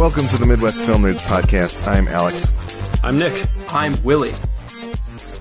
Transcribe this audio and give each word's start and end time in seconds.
Welcome 0.00 0.28
to 0.28 0.38
the 0.38 0.46
Midwest 0.46 0.80
Film 0.80 1.02
Nerds 1.02 1.22
podcast. 1.26 1.86
I'm 1.86 2.08
Alex. 2.08 2.54
I'm 3.04 3.18
Nick. 3.18 3.44
I'm 3.68 3.92
Willie. 4.02 4.32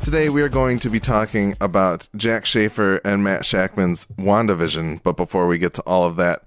Today 0.04 0.28
we 0.28 0.42
are 0.42 0.50
going 0.50 0.80
to 0.80 0.90
be 0.90 1.00
talking 1.00 1.56
about 1.62 2.10
Jac 2.14 2.46
Schaeffer 2.46 2.98
and 3.06 3.24
Matt 3.24 3.44
Shakman's 3.44 4.08
WandaVision. 4.18 5.02
But 5.02 5.16
before 5.16 5.48
we 5.48 5.60
get 5.60 5.74
to 5.76 5.82
all 5.84 6.06
of 6.06 6.18
that, 6.18 6.44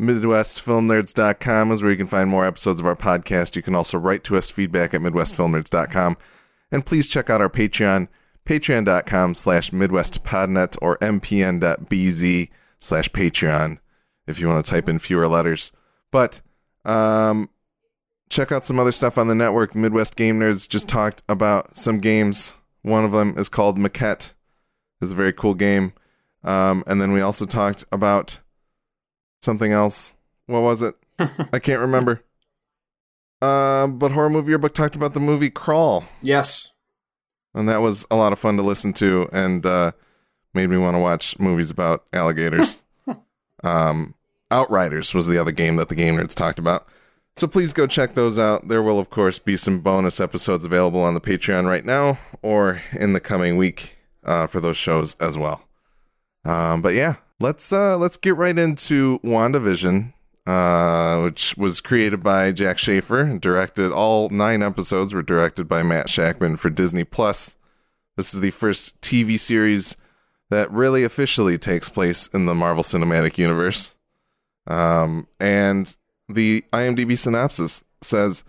MidwestFilmNerds.com 0.00 1.72
is 1.72 1.82
where 1.82 1.90
you 1.90 1.96
can 1.96 2.06
find 2.06 2.30
more 2.30 2.46
episodes 2.46 2.78
of 2.78 2.86
our 2.86 2.94
podcast. 2.94 3.56
You 3.56 3.62
can 3.62 3.74
also 3.74 3.98
write 3.98 4.22
to 4.22 4.36
us 4.36 4.52
feedback 4.52 4.94
at 4.94 5.00
MidwestFilmNerds.com. 5.00 6.16
And 6.70 6.86
please 6.86 7.08
check 7.08 7.28
out 7.28 7.40
our 7.40 7.50
Patreon, 7.50 8.06
patreon.com 8.44 9.34
slash 9.34 9.72
MidwestPodnet 9.72 10.76
or 10.80 10.96
mpn.bz 10.98 12.50
slash 12.78 13.08
Patreon 13.08 13.80
if 14.28 14.38
you 14.38 14.46
want 14.46 14.64
to 14.64 14.70
type 14.70 14.88
in 14.88 15.00
fewer 15.00 15.26
letters. 15.26 15.72
But 16.12 16.40
um, 16.86 17.50
check 18.28 18.52
out 18.52 18.64
some 18.64 18.78
other 18.78 18.92
stuff 18.92 19.18
on 19.18 19.28
the 19.28 19.34
network. 19.34 19.72
The 19.72 19.78
Midwest 19.78 20.16
Game 20.16 20.40
Nerds 20.40 20.68
just 20.68 20.88
talked 20.88 21.22
about 21.28 21.76
some 21.76 21.98
games. 21.98 22.56
One 22.82 23.04
of 23.04 23.12
them 23.12 23.34
is 23.36 23.48
called 23.48 23.78
Maquette. 23.78 24.34
It's 25.00 25.10
a 25.10 25.14
very 25.14 25.32
cool 25.32 25.54
game. 25.54 25.92
Um, 26.44 26.84
and 26.86 27.00
then 27.00 27.12
we 27.12 27.20
also 27.20 27.44
talked 27.44 27.84
about 27.90 28.40
something 29.42 29.72
else. 29.72 30.14
What 30.46 30.60
was 30.60 30.82
it? 30.82 30.94
I 31.52 31.58
can't 31.58 31.80
remember. 31.80 32.22
Um, 33.42 33.98
but 33.98 34.12
Horror 34.12 34.30
Movie 34.30 34.50
Yearbook 34.50 34.74
talked 34.74 34.96
about 34.96 35.12
the 35.12 35.20
movie 35.20 35.50
Crawl. 35.50 36.04
Yes. 36.22 36.72
And 37.54 37.68
that 37.68 37.80
was 37.80 38.06
a 38.10 38.16
lot 38.16 38.32
of 38.32 38.38
fun 38.38 38.56
to 38.56 38.62
listen 38.62 38.92
to 38.94 39.28
and 39.32 39.64
uh, 39.66 39.92
made 40.54 40.68
me 40.68 40.76
want 40.76 40.94
to 40.94 41.00
watch 41.00 41.38
movies 41.38 41.70
about 41.70 42.04
alligators. 42.12 42.84
um, 43.64 44.14
Outriders 44.50 45.12
was 45.12 45.26
the 45.26 45.38
other 45.38 45.52
game 45.52 45.76
that 45.76 45.88
the 45.88 45.94
Game 45.94 46.16
Nerds 46.16 46.34
talked 46.34 46.58
about. 46.58 46.86
So 47.36 47.46
please 47.46 47.72
go 47.72 47.86
check 47.86 48.14
those 48.14 48.38
out. 48.38 48.68
There 48.68 48.82
will, 48.82 48.98
of 48.98 49.10
course, 49.10 49.38
be 49.38 49.56
some 49.56 49.80
bonus 49.80 50.20
episodes 50.20 50.64
available 50.64 51.02
on 51.02 51.14
the 51.14 51.20
Patreon 51.20 51.66
right 51.66 51.84
now 51.84 52.18
or 52.42 52.80
in 52.98 53.12
the 53.12 53.20
coming 53.20 53.56
week 53.56 53.98
uh, 54.24 54.46
for 54.46 54.60
those 54.60 54.76
shows 54.76 55.16
as 55.16 55.36
well. 55.36 55.66
Um, 56.44 56.80
but 56.80 56.94
yeah, 56.94 57.16
let's 57.40 57.72
uh, 57.72 57.98
let's 57.98 58.16
get 58.16 58.36
right 58.36 58.56
into 58.56 59.18
WandaVision, 59.18 60.14
uh, 60.46 61.22
which 61.24 61.56
was 61.56 61.80
created 61.80 62.22
by 62.22 62.52
Jac 62.52 62.78
Schaeffer 62.78 63.20
and 63.20 63.40
directed. 63.40 63.92
All 63.92 64.28
nine 64.30 64.62
episodes 64.62 65.12
were 65.12 65.22
directed 65.22 65.68
by 65.68 65.82
Matt 65.82 66.06
Shakman 66.06 66.58
for 66.58 66.70
Disney 66.70 67.04
Plus. 67.04 67.56
This 68.16 68.32
is 68.32 68.40
the 68.40 68.50
first 68.50 68.98
TV 69.00 69.38
series 69.38 69.96
that 70.48 70.70
really 70.70 71.04
officially 71.04 71.58
takes 71.58 71.88
place 71.88 72.28
in 72.28 72.46
the 72.46 72.54
Marvel 72.54 72.84
Cinematic 72.84 73.36
Universe. 73.36 73.95
Um, 74.66 75.28
and 75.38 75.96
the 76.28 76.64
IMDb 76.72 77.16
synopsis 77.16 77.84
says 78.00 78.44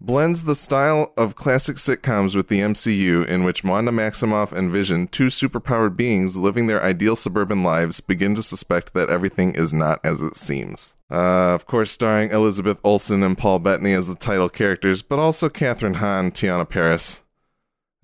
blends 0.00 0.44
the 0.44 0.54
style 0.54 1.12
of 1.16 1.34
classic 1.34 1.76
sitcoms 1.76 2.36
with 2.36 2.48
the 2.48 2.60
MCU, 2.60 3.26
in 3.26 3.44
which 3.44 3.64
Wanda 3.64 3.90
Maximoff 3.90 4.52
and 4.52 4.70
Vision, 4.70 5.08
two 5.08 5.26
superpowered 5.26 5.96
beings 5.96 6.38
living 6.38 6.66
their 6.66 6.82
ideal 6.82 7.16
suburban 7.16 7.62
lives, 7.62 8.00
begin 8.00 8.34
to 8.36 8.42
suspect 8.42 8.94
that 8.94 9.10
everything 9.10 9.54
is 9.54 9.72
not 9.72 9.98
as 10.04 10.22
it 10.22 10.36
seems. 10.36 10.96
Uh, 11.10 11.54
of 11.54 11.66
course, 11.66 11.90
starring 11.90 12.30
Elizabeth 12.30 12.80
Olsen 12.84 13.22
and 13.22 13.36
Paul 13.36 13.58
Bettany 13.58 13.92
as 13.92 14.06
the 14.06 14.14
title 14.14 14.48
characters, 14.48 15.02
but 15.02 15.18
also 15.18 15.48
Kathryn 15.48 15.96
Hahn, 15.96 16.30
Teyonah 16.30 16.68
Parris, 16.68 17.24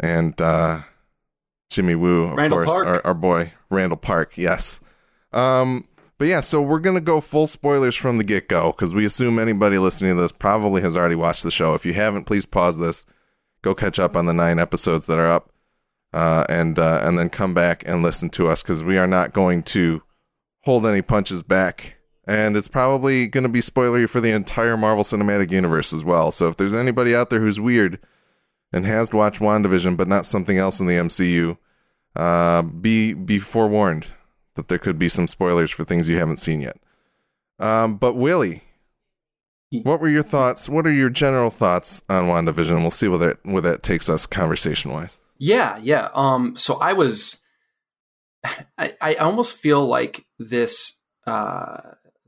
and 0.00 0.40
uh, 0.40 0.80
Jimmy 1.70 1.94
Woo, 1.94 2.24
of 2.24 2.38
Randall 2.38 2.64
course, 2.64 2.68
Park. 2.68 2.86
Our, 2.86 3.06
our 3.06 3.14
boy 3.14 3.52
Randall 3.70 3.98
Park. 3.98 4.36
Yes. 4.36 4.80
Um, 5.32 5.86
but 6.18 6.28
yeah, 6.28 6.40
so 6.40 6.62
we're 6.62 6.78
gonna 6.80 7.00
go 7.00 7.20
full 7.20 7.46
spoilers 7.46 7.96
from 7.96 8.18
the 8.18 8.24
get 8.24 8.48
go 8.48 8.70
because 8.70 8.94
we 8.94 9.04
assume 9.04 9.38
anybody 9.38 9.78
listening 9.78 10.14
to 10.14 10.20
this 10.20 10.32
probably 10.32 10.80
has 10.82 10.96
already 10.96 11.16
watched 11.16 11.42
the 11.42 11.50
show. 11.50 11.74
If 11.74 11.84
you 11.84 11.92
haven't, 11.92 12.24
please 12.24 12.46
pause 12.46 12.78
this, 12.78 13.04
go 13.62 13.74
catch 13.74 13.98
up 13.98 14.16
on 14.16 14.26
the 14.26 14.32
nine 14.34 14.58
episodes 14.58 15.06
that 15.06 15.18
are 15.18 15.26
up, 15.26 15.50
uh, 16.12 16.44
and 16.48 16.78
uh, 16.78 17.00
and 17.02 17.18
then 17.18 17.30
come 17.30 17.52
back 17.52 17.82
and 17.86 18.02
listen 18.02 18.30
to 18.30 18.48
us 18.48 18.62
because 18.62 18.84
we 18.84 18.96
are 18.96 19.08
not 19.08 19.32
going 19.32 19.62
to 19.64 20.02
hold 20.62 20.86
any 20.86 21.02
punches 21.02 21.42
back, 21.42 21.98
and 22.26 22.56
it's 22.56 22.68
probably 22.68 23.26
gonna 23.26 23.48
be 23.48 23.60
spoilery 23.60 24.08
for 24.08 24.20
the 24.20 24.30
entire 24.30 24.76
Marvel 24.76 25.02
Cinematic 25.02 25.50
Universe 25.50 25.92
as 25.92 26.04
well. 26.04 26.30
So 26.30 26.48
if 26.48 26.56
there's 26.56 26.74
anybody 26.74 27.14
out 27.14 27.30
there 27.30 27.40
who's 27.40 27.58
weird 27.58 27.98
and 28.72 28.86
has 28.86 29.12
watched 29.12 29.40
WandaVision 29.40 29.96
but 29.96 30.08
not 30.08 30.26
something 30.26 30.58
else 30.58 30.78
in 30.78 30.86
the 30.86 30.94
MCU, 30.94 31.58
uh, 32.14 32.62
be 32.62 33.14
be 33.14 33.40
forewarned 33.40 34.06
that 34.54 34.68
there 34.68 34.78
could 34.78 34.98
be 34.98 35.08
some 35.08 35.28
spoilers 35.28 35.70
for 35.70 35.84
things 35.84 36.08
you 36.08 36.18
haven't 36.18 36.38
seen 36.38 36.60
yet. 36.60 36.76
Um, 37.58 37.96
but 37.96 38.14
Willie, 38.14 38.62
what 39.82 40.00
were 40.00 40.08
your 40.08 40.22
thoughts? 40.22 40.68
What 40.68 40.86
are 40.86 40.92
your 40.92 41.10
general 41.10 41.50
thoughts 41.50 42.02
on 42.08 42.24
WandaVision? 42.24 42.80
We'll 42.80 42.90
see 42.90 43.08
where 43.08 43.18
that 43.18 43.44
where 43.44 43.62
that 43.62 43.82
takes 43.82 44.08
us 44.08 44.26
conversation 44.26 44.92
wise. 44.92 45.18
Yeah, 45.38 45.78
yeah. 45.82 46.08
Um, 46.14 46.56
so 46.56 46.78
I 46.78 46.92
was, 46.92 47.38
I, 48.78 48.92
I 49.00 49.14
almost 49.14 49.56
feel 49.56 49.84
like 49.84 50.24
this, 50.38 50.98
uh, 51.26 51.80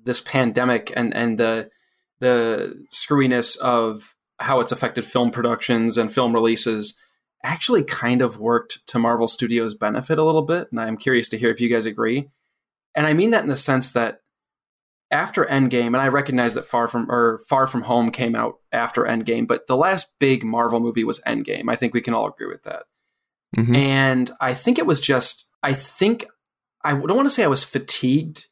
this 0.03 0.21
pandemic 0.21 0.93
and 0.97 1.15
and 1.15 1.39
the 1.39 1.71
the 2.19 2.87
screwiness 2.93 3.59
of 3.59 4.15
how 4.39 4.61
it's 4.61 4.73
affected 4.73 5.05
film 5.05 5.31
productions 5.31 5.97
and 5.97 6.13
film 6.13 6.33
releases 6.33 6.99
actually 7.47 7.85
kind 7.85 8.23
of 8.23 8.39
worked 8.39 8.87
to 8.89 8.99
Marvel 8.99 9.29
Studios' 9.29 9.75
benefit 9.75 10.19
a 10.19 10.25
little 10.25 10.43
bit, 10.43 10.69
and 10.71 10.81
I'm 10.81 10.97
curious 10.97 11.29
to 11.31 11.39
hear 11.39 11.51
if 11.51 11.61
you 11.61 11.69
guys 11.69 11.87
agree. 11.87 12.29
And 12.95 13.07
I 13.07 13.13
mean 13.13 13.31
that 13.31 13.43
in 13.43 13.49
the 13.49 13.57
sense 13.57 13.91
that 13.93 14.21
after 15.11 15.45
Endgame, 15.45 15.89
and 15.89 15.99
I 15.99 16.09
recognize 16.09 16.55
that 16.55 16.67
Far 16.67 16.89
From 16.89 17.11
or 17.11 17.41
Far 17.49 17.67
From 17.67 17.83
Home 17.83 18.11
came 18.11 18.35
out 18.35 18.57
after 18.73 19.05
Endgame, 19.05 19.47
but 19.47 19.67
the 19.69 19.77
last 19.77 20.13
big 20.19 20.45
Marvel 20.45 20.81
movie 20.81 21.05
was 21.05 21.23
Endgame. 21.27 21.71
I 21.71 21.77
think 21.77 21.95
we 21.95 22.01
can 22.01 22.15
all 22.15 22.27
agree 22.27 22.49
with 22.49 22.65
that. 22.65 22.85
Mhm. 23.57 23.77
And 23.77 24.31
I 24.41 24.53
think 24.53 24.79
it 24.79 24.87
was 24.87 25.01
just, 25.01 25.47
I 25.63 25.73
think, 25.73 26.27
I 26.83 26.93
don't 26.93 27.17
want 27.17 27.27
to 27.27 27.31
say 27.31 27.45
I 27.45 27.49
was 27.49 27.65
fatigued 27.65 28.47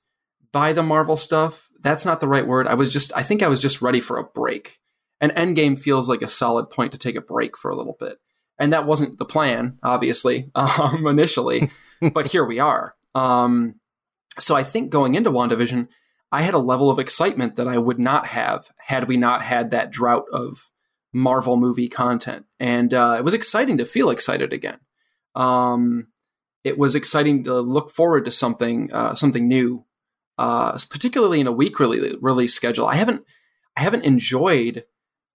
by 0.53 0.73
the 0.73 0.83
Marvel 0.85 1.17
stuff. 1.17 1.69
That's 1.81 2.05
not 2.05 2.21
the 2.21 2.29
right 2.29 2.47
word. 2.47 2.69
I 2.69 2.75
was 2.75 2.93
just, 2.93 3.13
I 3.17 3.23
think 3.23 3.43
I 3.43 3.49
was 3.49 3.61
just 3.61 3.83
ready 3.83 4.01
for 4.01 4.17
a 4.19 4.25
break. 4.25 4.79
And 5.21 5.33
Endgame 5.33 5.79
feels 5.79 6.09
like 6.09 6.23
a 6.23 6.29
solid 6.29 6.71
point 6.71 6.93
to 6.93 6.99
take 6.99 7.17
a 7.17 7.21
break 7.21 7.57
for 7.57 7.71
a 7.71 7.77
little 7.77 7.97
bit. 7.99 8.19
And 8.59 8.73
that 8.73 8.87
wasn't 8.87 9.19
the 9.19 9.25
plan, 9.25 9.79
obviously, 9.83 10.51
um, 10.55 11.07
initially, 11.07 11.71
but 12.13 12.27
here 12.27 12.45
we 12.45 12.61
are. 12.61 12.95
Um, 13.15 13.81
so 14.39 14.55
I 14.55 14.63
think 14.63 14.91
going 14.91 15.15
into 15.15 15.31
WandaVision, 15.31 15.89
I 16.33 16.43
had 16.43 16.55
a 16.55 16.59
level 16.59 16.91
of 16.91 16.99
excitement 16.99 17.57
that 17.57 17.69
I 17.69 17.79
would 17.79 17.99
not 17.99 18.27
have 18.29 18.67
had 18.79 19.09
we 19.09 19.17
not 19.17 19.43
had 19.43 19.71
that 19.71 19.91
drought 19.91 20.25
of 20.33 20.71
Marvel 21.13 21.57
movie 21.57 21.89
content. 21.89 22.45
And 22.59 22.93
uh, 22.93 23.15
it 23.19 23.25
was 23.25 23.35
exciting 23.35 23.79
to 23.79 23.87
feel 23.87 24.11
excited 24.11 24.53
again. 24.53 24.79
Um, 25.37 26.09
it 26.65 26.77
was 26.77 26.95
exciting 26.95 27.45
to 27.45 27.61
look 27.61 27.91
forward 27.91 28.25
to 28.25 28.31
something 28.31 28.93
uh, 28.93 29.15
something 29.15 29.47
new, 29.47 29.85
uh, 30.39 30.77
particularly 30.91 31.41
in 31.41 31.47
a 31.47 31.53
week 31.53 31.79
release, 31.79 32.17
release 32.21 32.55
schedule. 32.55 32.87
I 32.87 32.97
haven't 32.97 33.25
I 33.77 33.83
haven't 33.83 34.05
enjoyed, 34.05 34.85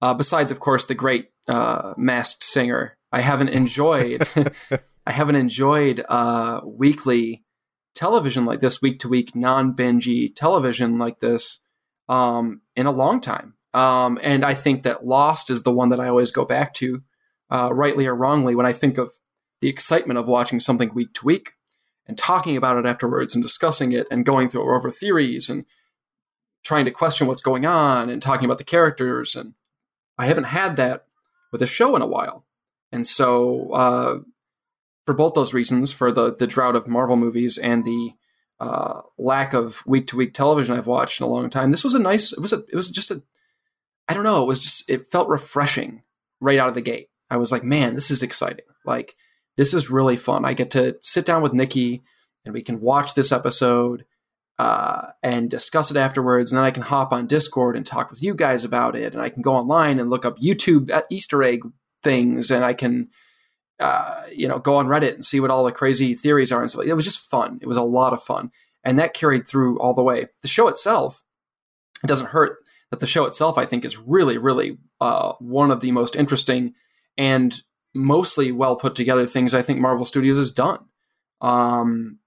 uh, 0.01 0.13
besides 0.13 0.51
of 0.51 0.59
course 0.59 0.85
the 0.85 0.95
great 0.95 1.29
uh, 1.47 1.93
Masked 1.97 2.43
Singer. 2.43 2.97
I 3.11 3.21
haven't 3.21 3.49
enjoyed 3.49 4.27
I 5.09 5.11
haven't 5.11 5.37
enjoyed 5.37 6.05
uh, 6.07 6.61
weekly 6.63 7.43
television 7.95 8.45
like 8.45 8.59
this, 8.59 8.79
week 8.79 8.99
to 8.99 9.09
week, 9.09 9.35
non 9.35 9.75
bingey 9.75 10.33
television 10.35 10.99
like 10.99 11.19
this 11.19 11.59
um, 12.07 12.61
in 12.75 12.85
a 12.85 12.91
long 12.91 13.19
time. 13.19 13.55
Um, 13.73 14.19
and 14.21 14.45
I 14.45 14.53
think 14.53 14.83
that 14.83 15.05
Lost 15.05 15.49
is 15.49 15.63
the 15.63 15.73
one 15.73 15.89
that 15.89 15.99
I 15.99 16.07
always 16.07 16.31
go 16.31 16.45
back 16.45 16.75
to, 16.75 17.01
uh, 17.49 17.73
rightly 17.73 18.05
or 18.05 18.15
wrongly, 18.15 18.53
when 18.53 18.67
I 18.67 18.71
think 18.71 18.99
of 18.99 19.11
the 19.61 19.67
excitement 19.67 20.19
of 20.19 20.27
watching 20.27 20.59
something 20.59 20.93
week 20.93 21.13
to 21.15 21.25
week 21.25 21.53
and 22.07 22.15
talking 22.15 22.55
about 22.55 22.77
it 22.77 22.85
afterwards 22.85 23.33
and 23.33 23.43
discussing 23.43 23.91
it 23.91 24.05
and 24.11 24.25
going 24.25 24.47
through 24.47 24.73
over 24.73 24.91
theories 24.91 25.49
and 25.49 25.65
trying 26.63 26.85
to 26.85 26.91
question 26.91 27.25
what's 27.25 27.41
going 27.41 27.65
on 27.65 28.09
and 28.09 28.21
talking 28.21 28.45
about 28.45 28.59
the 28.59 28.63
characters. 28.63 29.35
And 29.35 29.55
I 30.19 30.27
haven't 30.27 30.45
had 30.45 30.75
that 30.75 31.05
with 31.51 31.63
a 31.63 31.67
show 31.67 31.95
in 31.95 32.03
a 32.03 32.07
while. 32.07 32.45
And 32.91 33.05
so, 33.05 33.71
uh, 33.71 34.19
for 35.05 35.13
both 35.13 35.33
those 35.33 35.53
reasons, 35.53 35.91
for 35.91 36.11
the 36.11 36.35
the 36.35 36.47
drought 36.47 36.75
of 36.75 36.87
Marvel 36.87 37.15
movies 37.15 37.57
and 37.57 37.83
the 37.83 38.13
uh, 38.59 39.01
lack 39.17 39.53
of 39.53 39.83
week 39.85 40.07
to 40.07 40.17
week 40.17 40.33
television 40.33 40.75
I've 40.75 40.87
watched 40.87 41.21
in 41.21 41.25
a 41.25 41.29
long 41.29 41.49
time, 41.49 41.71
this 41.71 41.83
was 41.83 41.93
a 41.93 41.99
nice. 41.99 42.33
It 42.33 42.41
was 42.41 42.53
a. 42.53 42.63
It 42.71 42.75
was 42.75 42.91
just 42.91 43.11
a. 43.11 43.21
I 44.07 44.13
don't 44.13 44.23
know. 44.23 44.43
It 44.43 44.47
was 44.47 44.61
just. 44.61 44.89
It 44.89 45.07
felt 45.07 45.29
refreshing 45.29 46.03
right 46.41 46.59
out 46.59 46.69
of 46.69 46.75
the 46.75 46.81
gate. 46.81 47.09
I 47.29 47.37
was 47.37 47.51
like, 47.51 47.63
man, 47.63 47.95
this 47.95 48.11
is 48.11 48.23
exciting. 48.23 48.65
Like 48.85 49.15
this 49.57 49.73
is 49.73 49.89
really 49.89 50.17
fun. 50.17 50.45
I 50.45 50.53
get 50.53 50.71
to 50.71 50.97
sit 51.01 51.25
down 51.25 51.41
with 51.41 51.53
Nikki 51.53 52.01
and 52.45 52.53
we 52.53 52.61
can 52.61 52.79
watch 52.79 53.13
this 53.13 53.31
episode 53.31 54.05
uh, 54.57 55.11
and 55.21 55.49
discuss 55.49 55.91
it 55.91 55.97
afterwards. 55.97 56.51
And 56.51 56.57
then 56.57 56.65
I 56.65 56.71
can 56.71 56.83
hop 56.83 57.11
on 57.11 57.27
Discord 57.27 57.75
and 57.75 57.85
talk 57.85 58.09
with 58.09 58.23
you 58.23 58.33
guys 58.33 58.63
about 58.63 58.95
it. 58.95 59.13
And 59.13 59.21
I 59.21 59.29
can 59.29 59.41
go 59.41 59.55
online 59.55 59.99
and 59.99 60.09
look 60.09 60.25
up 60.25 60.39
YouTube 60.39 60.91
uh, 60.91 61.01
Easter 61.09 61.43
egg 61.43 61.61
things, 62.03 62.51
and 62.51 62.63
I 62.63 62.73
can 62.73 63.09
uh, 63.79 64.23
you 64.31 64.47
know, 64.47 64.59
go 64.59 64.75
on 64.75 64.87
Reddit 64.87 65.13
and 65.13 65.25
see 65.25 65.39
what 65.39 65.51
all 65.51 65.63
the 65.63 65.71
crazy 65.71 66.13
theories 66.13 66.51
are 66.51 66.61
and 66.61 66.69
stuff. 66.69 66.85
It 66.85 66.93
was 66.93 67.05
just 67.05 67.29
fun. 67.29 67.59
It 67.61 67.67
was 67.67 67.77
a 67.77 67.81
lot 67.81 68.13
of 68.13 68.21
fun, 68.21 68.51
and 68.83 68.99
that 68.99 69.13
carried 69.13 69.47
through 69.47 69.79
all 69.79 69.93
the 69.93 70.03
way. 70.03 70.27
The 70.41 70.47
show 70.47 70.67
itself 70.67 71.23
it 72.03 72.07
doesn't 72.07 72.27
hurt 72.27 72.59
that 72.91 72.99
the 72.99 73.07
show 73.07 73.25
itself, 73.25 73.57
I 73.57 73.65
think, 73.65 73.85
is 73.85 73.97
really, 73.97 74.37
really 74.37 74.77
uh, 74.99 75.33
one 75.39 75.71
of 75.71 75.81
the 75.81 75.91
most 75.91 76.15
interesting 76.15 76.73
and 77.17 77.61
mostly 77.93 78.51
well 78.51 78.75
put 78.75 78.95
together 78.95 79.25
things 79.25 79.53
I 79.53 79.61
think 79.61 79.79
Marvel 79.79 80.05
Studios 80.05 80.37
has 80.37 80.51
done. 80.51 80.85
Um, 81.41 82.19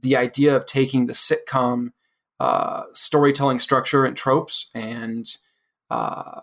the 0.00 0.16
idea 0.16 0.56
of 0.56 0.66
taking 0.66 1.06
the 1.06 1.12
sitcom 1.12 1.92
uh, 2.40 2.84
storytelling 2.92 3.60
structure 3.60 4.04
and 4.04 4.16
tropes 4.16 4.70
and 4.74 5.26
uh, 5.90 6.40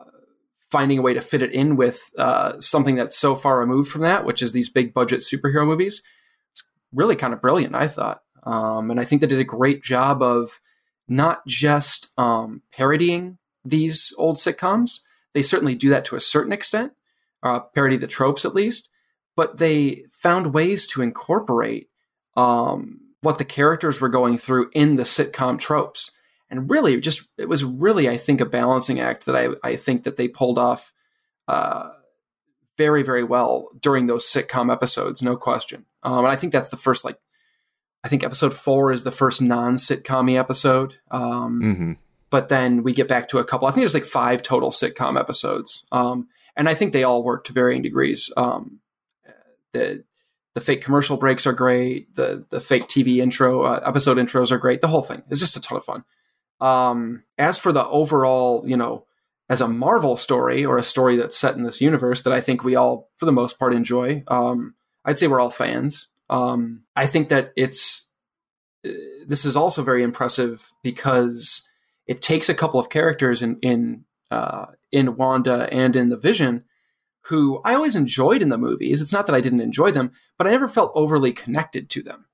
finding 0.71 0.99
a 0.99 1.01
way 1.01 1.13
to 1.13 1.21
fit 1.21 1.41
it 1.41 1.51
in 1.51 1.75
with 1.75 2.09
uh, 2.17 2.59
something 2.59 2.95
that's 2.95 3.17
so 3.17 3.35
far 3.35 3.59
removed 3.59 3.91
from 3.91 4.01
that, 4.01 4.25
which 4.25 4.41
is 4.41 4.51
these 4.51 4.69
big 4.69 4.93
budget 4.93 5.19
superhero 5.19 5.65
movies. 5.65 6.03
It's 6.51 6.63
really 6.93 7.15
kind 7.15 7.33
of 7.33 7.41
brilliant, 7.41 7.75
I 7.75 7.87
thought. 7.87 8.21
Um, 8.43 8.91
and 8.91 8.99
I 8.99 9.03
think 9.03 9.21
they 9.21 9.27
did 9.27 9.39
a 9.39 9.43
great 9.43 9.83
job 9.83 10.21
of 10.21 10.59
not 11.07 11.45
just 11.47 12.17
um, 12.19 12.61
parodying 12.71 13.37
these 13.65 14.13
old 14.17 14.37
sitcoms. 14.37 15.01
They 15.33 15.41
certainly 15.41 15.75
do 15.75 15.89
that 15.89 16.05
to 16.05 16.15
a 16.15 16.21
certain 16.21 16.53
extent, 16.53 16.93
uh, 17.43 17.59
parody 17.59 17.97
the 17.97 18.07
tropes 18.07 18.45
at 18.45 18.55
least, 18.55 18.89
but 19.35 19.57
they 19.57 20.03
found 20.11 20.53
ways 20.53 20.85
to 20.87 21.01
incorporate 21.01 21.89
um, 22.37 23.01
what 23.21 23.37
the 23.37 23.45
characters 23.45 23.99
were 23.99 24.09
going 24.09 24.37
through 24.37 24.69
in 24.73 24.95
the 24.95 25.03
sitcom 25.03 25.59
tropes. 25.59 26.11
And 26.49 26.69
really, 26.69 26.99
just 26.99 27.29
it 27.37 27.47
was 27.47 27.63
really, 27.63 28.09
I 28.09 28.17
think, 28.17 28.41
a 28.41 28.45
balancing 28.45 28.99
act 28.99 29.25
that 29.25 29.35
I, 29.35 29.49
I 29.63 29.75
think 29.75 30.03
that 30.03 30.17
they 30.17 30.27
pulled 30.27 30.57
off 30.57 30.93
uh, 31.47 31.89
very, 32.77 33.03
very 33.03 33.23
well 33.23 33.69
during 33.79 34.07
those 34.07 34.25
sitcom 34.25 34.71
episodes, 34.71 35.21
no 35.21 35.35
question. 35.35 35.85
Um, 36.01 36.19
and 36.19 36.27
I 36.27 36.35
think 36.35 36.53
that's 36.53 36.69
the 36.69 36.77
first, 36.77 37.05
like, 37.05 37.19
I 38.03 38.07
think 38.07 38.23
episode 38.23 38.53
four 38.53 38.91
is 38.91 39.03
the 39.03 39.11
first 39.11 39.41
non 39.41 39.75
sitcom 39.75 40.35
episode. 40.37 40.95
Um, 41.11 41.61
mm-hmm. 41.61 41.91
But 42.29 42.49
then 42.49 42.83
we 42.83 42.93
get 42.93 43.07
back 43.07 43.27
to 43.29 43.39
a 43.39 43.43
couple. 43.43 43.67
I 43.67 43.71
think 43.71 43.81
there's 43.81 43.93
like 43.95 44.03
five 44.03 44.41
total 44.41 44.69
sitcom 44.69 45.19
episodes, 45.19 45.85
um, 45.91 46.27
and 46.55 46.69
I 46.69 46.75
think 46.75 46.93
they 46.93 47.03
all 47.03 47.23
work 47.23 47.43
to 47.45 47.53
varying 47.53 47.81
degrees. 47.81 48.31
Um, 48.37 48.79
the 49.73 50.03
the 50.53 50.61
fake 50.61 50.83
commercial 50.83 51.17
breaks 51.17 51.47
are 51.47 51.53
great. 51.53 52.13
The 52.15 52.45
the 52.49 52.59
fake 52.59 52.83
TV 52.83 53.17
intro 53.17 53.63
uh, 53.63 53.81
episode 53.83 54.17
intros 54.17 54.51
are 54.51 54.57
great. 54.57 54.81
The 54.81 54.87
whole 54.87 55.01
thing 55.01 55.23
is 55.29 55.39
just 55.39 55.57
a 55.57 55.61
ton 55.61 55.77
of 55.77 55.83
fun. 55.83 56.03
Um, 56.59 57.23
as 57.37 57.57
for 57.57 57.71
the 57.71 57.87
overall, 57.87 58.63
you 58.65 58.77
know, 58.77 59.05
as 59.49 59.61
a 59.61 59.67
Marvel 59.67 60.15
story 60.15 60.65
or 60.65 60.77
a 60.77 60.83
story 60.83 61.15
that's 61.15 61.37
set 61.37 61.55
in 61.55 61.63
this 61.63 61.81
universe 61.81 62.21
that 62.23 62.33
I 62.33 62.41
think 62.41 62.63
we 62.63 62.75
all, 62.75 63.09
for 63.15 63.25
the 63.25 63.31
most 63.31 63.57
part, 63.57 63.73
enjoy, 63.73 64.23
um, 64.27 64.75
I'd 65.05 65.17
say 65.17 65.27
we're 65.27 65.39
all 65.39 65.49
fans. 65.49 66.09
Um, 66.29 66.83
I 66.95 67.07
think 67.07 67.29
that 67.29 67.51
it's 67.55 68.07
uh, 68.85 68.91
this 69.27 69.45
is 69.45 69.55
also 69.55 69.81
very 69.81 70.03
impressive 70.03 70.71
because 70.83 71.67
it 72.05 72.21
takes 72.21 72.49
a 72.49 72.53
couple 72.53 72.79
of 72.79 72.89
characters 72.89 73.41
in 73.41 73.57
in 73.61 74.05
uh, 74.29 74.67
in 74.91 75.15
Wanda 75.15 75.67
and 75.71 75.95
in 75.95 76.09
the 76.09 76.17
Vision 76.17 76.65
who 77.29 77.61
I 77.63 77.75
always 77.75 77.95
enjoyed 77.95 78.41
in 78.41 78.49
the 78.49 78.57
movies. 78.57 79.01
It's 79.01 79.13
not 79.13 79.27
that 79.27 79.35
I 79.35 79.41
didn't 79.41 79.61
enjoy 79.61 79.91
them, 79.91 80.11
but 80.37 80.47
I 80.47 80.51
never 80.51 80.67
felt 80.67 80.91
overly 80.95 81.31
connected 81.31 81.89
to 81.91 82.01
them. 82.01 82.25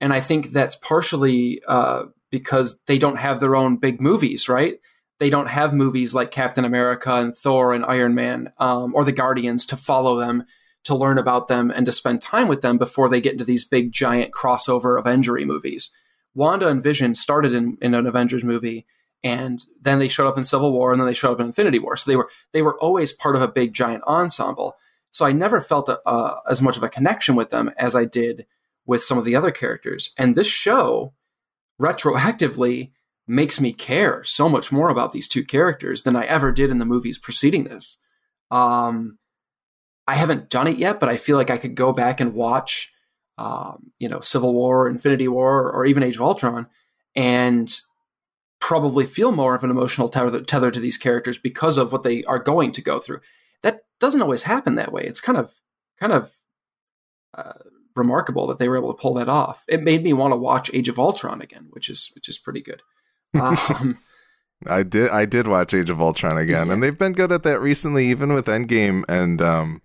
And 0.00 0.12
I 0.12 0.20
think 0.20 0.50
that's 0.50 0.76
partially 0.76 1.60
uh, 1.66 2.04
because 2.34 2.80
they 2.88 2.98
don't 2.98 3.20
have 3.20 3.38
their 3.38 3.54
own 3.54 3.76
big 3.76 4.00
movies, 4.00 4.48
right? 4.48 4.80
They 5.20 5.30
don't 5.30 5.46
have 5.46 5.72
movies 5.72 6.16
like 6.16 6.32
Captain 6.32 6.64
America 6.64 7.14
and 7.14 7.36
Thor 7.36 7.72
and 7.72 7.84
Iron 7.84 8.16
Man 8.16 8.52
um, 8.58 8.92
or 8.92 9.04
the 9.04 9.12
Guardians 9.12 9.64
to 9.66 9.76
follow 9.76 10.18
them, 10.18 10.44
to 10.82 10.96
learn 10.96 11.16
about 11.16 11.46
them, 11.46 11.70
and 11.70 11.86
to 11.86 11.92
spend 11.92 12.20
time 12.20 12.48
with 12.48 12.60
them 12.60 12.76
before 12.76 13.08
they 13.08 13.20
get 13.20 13.34
into 13.34 13.44
these 13.44 13.64
big, 13.64 13.92
giant 13.92 14.32
crossover 14.32 15.00
Avengery 15.00 15.46
movies. 15.46 15.92
Wanda 16.34 16.66
and 16.66 16.82
Vision 16.82 17.14
started 17.14 17.54
in, 17.54 17.78
in 17.80 17.94
an 17.94 18.04
Avengers 18.04 18.42
movie 18.42 18.84
and 19.22 19.64
then 19.80 20.00
they 20.00 20.08
showed 20.08 20.28
up 20.28 20.36
in 20.36 20.44
Civil 20.44 20.70
War, 20.70 20.92
and 20.92 21.00
then 21.00 21.08
they 21.08 21.14
showed 21.14 21.32
up 21.32 21.40
in 21.40 21.46
Infinity 21.46 21.78
War. 21.78 21.96
So 21.96 22.10
they 22.10 22.16
were 22.16 22.28
they 22.52 22.60
were 22.60 22.78
always 22.78 23.12
part 23.12 23.36
of 23.36 23.42
a 23.42 23.48
big 23.48 23.72
giant 23.72 24.04
ensemble. 24.04 24.74
So 25.10 25.24
I 25.24 25.32
never 25.32 25.60
felt 25.60 25.88
a, 25.88 25.98
a, 26.06 26.42
as 26.50 26.60
much 26.60 26.76
of 26.76 26.82
a 26.82 26.88
connection 26.88 27.36
with 27.36 27.50
them 27.50 27.72
as 27.78 27.94
I 27.96 28.04
did 28.04 28.46
with 28.84 29.02
some 29.02 29.16
of 29.16 29.24
the 29.24 29.36
other 29.36 29.50
characters. 29.50 30.12
And 30.18 30.34
this 30.34 30.48
show 30.48 31.14
retroactively 31.80 32.92
makes 33.26 33.60
me 33.60 33.72
care 33.72 34.22
so 34.22 34.48
much 34.48 34.70
more 34.70 34.90
about 34.90 35.12
these 35.12 35.28
two 35.28 35.44
characters 35.44 36.02
than 36.02 36.16
I 36.16 36.24
ever 36.24 36.52
did 36.52 36.70
in 36.70 36.78
the 36.78 36.84
movies 36.84 37.18
preceding 37.18 37.64
this. 37.64 37.96
Um, 38.50 39.18
I 40.06 40.16
haven't 40.16 40.50
done 40.50 40.66
it 40.66 40.76
yet, 40.76 41.00
but 41.00 41.08
I 41.08 41.16
feel 41.16 41.36
like 41.36 41.50
I 41.50 41.56
could 41.56 41.74
go 41.74 41.92
back 41.92 42.20
and 42.20 42.34
watch, 42.34 42.92
um, 43.38 43.92
you 43.98 44.08
know, 44.08 44.20
Civil 44.20 44.52
War, 44.52 44.88
Infinity 44.88 45.28
War, 45.28 45.72
or 45.72 45.86
even 45.86 46.02
Age 46.02 46.16
of 46.16 46.22
Ultron, 46.22 46.66
and 47.16 47.74
probably 48.60 49.06
feel 49.06 49.32
more 49.32 49.54
of 49.54 49.64
an 49.64 49.70
emotional 49.70 50.08
tether, 50.08 50.40
tether 50.42 50.70
to 50.70 50.80
these 50.80 50.98
characters 50.98 51.38
because 51.38 51.78
of 51.78 51.92
what 51.92 52.02
they 52.02 52.22
are 52.24 52.38
going 52.38 52.72
to 52.72 52.82
go 52.82 52.98
through. 52.98 53.20
That 53.62 53.80
doesn't 53.98 54.22
always 54.22 54.42
happen 54.42 54.74
that 54.74 54.92
way. 54.92 55.04
It's 55.04 55.20
kind 55.20 55.38
of 55.38 55.54
kind 55.98 56.12
of 56.12 56.32
uh, 57.32 57.52
remarkable 57.96 58.46
that 58.46 58.58
they 58.58 58.68
were 58.68 58.76
able 58.76 58.92
to 58.92 59.00
pull 59.00 59.14
that 59.14 59.28
off. 59.28 59.64
It 59.68 59.82
made 59.82 60.02
me 60.02 60.12
want 60.12 60.32
to 60.32 60.38
watch 60.38 60.70
Age 60.72 60.88
of 60.88 60.98
Ultron 60.98 61.40
again, 61.40 61.68
which 61.70 61.88
is 61.88 62.10
which 62.14 62.28
is 62.28 62.38
pretty 62.38 62.60
good. 62.60 62.82
Um, 63.34 63.98
I 64.66 64.84
did 64.84 65.10
I 65.10 65.26
did 65.26 65.48
watch 65.48 65.74
Age 65.74 65.90
of 65.90 66.00
Ultron 66.00 66.38
again, 66.38 66.68
yeah. 66.68 66.72
and 66.72 66.82
they've 66.82 66.96
been 66.96 67.12
good 67.12 67.32
at 67.32 67.42
that 67.42 67.60
recently, 67.60 68.08
even 68.08 68.32
with 68.32 68.46
Endgame 68.46 69.02
and 69.08 69.42
um, 69.42 69.82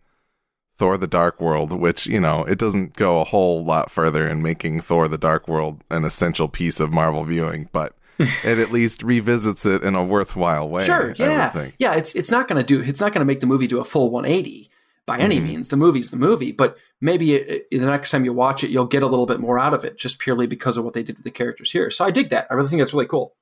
Thor: 0.77 0.97
The 0.97 1.07
Dark 1.07 1.41
World, 1.41 1.73
which 1.73 2.05
you 2.05 2.19
know 2.19 2.43
it 2.43 2.59
doesn't 2.59 2.95
go 2.95 3.19
a 3.19 3.25
whole 3.25 3.65
lot 3.65 3.89
further 3.89 4.27
in 4.27 4.43
making 4.43 4.81
Thor: 4.81 5.07
The 5.07 5.17
Dark 5.17 5.47
World 5.47 5.83
an 5.89 6.05
essential 6.05 6.47
piece 6.47 6.79
of 6.79 6.93
Marvel 6.93 7.23
viewing, 7.25 7.69
but 7.71 7.95
it 8.19 8.59
at 8.59 8.71
least 8.71 9.01
revisits 9.01 9.65
it 9.65 9.83
in 9.83 9.95
a 9.95 10.03
worthwhile 10.03 10.69
way. 10.69 10.83
Sure, 10.83 11.13
yeah, 11.17 11.69
yeah. 11.79 11.95
It's 11.95 12.15
it's 12.15 12.31
not 12.31 12.47
going 12.47 12.63
to 12.63 12.65
do. 12.65 12.87
It's 12.87 13.01
not 13.01 13.11
going 13.11 13.21
to 13.21 13.25
make 13.25 13.39
the 13.39 13.47
movie 13.47 13.67
do 13.67 13.79
a 13.79 13.85
full 13.85 14.11
180 14.11 14.69
by 15.09 15.17
any 15.17 15.37
mm-hmm. 15.37 15.47
means. 15.47 15.69
The 15.69 15.75
movie's 15.75 16.11
the 16.11 16.17
movie, 16.17 16.51
but 16.51 16.77
maybe 17.01 17.33
it, 17.33 17.65
it, 17.71 17.79
the 17.79 17.87
next 17.87 18.11
time 18.11 18.25
you 18.25 18.31
watch 18.31 18.63
it, 18.63 18.69
you'll 18.69 18.85
get 18.85 19.01
a 19.01 19.07
little 19.07 19.25
bit 19.25 19.39
more 19.39 19.57
out 19.57 19.73
of 19.73 19.83
it, 19.83 19.97
just 19.97 20.19
purely 20.19 20.45
because 20.45 20.77
of 20.77 20.83
what 20.83 20.93
they 20.93 21.01
did 21.01 21.17
to 21.17 21.23
the 21.23 21.31
characters 21.31 21.71
here. 21.71 21.89
So 21.89 22.05
I 22.05 22.11
dig 22.11 22.29
that. 22.29 22.45
I 22.51 22.53
really 22.53 22.69
think 22.69 22.79
that's 22.79 22.93
really 22.93 23.07
cool. 23.07 23.35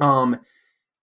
Um, 0.00 0.40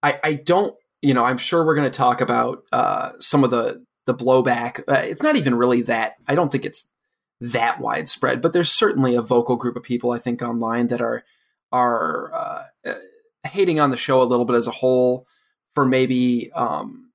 I 0.04 0.19
I 0.22 0.34
don't. 0.34 0.75
You 1.01 1.13
know, 1.13 1.23
I'm 1.23 1.38
sure 1.38 1.66
we're 1.66 1.76
going 1.76 1.90
to 1.90 1.97
talk 1.97 2.19
about 2.19 2.64
uh, 2.73 3.14
some 3.19 3.45
of 3.45 3.50
the 3.50 3.85
the 4.06 4.14
blowback. 4.14 4.81
Uh, 4.90 5.04
it's 5.06 5.23
not 5.23 5.38
even 5.38 5.56
really 5.56 5.83
that. 5.83 6.16
I 6.28 6.35
don't 6.35 6.52
think 6.52 6.66
it's 6.66 6.90
that 7.40 7.80
widespread, 7.80 8.42
but 8.42 8.52
there's 8.52 8.71
certainly 8.71 9.16
a 9.16 9.21
vocal 9.21 9.56
group 9.56 9.78
of 9.78 9.83
people 9.83 10.12
I 10.12 10.19
think 10.19 10.42
online 10.42 10.88
that 10.88 11.00
are 11.00 11.23
are 11.71 12.33
uh, 12.33 12.94
hating 13.45 13.80
on 13.80 13.92
the 13.92 13.97
show 13.97 14.21
a 14.21 14.26
little 14.26 14.45
bit 14.45 14.57
as 14.57 14.68
a 14.68 14.71
whole 14.71 15.26
for 15.73 15.85
maybe 15.85 16.52
um, 16.52 17.06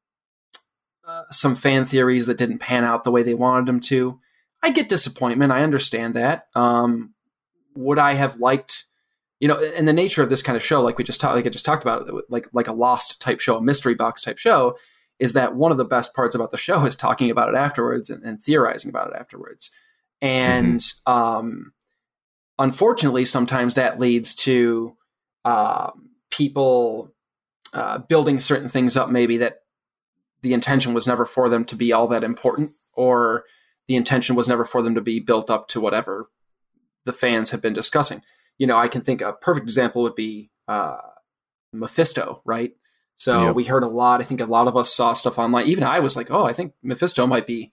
some 1.31 1.55
fan 1.55 1.85
theories 1.85 2.27
that 2.27 2.39
didn't 2.39 2.59
pan 2.59 2.85
out 2.85 3.05
the 3.05 3.11
way 3.11 3.23
they 3.23 3.35
wanted 3.35 3.67
them 3.67 3.81
to. 3.81 4.19
I 4.63 4.71
get 4.71 4.89
disappointment. 4.89 5.53
I 5.53 5.63
understand 5.63 6.15
that. 6.15 6.47
Um, 6.55 7.15
would 7.75 7.99
I 7.99 8.15
have 8.15 8.37
liked, 8.37 8.85
you 9.41 9.49
know, 9.49 9.61
and 9.77 9.89
the 9.89 9.93
nature 9.93 10.23
of 10.23 10.29
this 10.29 10.43
kind 10.43 10.57
of 10.57 10.63
show, 10.63 10.83
like 10.83 10.99
we 10.99 11.05
just 11.05 11.21
talked, 11.21 11.35
like 11.35 11.47
I 11.47 11.51
just 11.51 11.65
talked 11.65 11.83
about, 11.83 12.09
it, 12.09 12.15
like 12.29 12.49
like 12.53 12.69
a 12.69 12.73
Lost 12.73 13.21
type 13.21 13.41
show, 13.41 13.57
a 13.57 13.63
mystery 13.63 13.95
box 13.95 14.23
type 14.23 14.39
show, 14.39 14.77
is 15.19 15.33
that 15.33 15.55
one 15.57 15.73
of 15.73 15.79
the 15.79 15.85
best 15.85 16.15
parts 16.15 16.35
about 16.35 16.51
the 16.51 16.57
show 16.57 16.85
is 16.85 16.97
talking 16.97 17.31
about 17.31 17.49
it 17.49 17.55
afterwards 17.55 18.11
and, 18.11 18.23
and 18.25 18.43
theorizing 18.43 18.89
about 18.89 19.09
it 19.09 19.17
afterwards. 19.19 19.71
And 20.21 20.79
mm-hmm. 20.79 21.13
um, 21.13 21.73
unfortunately, 22.59 23.25
sometimes 23.25 23.75
that 23.75 23.99
leads 23.99 24.35
to 24.37 24.97
uh, 25.45 25.91
people 26.31 27.13
uh, 27.73 27.99
building 27.99 28.39
certain 28.39 28.69
things 28.69 28.97
up, 28.97 29.11
maybe 29.11 29.39
that 29.39 29.62
the 30.43 30.53
intention 30.53 30.95
was 30.95 31.07
never 31.07 31.25
for 31.25 31.49
them 31.49 31.65
to 31.67 31.77
be 31.77 31.93
all 31.93 32.07
that 32.09 32.25
important, 32.25 32.71
or 32.95 33.45
the 33.89 33.97
intention 33.97 34.37
was 34.37 34.49
never 34.49 34.65
for 34.65 34.83
them 34.83 34.95
to 34.95 35.01
be 35.01 35.21
built 35.21 35.51
up 35.51 35.69
to 35.69 35.81
whatever 35.81 36.31
the 37.05 37.13
fans 37.13 37.51
have 37.51 37.63
been 37.63 37.73
discussing. 37.73 38.23
You 38.59 38.67
know, 38.67 38.77
I 38.77 38.89
can 38.89 39.03
think 39.03 39.21
a 39.21 39.33
perfect 39.33 39.65
example 39.65 40.03
would 40.03 40.15
be 40.15 40.51
uh, 40.69 40.99
Mephisto, 41.73 42.43
right? 42.45 42.73
So 43.15 43.47
yep. 43.47 43.55
we 43.55 43.65
heard 43.65 43.85
a 43.85 43.89
lot. 43.89 44.21
I 44.21 44.25
think 44.25 44.41
a 44.41 44.47
lot 44.47 44.69
of 44.69 44.77
us 44.77 44.93
saw 44.93 45.13
stuff 45.13 45.39
online. 45.39 45.67
Even 45.67 45.85
I 45.85 46.01
was 46.01 46.17
like, 46.17 46.31
oh, 46.31 46.45
I 46.45 46.53
think 46.53 46.73
Mephisto 46.83 47.27
might 47.27 47.47
be, 47.47 47.73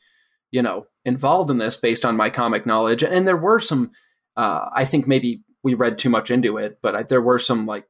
you 0.51 0.61
know, 0.61 0.87
involved 1.05 1.49
in 1.49 1.57
this 1.57 1.77
based 1.77 2.05
on 2.05 2.17
my 2.17 2.29
comic 2.29 2.65
knowledge. 2.65 3.03
And 3.03 3.27
there 3.27 3.37
were 3.37 3.59
some 3.59 3.91
uh, 4.39 4.69
I 4.73 4.85
think 4.85 5.05
maybe 5.05 5.43
we 5.63 5.73
read 5.73 5.97
too 5.97 6.09
much 6.09 6.31
into 6.31 6.55
it, 6.55 6.79
but 6.81 6.95
I, 6.95 7.03
there 7.03 7.21
were 7.21 7.39
some 7.39 7.65
like 7.65 7.85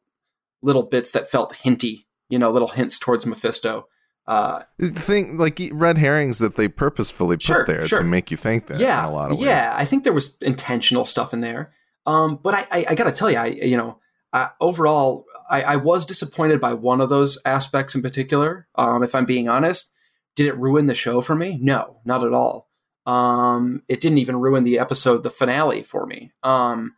little 0.63 0.81
bits 0.81 1.11
that 1.11 1.29
felt 1.29 1.55
hinty, 1.57 2.07
you 2.27 2.39
know, 2.39 2.49
little 2.49 2.69
hints 2.69 2.97
towards 2.97 3.27
Mephisto. 3.27 3.87
Uh, 4.29 4.61
think 4.79 5.39
like 5.39 5.59
red 5.71 5.97
herrings 5.97 6.37
that 6.37 6.55
they 6.55 6.67
purposefully 6.67 7.37
put 7.37 7.41
sure, 7.41 7.65
there 7.65 7.87
sure. 7.87 7.97
to 7.97 8.05
make 8.05 8.29
you 8.29 8.37
think 8.37 8.67
that. 8.67 8.79
Yeah, 8.79 9.07
a 9.07 9.09
lot 9.09 9.31
of 9.31 9.37
ways. 9.37 9.47
Yeah, 9.47 9.73
I 9.75 9.85
think 9.85 10.03
there 10.03 10.13
was 10.13 10.37
intentional 10.41 11.05
stuff 11.05 11.33
in 11.33 11.41
there. 11.41 11.73
Um, 12.05 12.39
but 12.41 12.53
I, 12.53 12.67
I, 12.71 12.85
I 12.89 12.95
got 12.95 13.05
to 13.05 13.11
tell 13.11 13.31
you, 13.31 13.37
I 13.37 13.47
you 13.47 13.75
know, 13.75 13.97
I, 14.31 14.49
overall, 14.61 15.25
I, 15.49 15.63
I, 15.63 15.75
was 15.77 16.05
disappointed 16.05 16.61
by 16.61 16.75
one 16.75 17.01
of 17.01 17.09
those 17.09 17.39
aspects 17.43 17.95
in 17.95 18.03
particular. 18.03 18.67
Um, 18.75 19.01
if 19.01 19.15
I'm 19.15 19.25
being 19.25 19.49
honest, 19.49 19.91
did 20.35 20.45
it 20.45 20.57
ruin 20.57 20.85
the 20.85 20.93
show 20.93 21.21
for 21.21 21.33
me? 21.33 21.57
No, 21.59 21.97
not 22.05 22.23
at 22.23 22.31
all. 22.31 22.69
Um, 23.07 23.81
it 23.87 23.99
didn't 23.99 24.19
even 24.19 24.39
ruin 24.39 24.63
the 24.63 24.77
episode, 24.77 25.23
the 25.23 25.31
finale 25.31 25.81
for 25.81 26.05
me. 26.05 26.31
Um, 26.43 26.93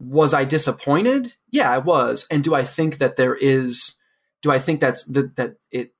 was 0.00 0.32
I 0.32 0.46
disappointed? 0.46 1.34
Yeah, 1.50 1.70
I 1.70 1.76
was. 1.76 2.26
And 2.30 2.42
do 2.42 2.54
I 2.54 2.64
think 2.64 2.96
that 2.98 3.16
there 3.16 3.34
is 3.34 3.98
do 4.42 4.50
I 4.50 4.58
think 4.58 4.80
that's 4.80 5.04
that 5.06 5.36
that 5.36 5.56
it 5.70 5.92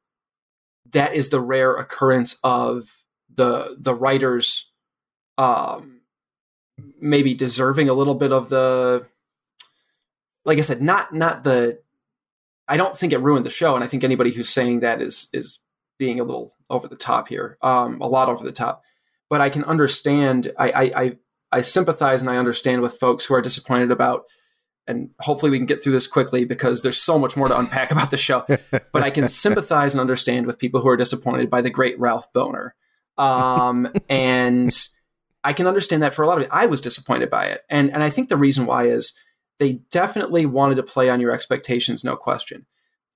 that 0.93 1.15
is 1.15 1.31
the 1.31 1.41
rare 1.41 1.75
occurrence 1.75 2.39
of 2.43 3.05
the 3.35 3.77
the 3.79 3.95
writers 3.95 4.73
um 5.37 6.01
maybe 7.01 7.35
deserving 7.35 7.89
a 7.89 7.95
little 7.95 8.15
bit 8.15 8.33
of 8.33 8.49
the 8.49 9.07
like 10.49 10.59
I 10.59 10.63
said, 10.63 10.81
not 10.83 11.13
not 11.13 11.45
the 11.45 11.81
I 12.67 12.77
don't 12.77 12.97
think 12.97 13.13
it 13.13 13.21
ruined 13.21 13.47
the 13.47 13.51
show, 13.51 13.75
and 13.75 13.85
I 13.85 13.87
think 13.87 14.03
anybody 14.03 14.33
who's 14.33 14.49
saying 14.49 14.81
that 14.81 15.01
is 15.01 15.29
is 15.33 15.61
being 15.99 16.21
a 16.21 16.25
little 16.25 16.55
over 16.71 16.89
the 16.89 16.97
top 16.97 17.29
here, 17.29 17.59
um, 17.63 18.01
a 18.01 18.09
lot 18.09 18.29
over 18.29 18.45
the 18.45 18.53
top. 18.53 18.83
But 19.29 19.41
I 19.41 19.51
can 19.51 19.65
understand. 19.65 20.53
I, 20.59 20.71
I 20.71 21.03
I 21.03 21.19
I 21.53 21.61
sympathize 21.61 22.23
and 22.23 22.31
I 22.31 22.39
understand 22.39 22.81
with 22.83 22.99
folks 22.99 23.27
who 23.27 23.35
are 23.35 23.43
disappointed 23.43 23.91
about 23.91 24.25
and 24.89 25.11
hopefully 25.21 25.51
we 25.51 25.59
can 25.59 25.67
get 25.67 25.83
through 25.83 25.93
this 25.93 26.07
quickly 26.07 26.45
because 26.45 26.83
there's 26.83 27.01
so 27.01 27.19
much 27.19 27.37
more 27.37 27.47
to 27.47 27.59
unpack 27.59 27.91
about 27.91 28.11
the 28.11 28.17
show. 28.17 28.45
But 28.71 29.03
I 29.03 29.11
can 29.11 29.29
sympathize 29.29 29.95
and 29.95 30.01
understand 30.01 30.47
with 30.47 30.59
people 30.59 30.81
who 30.81 30.89
are 30.89 30.97
disappointed 30.97 31.51
by 31.51 31.61
the 31.61 31.71
great 31.71 31.99
Ralph 32.01 32.33
Bohner. 32.33 32.71
Um, 33.17 33.93
and 34.09 34.71
I 35.45 35.53
can 35.53 35.67
understand 35.67 36.03
that 36.03 36.15
for 36.15 36.23
a 36.23 36.27
lot 36.27 36.39
of 36.39 36.45
it. 36.45 36.51
I 36.51 36.67
was 36.67 36.81
disappointed 36.81 37.31
by 37.31 37.47
it. 37.47 37.63
And, 37.69 37.93
and 37.93 38.03
I 38.03 38.11
think 38.11 38.29
the 38.29 38.37
reason 38.37 38.67
why 38.67 38.87
is 38.87 39.17
they 39.59 39.75
definitely 39.91 40.47
wanted 40.47 40.77
to 40.77 40.83
play 40.83 41.11
on 41.11 41.21
your 41.21 41.33
expectations, 41.33 42.05
no 42.05 42.17
question. 42.17 42.67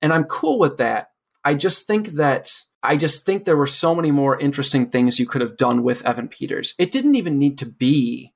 And 0.01 0.13
I'm 0.13 0.25
cool 0.25 0.59
with 0.59 0.77
that. 0.77 1.09
I 1.45 1.55
just 1.55 1.87
think 1.87 2.09
that 2.11 2.53
I 2.83 2.97
just 2.97 3.25
think 3.25 3.45
there 3.45 3.57
were 3.57 3.67
so 3.67 3.95
many 3.95 4.11
more 4.11 4.39
interesting 4.39 4.91
things 4.91 5.19
you 5.19 5.27
could 5.27 5.41
have 5.41 5.57
done 5.57 5.83
with 5.83 6.05
Evan 6.05 6.29
Peters. 6.29 6.75
It 6.79 6.91
didn't 6.91 7.15
even 7.15 7.39
need 7.39 7.59
to 7.59 7.67
be 7.67 8.33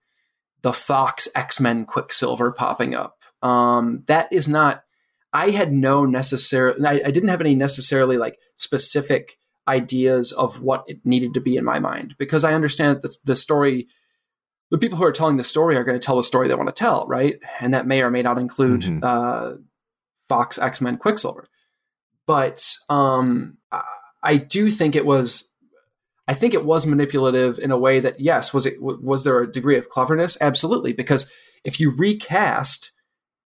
the 0.62 0.72
Fox 0.72 1.28
X 1.34 1.60
Men 1.60 1.84
Quicksilver 1.84 2.52
popping 2.52 2.94
up. 2.94 3.15
Um, 3.46 4.04
that 4.06 4.32
is 4.32 4.48
not. 4.48 4.82
I 5.32 5.50
had 5.50 5.72
no 5.72 6.06
necessary. 6.06 6.74
I, 6.84 7.02
I 7.06 7.10
didn't 7.10 7.28
have 7.28 7.40
any 7.40 7.54
necessarily 7.54 8.16
like 8.16 8.38
specific 8.56 9.36
ideas 9.68 10.32
of 10.32 10.62
what 10.62 10.84
it 10.86 11.04
needed 11.04 11.34
to 11.34 11.40
be 11.40 11.56
in 11.56 11.64
my 11.64 11.78
mind 11.78 12.14
because 12.18 12.44
I 12.44 12.54
understand 12.54 12.96
that 12.96 13.02
the, 13.02 13.16
the 13.24 13.36
story 13.36 13.88
the 14.70 14.78
people 14.78 14.98
who 14.98 15.04
are 15.04 15.12
telling 15.12 15.36
the 15.36 15.44
story 15.44 15.76
are 15.76 15.84
going 15.84 15.98
to 15.98 16.04
tell 16.04 16.16
the 16.16 16.22
story 16.22 16.48
they 16.48 16.54
want 16.54 16.68
to 16.68 16.74
tell, 16.74 17.06
right? 17.06 17.38
And 17.60 17.72
that 17.72 17.86
may 17.86 18.02
or 18.02 18.10
may 18.10 18.22
not 18.22 18.38
include 18.38 18.82
mm-hmm. 18.82 18.98
uh, 19.02 19.54
Fox 20.28 20.58
X 20.58 20.80
Men 20.80 20.96
Quicksilver. 20.96 21.46
But 22.26 22.74
um, 22.88 23.58
I 24.22 24.36
do 24.36 24.68
think 24.68 24.96
it 24.96 25.06
was, 25.06 25.48
I 26.26 26.34
think 26.34 26.54
it 26.54 26.64
was 26.64 26.86
manipulative 26.86 27.60
in 27.60 27.70
a 27.70 27.78
way 27.78 28.00
that 28.00 28.18
yes, 28.18 28.52
was 28.52 28.66
it 28.66 28.74
was 28.80 29.22
there 29.22 29.40
a 29.40 29.50
degree 29.50 29.78
of 29.78 29.88
cleverness? 29.88 30.36
Absolutely, 30.40 30.92
because 30.92 31.30
if 31.64 31.78
you 31.78 31.94
recast 31.96 32.90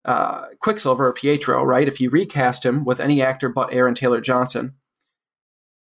uh, 0.05 0.47
Quicksilver 0.61 1.09
or 1.09 1.13
Pietro, 1.13 1.63
right? 1.63 1.89
If 1.89 2.01
you 2.01 2.11
recast 2.11 2.65
him 2.65 2.85
with 2.85 3.01
any 3.01 3.23
actor 3.23 3.49
but 3.49 3.73
Aaron 3.73 3.95
Taylor 3.95 4.21
Johnson, 4.21 4.75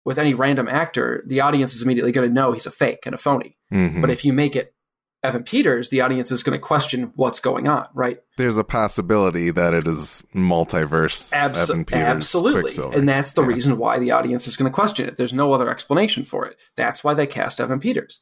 with 0.05 0.19
any 0.19 0.35
random 0.35 0.69
actor, 0.69 1.23
the 1.27 1.41
audience 1.41 1.75
is 1.75 1.83
immediately 1.83 2.13
going 2.13 2.29
to 2.29 2.35
know 2.35 2.53
he's 2.53 2.67
a 2.67 2.71
fake 2.71 3.01
and 3.05 3.15
a 3.15 3.19
phony. 3.19 3.59
Mm-hmm. 3.73 4.01
But 4.01 4.11
if 4.11 4.25
you 4.25 4.33
make 4.33 4.57
it 4.57 4.75
Evan 5.23 5.43
Peters, 5.43 5.91
the 5.91 6.01
audience 6.01 6.31
is 6.31 6.43
going 6.43 6.57
to 6.57 6.63
question 6.63 7.13
what's 7.17 7.41
going 7.41 7.69
on, 7.69 7.87
right? 7.93 8.21
There's 8.37 8.57
a 8.57 8.65
possibility 8.65 9.51
that 9.51 9.75
it 9.75 9.87
is 9.87 10.27
multiverse 10.35 11.35
Abso- 11.35 11.71
Evan 11.71 11.85
Peters. 11.85 12.03
Absolutely. 12.03 12.97
And 12.97 13.09
that's 13.09 13.33
the 13.33 13.43
yeah. 13.43 13.49
reason 13.49 13.79
why 13.79 13.99
the 13.99 14.13
audience 14.13 14.47
is 14.47 14.57
going 14.57 14.71
to 14.71 14.75
question 14.75 15.09
it. 15.09 15.17
There's 15.17 15.33
no 15.33 15.53
other 15.53 15.69
explanation 15.69 16.25
for 16.25 16.47
it. 16.47 16.57
That's 16.77 17.03
why 17.03 17.15
they 17.15 17.27
cast 17.27 17.61
Evan 17.61 17.81
Peters. 17.81 18.21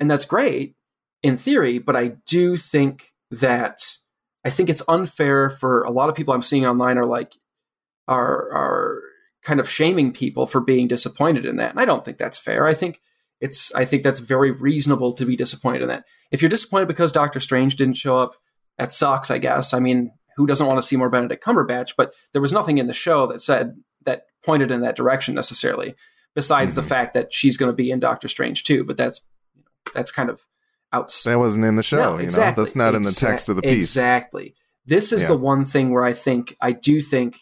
And 0.00 0.10
that's 0.10 0.24
great 0.24 0.74
in 1.22 1.36
theory, 1.36 1.78
but 1.78 1.94
I 1.94 2.16
do 2.26 2.56
think 2.56 3.12
that 3.30 3.80
I 4.44 4.50
think 4.50 4.68
it's 4.68 4.82
unfair 4.88 5.50
for 5.50 5.82
a 5.82 5.90
lot 5.90 6.08
of 6.08 6.14
people 6.14 6.34
I'm 6.34 6.42
seeing 6.42 6.66
online 6.66 6.98
are 6.98 7.06
like 7.06 7.36
are 8.08 8.52
are 8.52 9.02
kind 9.42 9.60
of 9.60 9.68
shaming 9.68 10.12
people 10.12 10.46
for 10.46 10.60
being 10.60 10.88
disappointed 10.88 11.44
in 11.44 11.56
that. 11.56 11.70
And 11.70 11.80
I 11.80 11.84
don't 11.84 12.04
think 12.04 12.18
that's 12.18 12.38
fair. 12.38 12.66
I 12.66 12.74
think 12.74 13.00
it's 13.40 13.74
I 13.74 13.84
think 13.84 14.02
that's 14.02 14.20
very 14.20 14.50
reasonable 14.50 15.12
to 15.14 15.24
be 15.24 15.36
disappointed 15.36 15.82
in 15.82 15.88
that. 15.88 16.04
If 16.30 16.42
you're 16.42 16.48
disappointed 16.48 16.88
because 16.88 17.12
Doctor 17.12 17.40
Strange 17.40 17.76
didn't 17.76 17.96
show 17.96 18.18
up, 18.18 18.34
that 18.78 18.92
sucks, 18.92 19.30
I 19.30 19.38
guess. 19.38 19.74
I 19.74 19.80
mean, 19.80 20.12
who 20.36 20.46
doesn't 20.46 20.66
want 20.66 20.78
to 20.78 20.82
see 20.82 20.96
more 20.96 21.10
Benedict 21.10 21.44
Cumberbatch? 21.44 21.94
But 21.96 22.14
there 22.32 22.40
was 22.40 22.52
nothing 22.52 22.78
in 22.78 22.86
the 22.86 22.94
show 22.94 23.26
that 23.26 23.40
said 23.40 23.76
that 24.04 24.22
pointed 24.44 24.70
in 24.70 24.80
that 24.80 24.96
direction 24.96 25.34
necessarily, 25.34 25.94
besides 26.34 26.74
mm-hmm. 26.74 26.82
the 26.82 26.88
fact 26.88 27.14
that 27.14 27.34
she's 27.34 27.56
going 27.56 27.70
to 27.70 27.76
be 27.76 27.90
in 27.90 28.00
Doctor 28.00 28.28
Strange 28.28 28.64
too. 28.64 28.84
But 28.84 28.96
that's 28.96 29.20
that's 29.92 30.12
kind 30.12 30.30
of 30.30 30.42
outside. 30.92 31.32
That 31.32 31.38
wasn't 31.38 31.64
in 31.64 31.76
the 31.76 31.82
show. 31.82 31.96
No, 31.96 32.16
exactly. 32.16 32.50
You 32.50 32.56
know? 32.56 32.64
That's 32.64 32.76
not 32.76 32.94
in 32.94 33.02
the 33.02 33.12
text 33.12 33.48
of 33.48 33.56
the 33.56 33.62
piece. 33.62 33.74
Exactly. 33.74 34.54
This 34.84 35.12
is 35.12 35.22
yeah. 35.22 35.28
the 35.28 35.36
one 35.36 35.64
thing 35.64 35.90
where 35.90 36.04
I 36.04 36.12
think 36.12 36.56
I 36.60 36.72
do 36.72 37.00
think 37.00 37.36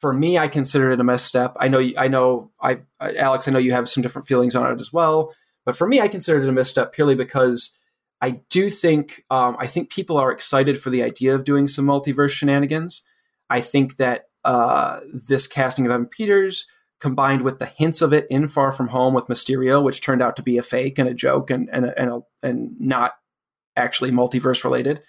for 0.00 0.12
me, 0.12 0.38
I 0.38 0.48
consider 0.48 0.92
it 0.92 1.00
a 1.00 1.04
misstep. 1.04 1.56
I 1.58 1.68
know, 1.68 1.86
I 1.96 2.08
know, 2.08 2.52
I, 2.60 2.78
Alex, 3.00 3.48
I 3.48 3.50
know 3.50 3.58
you 3.58 3.72
have 3.72 3.88
some 3.88 4.02
different 4.02 4.28
feelings 4.28 4.54
on 4.54 4.70
it 4.70 4.80
as 4.80 4.92
well. 4.92 5.34
But 5.64 5.76
for 5.76 5.88
me, 5.88 6.00
I 6.00 6.08
consider 6.08 6.40
it 6.40 6.48
a 6.48 6.52
misstep 6.52 6.92
purely 6.92 7.14
because 7.14 7.76
I 8.20 8.40
do 8.48 8.70
think, 8.70 9.24
um, 9.30 9.56
I 9.58 9.66
think 9.66 9.90
people 9.90 10.16
are 10.16 10.30
excited 10.30 10.80
for 10.80 10.90
the 10.90 11.02
idea 11.02 11.34
of 11.34 11.44
doing 11.44 11.66
some 11.66 11.84
multiverse 11.84 12.30
shenanigans. 12.30 13.04
I 13.50 13.60
think 13.60 13.96
that 13.96 14.26
uh, 14.44 15.00
this 15.12 15.46
casting 15.46 15.84
of 15.84 15.92
Evan 15.92 16.06
Peters, 16.06 16.66
combined 17.00 17.42
with 17.42 17.58
the 17.58 17.66
hints 17.66 18.02
of 18.02 18.12
it 18.12 18.26
in 18.28 18.48
Far 18.48 18.72
From 18.72 18.88
Home 18.88 19.14
with 19.14 19.28
Mysterio, 19.28 19.82
which 19.82 20.00
turned 20.00 20.22
out 20.22 20.36
to 20.36 20.42
be 20.42 20.58
a 20.58 20.62
fake 20.62 20.98
and 20.98 21.08
a 21.08 21.14
joke 21.14 21.50
and 21.50 21.68
and 21.72 21.86
and, 21.96 22.10
a, 22.10 22.20
and 22.42 22.80
not 22.80 23.12
actually 23.76 24.10
multiverse 24.10 24.64
related. 24.64 25.02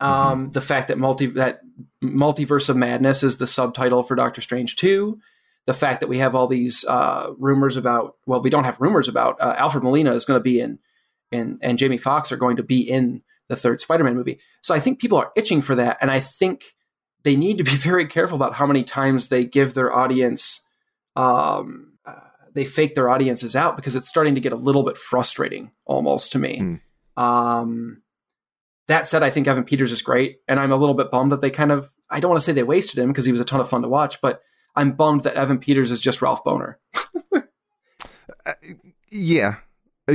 Um, 0.00 0.10
mm-hmm. 0.10 0.50
The 0.52 0.60
fact 0.60 0.88
that 0.88 0.98
multi 0.98 1.26
that 1.26 1.60
multiverse 2.02 2.68
of 2.68 2.76
madness 2.76 3.22
is 3.22 3.38
the 3.38 3.46
subtitle 3.46 4.02
for 4.02 4.14
Doctor 4.14 4.40
Strange 4.40 4.76
two. 4.76 5.20
The 5.66 5.74
fact 5.74 6.00
that 6.00 6.08
we 6.08 6.18
have 6.18 6.34
all 6.34 6.46
these 6.46 6.84
uh, 6.88 7.32
rumors 7.38 7.76
about 7.76 8.16
well, 8.26 8.42
we 8.42 8.50
don't 8.50 8.64
have 8.64 8.80
rumors 8.80 9.08
about 9.08 9.40
uh, 9.40 9.54
Alfred 9.58 9.84
Molina 9.84 10.12
is 10.12 10.24
going 10.24 10.38
to 10.40 10.44
be 10.44 10.60
in, 10.60 10.78
in 11.30 11.58
and 11.62 11.78
Jamie 11.78 11.98
Foxx 11.98 12.32
are 12.32 12.36
going 12.36 12.56
to 12.56 12.62
be 12.62 12.80
in 12.80 13.22
the 13.48 13.56
third 13.56 13.80
Spider-Man 13.80 14.14
movie. 14.14 14.40
So 14.62 14.74
I 14.74 14.80
think 14.80 15.00
people 15.00 15.18
are 15.18 15.32
itching 15.36 15.60
for 15.60 15.74
that, 15.74 15.98
and 16.00 16.10
I 16.10 16.20
think 16.20 16.64
they 17.22 17.36
need 17.36 17.58
to 17.58 17.64
be 17.64 17.70
very 17.76 18.06
careful 18.06 18.36
about 18.36 18.54
how 18.54 18.66
many 18.66 18.82
times 18.82 19.28
they 19.28 19.44
give 19.44 19.74
their 19.74 19.94
audience 19.94 20.66
um, 21.16 21.92
uh, 22.04 22.20
they 22.54 22.64
fake 22.64 22.94
their 22.94 23.10
audiences 23.10 23.56
out 23.56 23.76
because 23.76 23.96
it's 23.96 24.08
starting 24.08 24.34
to 24.34 24.40
get 24.40 24.52
a 24.52 24.56
little 24.56 24.82
bit 24.82 24.96
frustrating 24.96 25.72
almost 25.84 26.32
to 26.32 26.38
me. 26.38 26.58
Mm. 26.58 27.22
Um, 27.22 28.02
that 28.88 29.06
said, 29.06 29.22
I 29.22 29.30
think 29.30 29.46
Evan 29.46 29.64
Peters 29.64 29.92
is 29.92 30.02
great, 30.02 30.40
and 30.48 30.58
I'm 30.58 30.72
a 30.72 30.76
little 30.76 30.94
bit 30.94 31.10
bummed 31.10 31.32
that 31.32 31.40
they 31.40 31.50
kind 31.50 31.72
of 31.72 31.90
I 32.10 32.20
don't 32.20 32.30
want 32.30 32.40
to 32.40 32.44
say 32.44 32.52
they 32.52 32.62
wasted 32.62 32.98
him 32.98 33.08
because 33.08 33.24
he 33.24 33.32
was 33.32 33.40
a 33.40 33.44
ton 33.44 33.60
of 33.60 33.68
fun 33.68 33.82
to 33.82 33.88
watch, 33.88 34.20
but 34.20 34.40
I'm 34.74 34.92
bummed 34.92 35.22
that 35.22 35.34
Evan 35.34 35.58
Peters 35.58 35.90
is 35.90 36.00
just 36.00 36.22
Ralph 36.22 36.42
Bohner. 36.44 36.74
uh, 37.34 38.52
yeah, 39.10 39.56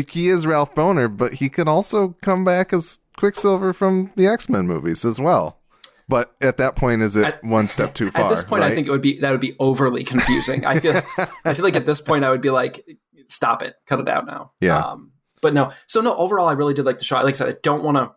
he 0.10 0.30
is 0.30 0.46
Ralph 0.46 0.76
Bohner, 0.76 1.16
but 1.16 1.36
he 1.36 1.50
could 1.50 1.68
also 1.68 2.16
come 2.22 2.44
back 2.44 2.74
as 2.74 3.00
Quicksilver 3.18 3.72
from 3.74 4.12
the 4.16 4.28
X 4.28 4.50
Men 4.50 4.68
movies 4.68 5.06
as 5.06 5.20
well. 5.20 5.62
But 6.08 6.36
at 6.42 6.58
that 6.58 6.76
point, 6.76 7.02
is 7.02 7.16
it 7.16 7.26
at, 7.26 7.44
one 7.44 7.68
step 7.68 7.96
too 7.96 8.12
far? 8.12 8.22
At 8.26 8.30
this 8.30 8.44
point, 8.44 8.62
right? 8.62 8.72
I 8.72 8.76
think 8.76 8.88
it 8.88 8.92
would 8.92 9.02
be 9.02 9.20
that 9.20 9.32
would 9.32 9.42
be 9.42 9.56
overly 9.60 10.04
confusing. 10.04 10.64
I 10.66 10.80
feel 10.80 11.02
I 11.46 11.54
feel 11.54 11.66
like 11.66 11.76
at 11.76 11.88
this 11.88 12.00
point, 12.00 12.24
I 12.24 12.30
would 12.30 12.42
be 12.42 12.52
like, 12.52 12.88
stop 13.28 13.64
it, 13.64 13.76
cut 13.88 14.00
it 14.00 14.08
out 14.08 14.28
now. 14.28 14.52
Yeah. 14.62 14.78
Um, 14.78 15.14
but 15.42 15.54
no, 15.54 15.72
so 15.88 16.02
no. 16.02 16.16
Overall, 16.16 16.48
I 16.48 16.54
really 16.54 16.76
did 16.76 16.86
like 16.86 17.00
the 17.00 17.06
show. 17.06 17.16
Like 17.16 17.34
I 17.34 17.38
said, 17.38 17.50
I 17.50 17.56
don't 17.64 17.84
want 17.84 17.98
to. 17.98 18.14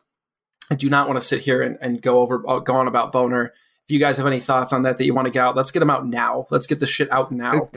I 0.71 0.75
do 0.75 0.91
not 0.91 1.09
want 1.09 1.19
to 1.19 1.27
sit 1.27 1.41
here 1.41 1.63
and, 1.63 1.79
and 1.81 2.03
go 2.03 2.17
over 2.17 2.45
uh, 2.47 2.59
go 2.59 2.77
on 2.77 2.89
about 2.89 3.11
Boner. 3.11 3.55
If 3.87 3.93
you 3.93 3.99
guys 3.99 4.19
have 4.19 4.27
any 4.27 4.41
thoughts 4.41 4.75
on 4.75 4.83
that 4.83 4.99
that 4.99 5.07
you 5.07 5.15
want 5.15 5.25
to 5.27 5.31
get 5.31 5.43
out, 5.43 5.57
let's 5.57 5.71
get 5.71 5.81
them 5.81 5.89
out 5.89 6.05
now. 6.05 6.45
Let's 6.51 6.67
get 6.67 6.81
the 6.81 6.87
shit 6.87 7.11
out 7.11 7.33
now. 7.33 7.71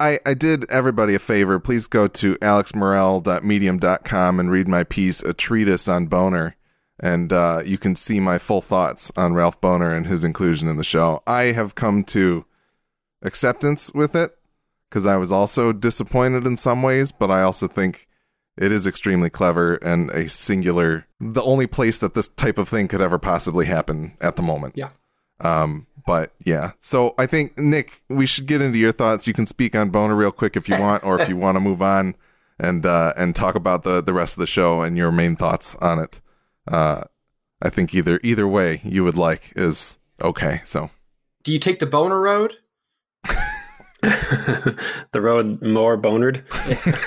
I, 0.00 0.18
I 0.24 0.32
did 0.32 0.64
everybody 0.70 1.14
a 1.14 1.18
favor. 1.18 1.60
Please 1.60 1.86
go 1.86 2.06
to 2.08 2.36
alexmorel.medium.com 2.36 4.40
and 4.40 4.50
read 4.50 4.66
my 4.66 4.82
piece, 4.82 5.22
A 5.22 5.34
Treatise 5.34 5.88
on 5.88 6.08
Bohner 6.08 6.54
and 7.02 7.32
uh, 7.32 7.62
you 7.66 7.76
can 7.76 7.96
see 7.96 8.20
my 8.20 8.38
full 8.38 8.60
thoughts 8.60 9.10
on 9.16 9.34
Ralph 9.34 9.60
Bohner 9.60 9.94
and 9.94 10.06
his 10.06 10.22
inclusion 10.22 10.68
in 10.68 10.76
the 10.76 10.84
show. 10.84 11.20
I 11.26 11.46
have 11.46 11.74
come 11.74 12.04
to 12.04 12.44
acceptance 13.22 13.92
with 13.92 14.14
it 14.14 14.38
because 14.88 15.04
I 15.04 15.16
was 15.16 15.32
also 15.32 15.72
disappointed 15.72 16.46
in 16.46 16.56
some 16.56 16.80
ways, 16.82 17.10
but 17.10 17.30
I 17.30 17.42
also 17.42 17.66
think 17.66 18.06
it 18.56 18.70
is 18.70 18.86
extremely 18.86 19.30
clever 19.30 19.76
and 19.76 20.10
a 20.10 20.28
singular, 20.28 21.06
the 21.18 21.42
only 21.42 21.66
place 21.66 21.98
that 21.98 22.14
this 22.14 22.28
type 22.28 22.56
of 22.56 22.68
thing 22.68 22.86
could 22.86 23.00
ever 23.00 23.18
possibly 23.18 23.66
happen 23.66 24.16
at 24.20 24.36
the 24.36 24.42
moment. 24.42 24.74
Yeah. 24.76 24.90
Um, 25.40 25.88
but 26.06 26.32
yeah, 26.44 26.72
so 26.78 27.14
I 27.18 27.26
think 27.26 27.58
Nick, 27.58 28.02
we 28.08 28.26
should 28.26 28.46
get 28.46 28.62
into 28.62 28.78
your 28.78 28.92
thoughts. 28.92 29.26
You 29.26 29.34
can 29.34 29.46
speak 29.46 29.74
on 29.74 29.90
Boner 29.90 30.14
real 30.14 30.32
quick 30.32 30.56
if 30.56 30.68
you 30.68 30.78
want, 30.78 31.04
or 31.04 31.20
if 31.20 31.28
you 31.28 31.36
want 31.36 31.56
to 31.56 31.60
move 31.60 31.80
on 31.82 32.14
and 32.58 32.84
uh, 32.86 33.12
and 33.16 33.34
talk 33.34 33.54
about 33.54 33.82
the 33.82 34.00
the 34.00 34.12
rest 34.12 34.36
of 34.36 34.40
the 34.40 34.46
show 34.46 34.82
and 34.82 34.96
your 34.96 35.12
main 35.12 35.36
thoughts 35.36 35.76
on 35.76 36.00
it 36.00 36.20
uh, 36.68 37.02
I 37.60 37.68
think 37.70 37.94
either 37.94 38.20
either 38.22 38.46
way 38.48 38.80
you 38.84 39.04
would 39.04 39.16
like 39.16 39.52
is 39.56 39.98
okay. 40.20 40.60
So, 40.64 40.90
do 41.44 41.52
you 41.52 41.58
take 41.58 41.78
the 41.78 41.86
boner 41.86 42.20
road? 42.20 42.56
the 44.02 45.20
road 45.20 45.64
more 45.64 45.96
bonered, 45.96 46.44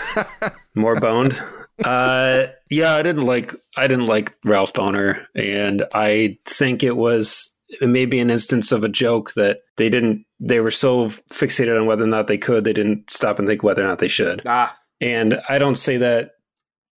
more 0.75 0.95
boned. 0.95 1.38
Uh, 1.83 2.45
yeah, 2.69 2.93
I 2.95 3.01
didn't 3.01 3.25
like 3.25 3.53
I 3.75 3.88
didn't 3.88 4.05
like 4.05 4.33
Ralph 4.45 4.74
Bohner, 4.74 5.25
and 5.35 5.85
I 5.93 6.38
think 6.45 6.83
it 6.83 6.95
was 6.95 7.51
maybe 7.81 8.19
an 8.19 8.29
instance 8.29 8.71
of 8.71 8.83
a 8.83 8.89
joke 8.89 9.33
that 9.33 9.59
they 9.75 9.89
didn't 9.89 10.25
they 10.39 10.59
were 10.59 10.71
so 10.71 11.07
fixated 11.31 11.79
on 11.79 11.85
whether 11.85 12.03
or 12.03 12.07
not 12.07 12.27
they 12.27 12.38
could, 12.38 12.63
they 12.63 12.74
didn't 12.74 13.09
stop 13.09 13.39
and 13.39 13.47
think 13.47 13.63
whether 13.63 13.83
or 13.83 13.88
not 13.88 14.00
they 14.00 14.07
should. 14.07 14.41
Ah, 14.47 14.77
And 15.01 15.41
I 15.50 15.59
don't 15.59 15.75
say 15.75 15.97
that 15.97 16.31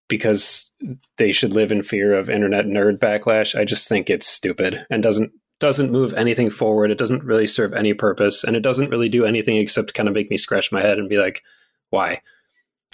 because 0.09 0.71
they 1.17 1.33
should 1.33 1.53
live 1.53 1.71
in 1.71 1.83
fear 1.83 2.15
of 2.15 2.29
internet 2.31 2.67
nerd 2.67 2.99
backlash. 2.99 3.59
I 3.59 3.65
just 3.65 3.88
think 3.88 4.09
it's 4.11 4.27
stupid 4.27 4.87
and 4.91 5.03
doesn't 5.03 5.33
doesn't 5.61 5.91
move 5.91 6.15
anything 6.15 6.50
forward. 6.50 6.91
It 6.91 6.99
doesn't 6.99 7.25
really 7.25 7.47
serve 7.47 7.75
any 7.75 7.93
purpose, 7.93 8.45
and 8.45 8.55
it 8.57 8.61
doesn't 8.62 8.91
really 8.91 9.09
do 9.09 9.25
anything 9.25 9.57
except 9.57 9.93
kind 9.95 10.09
of 10.09 10.15
make 10.15 10.31
me 10.31 10.37
scratch 10.37 10.71
my 10.71 10.81
head 10.81 10.99
and 10.99 11.09
be 11.09 11.19
like, 11.19 11.43
"Why?" 11.91 12.23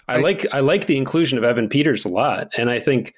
I, 0.09 0.17
I- 0.17 0.21
like 0.21 0.47
I 0.55 0.61
like 0.61 0.87
the 0.87 0.97
inclusion 0.99 1.37
of 1.39 1.45
Evan 1.45 1.69
Peters 1.69 2.05
a 2.05 2.09
lot, 2.09 2.51
and 2.59 2.71
I 2.71 2.81
think 2.81 3.13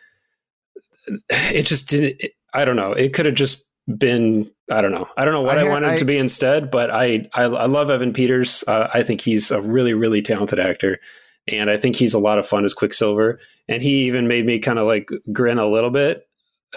it 1.30 1.62
just 1.66 1.88
didn't. 1.88 2.16
It, 2.22 2.32
I 2.52 2.64
don't 2.64 2.76
know. 2.76 2.92
It 2.92 3.12
could 3.12 3.26
have 3.26 3.34
just 3.34 3.64
been. 3.98 4.46
I 4.70 4.80
don't 4.80 4.90
know. 4.92 5.08
I 5.16 5.24
don't 5.24 5.34
know 5.34 5.42
what 5.42 5.58
I 5.58 5.66
I, 5.66 5.68
wanted 5.68 5.90
I- 5.90 5.96
to 5.98 6.04
be 6.04 6.18
instead, 6.18 6.70
but 6.70 6.90
I 6.90 7.28
I, 7.34 7.42
I 7.44 7.66
love 7.66 7.90
Evan 7.90 8.12
Peters. 8.12 8.64
Uh, 8.66 8.88
I 8.92 9.02
think 9.04 9.20
he's 9.20 9.50
a 9.50 9.60
really 9.60 9.94
really 9.94 10.22
talented 10.22 10.58
actor, 10.58 10.98
and 11.52 11.70
I 11.70 11.76
think 11.76 11.96
he's 11.96 12.14
a 12.14 12.18
lot 12.18 12.38
of 12.38 12.46
fun 12.46 12.64
as 12.64 12.74
Quicksilver. 12.74 13.38
And 13.68 13.82
he 13.82 14.06
even 14.06 14.28
made 14.28 14.46
me 14.46 14.58
kind 14.58 14.78
of 14.78 14.86
like 14.86 15.08
grin 15.32 15.58
a 15.58 15.66
little 15.66 15.90
bit 15.90 16.28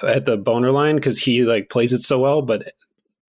at 0.07 0.25
the 0.25 0.37
boner 0.37 0.71
line 0.71 0.95
because 0.95 1.19
he 1.19 1.43
like 1.43 1.69
plays 1.69 1.93
it 1.93 2.03
so 2.03 2.19
well. 2.19 2.41
But 2.41 2.73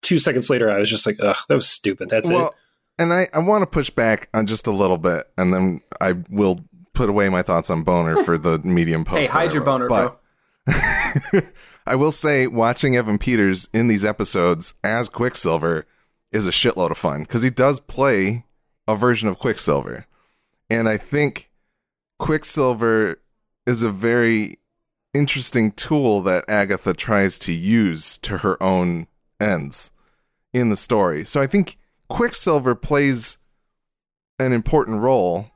two 0.02 0.18
seconds 0.18 0.50
later, 0.50 0.70
I 0.70 0.78
was 0.78 0.90
just 0.90 1.06
like, 1.06 1.16
ugh, 1.20 1.36
that 1.48 1.54
was 1.54 1.68
stupid. 1.68 2.08
That's 2.08 2.28
well, 2.30 2.48
it. 2.48 2.52
and 3.02 3.12
I, 3.12 3.26
I 3.32 3.38
want 3.40 3.62
to 3.62 3.66
push 3.66 3.90
back 3.90 4.28
on 4.34 4.46
just 4.46 4.66
a 4.66 4.72
little 4.72 4.98
bit, 4.98 5.28
and 5.36 5.52
then 5.52 5.80
I 6.00 6.14
will 6.28 6.60
put 6.94 7.08
away 7.08 7.28
my 7.28 7.42
thoughts 7.42 7.70
on 7.70 7.82
Boner 7.82 8.22
for 8.24 8.36
the 8.36 8.58
medium 8.64 9.04
post. 9.04 9.20
hey, 9.22 9.26
hide 9.26 9.50
I 9.50 9.54
your 9.54 9.62
boner, 9.64 9.88
But 9.88 10.20
bro. 10.66 11.40
I 11.86 11.94
will 11.94 12.12
say, 12.12 12.46
watching 12.46 12.96
Evan 12.96 13.18
Peters 13.18 13.68
in 13.72 13.88
these 13.88 14.04
episodes 14.04 14.74
as 14.84 15.08
Quicksilver 15.08 15.86
is 16.30 16.46
a 16.46 16.50
shitload 16.50 16.90
of 16.90 16.98
fun 16.98 17.22
because 17.22 17.42
he 17.42 17.50
does 17.50 17.80
play 17.80 18.44
a 18.86 18.94
version 18.94 19.28
of 19.28 19.38
Quicksilver, 19.38 20.06
and 20.70 20.88
I 20.88 20.96
think 20.96 21.50
Quicksilver 22.18 23.20
is 23.66 23.82
a 23.82 23.90
very 23.90 24.58
interesting 25.12 25.72
tool 25.72 26.20
that 26.22 26.44
Agatha 26.48 26.94
tries 26.94 27.38
to 27.40 27.52
use 27.52 28.16
to 28.18 28.38
her 28.38 28.62
own 28.62 29.06
ends 29.40 29.92
in 30.52 30.70
the 30.70 30.76
story. 30.76 31.24
So 31.24 31.40
I 31.40 31.46
think 31.46 31.76
Quicksilver 32.08 32.74
plays 32.74 33.38
an 34.38 34.52
important 34.52 35.00
role, 35.00 35.50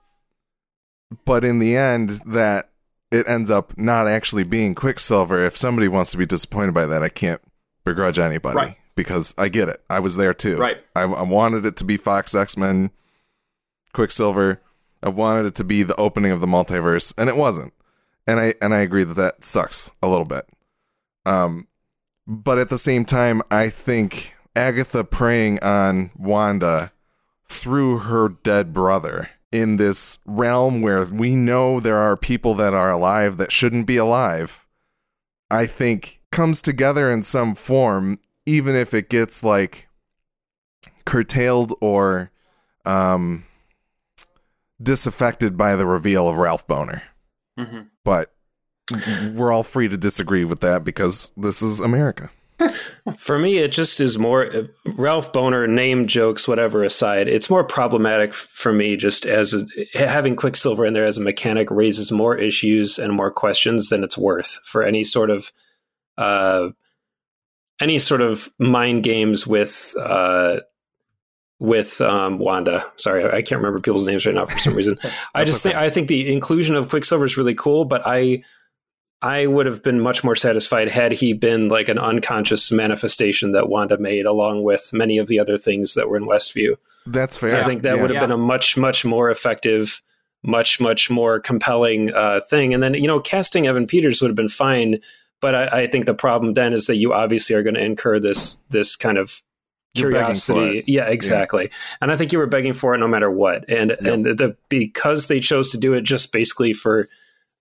but 1.24 1.44
in 1.44 1.58
the 1.58 1.76
end, 1.76 2.20
that 2.26 2.70
it 3.10 3.28
ends 3.28 3.50
up 3.50 3.78
not 3.78 4.08
actually 4.08 4.44
being 4.44 4.74
Quicksilver. 4.74 5.44
If 5.44 5.56
somebody 5.56 5.86
wants 5.88 6.10
to 6.12 6.16
be 6.18 6.26
disappointed 6.26 6.74
by 6.74 6.86
that, 6.86 7.02
I 7.02 7.08
can't 7.08 7.40
begrudge 7.84 8.18
anybody 8.18 8.56
Right. 8.56 8.76
because 8.96 9.34
I 9.38 9.48
get 9.48 9.68
it. 9.68 9.82
I 9.88 10.00
was 10.00 10.16
there 10.16 10.34
too. 10.34 10.56
Right. 10.56 10.82
I, 10.96 11.02
I 11.02 11.22
wanted 11.22 11.64
it 11.64 11.76
to 11.76 11.84
be 11.84 11.96
Fox 11.96 12.34
X 12.34 12.56
Men 12.56 12.90
Quicksilver. 13.92 14.60
I 15.04 15.10
wanted 15.10 15.46
it 15.46 15.54
to 15.56 15.64
be 15.64 15.82
the 15.82 15.94
opening 15.96 16.32
of 16.32 16.40
the 16.40 16.46
multiverse, 16.46 17.14
and 17.16 17.28
it 17.28 17.36
wasn't. 17.36 17.74
And 18.26 18.40
I 18.40 18.54
and 18.60 18.74
I 18.74 18.78
agree 18.78 19.04
that 19.04 19.14
that 19.14 19.44
sucks 19.44 19.92
a 20.02 20.08
little 20.08 20.24
bit. 20.24 20.48
Um, 21.26 21.68
but 22.26 22.58
at 22.58 22.70
the 22.70 22.78
same 22.78 23.04
time, 23.04 23.42
I 23.50 23.68
think 23.68 24.34
Agatha 24.56 25.04
preying 25.04 25.62
on 25.62 26.10
Wanda 26.16 26.92
through 27.44 27.98
her 27.98 28.30
dead 28.30 28.72
brother 28.72 29.30
in 29.52 29.76
this 29.76 30.18
realm 30.26 30.82
where 30.82 31.04
we 31.04 31.36
know 31.36 31.78
there 31.78 31.98
are 31.98 32.16
people 32.16 32.54
that 32.54 32.74
are 32.74 32.90
alive 32.90 33.36
that 33.36 33.52
shouldn't 33.52 33.86
be 33.86 33.96
alive, 33.96 34.66
I 35.50 35.66
think 35.66 36.20
comes 36.32 36.60
together 36.60 37.10
in 37.10 37.22
some 37.22 37.54
form, 37.54 38.18
even 38.46 38.74
if 38.74 38.92
it 38.92 39.08
gets 39.08 39.44
like 39.44 39.88
curtailed 41.04 41.72
or 41.80 42.32
um, 42.84 43.44
disaffected 44.84 45.56
by 45.56 45.74
the 45.76 45.86
reveal 45.86 46.28
of 46.28 46.36
Ralph 46.36 46.66
Bohner. 46.66 47.02
hmm 47.58 47.82
But 48.04 48.34
we're 49.32 49.52
all 49.52 49.62
free 49.62 49.88
to 49.88 49.96
disagree 49.96 50.44
with 50.44 50.60
that 50.60 50.84
because 50.84 51.32
this 51.36 51.62
is 51.62 51.80
America. 51.80 52.30
For 53.18 53.38
me, 53.38 53.58
it 53.58 53.72
just 53.72 54.00
is 54.00 54.18
more 54.18 54.50
Ralph 54.86 55.32
Bohner 55.32 55.68
name 55.68 56.06
jokes, 56.06 56.46
whatever 56.46 56.84
aside. 56.84 57.28
It's 57.28 57.50
more 57.50 57.64
problematic 57.64 58.32
for 58.32 58.72
me 58.72 58.96
just 58.96 59.26
as 59.26 59.54
a, 59.54 59.66
having 59.94 60.36
Quicksilver 60.36 60.86
in 60.86 60.94
there 60.94 61.04
as 61.04 61.18
a 61.18 61.22
mechanic 61.22 61.70
raises 61.70 62.12
more 62.12 62.36
issues 62.36 62.98
and 62.98 63.12
more 63.12 63.30
questions 63.30 63.88
than 63.88 64.04
it's 64.04 64.16
worth 64.16 64.60
for 64.64 64.82
any 64.82 65.04
sort 65.04 65.30
of 65.30 65.50
uh, 66.16 66.68
any 67.80 67.98
sort 67.98 68.20
of 68.20 68.48
mind 68.58 69.02
games 69.02 69.46
with 69.46 69.94
uh, 70.00 70.60
with 71.58 72.00
um, 72.00 72.38
Wanda. 72.38 72.84
Sorry, 72.96 73.24
I 73.24 73.42
can't 73.42 73.60
remember 73.60 73.80
people's 73.80 74.06
names 74.06 74.26
right 74.26 74.34
now 74.34 74.46
for 74.46 74.58
some 74.58 74.74
reason. 74.74 74.98
I 75.34 75.44
just 75.44 75.64
okay. 75.64 75.74
think 75.74 75.82
I 75.84 75.90
think 75.90 76.08
the 76.08 76.32
inclusion 76.32 76.76
of 76.76 76.88
Quicksilver 76.88 77.24
is 77.24 77.36
really 77.36 77.54
cool, 77.54 77.84
but 77.84 78.02
I 78.04 78.42
I 79.22 79.46
would 79.46 79.64
have 79.64 79.82
been 79.82 80.00
much 80.00 80.22
more 80.22 80.36
satisfied 80.36 80.88
had 80.88 81.12
he 81.12 81.32
been 81.32 81.70
like 81.70 81.88
an 81.88 81.98
unconscious 81.98 82.70
manifestation 82.70 83.52
that 83.52 83.70
Wanda 83.70 83.96
made, 83.96 84.26
along 84.26 84.64
with 84.64 84.90
many 84.92 85.16
of 85.16 85.28
the 85.28 85.38
other 85.38 85.56
things 85.56 85.94
that 85.94 86.10
were 86.10 86.18
in 86.18 86.26
Westview. 86.26 86.76
That's 87.06 87.38
fair. 87.38 87.62
I 87.62 87.66
think 87.66 87.82
that 87.82 87.96
Yeah. 87.96 88.02
would 88.02 88.10
have 88.10 88.20
been 88.20 88.32
a 88.32 88.36
much, 88.36 88.76
much 88.76 89.02
more 89.02 89.30
effective, 89.30 90.02
much, 90.42 90.78
much 90.78 91.08
more 91.08 91.40
compelling 91.40 92.12
uh, 92.12 92.40
thing. 92.50 92.74
And 92.74 92.82
then, 92.82 92.92
you 92.92 93.06
know, 93.06 93.18
casting 93.18 93.66
Evan 93.66 93.86
Peters 93.86 94.20
would 94.20 94.28
have 94.28 94.36
been 94.36 94.48
fine. 94.48 95.00
But 95.40 95.54
I, 95.54 95.82
I 95.82 95.86
think 95.86 96.04
the 96.04 96.14
problem 96.14 96.52
then 96.52 96.74
is 96.74 96.86
that 96.86 96.96
you 96.96 97.14
obviously 97.14 97.56
are 97.56 97.62
going 97.62 97.74
to 97.74 97.84
incur 97.84 98.18
this 98.18 98.56
this 98.70 98.94
kind 98.94 99.16
of 99.16 99.42
You're 99.42 99.42
begging 99.42 99.42
for 99.42 99.53
curiosity. 99.94 100.84
Yeah, 100.86 101.08
exactly. 101.08 101.70
And 102.00 102.10
I 102.10 102.16
think 102.16 102.32
you 102.32 102.38
were 102.38 102.46
begging 102.46 102.72
for 102.72 102.94
it 102.94 102.98
no 102.98 103.08
matter 103.08 103.30
what. 103.30 103.68
And 103.68 103.92
and 103.92 104.24
the 104.24 104.56
because 104.68 105.28
they 105.28 105.40
chose 105.40 105.70
to 105.70 105.78
do 105.78 105.92
it 105.92 106.02
just 106.02 106.32
basically 106.32 106.72
for 106.72 107.06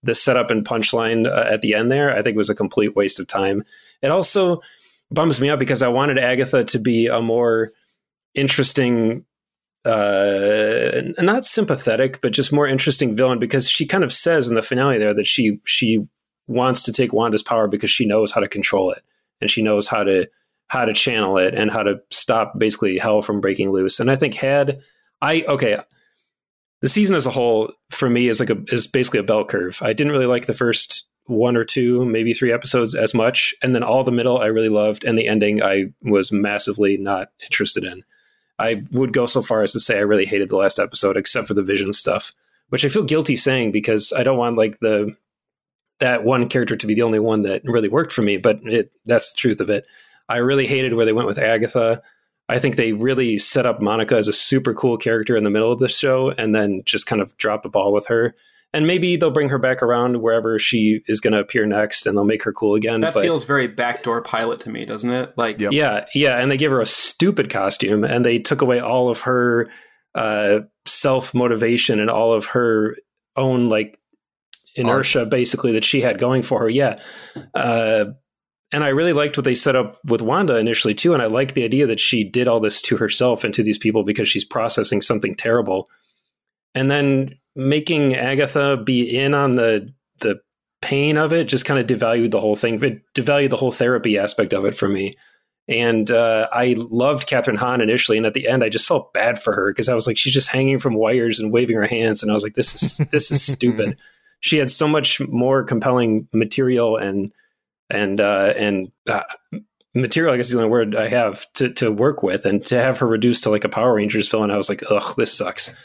the 0.01 0.15
setup 0.15 0.51
and 0.51 0.65
punchline 0.65 1.27
uh, 1.27 1.45
at 1.49 1.61
the 1.61 1.73
end 1.73 1.91
there, 1.91 2.15
I 2.15 2.21
think 2.21 2.35
was 2.35 2.49
a 2.49 2.55
complete 2.55 2.95
waste 2.95 3.19
of 3.19 3.27
time. 3.27 3.63
It 4.01 4.11
also 4.11 4.61
bums 5.11 5.39
me 5.39 5.49
out 5.49 5.59
because 5.59 5.81
I 5.81 5.87
wanted 5.87 6.17
Agatha 6.17 6.63
to 6.65 6.79
be 6.79 7.07
a 7.07 7.21
more 7.21 7.69
interesting 8.35 9.25
uh 9.85 11.01
not 11.19 11.43
sympathetic 11.43 12.21
but 12.21 12.31
just 12.31 12.53
more 12.53 12.65
interesting 12.65 13.17
villain 13.17 13.37
because 13.37 13.69
she 13.69 13.85
kind 13.85 14.05
of 14.05 14.13
says 14.13 14.47
in 14.47 14.55
the 14.55 14.61
finale 14.61 14.97
there 14.97 15.13
that 15.13 15.27
she 15.27 15.59
she 15.65 16.07
wants 16.47 16.83
to 16.83 16.93
take 16.93 17.11
Wanda's 17.11 17.43
power 17.43 17.67
because 17.67 17.91
she 17.91 18.05
knows 18.05 18.31
how 18.31 18.39
to 18.39 18.47
control 18.47 18.91
it 18.91 19.01
and 19.41 19.51
she 19.51 19.61
knows 19.61 19.87
how 19.87 20.03
to 20.03 20.27
how 20.67 20.85
to 20.85 20.93
channel 20.93 21.37
it 21.37 21.53
and 21.53 21.71
how 21.71 21.83
to 21.83 22.01
stop 22.09 22.57
basically 22.57 22.97
hell 22.97 23.21
from 23.21 23.41
breaking 23.41 23.71
loose 23.71 23.99
and 23.99 24.09
I 24.09 24.15
think 24.15 24.33
had 24.33 24.81
I 25.21 25.43
okay 25.47 25.77
the 26.83 26.89
season 26.89 27.15
as 27.15 27.25
a 27.25 27.31
whole 27.31 27.71
for 27.89 28.09
me 28.09 28.27
is 28.27 28.41
like 28.41 28.49
a 28.49 28.61
is 28.67 28.87
basically 28.87 29.21
a 29.21 29.23
bell 29.23 29.45
curve. 29.45 29.81
I 29.81 29.93
didn't 29.93 30.11
really 30.11 30.25
like 30.25 30.47
the 30.47 30.53
first 30.53 31.07
one 31.27 31.55
or 31.55 31.63
two, 31.63 32.03
maybe 32.03 32.33
three 32.33 32.51
episodes 32.51 32.93
as 32.93 33.13
much, 33.13 33.55
and 33.63 33.73
then 33.73 33.83
all 33.83 34.03
the 34.03 34.11
middle 34.11 34.37
I 34.37 34.47
really 34.47 34.67
loved, 34.67 35.05
and 35.05 35.17
the 35.17 35.29
ending 35.29 35.63
I 35.63 35.93
was 36.01 36.33
massively 36.33 36.97
not 36.97 37.29
interested 37.41 37.85
in. 37.85 38.03
I 38.59 38.81
would 38.91 39.13
go 39.13 39.27
so 39.27 39.41
far 39.41 39.63
as 39.63 39.71
to 39.71 39.79
say 39.79 39.97
I 39.97 40.01
really 40.01 40.25
hated 40.25 40.49
the 40.49 40.57
last 40.57 40.77
episode, 40.77 41.15
except 41.15 41.47
for 41.47 41.53
the 41.53 41.63
vision 41.63 41.93
stuff, 41.93 42.33
which 42.67 42.83
I 42.83 42.89
feel 42.89 43.03
guilty 43.03 43.37
saying 43.37 43.71
because 43.71 44.11
I 44.11 44.23
don't 44.23 44.37
want 44.37 44.57
like 44.57 44.77
the 44.81 45.15
that 46.01 46.25
one 46.25 46.49
character 46.49 46.75
to 46.75 46.87
be 46.87 46.95
the 46.95 47.03
only 47.03 47.19
one 47.19 47.43
that 47.43 47.61
really 47.63 47.87
worked 47.87 48.11
for 48.11 48.23
me. 48.23 48.35
But 48.35 48.59
it, 48.63 48.91
that's 49.05 49.31
the 49.31 49.37
truth 49.37 49.61
of 49.61 49.69
it. 49.69 49.87
I 50.29 50.37
really 50.37 50.67
hated 50.67 50.93
where 50.93 51.05
they 51.05 51.13
went 51.13 51.27
with 51.27 51.37
Agatha. 51.39 52.01
I 52.49 52.59
think 52.59 52.75
they 52.75 52.93
really 52.93 53.37
set 53.37 53.65
up 53.65 53.81
Monica 53.81 54.15
as 54.17 54.27
a 54.27 54.33
super 54.33 54.73
cool 54.73 54.97
character 54.97 55.35
in 55.35 55.43
the 55.43 55.49
middle 55.49 55.71
of 55.71 55.79
the 55.79 55.87
show, 55.87 56.31
and 56.31 56.53
then 56.53 56.81
just 56.85 57.05
kind 57.05 57.21
of 57.21 57.35
dropped 57.37 57.63
the 57.63 57.69
ball 57.69 57.93
with 57.93 58.07
her. 58.07 58.35
And 58.75 58.87
maybe 58.87 59.15
they'll 59.17 59.29
bring 59.31 59.49
her 59.49 59.59
back 59.59 59.83
around 59.83 60.21
wherever 60.21 60.57
she 60.57 61.01
is 61.05 61.19
going 61.21 61.33
to 61.33 61.39
appear 61.39 61.65
next, 61.65 62.05
and 62.07 62.17
they'll 62.17 62.25
make 62.25 62.43
her 62.43 62.51
cool 62.51 62.73
again. 62.73 63.01
That 63.01 63.13
but- 63.13 63.21
feels 63.21 63.45
very 63.45 63.67
backdoor 63.67 64.21
pilot 64.23 64.59
to 64.61 64.69
me, 64.71 64.83
doesn't 64.85 65.11
it? 65.11 65.33
Like, 65.37 65.59
Yep. 65.61 65.71
yeah, 65.73 66.05
yeah, 66.15 66.37
and 66.41 66.49
they 66.49 66.57
gave 66.57 66.71
her 66.71 66.81
a 66.81 66.85
stupid 66.85 67.49
costume, 67.49 68.03
and 68.03 68.25
they 68.25 68.39
took 68.39 68.61
away 68.61 68.79
all 68.79 69.09
of 69.09 69.21
her 69.21 69.69
uh, 70.15 70.61
self 70.85 71.33
motivation 71.33 71.99
and 71.99 72.09
all 72.09 72.33
of 72.33 72.47
her 72.47 72.95
own 73.35 73.69
like 73.69 73.99
inertia, 74.75 75.25
basically 75.25 75.71
that 75.73 75.83
she 75.83 76.01
had 76.01 76.19
going 76.19 76.41
for 76.41 76.59
her. 76.61 76.69
Yeah, 76.69 76.99
uh, 77.53 78.05
and 78.73 78.83
I 78.83 78.89
really 78.89 79.13
liked 79.13 79.37
what 79.37 79.45
they 79.45 79.55
set 79.55 79.75
up 79.75 79.99
with 80.03 80.21
Wanda 80.21 80.57
initially 80.57 80.95
too, 80.95 81.13
and 81.13 81.21
I 81.21 81.27
like 81.27 81.53
the 81.53 81.63
idea 81.63 81.85
that 81.87 81.99
she 81.99 82.23
did 82.23 82.47
all 82.47 82.59
this 82.59 82.81
to 82.83 82.97
herself 82.97 83.43
and 83.43 83.53
to 83.53 83.63
these 83.63 83.77
people 83.77 84.03
because 84.03 84.27
she's 84.27 84.43
processing 84.43 84.99
something 84.99 85.35
terrible, 85.35 85.89
and 86.73 86.89
then 86.89 87.35
making 87.55 88.15
Agatha 88.15 88.77
be 88.77 89.17
in 89.17 89.35
on 89.35 89.55
the 89.55 89.93
the 90.19 90.41
pain 90.81 91.17
of 91.17 91.31
it 91.31 91.45
just 91.45 91.65
kind 91.65 91.79
of 91.79 91.85
devalued 91.85 92.31
the 92.31 92.41
whole 92.41 92.55
thing. 92.55 92.83
It 92.83 93.01
devalued 93.13 93.51
the 93.51 93.57
whole 93.57 93.71
therapy 93.71 94.17
aspect 94.17 94.53
of 94.53 94.65
it 94.65 94.75
for 94.75 94.89
me. 94.89 95.13
And 95.67 96.11
uh, 96.11 96.49
I 96.51 96.75
loved 96.77 97.29
Kathryn 97.29 97.55
Hahn 97.55 97.79
initially, 97.79 98.17
and 98.17 98.25
at 98.25 98.33
the 98.33 98.49
end, 98.49 98.65
I 98.65 98.69
just 98.69 98.87
felt 98.87 99.13
bad 99.13 99.39
for 99.39 99.53
her 99.53 99.71
because 99.71 99.87
I 99.87 99.93
was 99.93 100.07
like, 100.07 100.17
she's 100.17 100.33
just 100.33 100.49
hanging 100.49 100.79
from 100.79 100.95
wires 100.95 101.39
and 101.39 101.53
waving 101.53 101.77
her 101.77 101.85
hands, 101.85 102.21
and 102.21 102.31
I 102.31 102.33
was 102.33 102.43
like, 102.43 102.55
this 102.55 102.81
is 102.81 102.97
this 103.11 103.31
is 103.31 103.41
stupid. 103.53 103.97
She 104.41 104.57
had 104.57 104.69
so 104.69 104.89
much 104.89 105.21
more 105.29 105.63
compelling 105.63 106.27
material 106.33 106.97
and 106.97 107.31
and 107.89 108.19
uh, 108.19 108.53
and 108.57 108.91
uh, 109.09 109.23
material, 109.93 110.33
I 110.33 110.37
guess 110.37 110.47
is 110.47 110.53
the 110.53 110.59
only 110.59 110.69
word 110.69 110.95
I 110.95 111.07
have 111.07 111.51
to 111.53 111.69
to 111.73 111.91
work 111.91 112.23
with, 112.23 112.45
and 112.45 112.65
to 112.65 112.81
have 112.81 112.99
her 112.99 113.07
reduced 113.07 113.43
to 113.43 113.49
like 113.49 113.63
a 113.63 113.69
Power 113.69 113.95
Rangers 113.95 114.29
villain, 114.29 114.51
I 114.51 114.57
was 114.57 114.69
like, 114.69 114.83
ugh, 114.89 115.15
this 115.15 115.37
sucks. 115.37 115.75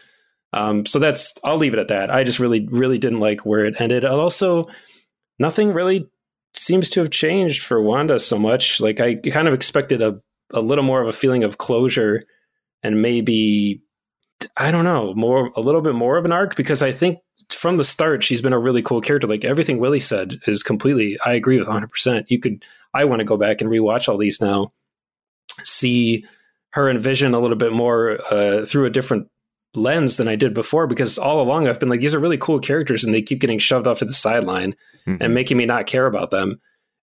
Um, 0.52 0.86
so 0.86 0.98
that's 0.98 1.34
I'll 1.44 1.58
leave 1.58 1.74
it 1.74 1.78
at 1.78 1.88
that. 1.88 2.10
I 2.10 2.24
just 2.24 2.38
really 2.38 2.66
really 2.66 2.98
didn't 2.98 3.20
like 3.20 3.44
where 3.44 3.66
it 3.66 3.80
ended. 3.80 4.04
And 4.04 4.14
also, 4.14 4.66
nothing 5.38 5.72
really 5.72 6.08
seems 6.54 6.90
to 6.90 7.00
have 7.00 7.10
changed 7.10 7.62
for 7.62 7.82
Wanda 7.82 8.18
so 8.18 8.38
much. 8.38 8.80
Like 8.80 9.00
I 9.00 9.16
kind 9.16 9.48
of 9.48 9.54
expected 9.54 10.02
a 10.02 10.20
a 10.54 10.60
little 10.60 10.84
more 10.84 11.02
of 11.02 11.08
a 11.08 11.12
feeling 11.12 11.44
of 11.44 11.58
closure, 11.58 12.22
and 12.82 13.02
maybe 13.02 13.82
I 14.56 14.70
don't 14.70 14.84
know 14.84 15.14
more 15.14 15.50
a 15.56 15.60
little 15.60 15.82
bit 15.82 15.94
more 15.94 16.16
of 16.16 16.24
an 16.24 16.32
arc 16.32 16.56
because 16.56 16.82
I 16.82 16.92
think 16.92 17.18
from 17.50 17.76
the 17.76 17.84
start 17.84 18.24
she's 18.24 18.42
been 18.42 18.52
a 18.52 18.58
really 18.58 18.82
cool 18.82 19.00
character. 19.00 19.26
Like 19.26 19.44
everything 19.44 19.78
Willie 19.78 20.00
said 20.00 20.40
is 20.46 20.62
completely 20.62 21.18
I 21.24 21.32
agree 21.32 21.58
with 21.58 21.68
100. 21.68 21.88
percent 21.88 22.30
You 22.30 22.38
could 22.38 22.64
I 22.94 23.04
want 23.04 23.20
to 23.20 23.24
go 23.24 23.36
back 23.36 23.60
and 23.60 23.70
rewatch 23.70 24.08
all 24.08 24.18
these 24.18 24.40
now, 24.40 24.72
see 25.62 26.24
her 26.70 26.88
and 26.88 27.00
Vision 27.00 27.34
a 27.34 27.38
little 27.38 27.56
bit 27.56 27.72
more 27.72 28.18
uh, 28.30 28.64
through 28.64 28.86
a 28.86 28.90
different 28.90 29.30
lens 29.74 30.16
than 30.16 30.28
I 30.28 30.36
did 30.36 30.54
before 30.54 30.86
because 30.86 31.18
all 31.18 31.40
along 31.40 31.68
I've 31.68 31.80
been 31.80 31.88
like 31.88 32.00
these 32.00 32.14
are 32.14 32.20
really 32.20 32.38
cool 32.38 32.58
characters 32.58 33.04
and 33.04 33.12
they 33.12 33.22
keep 33.22 33.40
getting 33.40 33.58
shoved 33.58 33.86
off 33.86 33.98
to 33.98 34.04
the 34.04 34.14
sideline 34.14 34.74
mm-hmm. 35.06 35.22
and 35.22 35.34
making 35.34 35.56
me 35.56 35.66
not 35.66 35.86
care 35.86 36.06
about 36.06 36.30
them. 36.30 36.60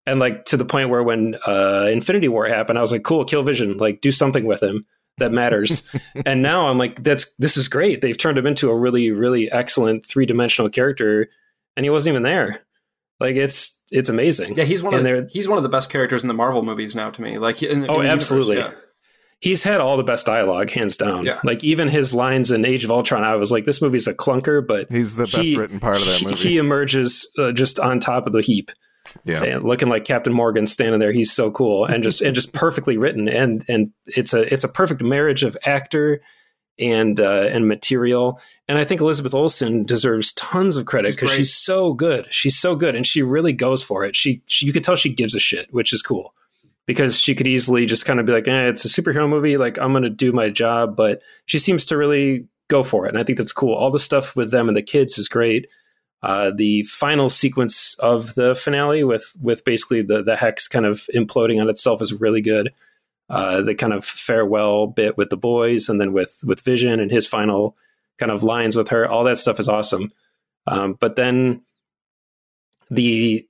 And 0.07 0.19
like 0.19 0.45
to 0.45 0.57
the 0.57 0.65
point 0.65 0.89
where 0.89 1.01
when 1.01 1.35
uh, 1.47 1.87
Infinity 1.91 2.27
War 2.27 2.45
happened, 2.47 2.77
I 2.77 2.81
was 2.81 2.91
like, 2.91 3.03
cool, 3.03 3.25
kill 3.25 3.41
Vision, 3.41 3.77
like 3.77 4.01
do 4.01 4.11
something 4.11 4.45
with 4.45 4.61
him 4.61 4.85
that 5.17 5.31
matters. 5.31 5.89
and 6.25 6.41
now 6.41 6.67
I'm 6.67 6.77
like, 6.77 7.03
that's 7.03 7.31
this 7.37 7.57
is 7.57 7.67
great. 7.67 8.01
They've 8.01 8.17
turned 8.17 8.37
him 8.37 8.47
into 8.47 8.69
a 8.69 8.77
really, 8.77 9.11
really 9.11 9.51
excellent 9.51 10.05
three 10.05 10.25
dimensional 10.25 10.69
character, 10.69 11.29
and 11.75 11.85
he 11.85 11.89
wasn't 11.89 12.13
even 12.13 12.23
there. 12.23 12.61
Like 13.19 13.35
it's 13.35 13.83
it's 13.91 14.09
amazing. 14.09 14.55
Yeah, 14.55 14.65
he's 14.65 14.83
one 14.83 14.93
and 14.93 15.07
of 15.07 15.27
the, 15.27 15.29
he's 15.31 15.47
one 15.47 15.57
of 15.57 15.63
the 15.63 15.69
best 15.69 15.89
characters 15.89 16.23
in 16.23 16.27
the 16.27 16.33
Marvel 16.33 16.63
movies 16.63 16.95
now 16.95 17.09
to 17.11 17.21
me. 17.21 17.37
Like 17.37 17.63
in, 17.63 17.89
oh, 17.89 18.01
absolutely. 18.01 18.57
Universe, 18.57 18.75
yeah. 18.75 18.81
He's 19.41 19.63
had 19.63 19.79
all 19.79 19.97
the 19.97 20.03
best 20.03 20.25
dialogue, 20.25 20.71
hands 20.71 20.97
down. 20.97 21.23
Yeah. 21.23 21.39
Like 21.43 21.63
even 21.63 21.87
his 21.87 22.13
lines 22.13 22.51
in 22.51 22.65
Age 22.65 22.83
of 22.83 22.91
Ultron, 22.91 23.23
I 23.23 23.35
was 23.35 23.51
like, 23.51 23.65
this 23.65 23.81
movie's 23.81 24.07
a 24.07 24.13
clunker, 24.13 24.65
but 24.65 24.91
he's 24.91 25.17
the 25.17 25.25
best 25.25 25.37
he, 25.37 25.57
written 25.57 25.79
part 25.79 25.97
of 25.97 26.05
that 26.05 26.23
movie. 26.23 26.35
He, 26.35 26.49
he 26.49 26.57
emerges 26.57 27.29
uh, 27.37 27.51
just 27.51 27.77
on 27.77 27.99
top 27.99 28.27
of 28.27 28.33
the 28.33 28.41
heap. 28.41 28.71
Yeah, 29.23 29.43
and 29.43 29.63
looking 29.63 29.89
like 29.89 30.05
Captain 30.05 30.33
Morgan 30.33 30.65
standing 30.65 30.99
there. 30.99 31.11
He's 31.11 31.31
so 31.31 31.49
cool 31.51 31.85
and 31.85 32.03
just 32.03 32.21
and 32.21 32.35
just 32.35 32.53
perfectly 32.53 32.97
written. 32.97 33.27
And 33.27 33.63
and 33.67 33.91
it's 34.05 34.33
a 34.33 34.51
it's 34.53 34.63
a 34.63 34.69
perfect 34.69 35.01
marriage 35.01 35.43
of 35.43 35.57
actor 35.65 36.21
and 36.79 37.19
uh, 37.19 37.47
and 37.49 37.67
material. 37.67 38.39
And 38.67 38.77
I 38.77 38.83
think 38.83 39.01
Elizabeth 39.01 39.33
Olsen 39.33 39.83
deserves 39.83 40.33
tons 40.33 40.77
of 40.77 40.85
credit 40.85 41.15
because 41.15 41.29
she's, 41.29 41.47
she's, 41.47 41.55
so 41.55 41.93
good. 41.93 42.27
She's 42.31 42.57
so 42.57 42.75
good, 42.75 42.95
and 42.95 43.05
she 43.05 43.21
really 43.21 43.53
goes 43.53 43.83
for 43.83 44.03
it. 44.03 44.15
She, 44.15 44.41
she, 44.47 44.65
you 44.65 44.73
could 44.73 44.83
tell 44.83 44.95
she 44.95 45.13
gives 45.13 45.35
a 45.35 45.39
shit, 45.39 45.73
which 45.73 45.93
is 45.93 46.01
cool 46.01 46.33
because 46.85 47.19
she 47.19 47.35
could 47.35 47.47
easily 47.47 47.85
just 47.85 48.05
kind 48.05 48.19
of 48.19 48.25
be 48.25 48.33
like, 48.33 48.47
eh, 48.47 48.67
"It's 48.67 48.85
a 48.85 48.87
superhero 48.89 49.29
movie. 49.29 49.57
Like 49.57 49.77
I'm 49.79 49.91
going 49.91 50.03
to 50.03 50.09
do 50.09 50.31
my 50.31 50.49
job," 50.49 50.95
but 50.95 51.21
she 51.45 51.59
seems 51.59 51.85
to 51.85 51.97
really 51.97 52.47
go 52.67 52.83
for 52.83 53.05
it, 53.05 53.09
and 53.09 53.17
I 53.17 53.23
think 53.23 53.37
that's 53.37 53.53
cool. 53.53 53.73
All 53.73 53.91
the 53.91 53.99
stuff 53.99 54.35
with 54.35 54.51
them 54.51 54.67
and 54.67 54.75
the 54.75 54.81
kids 54.81 55.17
is 55.17 55.27
great. 55.27 55.67
Uh, 56.25 56.49
the 56.49 56.81
final 56.83 57.29
sequence 57.29 57.95
of 57.99 58.33
the 58.33 58.55
finale 58.55 59.03
with 59.03 59.35
with 59.39 59.63
basically 59.63 60.01
the 60.01 60.23
the 60.23 60.35
hex 60.35 60.67
kind 60.67 60.87
of 60.87 61.07
imploding 61.13 61.61
on 61.61 61.69
itself 61.69 62.01
is 62.01 62.19
really 62.19 62.41
good. 62.41 62.73
Uh, 63.29 63.61
the 63.61 63.75
kind 63.75 63.93
of 63.93 64.03
farewell 64.03 64.87
bit 64.87 65.17
with 65.17 65.29
the 65.29 65.37
boys, 65.37 65.87
and 65.87 66.01
then 66.01 66.13
with 66.13 66.39
with 66.43 66.61
Vision 66.61 66.99
and 66.99 67.11
his 67.11 67.27
final 67.27 67.77
kind 68.17 68.31
of 68.31 68.41
lines 68.41 68.75
with 68.75 68.89
her, 68.89 69.07
all 69.07 69.23
that 69.23 69.37
stuff 69.37 69.59
is 69.59 69.69
awesome. 69.69 70.11
Um, 70.65 70.97
but 70.99 71.15
then 71.15 71.61
the 72.89 73.47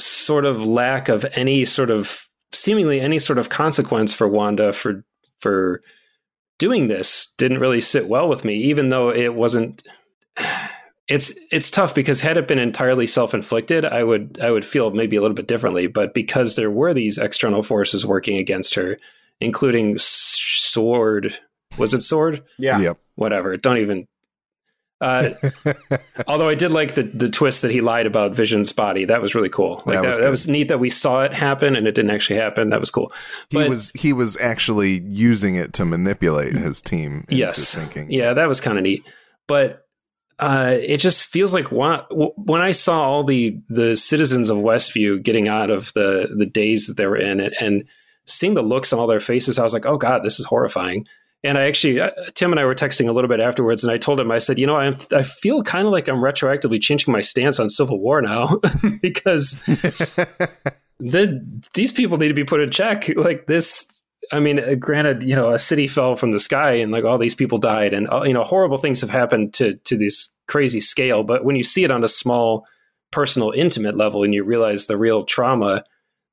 sort 0.00 0.46
of 0.46 0.66
lack 0.66 1.10
of 1.10 1.26
any 1.34 1.66
sort 1.66 1.90
of 1.90 2.26
seemingly 2.52 3.00
any 3.00 3.18
sort 3.18 3.38
of 3.38 3.50
consequence 3.50 4.14
for 4.14 4.26
Wanda 4.26 4.72
for 4.72 5.04
for 5.40 5.82
doing 6.58 6.88
this 6.88 7.34
didn't 7.36 7.58
really 7.58 7.82
sit 7.82 8.08
well 8.08 8.30
with 8.30 8.46
me, 8.46 8.54
even 8.54 8.88
though 8.88 9.10
it 9.10 9.34
wasn't 9.34 9.82
it's 11.08 11.32
it's 11.50 11.70
tough 11.70 11.94
because 11.94 12.20
had 12.20 12.36
it 12.36 12.46
been 12.46 12.58
entirely 12.58 13.06
self-inflicted 13.06 13.84
i 13.84 14.04
would 14.04 14.38
i 14.40 14.50
would 14.50 14.64
feel 14.64 14.90
maybe 14.90 15.16
a 15.16 15.20
little 15.20 15.34
bit 15.34 15.48
differently 15.48 15.86
but 15.86 16.14
because 16.14 16.56
there 16.56 16.70
were 16.70 16.92
these 16.92 17.18
external 17.18 17.62
forces 17.62 18.06
working 18.06 18.36
against 18.36 18.74
her 18.74 18.98
including 19.40 19.96
sword 19.98 21.38
was 21.76 21.94
it 21.94 22.02
sword 22.02 22.42
yeah 22.58 22.78
yep. 22.78 22.98
whatever 23.16 23.56
don't 23.56 23.78
even 23.78 24.06
uh, 25.00 25.30
although 26.26 26.48
I 26.48 26.56
did 26.56 26.72
like 26.72 26.94
the 26.94 27.04
the 27.04 27.28
twist 27.28 27.62
that 27.62 27.70
he 27.70 27.80
lied 27.80 28.06
about 28.06 28.34
Vision's 28.34 28.72
body. 28.72 29.04
That 29.04 29.22
was 29.22 29.32
really 29.32 29.48
cool. 29.48 29.82
Like 29.86 29.94
that, 29.94 30.02
that, 30.02 30.06
was, 30.06 30.18
that 30.18 30.30
was, 30.30 30.48
neat 30.48 30.66
that 30.68 30.80
we 30.80 30.90
saw 30.90 31.22
it 31.22 31.32
happen 31.32 31.76
and 31.76 31.86
it 31.86 31.94
didn't 31.94 32.10
actually 32.10 32.40
happen. 32.40 32.70
That 32.70 32.80
was 32.80 32.90
cool. 32.90 33.12
But, 33.52 33.62
he 33.62 33.68
was 33.68 33.92
he 33.92 34.12
was 34.12 34.36
actually 34.38 35.02
using 35.08 35.54
it 35.54 35.72
to 35.74 35.84
manipulate 35.84 36.56
his 36.56 36.82
team 36.82 37.24
into 37.28 37.36
yes, 37.36 37.76
thinking. 37.76 38.10
Yeah, 38.10 38.32
that 38.34 38.48
was 38.48 38.60
kind 38.60 38.76
of 38.76 38.82
neat. 38.82 39.04
But 39.46 39.87
uh, 40.38 40.76
it 40.80 40.98
just 40.98 41.24
feels 41.24 41.52
like 41.52 41.72
when, 41.72 42.00
when 42.10 42.60
I 42.60 42.72
saw 42.72 43.02
all 43.02 43.24
the 43.24 43.60
the 43.68 43.96
citizens 43.96 44.50
of 44.50 44.58
Westview 44.58 45.22
getting 45.22 45.48
out 45.48 45.70
of 45.70 45.92
the 45.94 46.32
the 46.36 46.46
days 46.46 46.86
that 46.86 46.96
they 46.96 47.06
were 47.06 47.16
in 47.16 47.40
and, 47.40 47.54
and 47.60 47.84
seeing 48.26 48.54
the 48.54 48.62
looks 48.62 48.92
on 48.92 48.98
all 48.98 49.06
their 49.06 49.20
faces, 49.20 49.58
I 49.58 49.64
was 49.64 49.72
like, 49.72 49.86
oh 49.86 49.96
god, 49.96 50.22
this 50.22 50.38
is 50.38 50.46
horrifying. 50.46 51.06
And 51.44 51.56
I 51.56 51.68
actually, 51.68 52.00
uh, 52.00 52.10
Tim 52.34 52.50
and 52.50 52.58
I 52.58 52.64
were 52.64 52.74
texting 52.74 53.08
a 53.08 53.12
little 53.12 53.28
bit 53.28 53.38
afterwards, 53.38 53.84
and 53.84 53.92
I 53.92 53.98
told 53.98 54.18
him, 54.18 54.30
I 54.30 54.38
said, 54.38 54.58
you 54.58 54.66
know, 54.66 54.76
I, 54.76 54.88
I 55.12 55.22
feel 55.22 55.62
kind 55.62 55.86
of 55.86 55.92
like 55.92 56.08
I'm 56.08 56.16
retroactively 56.16 56.82
changing 56.82 57.12
my 57.12 57.20
stance 57.20 57.60
on 57.60 57.70
Civil 57.70 58.00
War 58.00 58.20
now 58.20 58.60
because 59.02 59.52
the, 60.98 61.62
these 61.74 61.92
people 61.92 62.18
need 62.18 62.28
to 62.28 62.34
be 62.34 62.44
put 62.44 62.60
in 62.60 62.72
check. 62.72 63.08
Like 63.14 63.46
this, 63.46 63.97
I 64.32 64.40
mean, 64.40 64.58
uh, 64.58 64.74
granted, 64.74 65.22
you 65.22 65.34
know, 65.34 65.50
a 65.50 65.58
city 65.58 65.86
fell 65.86 66.16
from 66.16 66.32
the 66.32 66.38
sky 66.38 66.72
and 66.72 66.92
like 66.92 67.04
all 67.04 67.18
these 67.18 67.34
people 67.34 67.58
died, 67.58 67.94
and 67.94 68.08
uh, 68.10 68.22
you 68.22 68.32
know, 68.32 68.44
horrible 68.44 68.78
things 68.78 69.00
have 69.00 69.10
happened 69.10 69.54
to 69.54 69.74
to 69.84 69.96
this 69.96 70.30
crazy 70.46 70.80
scale. 70.80 71.22
But 71.22 71.44
when 71.44 71.56
you 71.56 71.64
see 71.64 71.84
it 71.84 71.90
on 71.90 72.04
a 72.04 72.08
small, 72.08 72.66
personal, 73.10 73.52
intimate 73.52 73.96
level, 73.96 74.22
and 74.22 74.34
you 74.34 74.44
realize 74.44 74.86
the 74.86 74.96
real 74.96 75.24
trauma 75.24 75.84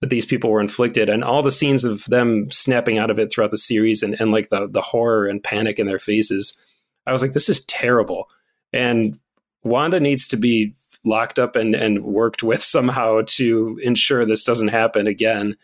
that 0.01 0.09
these 0.09 0.25
people 0.25 0.49
were 0.49 0.61
inflicted, 0.61 1.09
and 1.09 1.23
all 1.23 1.41
the 1.41 1.51
scenes 1.51 1.83
of 1.83 2.05
them 2.05 2.49
snapping 2.51 2.97
out 2.97 3.09
of 3.09 3.19
it 3.19 3.31
throughout 3.31 3.51
the 3.51 3.57
series, 3.57 4.03
and 4.03 4.19
and 4.19 4.31
like 4.31 4.49
the 4.49 4.67
the 4.67 4.81
horror 4.81 5.25
and 5.27 5.43
panic 5.43 5.79
in 5.79 5.87
their 5.87 5.99
faces, 5.99 6.57
I 7.05 7.11
was 7.11 7.21
like, 7.21 7.33
this 7.33 7.49
is 7.49 7.65
terrible. 7.65 8.29
And 8.73 9.19
Wanda 9.63 9.99
needs 9.99 10.27
to 10.29 10.37
be 10.37 10.73
locked 11.05 11.39
up 11.39 11.55
and 11.55 11.75
and 11.75 12.03
worked 12.03 12.43
with 12.43 12.61
somehow 12.75 13.21
to 13.25 13.79
ensure 13.83 14.25
this 14.25 14.43
doesn't 14.43 14.69
happen 14.69 15.07
again 15.07 15.55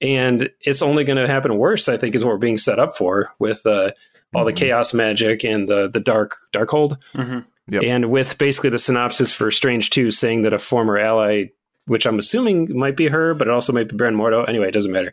and 0.00 0.50
it's 0.60 0.82
only 0.82 1.04
going 1.04 1.16
to 1.18 1.26
happen 1.26 1.56
worse. 1.56 1.88
I 1.88 1.96
think 1.96 2.14
is 2.14 2.24
what 2.24 2.32
we're 2.32 2.38
being 2.38 2.58
set 2.58 2.78
up 2.78 2.92
for 2.92 3.32
with 3.38 3.66
uh, 3.66 3.90
all 4.34 4.40
mm-hmm. 4.40 4.46
the 4.46 4.52
chaos 4.52 4.94
magic 4.94 5.44
and 5.44 5.68
the 5.68 5.88
the 5.88 6.00
dark 6.00 6.36
Darkhold, 6.52 6.98
mm-hmm. 7.12 7.40
yep. 7.68 7.82
and 7.82 8.10
with 8.10 8.38
basically 8.38 8.70
the 8.70 8.78
synopsis 8.78 9.34
for 9.34 9.50
Strange 9.50 9.90
Two 9.90 10.10
saying 10.10 10.42
that 10.42 10.52
a 10.52 10.58
former 10.58 10.98
ally, 10.98 11.46
which 11.86 12.06
I'm 12.06 12.18
assuming 12.18 12.76
might 12.76 12.96
be 12.96 13.08
her, 13.08 13.34
but 13.34 13.48
it 13.48 13.52
also 13.52 13.72
might 13.72 13.88
be 13.88 13.96
Baron 13.96 14.16
Mordo. 14.16 14.48
Anyway, 14.48 14.68
it 14.68 14.72
doesn't 14.72 14.92
matter. 14.92 15.12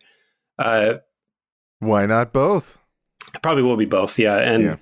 Uh, 0.59 0.95
Why 1.79 2.05
not 2.05 2.31
both? 2.31 2.77
Probably 3.41 3.63
will 3.63 3.77
be 3.77 3.85
both. 3.85 4.19
Yeah, 4.19 4.37
and. 4.37 4.63
Yeah. 4.63 4.75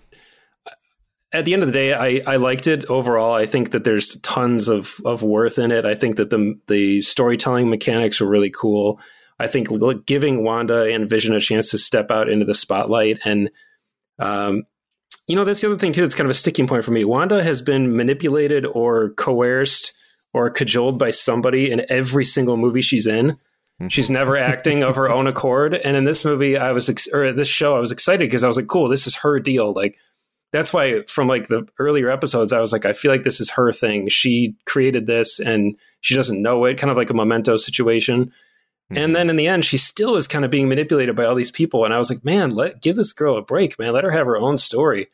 At 1.36 1.46
the 1.46 1.54
end 1.56 1.64
of 1.64 1.68
the 1.70 1.74
day, 1.74 1.96
I, 1.96 2.22
I 2.32 2.36
liked 2.36 2.68
it 2.68 2.86
overall. 2.92 3.34
I 3.34 3.48
think 3.48 3.72
that 3.72 3.84
there's 3.84 4.22
tons 4.22 4.68
of, 4.68 5.02
of 5.04 5.24
worth 5.24 5.58
in 5.58 5.72
it. 5.72 5.84
I 5.84 5.96
think 5.96 6.18
that 6.18 6.30
the 6.30 6.60
the 6.68 7.02
storytelling 7.02 7.72
mechanics 7.72 8.22
were 8.22 8.28
really 8.28 8.52
cool. 8.52 9.00
I 9.40 9.48
think 9.48 9.70
giving 10.06 10.44
Wanda 10.44 10.84
and 10.94 11.10
Vision 11.10 11.34
a 11.34 11.40
chance 11.40 11.72
to 11.72 11.78
step 11.78 12.12
out 12.12 12.30
into 12.30 12.46
the 12.46 12.54
spotlight 12.54 13.20
and 13.26 13.50
um, 14.20 14.64
you 15.28 15.36
know 15.36 15.44
that's 15.46 15.62
the 15.62 15.68
other 15.68 15.78
thing 15.78 15.94
too 15.94 16.02
that's 16.02 16.16
kind 16.16 16.26
of 16.26 16.32
a 16.32 16.36
sticking 16.36 16.68
point 16.68 16.84
for 16.86 16.92
me. 16.92 17.06
Wanda 17.06 17.44
has 17.44 17.62
been 17.62 17.96
manipulated 17.96 18.66
or 18.66 19.12
coerced 19.12 19.94
or 20.34 20.50
cajoled 20.50 20.98
by 20.98 21.12
somebody 21.12 21.72
in 21.72 21.86
every 21.90 22.26
single 22.26 22.58
movie 22.58 22.82
she's 22.82 23.08
in. 23.08 23.28
Mm-hmm. 23.28 23.88
She's 23.88 24.10
never 24.10 24.36
acting 24.38 24.84
of 24.84 24.96
her 24.96 25.10
own 25.10 25.28
accord. 25.28 25.74
And 25.74 25.96
in 25.96 26.06
this 26.06 26.26
movie, 26.26 26.58
I 26.58 26.72
was 26.72 26.90
ex- 26.90 27.08
or 27.14 27.32
this 27.32 27.48
show, 27.48 27.76
I 27.76 27.80
was 27.80 27.92
excited 27.92 28.26
because 28.26 28.44
I 28.44 28.48
was 28.48 28.58
like, 28.58 28.68
cool, 28.68 28.90
this 28.90 29.08
is 29.08 29.16
her 29.18 29.40
deal. 29.40 29.74
Like 29.74 29.98
that's 30.52 30.74
why 30.74 31.04
from 31.08 31.28
like 31.28 31.48
the 31.48 31.68
earlier 31.80 32.10
episodes, 32.10 32.54
I 32.54 32.60
was 32.60 32.72
like, 32.72 32.86
I 32.86 32.94
feel 32.94 33.12
like 33.12 33.24
this 33.24 33.40
is 33.40 33.52
her 33.52 33.72
thing. 33.72 34.08
She 34.10 34.56
created 34.66 35.08
this 35.08 35.40
and 35.40 35.76
she 36.02 36.16
doesn't 36.16 36.42
know 36.42 36.66
it, 36.66 36.78
kind 36.78 36.92
of 36.92 36.98
like 36.98 37.10
a 37.10 37.16
memento 37.16 37.56
situation. 37.56 38.32
Mm-hmm. 38.92 39.04
And 39.04 39.16
then 39.16 39.30
in 39.30 39.36
the 39.36 39.48
end, 39.48 39.66
she 39.66 39.78
still 39.78 40.16
is 40.16 40.28
kind 40.28 40.44
of 40.44 40.52
being 40.52 40.68
manipulated 40.68 41.16
by 41.16 41.26
all 41.26 41.36
these 41.36 41.52
people. 41.52 41.86
And 41.86 41.94
I 41.94 41.98
was 41.98 42.10
like, 42.10 42.26
man, 42.26 42.52
let 42.52 42.82
give 42.82 42.96
this 42.96 43.14
girl 43.14 43.38
a 43.38 43.42
break, 43.42 43.80
man. 43.80 43.94
Let 43.94 44.04
her 44.04 44.12
have 44.12 44.28
her 44.28 44.38
own 44.38 44.58
story. 44.58 45.08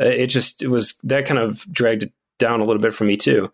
Uh, 0.00 0.06
it 0.06 0.28
just 0.28 0.62
it 0.62 0.68
was 0.68 0.98
that 1.04 1.26
kind 1.26 1.38
of 1.38 1.66
dragged 1.70 2.04
it 2.04 2.12
down 2.38 2.60
a 2.60 2.64
little 2.64 2.82
bit 2.82 2.94
for 2.94 3.04
me 3.04 3.16
too. 3.16 3.52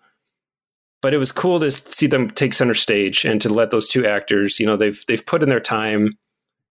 But 1.01 1.15
it 1.15 1.19
was 1.19 1.33
cool 1.33 1.61
to 1.61 1.71
see 1.71 2.07
them 2.07 2.31
take 2.31 2.53
center 2.53 2.75
stage 2.75 3.25
and 3.25 3.41
to 3.41 3.49
let 3.49 3.71
those 3.71 3.89
two 3.89 4.07
actors, 4.07 4.59
you 4.59 4.67
know, 4.67 4.77
they've 4.77 5.05
they've 5.07 5.25
put 5.25 5.43
in 5.43 5.49
their 5.49 5.61
time, 5.61 6.19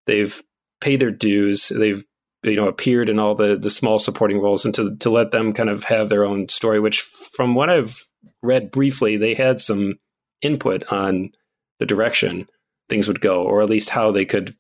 they've 0.06 0.42
paid 0.80 1.00
their 1.00 1.10
dues, 1.10 1.68
they've 1.68 2.04
you 2.42 2.56
know 2.56 2.68
appeared 2.68 3.08
in 3.08 3.18
all 3.18 3.34
the 3.34 3.56
the 3.56 3.70
small 3.70 3.98
supporting 3.98 4.40
roles, 4.40 4.64
and 4.64 4.74
to 4.74 4.96
to 4.96 5.10
let 5.10 5.30
them 5.30 5.52
kind 5.52 5.70
of 5.70 5.84
have 5.84 6.08
their 6.08 6.24
own 6.24 6.48
story. 6.48 6.78
Which, 6.78 7.00
from 7.00 7.54
what 7.54 7.70
I've 7.70 8.06
read 8.42 8.70
briefly, 8.70 9.16
they 9.16 9.34
had 9.34 9.58
some 9.58 9.98
input 10.42 10.84
on 10.92 11.32
the 11.78 11.86
direction 11.86 12.48
things 12.88 13.08
would 13.08 13.20
go, 13.20 13.42
or 13.42 13.62
at 13.62 13.70
least 13.70 13.90
how 13.90 14.10
they 14.10 14.24
could 14.24 14.56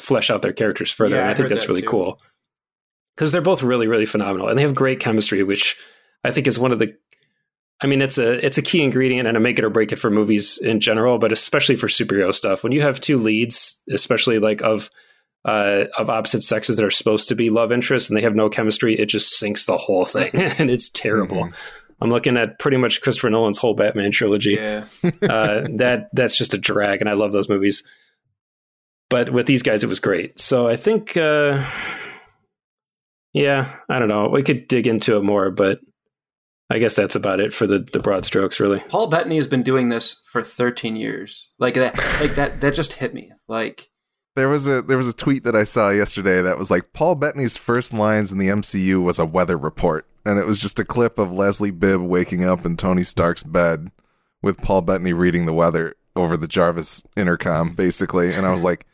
flesh 0.00 0.30
out 0.30 0.42
their 0.42 0.52
characters 0.52 0.90
further. 0.90 1.16
Yeah, 1.16 1.22
and 1.22 1.28
I, 1.28 1.32
I 1.32 1.34
think 1.34 1.48
that's 1.48 1.62
that 1.62 1.68
really 1.68 1.82
too. 1.82 1.88
cool 1.88 2.20
because 3.16 3.32
they're 3.32 3.42
both 3.42 3.62
really, 3.62 3.86
really 3.86 4.06
phenomenal, 4.06 4.48
and 4.48 4.58
they 4.58 4.62
have 4.62 4.74
great 4.74 5.00
chemistry, 5.00 5.42
which 5.42 5.76
I 6.22 6.30
think 6.30 6.46
is 6.46 6.58
one 6.58 6.72
of 6.72 6.78
the. 6.78 6.96
I 7.82 7.86
mean, 7.86 8.02
it's 8.02 8.18
a 8.18 8.44
it's 8.44 8.58
a 8.58 8.62
key 8.62 8.82
ingredient 8.82 9.28
and 9.28 9.36
a 9.36 9.40
make 9.40 9.58
it 9.58 9.64
or 9.64 9.70
break 9.70 9.92
it 9.92 9.98
for 9.98 10.10
movies 10.10 10.58
in 10.58 10.80
general, 10.80 11.18
but 11.18 11.32
especially 11.32 11.76
for 11.76 11.88
superhero 11.88 12.32
stuff. 12.34 12.62
When 12.62 12.72
you 12.72 12.82
have 12.82 13.00
two 13.00 13.18
leads, 13.18 13.82
especially 13.90 14.38
like 14.38 14.62
of 14.62 14.90
uh, 15.44 15.84
of 15.98 16.08
opposite 16.08 16.42
sexes 16.42 16.76
that 16.76 16.84
are 16.84 16.90
supposed 16.90 17.28
to 17.28 17.34
be 17.34 17.50
love 17.50 17.72
interests 17.72 18.08
and 18.08 18.16
they 18.16 18.22
have 18.22 18.34
no 18.34 18.48
chemistry, 18.48 18.98
it 18.98 19.06
just 19.06 19.36
sinks 19.36 19.66
the 19.66 19.76
whole 19.76 20.04
thing, 20.04 20.30
and 20.34 20.70
it's 20.70 20.88
terrible. 20.88 21.50
I'm 22.00 22.10
looking 22.10 22.36
at 22.36 22.58
pretty 22.58 22.76
much 22.76 23.00
Christopher 23.00 23.30
Nolan's 23.30 23.58
whole 23.58 23.74
Batman 23.74 24.10
trilogy. 24.10 24.54
Yeah. 24.54 24.84
uh, 25.22 25.66
that 25.76 26.08
that's 26.12 26.36
just 26.36 26.54
a 26.54 26.58
drag, 26.58 27.00
and 27.00 27.08
I 27.08 27.14
love 27.14 27.32
those 27.32 27.48
movies. 27.48 27.86
But 29.10 29.30
with 29.30 29.46
these 29.46 29.62
guys, 29.62 29.84
it 29.84 29.88
was 29.88 30.00
great. 30.00 30.40
So 30.40 30.66
I 30.66 30.76
think, 30.76 31.16
uh, 31.16 31.64
yeah, 33.32 33.76
I 33.88 33.98
don't 33.98 34.08
know. 34.08 34.28
We 34.28 34.42
could 34.42 34.66
dig 34.66 34.86
into 34.86 35.16
it 35.16 35.22
more, 35.22 35.50
but 35.50 35.78
I 36.70 36.78
guess 36.78 36.96
that's 36.96 37.14
about 37.14 37.40
it 37.40 37.52
for 37.52 37.66
the 37.66 37.80
the 37.80 38.00
broad 38.00 38.24
strokes, 38.24 38.58
really. 38.58 38.80
Paul 38.80 39.08
Bettany 39.08 39.36
has 39.36 39.46
been 39.46 39.62
doing 39.62 39.90
this 39.90 40.20
for 40.32 40.42
13 40.42 40.96
years. 40.96 41.50
Like 41.58 41.74
that 41.74 41.96
like 42.20 42.34
that 42.34 42.60
that 42.60 42.74
just 42.74 42.94
hit 42.94 43.14
me. 43.14 43.32
Like 43.48 43.88
There 44.34 44.48
was 44.48 44.66
a 44.66 44.82
there 44.82 44.96
was 44.96 45.08
a 45.08 45.12
tweet 45.12 45.44
that 45.44 45.54
I 45.54 45.64
saw 45.64 45.90
yesterday 45.90 46.40
that 46.42 46.58
was 46.58 46.70
like 46.70 46.92
Paul 46.92 47.16
Bettany's 47.16 47.56
first 47.56 47.92
lines 47.92 48.32
in 48.32 48.38
the 48.38 48.48
MCU 48.48 49.02
was 49.02 49.18
a 49.18 49.26
weather 49.26 49.58
report, 49.58 50.08
and 50.24 50.38
it 50.38 50.46
was 50.46 50.58
just 50.58 50.78
a 50.78 50.84
clip 50.84 51.18
of 51.18 51.32
Leslie 51.32 51.70
Bibb 51.70 52.00
waking 52.00 52.44
up 52.44 52.64
in 52.64 52.76
Tony 52.76 53.02
Stark's 53.02 53.42
bed 53.42 53.90
with 54.42 54.60
Paul 54.62 54.82
Bettany 54.82 55.12
reading 55.12 55.46
the 55.46 55.52
weather 55.52 55.94
over 56.16 56.36
the 56.36 56.48
Jarvis 56.48 57.06
intercom, 57.16 57.74
basically. 57.74 58.32
And 58.32 58.46
I 58.46 58.52
was 58.52 58.62
like, 58.64 58.86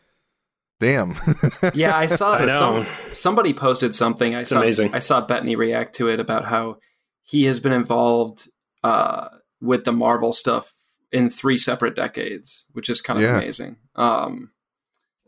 "Damn, 0.79 1.15
Yeah, 1.75 1.97
I 1.97 2.07
saw 2.07 2.33
I 2.35 2.47
some, 2.47 2.87
somebody 3.13 3.53
posted 3.53 3.95
something. 3.95 4.35
I 4.35 4.45
saw 4.45 4.59
amazing. 4.61 4.95
I 4.95 4.99
saw 5.01 5.21
Bettany 5.21 5.57
react 5.57 5.95
to 5.97 6.09
it 6.09 6.19
about 6.21 6.47
how 6.47 6.79
he 7.23 7.45
has 7.45 7.61
been 7.61 7.73
involved 7.73 8.49
uh, 8.83 9.29
with 9.61 9.85
the 9.85 9.93
Marvel 9.93 10.33
stuff 10.33 10.73
in 11.13 11.29
three 11.29 11.59
separate 11.59 11.95
decades, 11.95 12.65
which 12.73 12.89
is 12.89 13.01
kind 13.01 13.19
of 13.19 13.23
Yeah. 13.25 13.37
amazing. 13.39 13.77
Um, 13.97 14.53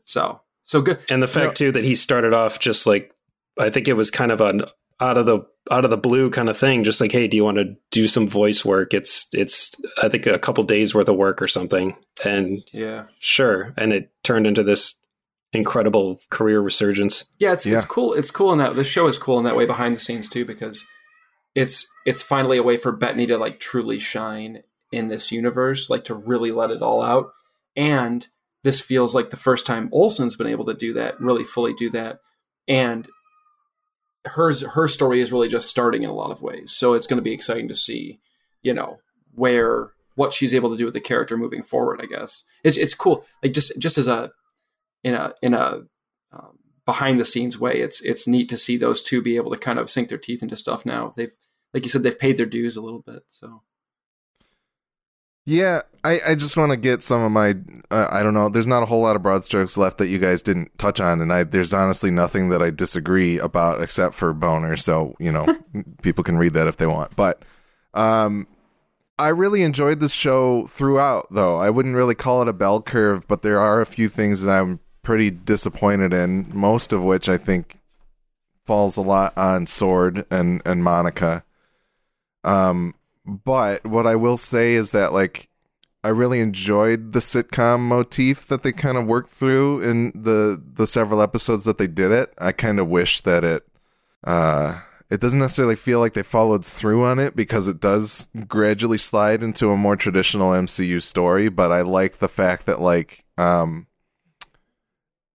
so 0.05 0.41
so 0.63 0.81
good. 0.81 0.99
And 1.11 1.23
the 1.23 1.27
fact 1.29 1.61
No. 1.61 1.67
too 1.67 1.73
that 1.73 1.85
he 1.85 1.95
started 1.95 2.33
off 2.33 2.59
just 2.59 2.87
like 2.87 3.13
I 3.59 3.69
think 3.71 3.89
it 3.89 3.95
was 3.95 4.11
kind 4.11 4.33
of 4.33 4.41
an 4.41 4.65
out 5.01 5.19
of 5.19 5.27
the 5.27 5.41
out 5.71 5.85
of 5.85 5.91
the 5.91 5.97
blue 5.97 6.29
kind 6.31 6.49
of 6.49 6.57
thing, 6.57 6.83
just 6.85 7.01
like, 7.01 7.13
hey, 7.13 7.29
do 7.29 7.37
you 7.37 7.45
want 7.45 7.57
to 7.59 7.77
do 7.91 8.07
some 8.09 8.27
voice 8.27 8.65
work? 8.65 8.93
It's 8.95 9.29
it's 9.33 9.81
I 10.03 10.09
think 10.09 10.27
a 10.27 10.39
couple 10.39 10.65
days 10.65 10.95
worth 10.95 11.09
of 11.09 11.17
work 11.17 11.41
or 11.41 11.49
something, 11.49 11.97
and 12.25 12.59
Yeah, 12.73 13.05
sure, 13.21 13.73
and 13.77 13.93
it 13.93 14.11
turned 14.23 14.47
into 14.47 14.63
this 14.63 15.01
incredible 15.53 16.19
career 16.31 16.61
resurgence. 16.61 17.27
yeah. 17.39 17.53
It's 17.53 17.67
Yeah. 17.67 17.77
it's 17.77 17.85
cool. 17.85 18.15
It's 18.15 18.31
cool 18.31 18.53
in 18.53 18.59
that 18.59 18.75
the 18.75 18.85
show 18.85 19.07
is 19.07 19.19
cool 19.19 19.39
in 19.39 19.45
that 19.45 19.57
way 19.57 19.67
behind 19.67 19.95
the 19.95 19.99
scenes 20.01 20.29
too 20.29 20.45
because 20.45 20.83
it's 21.55 21.87
it's 22.07 22.23
finally 22.23 22.57
a 22.59 22.63
way 22.63 22.79
for 22.79 22.91
Bettany 22.91 23.27
to 23.27 23.37
like 23.39 23.61
truly 23.61 23.99
shine 23.99 24.63
in 24.91 25.07
this 25.09 25.31
universe, 25.31 25.91
like 25.91 26.05
to 26.05 26.15
really 26.15 26.51
let 26.51 26.71
it 26.71 26.83
all 26.83 27.03
out. 27.03 27.33
And 27.77 28.27
this 28.63 28.81
feels 28.81 29.15
like 29.15 29.31
the 29.31 29.37
first 29.37 29.67
time 29.67 29.91
Olsen's 29.93 30.37
been 30.37 30.47
able 30.47 30.65
to 30.67 30.75
do 30.75 30.93
that, 30.95 31.21
really 31.21 31.45
fully 31.45 31.75
do 31.75 31.91
that. 31.91 32.21
And 32.67 33.07
hers 34.27 34.63
her 34.63 34.89
story 34.89 35.21
is 35.21 35.33
really 35.33 35.49
just 35.49 35.69
starting 35.69 36.03
in 36.03 36.11
a 36.11 36.15
lot 36.15 36.31
of 36.31 36.43
ways. 36.43 36.73
So 36.73 36.95
it's 36.95 37.07
going 37.07 37.19
to 37.19 37.23
be 37.23 37.33
exciting 37.33 37.69
to 37.69 37.75
see, 37.75 38.21
you 38.63 38.73
know, 38.73 38.99
where 39.35 39.93
what 40.15 40.33
she's 40.33 40.55
able 40.55 40.71
to 40.71 40.77
do 40.77 40.85
with 40.85 40.95
the 40.95 41.01
character 41.01 41.37
moving 41.37 41.63
forward. 41.63 42.01
I 42.03 42.07
guess 42.07 42.45
it's 42.65 42.77
it's 42.77 42.95
cool. 42.95 43.25
Like 43.43 43.53
just 43.53 43.79
just 43.79 43.99
as 43.99 44.09
a 44.09 44.31
in 45.03 45.15
a 45.15 45.35
in 45.43 45.55
a 45.55 45.83
um, 46.33 46.59
behind 46.87 47.19
the 47.19 47.25
scenes 47.25 47.59
way, 47.59 47.81
it's 47.81 48.01
it's 48.03 48.29
neat 48.29 48.49
to 48.51 48.57
see 48.57 48.77
those 48.77 49.03
two 49.03 49.23
be 49.23 49.37
able 49.37 49.51
to 49.51 49.59
kind 49.59 49.79
of 49.79 49.91
sink 49.91 50.09
their 50.09 50.19
teeth 50.19 50.43
into 50.43 50.57
stuff 50.57 50.87
now. 50.87 51.13
They've 51.17 51.33
like 51.75 51.85
you 51.85 51.89
said, 51.89 52.03
they've 52.03 52.19
paid 52.19 52.37
their 52.37 52.47
dues 52.47 52.77
a 52.77 52.83
little 52.83 53.01
bit. 53.01 53.23
So 53.29 53.63
Yeah, 55.45 55.81
I, 56.05 56.19
I 56.29 56.35
just 56.37 56.57
want 56.57 56.71
to 56.71 56.77
get 56.77 57.03
some 57.03 57.23
of 57.23 57.33
my 57.33 57.55
uh, 57.91 58.09
I 58.13 58.23
don't 58.23 58.35
know. 58.35 58.49
There's 58.49 58.67
not 58.67 58.83
a 58.83 58.87
whole 58.87 59.03
lot 59.03 59.17
of 59.17 59.23
broad 59.23 59.45
strokes 59.45 59.77
left 59.77 59.99
that 59.99 60.07
you 60.09 60.19
guys 60.19 60.43
didn't 60.43 60.77
touch 60.79 61.01
on, 61.01 61.21
and 61.21 61.33
I 61.33 61.43
there's 61.45 61.73
honestly 61.73 62.11
nothing 62.11 62.49
that 62.51 62.63
I 62.63 62.71
disagree 62.71 63.39
about 63.39 63.83
except 63.83 64.15
for 64.15 64.33
boner. 64.33 64.77
So 64.77 65.15
you 65.19 65.33
know, 65.33 65.47
people 66.03 66.23
can 66.23 66.39
read 66.39 66.55
that 66.55 66.69
if 66.69 66.77
they 66.77 66.87
want. 66.87 67.17
But 67.17 67.43
um, 67.93 68.47
I 69.19 69.29
really 69.29 69.63
enjoyed 69.63 69.99
this 69.99 70.13
show 70.13 70.67
throughout, 70.67 71.27
though. 71.31 71.59
I 71.59 71.71
wouldn't 71.71 71.97
really 71.97 72.15
call 72.15 72.43
it 72.43 72.49
a 72.49 72.53
bell 72.53 72.81
curve, 72.81 73.27
but 73.27 73.43
there 73.43 73.59
are 73.59 73.81
a 73.81 73.87
few 73.87 74.09
things 74.09 74.43
that 74.43 74.53
I'm 74.53 74.79
pretty 75.03 75.31
disappointed 75.31 76.13
in. 76.13 76.51
Most 76.55 76.93
of 76.93 77.03
which 77.03 77.29
I 77.29 77.37
think 77.37 77.79
falls 78.65 78.97
a 78.97 79.03
lot 79.03 79.37
on 79.37 79.67
Sword 79.67 80.25
and 80.31 80.63
and 80.65 80.85
Monica. 80.85 81.45
Um, 82.45 82.95
but 83.25 83.85
what 83.87 84.07
I 84.07 84.17
will 84.17 84.37
say 84.37 84.75
is 84.75 84.93
that 84.93 85.13
like 85.13 85.49
I 86.05 86.09
really 86.09 86.41
enjoyed 86.41 87.13
the 87.13 87.21
sitcom 87.21 87.81
motif 87.81 88.47
that 88.49 88.63
they 88.63 88.73
kind 88.73 88.99
of 88.99 89.07
worked 89.07 89.31
through 89.31 89.83
in 89.83 90.13
the 90.15 90.61
the 90.75 90.87
several 90.87 91.23
episodes 91.23 91.65
that 91.65 91.79
they 91.79 91.87
did 91.87 92.11
it. 92.11 92.33
I 92.39 92.53
kind 92.53 92.81
of 92.81 92.89
wish 92.89 93.21
that 93.21 93.45
it 93.45 93.67
uh 94.25 94.81
it 95.11 95.21
doesn't 95.21 95.41
necessarily 95.41 95.77
feel 95.77 96.01
like 96.01 96.15
they 96.15 96.23
followed 96.23 96.65
through 96.65 97.05
on 97.05 97.19
it 97.19 97.37
because 97.37 97.69
it 97.69 97.81
does 97.81 98.29
gradually 98.49 98.99
slide 98.99 99.43
into 99.43 99.69
a 99.69 99.77
more 99.77 99.95
traditional 99.95 100.53
MCU 100.53 101.03
story, 101.03 101.51
but 101.51 101.71
I 101.71 101.83
like 101.83 102.17
the 102.17 102.29
fact 102.29 102.67
that 102.67 102.81
like 102.81 103.25
um 103.39 103.87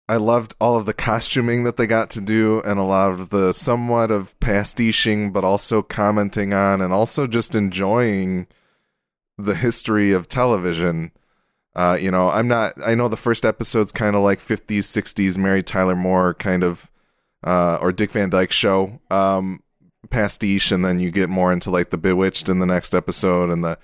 I 0.07 0.17
loved 0.17 0.55
all 0.61 0.77
of 0.77 0.85
the 0.85 0.93
costuming 0.93 1.63
that 1.63 1.77
they 1.77 1.87
got 1.87 2.11
to 2.11 2.21
do 2.21 2.61
and 2.61 2.77
a 2.77 2.83
lot 2.83 3.11
of 3.11 3.29
the 3.29 3.53
somewhat 3.53 4.11
of 4.11 4.39
pastiching, 4.39 5.31
but 5.31 5.43
also 5.43 5.81
commenting 5.81 6.53
on 6.53 6.79
and 6.79 6.93
also 6.93 7.25
just 7.25 7.55
enjoying 7.55 8.45
the 9.37 9.55
history 9.55 10.11
of 10.11 10.27
television. 10.27 11.11
Uh, 11.75 11.97
you 11.99 12.11
know, 12.11 12.29
I'm 12.29 12.47
not, 12.47 12.73
I 12.85 12.93
know 12.93 13.07
the 13.07 13.17
first 13.17 13.45
episode's 13.45 13.91
kind 13.91 14.15
of 14.15 14.21
like 14.21 14.39
50s, 14.39 14.83
60s 14.83 15.37
Mary 15.39 15.63
Tyler 15.63 15.95
Moore 15.95 16.35
kind 16.35 16.63
of, 16.63 16.91
uh, 17.43 17.79
or 17.81 17.91
Dick 17.91 18.11
Van 18.11 18.29
Dyke 18.29 18.51
show, 18.51 18.99
um, 19.09 19.61
pastiche. 20.11 20.71
And 20.71 20.85
then 20.85 20.99
you 20.99 21.09
get 21.09 21.29
more 21.29 21.51
into 21.51 21.71
like 21.71 21.89
the 21.89 21.97
Bewitched 21.97 22.47
in 22.47 22.59
the 22.59 22.67
next 22.67 22.93
episode 22.93 23.49
and 23.49 23.63
the, 23.63 23.79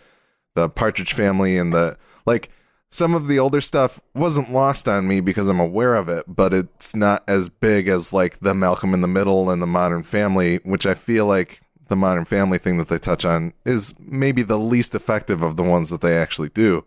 the 0.53 0.69
Partridge 0.69 1.13
Family 1.13 1.57
and 1.57 1.73
the, 1.73 1.97
like, 2.27 2.49
some 2.91 3.15
of 3.15 3.27
the 3.27 3.39
older 3.39 3.61
stuff 3.61 4.01
wasn't 4.13 4.51
lost 4.51 4.87
on 4.87 5.07
me 5.07 5.21
because 5.21 5.47
I'm 5.47 5.61
aware 5.61 5.95
of 5.95 6.09
it, 6.09 6.25
but 6.27 6.53
it's 6.53 6.93
not 6.93 7.23
as 7.25 7.47
big 7.47 7.87
as 7.87 8.11
like 8.11 8.39
the 8.39 8.53
Malcolm 8.53 8.93
in 8.93 8.99
the 8.99 9.07
Middle 9.07 9.49
and 9.49 9.61
the 9.61 9.67
Modern 9.67 10.03
Family, 10.03 10.57
which 10.57 10.85
I 10.85 10.93
feel 10.93 11.25
like 11.25 11.61
the 11.87 11.95
Modern 11.95 12.25
Family 12.25 12.57
thing 12.57 12.77
that 12.77 12.89
they 12.89 12.97
touch 12.97 13.23
on 13.23 13.53
is 13.65 13.95
maybe 13.97 14.41
the 14.41 14.59
least 14.59 14.93
effective 14.93 15.41
of 15.41 15.55
the 15.55 15.63
ones 15.63 15.89
that 15.89 16.01
they 16.01 16.17
actually 16.17 16.49
do. 16.49 16.85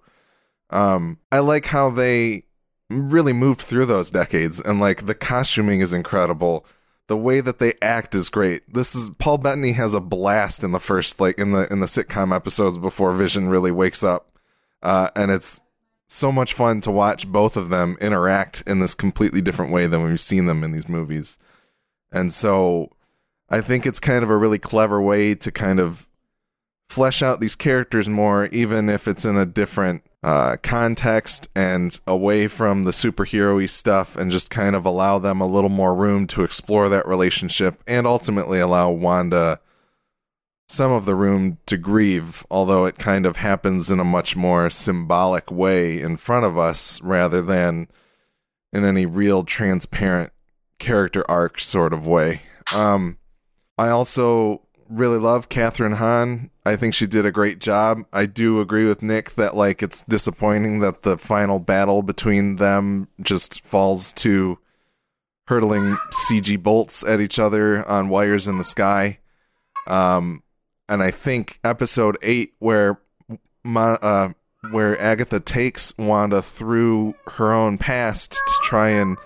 Um, 0.69 1.19
I 1.33 1.38
like 1.38 1.67
how 1.67 1.88
they 1.88 2.45
really 2.90 3.33
moved 3.33 3.62
through 3.62 3.87
those 3.87 4.11
decades, 4.11 4.61
and 4.61 4.79
like 4.79 5.07
the 5.07 5.14
costuming 5.14 5.81
is 5.81 5.95
incredible. 5.95 6.67
The 7.07 7.17
way 7.17 7.40
that 7.40 7.59
they 7.59 7.75
act 7.81 8.14
is 8.14 8.29
great. 8.29 8.62
This 8.73 8.95
is 8.95 9.11
Paul 9.11 9.38
Bettany 9.38 9.73
has 9.73 9.95
a 9.95 10.01
blast 10.01 10.62
in 10.64 10.73
the 10.73 10.81
first 10.81 11.19
like 11.19 11.38
in 11.38 11.53
the 11.53 11.71
in 11.71 11.81
the 11.81 11.87
sitcom 11.87 12.35
episodes 12.35 12.77
before 12.77 13.12
Vision 13.12 13.49
really 13.49 13.71
wakes 13.71 14.03
up, 14.03 14.38
uh, 14.83 15.09
and 15.17 15.31
it's 15.31 15.62
so 16.07 16.31
much 16.31 16.53
fun 16.53 16.81
to 16.83 16.90
watch 16.90 17.29
both 17.29 17.57
of 17.57 17.71
them 17.71 17.97
interact 18.01 18.62
in 18.67 18.79
this 18.81 18.95
completely 18.95 19.40
different 19.40 19.73
way 19.73 19.87
than 19.87 20.03
we've 20.03 20.21
seen 20.21 20.47
them 20.47 20.62
in 20.62 20.73
these 20.73 20.88
movies. 20.88 21.38
And 22.12 22.31
so 22.31 22.90
I 23.49 23.61
think 23.61 23.87
it's 23.87 24.01
kind 24.01 24.23
of 24.23 24.31
a 24.31 24.37
really 24.37 24.59
clever 24.59 25.01
way 25.01 25.35
to 25.35 25.51
kind 25.51 25.81
of 25.81 26.09
flesh 26.88 27.23
out 27.23 27.40
these 27.40 27.57
characters 27.57 28.09
more, 28.09 28.47
even 28.47 28.88
if 28.88 29.09
it's 29.09 29.25
in 29.25 29.37
a 29.37 29.47
different 29.47 30.03
uh, 30.23 30.57
context 30.62 31.49
and 31.55 31.99
away 32.07 32.47
from 32.47 32.85
the 32.85 32.90
superhero 32.90 33.69
stuff, 33.69 34.17
and 34.17 34.31
just 34.31 34.51
kind 34.51 34.77
of 34.77 34.85
allow 34.85 35.19
them 35.19 35.40
a 35.40 35.47
little 35.47 35.71
more 35.71 35.95
room 35.95 36.27
to 36.27 36.45
explore 36.45 36.88
that 36.88 37.07
relationship 37.07 37.83
and 37.87 38.07
ultimately 38.07 38.61
allow 38.61 38.90
Wanda 38.90 39.61
some 40.68 40.92
of 40.92 41.05
the 41.05 41.14
room 41.14 41.59
to 41.66 41.77
grieve, 41.77 42.46
although 42.50 42.85
it 42.87 42.98
kind 42.98 43.27
of 43.27 43.37
happens 43.37 43.90
in 43.90 44.00
a 44.00 44.05
much 44.05 44.35
more 44.35 44.70
symbolic 44.70 45.50
way 45.50 46.00
in 46.00 46.16
front 46.16 46.44
of 46.44 46.59
us 46.59 47.00
rather 47.03 47.42
than 47.42 47.88
in 48.72 48.85
any 48.85 49.07
real 49.07 49.44
transparent 49.44 50.33
character 50.79 51.29
arc 51.31 51.61
sort 51.61 51.92
of 51.92 52.07
way. 52.07 52.42
Um, 52.74 53.18
I 53.79 53.88
also 53.88 54.62
really 54.88 55.18
love 55.18 55.48
Kathryn 55.48 55.96
Hahn. 55.96 56.50
I 56.64 56.77
think 56.77 56.94
she 56.94 57.07
did 57.07 57.27
a 57.27 57.33
great 57.33 57.59
job. 57.59 58.05
I 58.12 58.27
do 58.27 58.61
agree 58.61 58.87
with 58.87 59.03
Nick 59.03 59.31
that 59.33 59.57
like 59.57 59.83
it's 59.83 60.03
disappointing 60.03 60.81
that 60.81 61.03
the 61.03 61.18
final 61.18 61.59
battle 61.59 62.03
between 62.03 62.57
them 62.57 63.09
just 63.20 63.64
falls 63.64 64.12
to 64.14 64.59
hurtling 65.46 65.96
CG 66.11 66.62
bolts 66.62 67.05
at 67.05 67.20
each 67.20 67.38
other 67.38 67.87
on 67.87 68.09
wires 68.09 68.46
in 68.46 68.59
the 68.59 68.64
sky. 68.64 69.18
Um, 69.87 70.42
and 70.88 71.03
I 71.03 71.11
think 71.11 71.59
episode 71.64 72.16
eight, 72.23 72.55
where 72.59 73.01
uh, 73.64 74.31
where 74.70 75.01
Agatha 75.01 75.40
takes 75.40 75.97
Wanda 75.99 76.42
through 76.42 77.14
her 77.33 77.53
own 77.53 77.79
past 77.79 78.33
to 78.33 78.55
try 78.62 78.90
and 78.90 79.16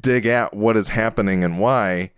dig 0.00 0.26
at 0.26 0.54
what 0.54 0.76
is 0.76 0.88
happening 0.88 1.44
and 1.44 1.58
why 1.58 2.10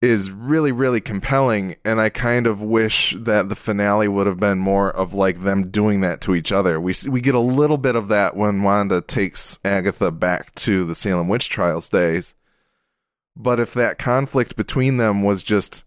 is 0.00 0.30
really 0.30 0.70
really 0.70 1.00
compelling 1.00 1.74
and 1.84 2.00
I 2.00 2.08
kind 2.08 2.46
of 2.46 2.62
wish 2.62 3.16
that 3.18 3.48
the 3.48 3.56
finale 3.56 4.06
would 4.06 4.28
have 4.28 4.38
been 4.38 4.58
more 4.58 4.90
of 4.90 5.12
like 5.12 5.42
them 5.42 5.70
doing 5.70 6.02
that 6.02 6.20
to 6.22 6.34
each 6.34 6.52
other. 6.52 6.80
We 6.80 6.94
we 7.08 7.20
get 7.20 7.34
a 7.34 7.40
little 7.40 7.78
bit 7.78 7.96
of 7.96 8.08
that 8.08 8.36
when 8.36 8.62
Wanda 8.62 9.00
takes 9.00 9.58
Agatha 9.64 10.12
back 10.12 10.54
to 10.56 10.84
the 10.84 10.94
Salem 10.94 11.28
witch 11.28 11.48
trials 11.48 11.88
days. 11.88 12.34
But 13.34 13.60
if 13.60 13.74
that 13.74 13.98
conflict 13.98 14.56
between 14.56 14.96
them 14.96 15.22
was 15.22 15.42
just 15.42 15.84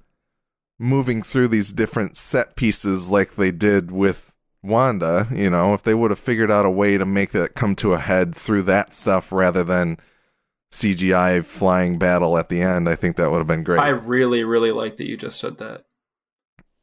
moving 0.81 1.21
through 1.21 1.47
these 1.47 1.71
different 1.71 2.17
set 2.17 2.55
pieces 2.55 3.09
like 3.11 3.35
they 3.35 3.51
did 3.51 3.91
with 3.91 4.35
Wanda, 4.63 5.27
you 5.31 5.49
know, 5.49 5.73
if 5.73 5.83
they 5.83 5.93
would 5.93 6.11
have 6.11 6.19
figured 6.19 6.49
out 6.51 6.65
a 6.65 6.69
way 6.69 6.97
to 6.97 7.05
make 7.05 7.31
that 7.31 7.53
come 7.53 7.75
to 7.75 7.93
a 7.93 7.99
head 7.99 8.33
through 8.35 8.63
that 8.63 8.93
stuff 8.93 9.31
rather 9.31 9.63
than 9.63 9.97
CGI 10.71 11.43
flying 11.45 11.97
battle 11.99 12.37
at 12.37 12.49
the 12.49 12.61
end, 12.61 12.87
I 12.87 12.95
think 12.95 13.15
that 13.17 13.29
would 13.29 13.39
have 13.39 13.47
been 13.47 13.63
great. 13.63 13.79
I 13.79 13.89
really, 13.89 14.43
really 14.43 14.71
like 14.71 14.97
that 14.97 15.07
you 15.07 15.17
just 15.17 15.39
said 15.39 15.57
that. 15.57 15.83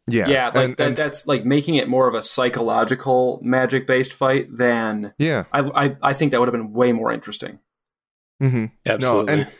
yeah, 0.06 0.28
Yeah, 0.28 0.46
like 0.46 0.56
and- 0.56 0.76
that, 0.76 0.88
and- 0.88 0.96
that's 0.96 1.26
like 1.26 1.44
making 1.44 1.76
it 1.76 1.88
more 1.88 2.06
of 2.08 2.14
a 2.14 2.22
psychological 2.22 3.40
magic 3.42 3.86
based 3.86 4.12
fight 4.12 4.48
than 4.56 5.14
yeah. 5.18 5.44
I, 5.52 5.60
I 5.86 5.96
I 6.02 6.12
think 6.12 6.32
that 6.32 6.40
would 6.40 6.48
have 6.48 6.52
been 6.60 6.72
way 6.72 6.92
more 6.92 7.12
interesting. 7.12 7.60
hmm 8.40 8.66
Absolutely. 8.86 9.36
No, 9.36 9.42
and 9.42 9.52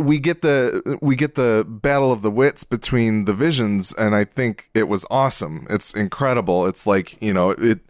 we 0.00 0.18
get 0.18 0.42
the 0.42 0.98
we 1.00 1.16
get 1.16 1.34
the 1.34 1.64
battle 1.68 2.12
of 2.12 2.22
the 2.22 2.30
wits 2.30 2.64
between 2.64 3.24
the 3.24 3.34
visions, 3.34 3.92
and 3.94 4.14
I 4.14 4.24
think 4.24 4.70
it 4.74 4.88
was 4.88 5.04
awesome. 5.10 5.66
It's 5.70 5.94
incredible. 5.94 6.66
It's 6.66 6.86
like 6.86 7.20
you 7.22 7.32
know 7.32 7.50
it 7.50 7.80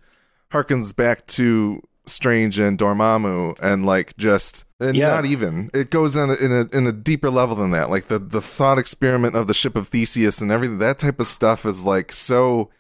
harkens 0.53 0.95
back 0.95 1.27
to 1.27 1.83
Strange 2.07 2.59
and 2.59 2.79
Dormammu, 2.79 3.59
and 3.61 3.85
like 3.87 4.17
just 4.17 4.65
and 4.81 4.97
Yeah. 4.97 5.09
not 5.09 5.25
even 5.25 5.71
it 5.75 5.91
goes 5.91 6.15
in 6.15 6.31
a, 6.31 6.35
in 6.35 6.53
a 6.53 6.77
in 6.77 6.87
a 6.87 6.93
deeper 6.93 7.31
level 7.31 7.57
than 7.57 7.71
that. 7.73 7.91
Like 7.91 8.07
the 8.09 8.19
the 8.19 8.41
thought 8.41 8.79
experiment 8.79 9.35
of 9.35 9.47
the 9.47 9.55
ship 9.55 9.75
of 9.77 9.89
Theseus 9.89 10.41
and 10.41 10.51
everything. 10.53 10.79
That 10.79 10.99
type 10.99 11.21
of 11.21 11.27
stuff 11.27 11.65
is 11.67 11.85
like 11.85 12.13
so. 12.13 12.71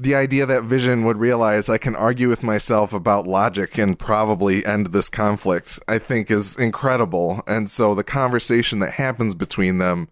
The 0.00 0.14
idea 0.14 0.46
that 0.46 0.62
Vision 0.62 1.04
would 1.04 1.16
realize 1.16 1.68
I 1.68 1.78
can 1.78 1.96
argue 1.96 2.28
with 2.28 2.44
myself 2.44 2.92
about 2.92 3.26
logic 3.26 3.78
and 3.78 3.98
probably 3.98 4.64
end 4.64 4.88
this 4.88 5.08
conflict, 5.08 5.80
I 5.88 5.98
think 5.98 6.30
is 6.30 6.56
incredible. 6.56 7.42
And 7.48 7.68
so 7.68 7.96
the 7.96 8.04
conversation 8.04 8.78
that 8.78 8.92
happens 8.92 9.34
between 9.34 9.78
them 9.78 10.08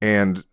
and 0.00 0.44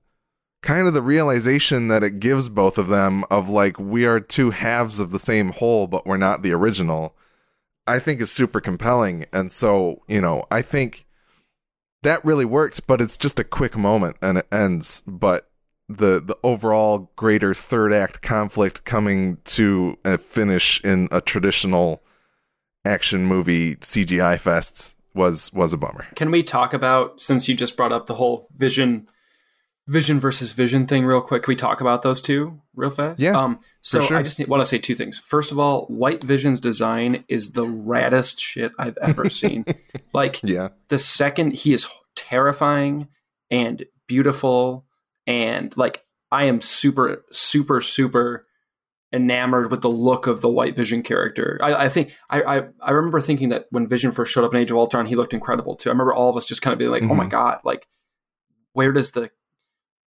kind 0.64 0.88
of 0.88 0.96
the 0.96 1.04
realization 1.04 1.88
that 1.90 2.02
it 2.02 2.20
gives 2.20 2.50
both 2.50 2.80
of 2.80 2.88
them 2.88 3.24
of 3.30 3.48
like 3.48 3.80
we 3.80 4.06
are 4.06 4.20
two 4.20 4.50
halves 4.50 5.00
of 5.00 5.12
the 5.12 5.20
same 5.20 5.52
whole, 5.52 5.86
but 5.86 6.08
we're 6.08 6.18
not 6.18 6.42
the 6.42 6.52
original, 6.52 7.16
I 7.86 8.00
think 8.00 8.20
is 8.20 8.32
super 8.32 8.60
compelling. 8.60 9.26
And 9.32 9.52
so, 9.52 10.02
you 10.08 10.20
know, 10.20 10.46
I 10.50 10.64
think 10.64 11.06
that 12.02 12.26
really 12.26 12.46
worked, 12.46 12.88
but 12.88 13.02
it's 13.02 13.18
just 13.18 13.40
a 13.40 13.44
quick 13.44 13.78
moment 13.78 14.18
and 14.22 14.40
it 14.40 14.48
ends. 14.52 15.04
But 15.06 15.47
the 15.90 16.20
the 16.22 16.38
overall 16.44 17.12
greater 17.16 17.54
third 17.54 17.94
act 17.94 18.22
conflict 18.22 18.84
coming 18.86 19.38
to 19.46 19.98
a 20.04 20.18
finish 20.18 20.84
in 20.84 21.08
a 21.12 21.22
traditional 21.22 22.04
action 22.86 23.26
movie 23.26 23.76
CGI 23.78 24.40
fest 24.40 24.98
was 25.14 25.52
was 25.54 25.74
a 25.74 25.78
bummer. 25.78 26.06
Can 26.16 26.30
we 26.32 26.44
talk 26.44 26.74
about 26.74 27.22
since 27.22 27.48
you 27.48 27.56
just 27.56 27.78
brought 27.78 27.92
up 27.92 28.06
the 28.08 28.16
whole 28.16 28.48
vision 28.56 29.08
vision 29.88 30.20
versus 30.20 30.52
vision 30.52 30.86
thing 30.86 31.06
real 31.06 31.22
quick? 31.22 31.44
Can 31.44 31.52
we 31.52 31.56
talk 31.56 31.80
about 31.80 32.02
those 32.02 32.22
two 32.22 32.60
real 32.76 32.90
fast? 32.90 33.22
Yeah, 33.22 33.38
Um 33.38 33.60
so 33.82 34.02
sure. 34.02 34.18
I 34.18 34.22
just 34.24 34.46
want 34.48 34.60
to 34.62 34.66
say 34.66 34.78
two 34.78 34.96
things. 34.96 35.18
First 35.18 35.54
of 35.54 35.60
all, 35.60 35.86
White 35.86 36.22
Vision's 36.22 36.60
design 36.60 37.24
is 37.30 37.54
the 37.54 37.66
raddest 37.66 38.40
shit 38.40 38.74
I've 38.78 38.98
ever 39.02 39.30
seen. 39.42 39.64
like 40.14 40.42
Yeah. 40.44 40.70
the 40.90 41.00
second 41.00 41.54
he 41.54 41.72
is 41.74 41.88
terrifying 42.18 43.08
and 43.50 43.86
beautiful 44.08 44.86
and 45.28 45.76
like 45.78 46.04
I 46.32 46.46
am 46.46 46.62
super 46.62 47.24
super 47.32 47.82
super 47.82 48.44
enamored 49.14 49.72
with 49.72 49.82
the 49.82 49.90
look 49.90 50.28
of 50.28 50.42
the 50.42 50.50
White 50.50 50.76
Vision 50.76 51.02
character. 51.04 51.60
I, 51.62 51.86
I 51.86 51.90
think 51.90 52.14
I, 52.30 52.42
I 52.42 52.64
I 52.82 52.92
remember 52.92 53.22
thinking 53.22 53.50
that 53.50 53.68
when 53.70 53.88
Vision 53.88 54.12
first 54.12 54.34
showed 54.34 54.44
up 54.44 54.54
in 54.54 54.60
Age 54.60 54.72
of 54.72 54.78
Ultron, 54.78 55.06
he 55.06 55.16
looked 55.16 55.34
incredible 55.34 55.76
too. 55.76 55.90
I 55.90 55.94
remember 55.94 56.14
all 56.14 56.30
of 56.30 56.36
us 56.38 56.46
just 56.46 56.62
kind 56.62 56.74
of 56.74 56.80
being 56.80 56.92
like, 56.92 57.04
"Oh 57.04 57.14
my 57.16 57.26
Mhm. 57.26 57.30
god!" 57.30 57.60
Like, 57.64 57.88
where 58.74 58.92
does 58.92 59.12
the 59.12 59.30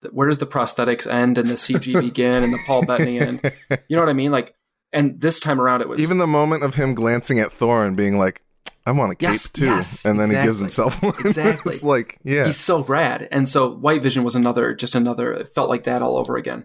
the- 0.03 0.09
where 0.11 0.29
does 0.29 0.39
the 0.39 0.47
prosthetics 0.47 1.11
end 1.11 1.39
and 1.39 1.49
the 1.49 1.55
CG 1.57 1.93
begin 2.01 2.43
and 2.45 2.53
the 2.53 2.63
Paul 2.67 2.83
Bettany 2.85 3.19
end? 3.19 3.41
You 3.89 3.97
know 3.97 4.03
what 4.03 4.11
I 4.11 4.15
mean? 4.15 4.31
Like, 4.31 4.55
and 4.93 5.21
this 5.21 5.41
time 5.41 5.61
around, 5.61 5.81
it 5.83 5.89
was 5.89 6.01
Even 6.03 6.19
the 6.19 6.27
moment 6.27 6.63
of 6.63 6.75
him 6.75 6.95
glancing 6.95 7.41
at 7.41 7.51
Thor 7.53 7.85
and 7.85 7.97
being 7.97 8.19
like, 8.19 8.43
I 8.87 8.93
want 8.93 9.11
a 9.13 9.15
cape 9.17 9.31
Yes, 9.31 9.51
too. 9.51 9.65
yes, 9.65 10.05
and 10.05 10.19
then 10.19 10.29
he 10.31 10.37
gives 10.37 10.61
himself 10.61 11.03
one. 11.03 11.13
Exactly. 11.21 11.75
it's 11.75 11.83
like, 11.83 12.19
yeah. 12.23 12.47
he's 12.47 12.57
so 12.57 12.85
rad. 12.85 13.27
And 13.33 13.49
so 13.49 13.75
White 13.75 14.01
Vision 14.03 14.23
was 14.23 14.37
another, 14.37 14.75
just 14.75 14.95
another. 14.95 15.33
It 15.33 15.49
felt 15.55 15.69
like 15.69 15.85
that 15.85 16.03
all 16.03 16.17
over 16.17 16.37
again. 16.37 16.65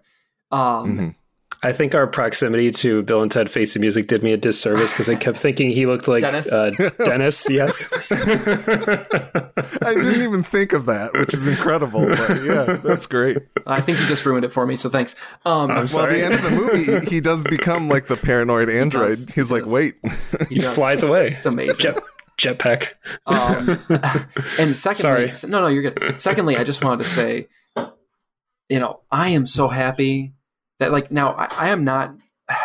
Um, 0.51 0.97
Mhm. 0.97 1.15
I 1.63 1.71
think 1.74 1.93
our 1.93 2.08
proximity 2.08 2.71
to 2.71 3.04
Bill 3.04 3.21
and 3.21 3.30
Ted 3.32 3.52
Face 3.52 3.76
the 3.76 3.80
Music 3.80 4.08
did 4.08 4.24
me 4.24 4.34
a 4.34 4.38
disservice 4.38 4.91
because 4.91 5.08
I 5.10 5.15
kept 5.15 5.38
thinking 5.38 5.69
he 5.69 5.86
looked 5.86 6.08
like 6.08 6.21
Dennis? 6.21 6.52
Uh, 6.52 6.71
Dennis. 7.06 7.47
Yes. 7.52 7.88
I 9.84 9.93
didn't 9.93 10.21
even 10.24 10.41
think 10.43 10.74
of 10.74 10.86
that, 10.88 11.12
which 11.13 11.34
is 11.36 11.47
incredible. 11.47 12.08
But 12.08 12.43
yeah, 12.43 12.63
that's 12.84 13.06
great. 13.06 13.38
I 13.67 13.80
think 13.82 14.00
you 14.00 14.08
just 14.08 14.26
ruined 14.26 14.43
it 14.45 14.52
for 14.52 14.65
me. 14.65 14.76
So 14.76 14.89
thanks. 14.89 15.15
Um, 15.45 15.69
I'm 15.71 15.88
Well, 15.93 16.08
the 16.08 16.24
end 16.24 16.34
of 16.34 16.41
the 16.43 16.50
movie, 16.52 17.06
he 17.10 17.21
does 17.21 17.43
become 17.43 17.88
like 17.88 18.08
the 18.08 18.17
paranoid 18.17 18.67
android. 18.69 19.10
does. 19.17 19.30
He's 19.30 19.50
He 19.50 19.54
like, 19.54 19.63
does. 19.65 19.71
wait, 19.74 19.95
he 20.50 20.56
he 20.56 20.62
flies 20.62 21.04
away. 21.04 21.34
It's 21.38 21.45
amazing. 21.45 21.76
Jet, 21.76 22.00
jetpack. 22.39 22.93
Um, 23.28 23.78
and 24.60 24.76
secondly, 24.76 25.32
Sorry. 25.34 25.52
no, 25.52 25.62
no, 25.62 25.67
you're 25.67 25.91
good. 25.91 26.19
Secondly, 26.19 26.58
I 26.58 26.63
just 26.63 26.84
wanted 26.84 27.04
to 27.04 27.10
say, 27.10 27.45
you 28.69 28.80
know, 28.80 29.02
I 29.12 29.30
am 29.30 29.45
so 29.45 29.67
happy 29.67 30.34
that 30.82 30.91
like 30.91 31.12
now 31.12 31.32
I, 31.34 31.48
I 31.58 31.70
am 31.70 31.84
not. 31.84 32.12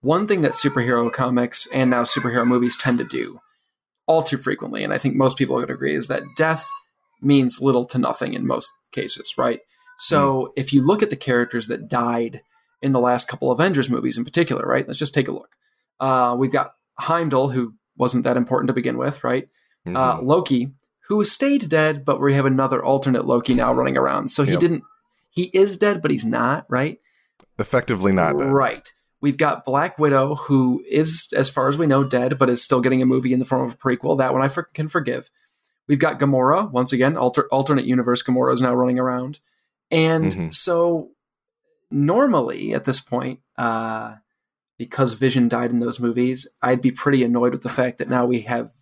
One 0.00 0.28
thing 0.28 0.42
that 0.42 0.52
superhero 0.52 1.12
comics 1.12 1.66
and 1.74 1.90
now 1.90 2.04
superhero 2.04 2.46
movies 2.46 2.76
tend 2.76 2.98
to 2.98 3.04
do 3.04 3.40
all 4.06 4.22
too 4.22 4.36
frequently, 4.38 4.84
and 4.84 4.92
I 4.92 4.98
think 4.98 5.16
most 5.16 5.36
people 5.36 5.56
would 5.56 5.70
agree, 5.70 5.96
is 5.96 6.06
that 6.06 6.22
death 6.36 6.68
means 7.20 7.60
little 7.60 7.84
to 7.86 7.98
nothing 7.98 8.32
in 8.32 8.46
most 8.46 8.72
cases, 8.92 9.34
right? 9.36 9.58
So 9.98 10.52
if 10.56 10.72
you 10.72 10.86
look 10.86 11.02
at 11.02 11.10
the 11.10 11.16
characters 11.16 11.66
that 11.66 11.88
died 11.88 12.42
in 12.80 12.92
the 12.92 13.00
last 13.00 13.26
couple 13.26 13.50
Avengers 13.50 13.90
movies 13.90 14.16
in 14.16 14.24
particular, 14.24 14.64
right? 14.64 14.86
Let's 14.86 15.00
just 15.00 15.12
take 15.12 15.26
a 15.26 15.32
look. 15.32 15.50
Uh, 15.98 16.36
we've 16.38 16.52
got 16.52 16.74
Heimdall, 17.00 17.48
who 17.48 17.74
wasn't 17.96 18.22
that 18.22 18.36
important 18.36 18.68
to 18.68 18.74
begin 18.74 18.96
with, 18.96 19.24
right? 19.24 19.48
Mm-hmm. 19.84 19.96
uh, 19.96 20.22
Loki, 20.22 20.70
who 21.08 21.24
stayed 21.24 21.68
dead, 21.68 22.04
but 22.04 22.20
we 22.20 22.34
have 22.34 22.46
another 22.46 22.82
alternate 22.84 23.24
Loki 23.24 23.54
now 23.54 23.72
running 23.74 23.98
around. 23.98 24.28
So 24.28 24.44
he 24.44 24.52
Yep. 24.52 24.60
didn't. 24.60 24.84
He 25.30 25.50
is 25.52 25.76
dead, 25.76 26.00
but 26.00 26.12
he's 26.12 26.24
not 26.24 26.64
right. 26.68 26.98
Effectively 27.58 28.12
not 28.12 28.38
dead. 28.38 28.52
Right. 28.52 28.92
We've 29.20 29.36
got 29.36 29.64
Black 29.64 29.98
Widow, 29.98 30.36
who 30.36 30.82
is, 30.88 31.28
as 31.36 31.50
far 31.50 31.68
as 31.68 31.76
we 31.76 31.86
know, 31.86 32.04
dead, 32.04 32.38
but 32.38 32.48
is 32.48 32.62
still 32.62 32.80
getting 32.80 33.02
a 33.02 33.06
movie 33.06 33.32
in 33.32 33.40
the 33.40 33.44
form 33.44 33.62
of 33.62 33.74
a 33.74 33.76
prequel. 33.76 34.16
That 34.18 34.32
one 34.32 34.42
I 34.42 34.48
for- 34.48 34.62
can 34.74 34.88
forgive. 34.88 35.30
We've 35.88 35.98
got 35.98 36.20
Gamora 36.20 36.70
once 36.70 36.92
again, 36.92 37.16
alter- 37.16 37.48
alternate 37.50 37.84
universe. 37.84 38.22
Gamora 38.22 38.52
is 38.52 38.62
now 38.62 38.74
running 38.74 38.98
around, 38.98 39.40
and 39.90 40.26
Mhm. 40.32 40.54
so 40.54 41.10
normally 41.90 42.74
at 42.74 42.84
this 42.84 43.00
point, 43.00 43.40
uh, 43.56 44.14
because 44.76 45.14
Vision 45.14 45.48
died 45.48 45.70
in 45.70 45.80
those 45.80 45.98
movies, 45.98 46.46
I'd 46.62 46.80
be 46.80 46.92
pretty 46.92 47.24
annoyed 47.24 47.52
with 47.52 47.62
the 47.62 47.68
fact 47.68 47.98
that 47.98 48.08
now 48.08 48.26
we 48.26 48.42
have 48.42 48.72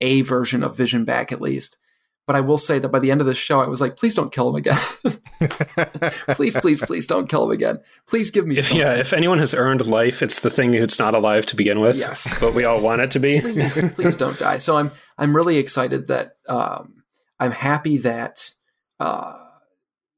a 0.00 0.20
version 0.22 0.62
of 0.62 0.76
Vision 0.76 1.04
back 1.04 1.32
at 1.32 1.40
least. 1.40 1.76
But 2.26 2.36
I 2.36 2.40
will 2.40 2.58
say 2.58 2.78
that 2.78 2.90
by 2.90 3.00
the 3.00 3.10
end 3.10 3.20
of 3.20 3.26
this 3.26 3.38
show, 3.38 3.60
I 3.60 3.66
was 3.66 3.80
like, 3.80 3.96
please 3.96 4.14
don't 4.14 4.32
kill 4.32 4.48
him 4.50 4.54
again. 4.54 4.78
please, 6.28 6.56
please, 6.60 6.80
please 6.80 7.06
don't 7.06 7.28
kill 7.28 7.44
him 7.44 7.50
again. 7.50 7.80
Please 8.06 8.30
give 8.30 8.46
me 8.46 8.56
something. 8.56 8.78
yeah, 8.78 8.94
if 8.94 9.12
anyone 9.12 9.38
has 9.38 9.52
earned 9.52 9.84
life, 9.86 10.22
it's 10.22 10.40
the 10.40 10.50
thing 10.50 10.70
that's 10.70 10.98
not 10.98 11.14
alive 11.14 11.46
to 11.46 11.56
begin 11.56 11.80
with. 11.80 11.96
Yes. 11.96 12.38
But 12.40 12.54
we 12.54 12.64
all 12.64 12.82
want 12.84 13.00
it 13.00 13.10
to 13.12 13.18
be. 13.18 13.40
please, 13.40 13.92
please 13.92 14.16
don't 14.16 14.38
die. 14.38 14.58
So 14.58 14.76
I'm 14.76 14.92
I'm 15.18 15.34
really 15.34 15.56
excited 15.56 16.06
that 16.06 16.36
um, 16.48 17.02
I'm 17.40 17.52
happy 17.52 17.98
that 17.98 18.50
uh, 19.00 19.36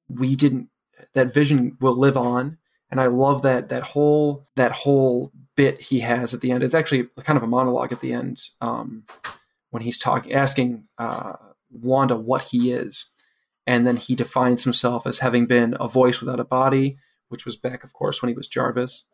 we 0.08 0.36
didn't 0.36 0.68
that 1.14 1.32
Vision 1.32 1.76
will 1.80 1.96
live 1.96 2.16
on, 2.16 2.58
and 2.90 3.00
I 3.00 3.06
love 3.06 3.42
that 3.42 3.70
that 3.70 3.82
whole 3.82 4.46
that 4.56 4.72
whole 4.72 5.32
bit 5.56 5.80
he 5.80 6.00
has 6.00 6.34
at 6.34 6.40
the 6.40 6.50
end. 6.50 6.62
It's 6.62 6.74
actually 6.74 7.08
kind 7.20 7.36
of 7.36 7.42
a 7.42 7.46
monologue 7.46 7.92
at 7.92 8.00
the 8.00 8.12
end 8.12 8.42
um, 8.60 9.04
when 9.70 9.82
he's 9.82 9.98
talking, 9.98 10.32
asking 10.32 10.88
uh, 10.98 11.34
Wanda 11.72 12.16
what 12.16 12.42
he 12.42 12.70
is, 12.72 13.06
and 13.66 13.86
then 13.86 13.96
he 13.96 14.14
defines 14.14 14.64
himself 14.64 15.06
as 15.06 15.18
having 15.20 15.46
been 15.46 15.76
a 15.80 15.88
voice 15.88 16.20
without 16.20 16.40
a 16.40 16.44
body, 16.44 16.96
which 17.28 17.44
was 17.44 17.56
back, 17.56 17.82
of 17.84 17.92
course, 17.92 18.20
when 18.22 18.28
he 18.28 18.34
was 18.34 18.48
Jarvis. 18.48 19.04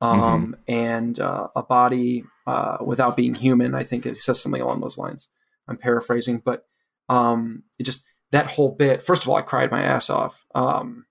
Um, 0.00 0.56
and 0.68 1.18
uh, 1.18 1.48
a 1.56 1.62
body 1.64 2.24
uh, 2.46 2.78
without 2.84 3.16
being 3.16 3.34
human. 3.34 3.74
I 3.74 3.82
think 3.82 4.06
it 4.06 4.16
says 4.16 4.40
something 4.40 4.62
along 4.62 4.80
those 4.80 4.96
lines. 4.96 5.28
I'm 5.66 5.76
paraphrasing, 5.76 6.40
but 6.44 6.64
um, 7.08 7.64
it 7.80 7.82
just 7.82 8.06
that 8.30 8.46
whole 8.46 8.70
bit. 8.76 9.02
First 9.02 9.24
of 9.24 9.28
all, 9.28 9.36
I 9.36 9.42
cried 9.42 9.72
my 9.72 9.82
ass 9.82 10.08
off 10.08 10.46
um, 10.54 11.06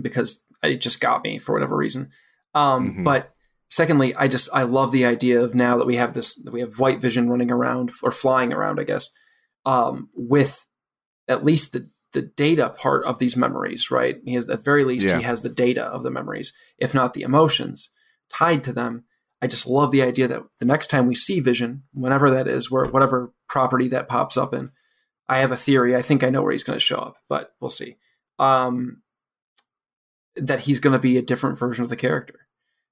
because 0.00 0.44
it 0.62 0.80
just 0.82 1.00
got 1.00 1.22
me 1.24 1.38
for 1.38 1.52
whatever 1.54 1.76
reason. 1.76 2.10
Um, 2.54 2.92
Mhm. 2.92 3.04
But 3.04 3.32
secondly, 3.70 4.14
I 4.16 4.28
just 4.28 4.50
I 4.54 4.64
love 4.64 4.92
the 4.92 5.06
idea 5.06 5.40
of 5.40 5.54
now 5.54 5.78
that 5.78 5.86
we 5.86 5.96
have 5.96 6.12
this 6.14 6.34
that 6.42 6.52
we 6.52 6.60
have 6.60 6.78
White 6.78 7.00
Vision 7.00 7.30
running 7.30 7.50
around 7.50 7.90
or 8.02 8.10
flying 8.12 8.52
around, 8.52 8.78
I 8.78 8.84
guess, 8.84 9.10
um, 9.64 10.08
with 10.14 10.66
at 11.28 11.44
least 11.44 11.72
the 11.72 11.88
the 12.14 12.22
data 12.22 12.70
part 12.70 13.04
of 13.04 13.18
these 13.18 13.36
memories, 13.36 13.90
right? 13.90 14.16
He 14.24 14.32
has 14.34 14.44
at 14.44 14.56
the 14.56 14.62
very 14.62 14.82
least 14.84 15.06
Yeah. 15.08 15.18
he 15.18 15.24
has 15.24 15.42
the 15.42 15.50
data 15.50 15.84
of 15.84 16.02
the 16.02 16.10
memories, 16.10 16.54
if 16.78 16.94
not 16.94 17.12
the 17.12 17.20
emotions 17.22 17.90
tied 18.30 18.64
to 18.64 18.72
them. 18.72 19.04
I 19.42 19.46
just 19.46 19.66
love 19.66 19.90
the 19.90 20.02
idea 20.02 20.26
that 20.28 20.42
the 20.58 20.64
next 20.66 20.86
time 20.88 21.06
we 21.06 21.14
see 21.14 21.38
Vision, 21.40 21.82
whenever 21.92 22.30
that 22.30 22.48
is, 22.48 22.70
where 22.70 22.86
whatever 22.86 23.32
property 23.48 23.88
that 23.88 24.08
pops 24.08 24.36
up 24.38 24.54
in, 24.54 24.72
I 25.28 25.38
have 25.40 25.52
a 25.52 25.56
theory. 25.56 25.94
I 25.94 26.02
think 26.02 26.24
I 26.24 26.30
know 26.30 26.42
where 26.42 26.52
he's 26.52 26.64
going 26.64 26.78
to 26.78 26.84
show 26.84 26.96
up, 26.96 27.16
but 27.28 27.52
we'll 27.60 27.70
see. 27.70 27.96
Um, 28.38 29.02
that 30.36 30.60
he's 30.60 30.80
going 30.80 30.94
to 30.94 30.98
be 30.98 31.18
a 31.18 31.22
different 31.22 31.58
version 31.58 31.84
of 31.84 31.90
the 31.90 31.96
character, 31.96 32.46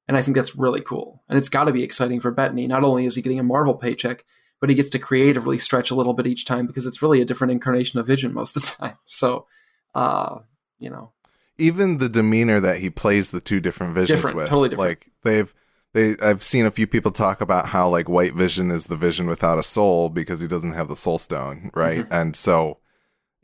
and 0.07 0.17
I 0.17 0.23
think 0.23 0.37
that's 0.37 0.57
really 0.57 0.83
cool. 0.83 1.23
And 1.29 1.39
it's 1.39 1.49
got 1.49 1.65
to 1.65 1.73
be 1.73 1.83
exciting 1.83 2.21
for 2.21 2.31
Bettany. 2.31 2.67
Not 2.67 2.85
only 2.85 3.07
is 3.07 3.15
he 3.17 3.23
getting 3.23 3.41
a 3.41 3.45
Marvel 3.45 3.75
paycheck, 3.75 4.25
but 4.61 4.69
he 4.71 4.75
gets 4.77 4.89
to 4.91 4.99
creatively 4.99 5.59
stretch 5.59 5.91
a 5.91 5.95
little 5.95 6.15
bit 6.15 6.27
each 6.27 6.45
time 6.45 6.67
because 6.67 6.87
it's 6.87 7.03
really 7.03 7.21
a 7.21 7.25
different 7.25 7.51
incarnation 7.53 7.99
of 8.01 8.07
Vision 8.07 8.33
most 8.33 8.57
of 8.57 8.63
the 8.63 8.69
time. 8.87 8.99
So, 9.05 9.47
uh, 9.95 10.41
you 10.79 10.91
know, 10.91 11.13
even 11.59 11.99
the 11.99 12.09
demeanor 12.09 12.61
that 12.61 12.79
he 12.79 12.91
plays 12.91 13.31
the 13.31 13.41
two 13.41 13.61
different 13.61 13.95
visions 13.95 14.19
Different, 14.21 14.37
with 14.37 14.49
totally 14.49 14.69
different. 14.69 14.89
like 14.91 15.07
they've 15.23 15.55
they 15.95 16.15
i've 16.21 16.43
seen 16.43 16.67
a 16.67 16.71
few 16.71 16.87
people 16.87 17.11
talk 17.11 17.41
about 17.41 17.69
how 17.69 17.89
like 17.89 18.09
white 18.09 18.35
vision 18.35 18.71
is 18.71 18.87
the 18.87 18.97
vision 18.97 19.27
without 19.27 19.59
a 19.59 19.63
soul 19.63 20.11
because 20.11 20.41
he 20.43 20.47
doesn't 20.49 20.73
have 20.75 20.89
the 20.89 20.97
soul 20.97 21.17
stone 21.17 21.71
right 21.75 22.01
Mm-hmm. 22.05 22.13
and 22.13 22.37
so 22.37 22.79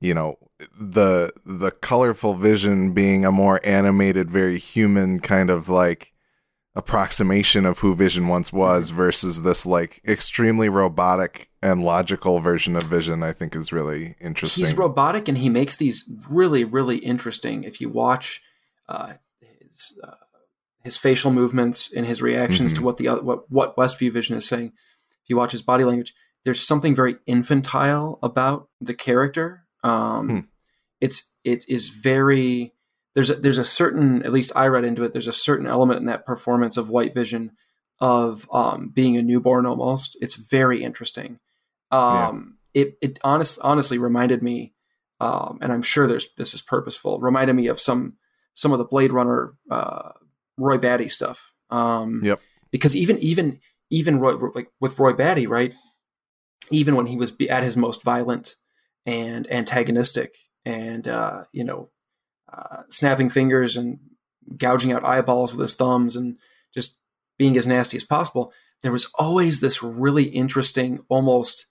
you 0.00 0.12
know 0.12 0.36
the 0.78 1.32
the 1.46 1.70
colorful 1.70 2.34
vision 2.34 2.92
being 2.92 3.24
a 3.24 3.32
more 3.32 3.60
animated 3.64 4.30
very 4.30 4.58
human 4.58 5.18
kind 5.18 5.48
of 5.48 5.70
like 5.70 6.11
approximation 6.74 7.66
of 7.66 7.80
who 7.80 7.94
vision 7.94 8.28
once 8.28 8.52
was 8.52 8.88
Mm-hmm. 8.88 8.96
versus 8.96 9.42
this 9.42 9.66
like 9.66 10.00
extremely 10.06 10.68
robotic 10.68 11.50
and 11.62 11.84
logical 11.84 12.40
version 12.40 12.74
of 12.76 12.82
vision 12.84 13.22
i 13.22 13.32
think 13.32 13.54
is 13.54 13.72
really 13.72 14.14
interesting 14.20 14.64
he's 14.64 14.76
robotic 14.76 15.28
and 15.28 15.38
he 15.38 15.48
makes 15.50 15.76
these 15.76 16.08
really 16.30 16.64
really 16.64 16.96
interesting 16.98 17.62
if 17.64 17.80
you 17.80 17.88
watch 17.88 18.40
uh, 18.88 19.12
his 19.40 19.98
uh, 20.02 20.14
his 20.82 20.96
facial 20.96 21.30
movements 21.30 21.92
and 21.94 22.06
his 22.06 22.20
reactions 22.20 22.72
to 22.72 22.82
what 22.82 22.96
the 22.96 23.06
other, 23.06 23.22
what 23.22 23.50
what 23.50 23.76
Westview 23.76 24.12
Vision 24.12 24.36
is 24.36 24.48
saying 24.48 24.68
if 24.68 25.28
you 25.28 25.36
watch 25.36 25.52
his 25.52 25.62
body 25.62 25.84
language 25.84 26.14
there's 26.44 26.66
something 26.66 26.94
very 26.94 27.16
infantile 27.26 28.18
about 28.22 28.68
the 28.80 28.94
character 28.94 29.64
um, 29.84 30.28
Hmm. 30.28 30.38
it's 31.00 31.30
it 31.44 31.64
is 31.68 31.90
very 31.90 32.72
there's 33.14 33.30
a, 33.30 33.34
there's 33.34 33.58
a 33.58 33.64
certain 33.64 34.22
at 34.24 34.32
least 34.32 34.52
I 34.54 34.66
read 34.66 34.84
into 34.84 35.02
it 35.04 35.12
there's 35.12 35.28
a 35.28 35.32
certain 35.32 35.66
element 35.66 36.00
in 36.00 36.06
that 36.06 36.26
performance 36.26 36.76
of 36.76 36.88
White 36.88 37.14
Vision 37.14 37.52
of 38.00 38.48
um, 38.52 38.90
being 38.94 39.16
a 39.16 39.22
newborn 39.22 39.66
almost 39.66 40.16
it's 40.20 40.36
very 40.36 40.82
interesting 40.82 41.38
um, 41.92 42.56
it 42.74 42.96
it 43.00 43.18
honest, 43.22 43.60
honestly 43.62 43.98
reminded 43.98 44.42
me, 44.42 44.74
um, 45.20 45.58
and 45.60 45.72
I'm 45.72 45.82
sure 45.82 46.06
there's 46.06 46.32
this 46.36 46.54
is 46.54 46.62
purposeful. 46.62 47.20
Reminded 47.20 47.54
me 47.54 47.66
of 47.66 47.78
some 47.78 48.16
some 48.54 48.72
of 48.72 48.78
the 48.78 48.84
Blade 48.84 49.12
Runner 49.12 49.52
uh, 49.70 50.12
Roy 50.56 50.78
Batty 50.78 51.08
stuff. 51.08 51.52
Um, 51.70 52.22
Yep. 52.24 52.40
Because 52.70 52.96
even 52.96 53.18
even 53.18 53.60
even 53.90 54.18
Roy 54.18 54.34
like 54.54 54.68
with 54.80 54.98
Roy 54.98 55.12
Batty, 55.12 55.46
right? 55.46 55.74
Even 56.70 56.96
when 56.96 57.06
he 57.06 57.16
was 57.16 57.36
at 57.50 57.62
his 57.62 57.76
most 57.76 58.02
violent 58.02 58.56
and 59.04 59.50
antagonistic, 59.52 60.32
and 60.64 61.06
uh, 61.06 61.44
you 61.52 61.64
know, 61.64 61.90
uh, 62.52 62.82
snapping 62.88 63.30
fingers 63.30 63.76
and 63.76 63.98
gouging 64.56 64.92
out 64.92 65.04
eyeballs 65.04 65.52
with 65.52 65.62
his 65.62 65.74
thumbs, 65.74 66.16
and 66.16 66.38
just 66.74 66.98
being 67.38 67.56
as 67.56 67.66
nasty 67.66 67.96
as 67.96 68.04
possible. 68.04 68.52
There 68.82 68.92
was 68.92 69.10
always 69.14 69.60
this 69.60 69.82
really 69.82 70.24
interesting, 70.24 71.04
almost 71.08 71.66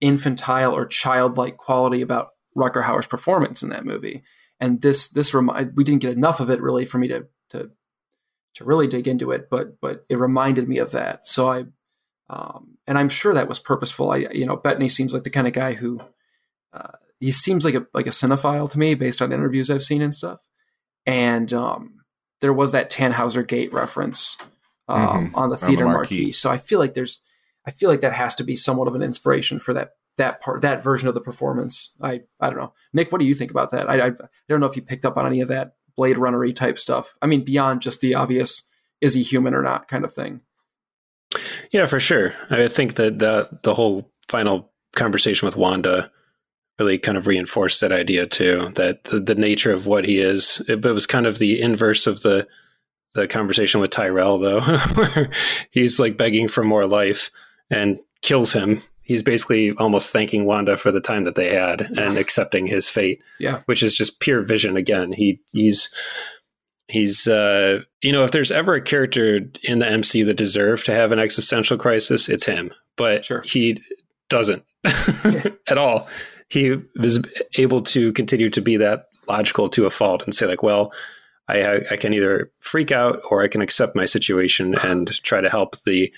infantile 0.00 0.74
or 0.74 0.86
childlike 0.86 1.56
quality 1.56 2.02
about 2.02 2.30
Rutger 2.56 2.84
Hauer's 2.84 3.06
performance 3.06 3.62
in 3.62 3.70
that 3.70 3.84
movie. 3.84 4.22
And 4.60 4.80
this 4.80 5.08
this 5.08 5.34
remi- 5.34 5.70
we 5.74 5.84
didn't 5.84 6.02
get 6.02 6.16
enough 6.16 6.40
of 6.40 6.50
it 6.50 6.60
really 6.60 6.84
for 6.84 6.98
me 6.98 7.08
to 7.08 7.26
to 7.50 7.70
to 8.54 8.64
really 8.64 8.86
dig 8.86 9.08
into 9.08 9.32
it, 9.32 9.48
but 9.50 9.80
but 9.80 10.04
it 10.08 10.18
reminded 10.18 10.68
me 10.68 10.78
of 10.78 10.92
that. 10.92 11.26
So 11.26 11.50
I 11.50 11.64
um, 12.30 12.78
and 12.86 12.96
I'm 12.96 13.08
sure 13.08 13.34
that 13.34 13.48
was 13.48 13.58
purposeful. 13.58 14.10
I 14.10 14.18
you 14.32 14.44
know 14.44 14.56
Bettany 14.56 14.88
seems 14.88 15.12
like 15.12 15.24
the 15.24 15.30
kind 15.30 15.46
of 15.46 15.52
guy 15.52 15.72
who 15.72 16.00
uh, 16.72 16.92
he 17.24 17.32
seems 17.32 17.64
like 17.64 17.74
a 17.74 17.86
like 17.94 18.06
a 18.06 18.10
cinephile 18.10 18.70
to 18.70 18.78
me 18.78 18.94
based 18.94 19.20
on 19.22 19.32
interviews 19.32 19.70
I've 19.70 19.82
seen 19.82 20.02
and 20.02 20.14
stuff. 20.14 20.40
And 21.06 21.52
um, 21.52 22.00
there 22.40 22.52
was 22.52 22.72
that 22.72 22.90
Tannhauser 22.90 23.46
Gate 23.46 23.72
reference 23.72 24.36
um, 24.88 25.30
Mhm. 25.30 25.30
on 25.34 25.50
the 25.50 25.56
the 25.56 25.66
theater 25.66 25.84
marquee. 25.84 26.16
marquee. 26.20 26.32
So 26.32 26.50
I 26.50 26.58
feel 26.58 26.78
like 26.78 26.94
there's 26.94 27.20
I 27.66 27.70
feel 27.70 27.88
like 27.90 28.00
that 28.00 28.12
has 28.12 28.34
to 28.36 28.44
be 28.44 28.56
somewhat 28.56 28.88
of 28.88 28.94
an 28.94 29.02
inspiration 29.02 29.58
for 29.58 29.72
that 29.74 29.92
that 30.16 30.40
part 30.40 30.60
that 30.62 30.82
version 30.84 31.08
of 31.08 31.14
the 31.14 31.20
performance. 31.20 31.92
I 32.00 32.22
I 32.40 32.50
don't 32.50 32.58
know, 32.58 32.72
Nick. 32.92 33.10
What 33.10 33.18
do 33.20 33.26
you 33.26 33.34
think 33.34 33.50
about 33.50 33.70
that? 33.70 33.88
I 33.88 33.94
I, 34.00 34.06
I 34.08 34.12
don't 34.48 34.60
know 34.60 34.66
if 34.66 34.76
you 34.76 34.82
picked 34.82 35.04
up 35.06 35.16
on 35.16 35.26
any 35.26 35.40
of 35.40 35.48
that 35.48 35.72
Blade 35.96 36.16
Runnery 36.16 36.54
type 36.54 36.78
stuff. 36.78 37.14
I 37.22 37.26
mean, 37.26 37.44
beyond 37.44 37.80
just 37.82 38.00
the 38.00 38.14
obvious 38.14 38.66
is 39.00 39.14
he 39.14 39.22
human 39.22 39.54
or 39.54 39.62
not 39.62 39.88
kind 39.88 40.04
of 40.04 40.12
thing. 40.12 40.42
Yeah, 41.72 41.86
for 41.86 41.98
sure. 42.00 42.32
I 42.50 42.68
think 42.68 42.94
that 42.94 43.18
the 43.18 43.48
the 43.62 43.74
whole 43.74 44.10
final 44.28 44.72
conversation 44.94 45.46
with 45.46 45.56
Wanda 45.56 46.10
really 46.78 46.98
kind 46.98 47.16
of 47.16 47.26
reinforced 47.26 47.80
that 47.80 47.92
idea 47.92 48.26
too. 48.26 48.72
That 48.74 49.04
the, 49.04 49.20
the 49.20 49.34
nature 49.34 49.72
of 49.72 49.86
what 49.86 50.04
he 50.04 50.18
is, 50.18 50.60
it, 50.68 50.84
it 50.84 50.92
was 50.92 51.06
kind 51.06 51.26
of 51.26 51.38
the 51.38 51.60
inverse 51.60 52.06
of 52.06 52.22
the 52.22 52.46
the 53.14 53.28
conversation 53.28 53.80
with 53.80 53.90
Tyrell, 53.90 54.38
though, 54.40 54.60
where 54.94 55.30
he's 55.70 56.00
like 56.00 56.16
begging 56.16 56.48
for 56.48 56.64
more 56.64 56.86
life 56.86 57.30
and 57.70 58.00
kills 58.22 58.52
him. 58.52 58.82
He's 59.02 59.22
basically 59.22 59.70
almost 59.72 60.12
thanking 60.12 60.46
Wanda 60.46 60.76
for 60.76 60.90
the 60.90 61.00
time 61.00 61.24
that 61.24 61.34
they 61.36 61.54
had 61.54 61.82
and 61.96 62.16
accepting 62.16 62.66
his 62.66 62.88
fate 62.88 63.20
Yeah, 63.38 63.60
which 63.66 63.82
is 63.82 63.94
just 63.94 64.18
pure 64.18 64.42
vision 64.42 64.76
again. 64.76 65.12
He 65.12 65.40
he's 65.52 65.92
he's 66.88 67.28
uh 67.28 67.82
you 68.02 68.12
know 68.12 68.24
if 68.24 68.30
there's 68.32 68.50
ever 68.50 68.74
a 68.74 68.80
character 68.82 69.40
in 69.62 69.78
the 69.78 69.86
MC 69.90 70.22
that 70.24 70.36
deserved 70.36 70.86
to 70.86 70.92
have 70.92 71.12
an 71.12 71.18
existential 71.18 71.76
crisis, 71.78 72.28
it's 72.28 72.46
him. 72.46 72.72
But 72.96 73.24
Sure. 73.26 73.42
he 73.42 73.80
doesn't 74.28 74.64
at 75.68 75.78
all. 75.78 76.08
He 76.48 76.76
was 76.96 77.24
able 77.56 77.82
to 77.82 78.12
continue 78.12 78.50
to 78.50 78.60
be 78.60 78.76
that 78.76 79.06
logical 79.28 79.68
to 79.70 79.86
a 79.86 79.90
fault 79.90 80.22
and 80.24 80.34
say 80.34 80.46
like, 80.46 80.62
well, 80.62 80.92
I 81.48 81.80
I 81.90 81.96
can 81.96 82.12
either 82.14 82.50
freak 82.60 82.92
out 82.92 83.20
or 83.30 83.42
I 83.42 83.48
can 83.48 83.62
accept 83.62 83.96
my 83.96 84.04
situation 84.04 84.74
and 84.74 85.10
try 85.22 85.40
to 85.40 85.50
help 85.50 85.76
the 85.84 86.12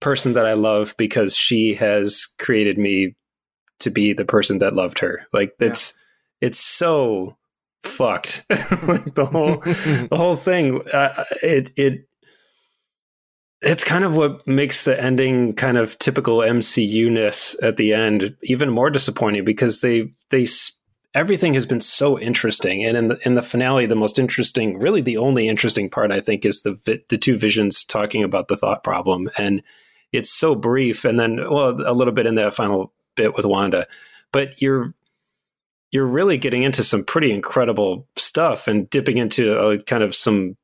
person 0.00 0.32
that 0.32 0.46
I 0.46 0.54
love 0.54 0.94
because 0.96 1.36
she 1.36 1.74
has 1.74 2.26
created 2.38 2.78
me 2.78 3.16
to 3.80 3.90
be 3.90 4.12
the 4.12 4.24
person 4.24 4.58
that 4.58 4.74
loved 4.74 5.00
her. 5.00 5.26
Like 5.32 5.54
that's 5.58 5.94
it's 6.40 6.58
so 6.58 7.36
fucked. 7.82 8.44
like 8.50 9.14
the 9.14 9.28
whole 9.30 9.56
the 9.64 10.16
whole 10.16 10.36
thing. 10.36 10.80
Uh, 10.92 11.24
it 11.42 11.70
it 11.76 12.08
it's 13.62 13.84
kind 13.84 14.04
of 14.04 14.16
what 14.16 14.46
makes 14.46 14.84
the 14.84 15.00
ending 15.00 15.54
kind 15.54 15.76
of 15.76 15.98
typical 15.98 16.38
MCU 16.38 17.10
ness 17.10 17.56
at 17.62 17.76
the 17.76 17.92
end 17.92 18.36
even 18.42 18.70
more 18.70 18.90
disappointing 18.90 19.44
because 19.44 19.80
they 19.80 20.12
they 20.30 20.46
everything 21.14 21.54
has 21.54 21.66
been 21.66 21.80
so 21.80 22.18
interesting. 22.18 22.84
And 22.84 22.96
in 22.96 23.08
the 23.08 23.18
in 23.26 23.34
the 23.34 23.42
finale 23.42 23.86
the 23.86 23.94
most 23.94 24.18
interesting 24.18 24.78
really 24.78 25.02
the 25.02 25.18
only 25.18 25.48
interesting 25.48 25.90
part 25.90 26.10
I 26.10 26.20
think 26.20 26.44
is 26.46 26.62
the 26.62 27.02
the 27.08 27.18
two 27.18 27.36
visions 27.36 27.84
talking 27.84 28.24
about 28.24 28.48
the 28.48 28.56
thought 28.56 28.82
problem. 28.82 29.30
And 29.36 29.62
it's 30.12 30.30
so 30.30 30.54
brief. 30.54 31.04
And 31.04 31.20
then 31.20 31.36
well 31.36 31.80
a 31.86 31.92
little 31.92 32.14
bit 32.14 32.26
in 32.26 32.36
that 32.36 32.54
final 32.54 32.92
bit 33.14 33.34
with 33.34 33.44
Wanda. 33.44 33.86
But 34.32 34.62
you're 34.62 34.94
you're 35.92 36.06
really 36.06 36.38
getting 36.38 36.62
into 36.62 36.82
some 36.82 37.04
pretty 37.04 37.32
incredible 37.32 38.06
stuff 38.16 38.68
and 38.68 38.88
dipping 38.88 39.18
into 39.18 39.58
uh 39.58 39.76
kind 39.86 40.02
of 40.02 40.14
some 40.14 40.56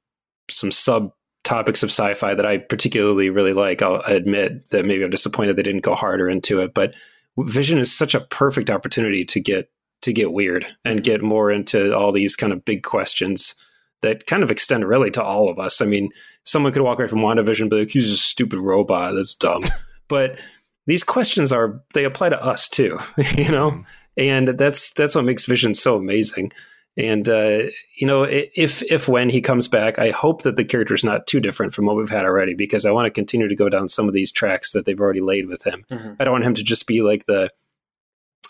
some 0.48 0.70
sub 0.70 1.12
topics 1.46 1.82
of 1.82 1.90
sci-fi 1.90 2.34
that 2.34 2.44
I 2.44 2.58
particularly 2.58 3.30
really 3.30 3.52
like. 3.52 3.80
I'll 3.80 4.02
admit 4.06 4.70
that 4.70 4.84
maybe 4.84 5.04
I'm 5.04 5.10
disappointed 5.10 5.56
they 5.56 5.62
didn't 5.62 5.84
go 5.84 5.94
harder 5.94 6.28
into 6.28 6.60
it, 6.60 6.74
but 6.74 6.94
Vision 7.38 7.78
is 7.78 7.96
such 7.96 8.14
a 8.14 8.20
perfect 8.20 8.70
opportunity 8.70 9.24
to 9.24 9.40
get 9.40 9.70
to 10.02 10.12
get 10.12 10.32
weird 10.32 10.66
and 10.84 11.02
get 11.02 11.22
more 11.22 11.50
into 11.50 11.96
all 11.96 12.12
these 12.12 12.36
kind 12.36 12.52
of 12.52 12.64
big 12.64 12.82
questions 12.82 13.54
that 14.02 14.26
kind 14.26 14.42
of 14.42 14.50
extend 14.50 14.86
really 14.86 15.10
to 15.10 15.22
all 15.22 15.48
of 15.48 15.58
us. 15.58 15.80
I 15.80 15.86
mean, 15.86 16.10
someone 16.44 16.72
could 16.72 16.82
walk 16.82 16.98
away 16.98 17.08
from 17.08 17.20
WandaVision 17.20 17.62
and 17.62 17.70
be 17.70 17.80
like, 17.80 17.90
he's 17.90 18.12
a 18.12 18.16
stupid 18.16 18.58
robot. 18.58 19.14
That's 19.14 19.34
dumb. 19.34 19.64
but 20.08 20.38
these 20.86 21.02
questions 21.02 21.52
are 21.52 21.82
they 21.94 22.04
apply 22.04 22.28
to 22.30 22.42
us 22.42 22.68
too, 22.68 22.98
you 23.36 23.50
know? 23.50 23.70
Mm-hmm. 23.70 23.80
And 24.18 24.48
that's 24.48 24.92
that's 24.92 25.14
what 25.14 25.24
makes 25.24 25.44
Vision 25.44 25.74
so 25.74 25.96
amazing. 25.96 26.52
And 26.98 27.28
uh, 27.28 27.64
you 27.98 28.06
know, 28.06 28.22
if 28.22 28.82
if 28.90 29.06
when 29.06 29.28
he 29.28 29.40
comes 29.42 29.68
back, 29.68 29.98
I 29.98 30.10
hope 30.10 30.42
that 30.42 30.56
the 30.56 30.64
character 30.64 30.94
is 30.94 31.04
not 31.04 31.26
too 31.26 31.40
different 31.40 31.74
from 31.74 31.84
what 31.84 31.96
we've 31.96 32.08
had 32.08 32.24
already, 32.24 32.54
because 32.54 32.86
I 32.86 32.90
want 32.90 33.04
to 33.06 33.10
continue 33.10 33.48
to 33.48 33.54
go 33.54 33.68
down 33.68 33.88
some 33.88 34.08
of 34.08 34.14
these 34.14 34.32
tracks 34.32 34.72
that 34.72 34.86
they've 34.86 34.98
already 35.00 35.20
laid 35.20 35.46
with 35.46 35.66
him. 35.66 35.84
Mhm. 35.90 36.16
I 36.18 36.24
don't 36.24 36.32
want 36.32 36.44
him 36.44 36.54
to 36.54 36.64
just 36.64 36.86
be 36.86 37.02
like 37.02 37.26
the. 37.26 37.50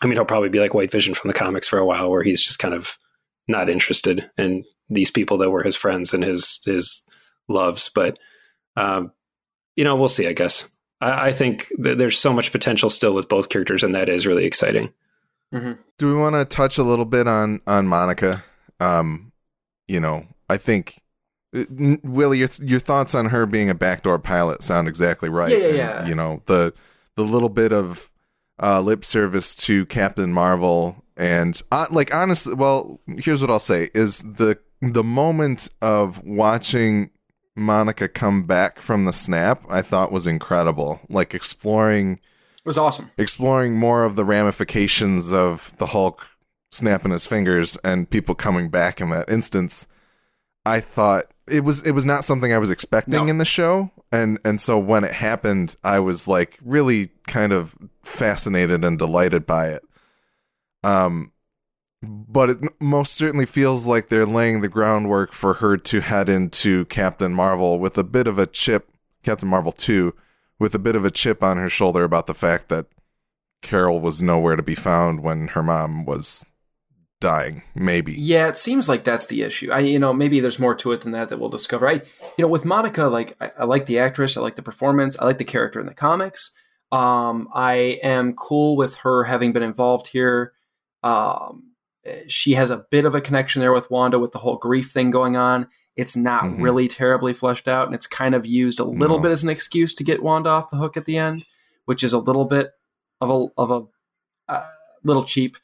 I 0.03 0.07
mean, 0.07 0.17
he'll 0.17 0.25
probably 0.25 0.51
be 0.51 0.61
like 0.61 0.75
White 0.75 0.93
Vision 0.93 1.15
from 1.15 1.29
the 1.29 1.35
comics 1.35 1.67
for 1.67 1.79
a 1.79 1.85
while, 1.87 2.09
where 2.11 2.23
he's 2.23 2.43
just 2.43 2.59
kind 2.59 2.75
of 2.75 2.99
not 3.49 3.69
interested 3.69 4.31
in 4.39 4.65
these 4.89 5.11
people 5.11 5.39
that 5.39 5.51
were 5.51 5.63
his 5.65 5.77
friends 5.77 6.15
and 6.15 6.23
his 6.23 6.61
his 6.65 7.03
loves. 7.49 7.91
But 7.93 8.19
um, 8.77 9.11
you 9.75 9.83
know, 9.83 9.97
we'll 9.97 10.09
see. 10.09 10.29
I 10.29 10.33
guess 10.35 10.69
I, 11.01 11.29
I 11.29 11.33
think 11.33 11.67
that 11.79 11.99
there's 11.99 12.19
so 12.19 12.33
much 12.33 12.53
potential 12.53 12.91
still 12.91 13.13
with 13.15 13.29
both 13.29 13.49
characters, 13.49 13.83
and 13.83 13.95
that 13.97 14.09
is 14.09 14.25
really 14.25 14.45
exciting. 14.45 14.93
Mm-hmm. 15.55 15.73
Do 15.99 16.07
we 16.09 16.15
want 16.15 16.35
to 16.37 16.45
touch 16.45 16.79
a 16.79 16.83
little 16.83 17.05
bit 17.05 17.27
on 17.27 17.61
on 17.67 17.87
Monica? 17.87 18.43
Um, 18.81 19.33
you 19.89 20.01
know, 20.01 20.27
I 20.49 20.57
think 20.57 21.01
uh, 21.55 21.65
Willie, 22.03 22.39
your 22.39 22.49
your 22.63 22.81
thoughts 22.81 23.15
on 23.15 23.27
her 23.27 23.47
being 23.47 23.71
a 23.71 23.75
backdoor 23.75 24.19
pilot 24.19 24.63
sound 24.63 24.89
exactly 24.89 25.29
right. 25.29 25.51
Yeah, 25.51 25.59
yeah, 25.59 25.67
And, 25.69 25.77
yeah. 25.77 26.07
you 26.07 26.15
know 26.15 26.43
the 26.47 26.75
the 27.17 27.23
little 27.23 27.49
bit 27.49 27.73
of 27.73 28.11
uh, 28.63 28.81
lip 28.81 29.05
service 29.05 29.55
to 29.55 29.87
Captain 29.87 30.33
Marvel, 30.33 31.05
and 31.17 31.61
uh, 31.71 31.87
like 31.91 32.15
honestly, 32.15 32.55
well, 32.55 33.01
here's 33.07 33.41
what 33.41 33.51
I'll 33.51 33.59
say: 33.59 33.89
is 33.95 34.21
the 34.21 34.59
the 34.83 35.05
moment 35.05 35.69
of 35.81 36.23
watching 36.25 37.11
Monica 37.57 38.09
come 38.09 38.47
back 38.47 38.79
from 38.79 39.05
the 39.05 39.13
snap, 39.13 39.63
I 39.71 39.81
thought 39.81 40.13
was 40.13 40.27
incredible. 40.27 41.01
Like 41.09 41.35
exploring 41.35 42.21
was 42.67 42.77
awesome. 42.79 43.11
exploring 43.17 43.75
more 43.75 44.05
of 44.05 44.17
the 44.17 44.25
ramifications 44.25 45.33
of 45.33 45.75
the 45.79 45.87
Hulk 45.87 46.27
snapping 46.71 47.13
his 47.13 47.27
fingers 47.27 47.79
and 47.85 48.11
people 48.11 48.35
coming 48.35 48.69
back 48.69 49.01
in 49.01 49.09
that 49.11 49.31
instance. 49.31 49.87
I 50.65 50.81
thought 50.81 51.25
it 51.49 51.63
was 51.63 51.83
it 51.83 51.93
was 51.93 52.05
not 52.05 52.25
something 52.25 52.53
I 52.53 52.59
was 52.59 52.71
expecting 52.71 53.15
No. 53.15 53.27
in 53.27 53.39
the 53.39 53.45
show, 53.45 53.93
and 54.11 54.39
and 54.45 54.61
so 54.61 54.79
when 54.79 55.05
it 55.05 55.13
happened, 55.13 55.77
I 55.85 56.01
was 56.01 56.27
like 56.27 56.59
really 56.65 57.11
kind 57.29 57.53
of 57.53 57.77
fascinated 58.03 58.85
and 58.85 58.99
delighted 58.99 59.47
by 59.47 59.69
it. 59.69 59.85
Um, 60.83 61.33
but 62.03 62.51
it 62.51 62.59
most 62.81 63.13
certainly 63.15 63.47
feels 63.47 63.87
like 63.87 64.09
they're 64.09 64.27
laying 64.27 64.61
the 64.61 64.69
groundwork 64.69 65.33
for 65.33 65.55
her 65.55 65.77
to 65.77 66.01
head 66.01 66.29
into 66.29 66.85
Captain 66.87 67.33
Marvel 67.33 67.79
with 67.79 67.97
a 67.97 68.05
bit 68.05 68.27
of 68.27 68.39
a 68.39 68.47
chip, 68.47 68.91
Captain 69.23 69.49
Marvel 69.49 69.73
two, 69.73 70.15
with 70.59 70.75
a 70.75 70.79
bit 70.79 70.97
of 70.97 71.05
a 71.05 71.11
chip 71.11 71.43
on 71.43 71.57
her 71.57 71.69
shoulder 71.69 72.05
about 72.05 72.27
the 72.27 72.35
fact 72.35 72.69
that 72.69 72.87
Carol 73.63 74.01
was 74.01 74.23
nowhere 74.23 74.57
to 74.57 74.63
be 74.63 74.75
found 74.75 75.23
when 75.23 75.49
her 75.49 75.63
mom 75.63 76.05
was 76.05 76.45
dying. 77.21 77.63
Maybe. 77.75 78.13
Yeah, 78.13 78.49
it 78.49 78.57
seems 78.57 78.89
like 78.89 79.05
that's 79.05 79.27
the 79.27 79.43
issue. 79.43 79.71
I, 79.71 79.81
you 79.81 79.99
know, 79.99 80.13
maybe 80.13 80.41
there's 80.41 80.59
more 80.59 80.75
to 80.77 80.93
it 80.93 81.01
than 81.01 81.13
that 81.13 81.29
that 81.29 81.39
we'll 81.39 81.49
discover. 81.49 81.89
I, 81.89 81.95
you 81.95 82.03
know, 82.39 82.49
with 82.49 82.65
Monica, 82.65 83.05
like 83.05 83.37
I, 83.41 83.51
I 83.61 83.65
like 83.65 83.87
the 83.87 83.99
actress, 83.99 84.37
I 84.37 84.41
like 84.41 84.57
the 84.57 84.63
performance, 84.63 85.19
I 85.19 85.25
like 85.25 85.39
the 85.39 85.45
character 85.45 85.81
in 85.81 85.87
the 85.87 85.95
comics. 85.95 86.53
Um, 86.93 87.49
I 87.53 87.99
am 88.03 88.35
cool 88.35 88.77
with 88.77 88.97
her 88.97 89.25
having 89.25 89.53
been 89.53 89.63
involved 89.63 90.09
here. 90.09 90.53
Um, 91.03 91.73
she 92.29 92.53
has 92.53 92.71
a 92.71 92.87
bit 92.91 93.05
of 93.05 93.15
a 93.15 93.21
connection 93.21 93.61
there 93.61 93.73
with 93.73 93.91
Wanda 93.91 94.19
with 94.19 94.33
the 94.33 94.39
whole 94.39 94.57
grief 94.57 94.91
thing 94.91 95.11
going 95.11 95.37
on. 95.37 95.69
It's 95.97 96.17
not 96.17 96.45
Mhm. 96.45 96.63
really 96.63 96.89
terribly 96.89 97.33
fleshed 97.33 97.69
out, 97.69 97.87
and 97.87 97.95
it's 97.95 98.07
kind 98.07 98.35
of 98.35 98.45
used 98.47 98.79
a 98.81 98.85
little 98.85 99.17
No. 99.17 99.23
bit 99.23 99.31
as 99.33 99.43
an 99.43 99.49
excuse 99.51 99.95
to 99.95 100.05
get 100.05 100.23
Wanda 100.23 100.51
off 100.51 100.71
the 100.71 100.77
hook 100.77 100.97
at 100.97 101.07
the 101.07 101.17
end, 101.17 101.45
which 101.87 102.05
is 102.05 102.13
a 102.13 102.19
little 102.19 102.45
bit 102.45 102.73
of 103.21 103.31
a 103.31 103.47
of 103.61 103.71
a 103.71 103.87
uh, 104.53 104.69
little 105.03 105.25
cheap. 105.25 105.57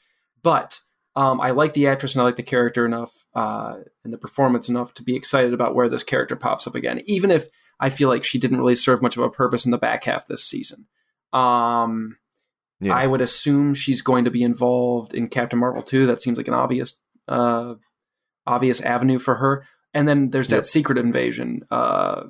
But 0.43 0.80
um, 1.14 1.41
I 1.41 1.51
like 1.51 1.74
the 1.74 1.87
actress 1.87 2.14
and 2.14 2.22
I 2.22 2.24
like 2.24 2.37
the 2.37 2.43
character 2.43 2.87
enough 2.87 3.12
uh, 3.35 3.76
and 4.05 4.12
the 4.12 4.18
performance 4.18 4.68
enough 4.68 4.95
to 4.95 5.03
be 5.03 5.14
excited 5.14 5.53
about 5.53 5.74
where 5.74 5.89
this 5.89 6.03
character 6.03 6.35
pops 6.37 6.66
up 6.66 6.74
again, 6.74 7.03
even 7.07 7.30
if 7.30 7.49
I 7.78 7.91
feel 7.91 8.09
like 8.09 8.24
she 8.24 8.39
didn't 8.39 8.59
really 8.59 8.74
serve 8.74 9.03
much 9.03 9.16
of 9.16 9.22
a 9.22 9.30
purpose 9.30 9.64
in 9.66 9.70
the 9.70 9.78
back 9.78 10.05
half 10.05 10.26
this 10.26 10.43
season. 10.45 10.87
Um, 11.33 12.16
Yeah. 12.80 12.95
I 12.97 13.07
would 13.07 13.20
assume 13.20 13.74
she's 13.74 14.03
going 14.03 14.24
to 14.24 14.30
be 14.30 14.43
involved 14.43 15.14
in 15.14 15.28
Captain 15.28 15.59
Marvel 15.59 15.83
2. 15.83 16.07
That 16.07 16.20
seems 16.20 16.37
like 16.39 16.49
an 16.49 16.55
obvious 16.55 16.97
uh, 17.28 17.74
obvious 18.47 18.80
avenue 18.80 19.18
for 19.20 19.37
her. 19.37 19.64
And 19.95 20.09
then 20.09 20.30
there's 20.30 20.49
that 20.49 20.57
Yep. 20.57 20.64
Secret 20.64 20.99
Invasion 20.99 21.62
uh, 21.70 22.24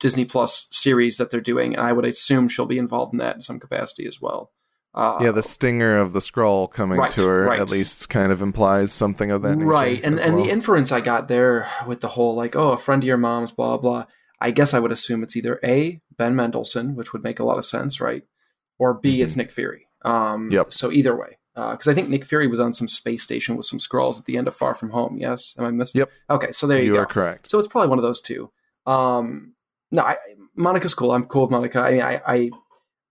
Disney 0.00 0.24
Plus 0.24 0.66
series 0.70 1.16
that 1.18 1.30
they're 1.30 1.40
doing, 1.40 1.74
and 1.76 1.84
I 1.86 1.92
would 1.92 2.04
assume 2.04 2.48
she'll 2.48 2.66
be 2.66 2.78
involved 2.78 3.12
in 3.14 3.18
that 3.18 3.36
in 3.36 3.40
some 3.40 3.58
capacity 3.60 4.06
as 4.06 4.20
well. 4.20 4.50
Uh, 4.94 5.18
yeah, 5.20 5.30
the 5.30 5.42
stinger 5.42 5.96
of 5.98 6.12
the 6.12 6.20
scroll 6.20 6.66
coming 6.66 6.98
Right, 6.98 7.10
to 7.12 7.26
her 7.26 7.44
right. 7.44 7.60
at 7.60 7.70
least 7.70 8.08
kind 8.08 8.32
of 8.32 8.40
implies 8.42 8.90
something 8.92 9.30
of 9.30 9.42
that 9.42 9.56
nature. 9.56 9.68
right 9.68 10.00
and 10.02 10.18
and 10.18 10.34
well. 10.36 10.44
the 10.44 10.50
inference 10.50 10.90
i 10.90 11.00
got 11.00 11.28
there 11.28 11.68
with 11.86 12.00
the 12.00 12.08
whole 12.08 12.34
like 12.34 12.56
oh 12.56 12.72
a 12.72 12.76
friend 12.76 13.02
of 13.02 13.06
your 13.06 13.18
mom's 13.18 13.52
blah 13.52 13.76
blah 13.76 14.06
i 14.40 14.50
guess 14.50 14.72
i 14.72 14.78
would 14.80 14.90
assume 14.90 15.22
it's 15.22 15.36
either 15.36 15.60
a 15.62 16.00
ben 16.16 16.34
mendelsohn 16.34 16.96
which 16.96 17.12
would 17.12 17.22
make 17.22 17.38
a 17.38 17.44
lot 17.44 17.58
of 17.58 17.64
sense 17.66 18.00
right 18.00 18.22
or 18.78 18.94
b 18.94 19.20
it's 19.20 19.36
nick 19.36 19.52
fury 19.52 19.86
um 20.02 20.44
Mm-hmm. 20.46 20.52
Yep. 20.54 20.72
so 20.72 20.90
either 20.90 21.14
way 21.14 21.36
because 21.72 21.88
i 21.88 21.94
think 21.94 22.08
nick 22.08 22.24
fury 22.24 22.46
was 22.46 22.60
on 22.60 22.72
some 22.72 22.88
space 22.88 23.22
station 23.22 23.56
with 23.56 23.66
some 23.66 23.78
scrolls 23.78 24.18
at 24.18 24.26
the 24.26 24.36
end 24.36 24.46
of 24.48 24.54
far 24.54 24.74
from 24.74 24.90
home 24.90 25.16
yes 25.18 25.54
am 25.58 25.64
i 25.64 25.70
missing 25.70 26.00
Yep. 26.00 26.10
okay 26.30 26.52
so 26.52 26.66
there 26.66 26.78
you, 26.78 26.84
you 26.86 26.92
go 26.94 27.00
are 27.00 27.06
correct. 27.06 27.50
so 27.50 27.58
it's 27.58 27.68
probably 27.68 27.88
one 27.88 27.98
of 27.98 28.02
those 28.04 28.20
two. 28.20 28.50
Um, 28.86 29.54
no, 29.90 30.02
I, 30.02 30.16
Monica's 30.56 30.94
cool. 30.94 31.12
I'm 31.12 31.24
cool 31.26 31.42
with 31.42 31.50
Monica. 31.50 31.80
I 31.80 31.90
mean, 31.92 32.02
I, 32.02 32.20
I, 32.26 32.50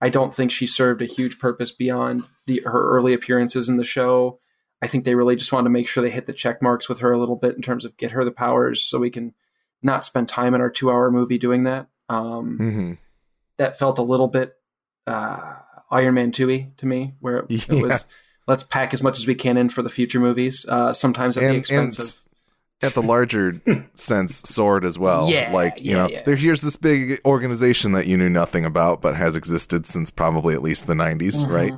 I 0.01 0.09
don't 0.09 0.33
think 0.33 0.51
she 0.51 0.67
served 0.67 1.01
a 1.01 1.05
huge 1.05 1.39
purpose 1.39 1.71
beyond 1.71 2.23
the 2.45 2.61
her 2.65 2.89
early 2.95 3.13
appearances 3.13 3.67
in 3.69 3.77
the 3.77 3.83
show. 3.83 4.39
I 4.81 4.87
think 4.87 5.03
they 5.05 5.15
really 5.15 5.35
just 5.35 5.51
wanted 5.51 5.65
to 5.65 5.69
make 5.71 5.87
sure 5.87 6.03
they 6.03 6.09
hit 6.11 6.25
the 6.27 6.33
check 6.33 6.61
marks 6.61 6.87
with 6.89 6.99
her 6.99 7.11
a 7.11 7.17
little 7.17 7.35
bit 7.35 7.55
in 7.55 7.61
terms 7.61 7.83
of 7.85 7.97
get 7.97 8.11
her 8.11 8.23
the 8.25 8.31
powers, 8.31 8.81
so 8.83 8.99
we 8.99 9.09
can 9.09 9.33
not 9.81 10.05
spend 10.05 10.27
time 10.29 10.53
in 10.53 10.61
our 10.61 10.69
two 10.69 10.91
hour 10.91 11.09
movie 11.11 11.37
doing 11.39 11.63
that. 11.63 11.87
Um, 12.09 12.57
hmm 12.57 12.93
that 13.57 13.79
felt 13.79 13.97
a 13.97 14.03
little 14.03 14.27
bit 14.27 14.53
uh, 15.07 15.55
Iron 15.89 16.13
Man 16.13 16.31
2 16.31 16.73
to 16.77 16.85
me, 16.85 17.13
where 17.19 17.37
it, 17.39 17.45
it 17.69 17.81
was 17.81 18.07
let's 18.47 18.63
pack 18.63 18.93
as 18.93 19.03
much 19.03 19.17
as 19.19 19.27
we 19.27 19.35
can 19.35 19.57
in 19.57 19.69
for 19.69 19.81
the 19.81 19.89
future 19.89 20.19
movies. 20.19 20.65
Uh, 20.67 20.93
sometimes 20.93 21.37
at 21.37 21.41
the 21.41 21.55
expense 21.57 21.97
and 21.99 22.17
of 22.83 22.87
At 22.89 22.93
the 22.93 23.01
larger 23.01 23.61
sense, 23.93 24.37
sword 24.39 24.85
as 24.85 24.97
well. 24.97 25.29
Yeah, 25.29 25.51
like 25.51 25.81
you 25.83 25.91
yeah, 25.91 25.97
know, 25.97 26.07
yeah. 26.09 26.23
there 26.23 26.35
here's 26.35 26.61
this 26.61 26.75
big 26.75 27.19
organization 27.25 27.91
that 27.93 28.07
you 28.07 28.17
knew 28.17 28.29
nothing 28.29 28.65
about, 28.65 29.01
but 29.01 29.15
has 29.15 29.35
existed 29.35 29.85
since 29.85 30.09
probably 30.11 30.53
at 30.53 30.61
least 30.61 30.87
the 30.87 30.93
'90s, 30.93 31.43
Mhm. 31.43 31.49
right? 31.51 31.73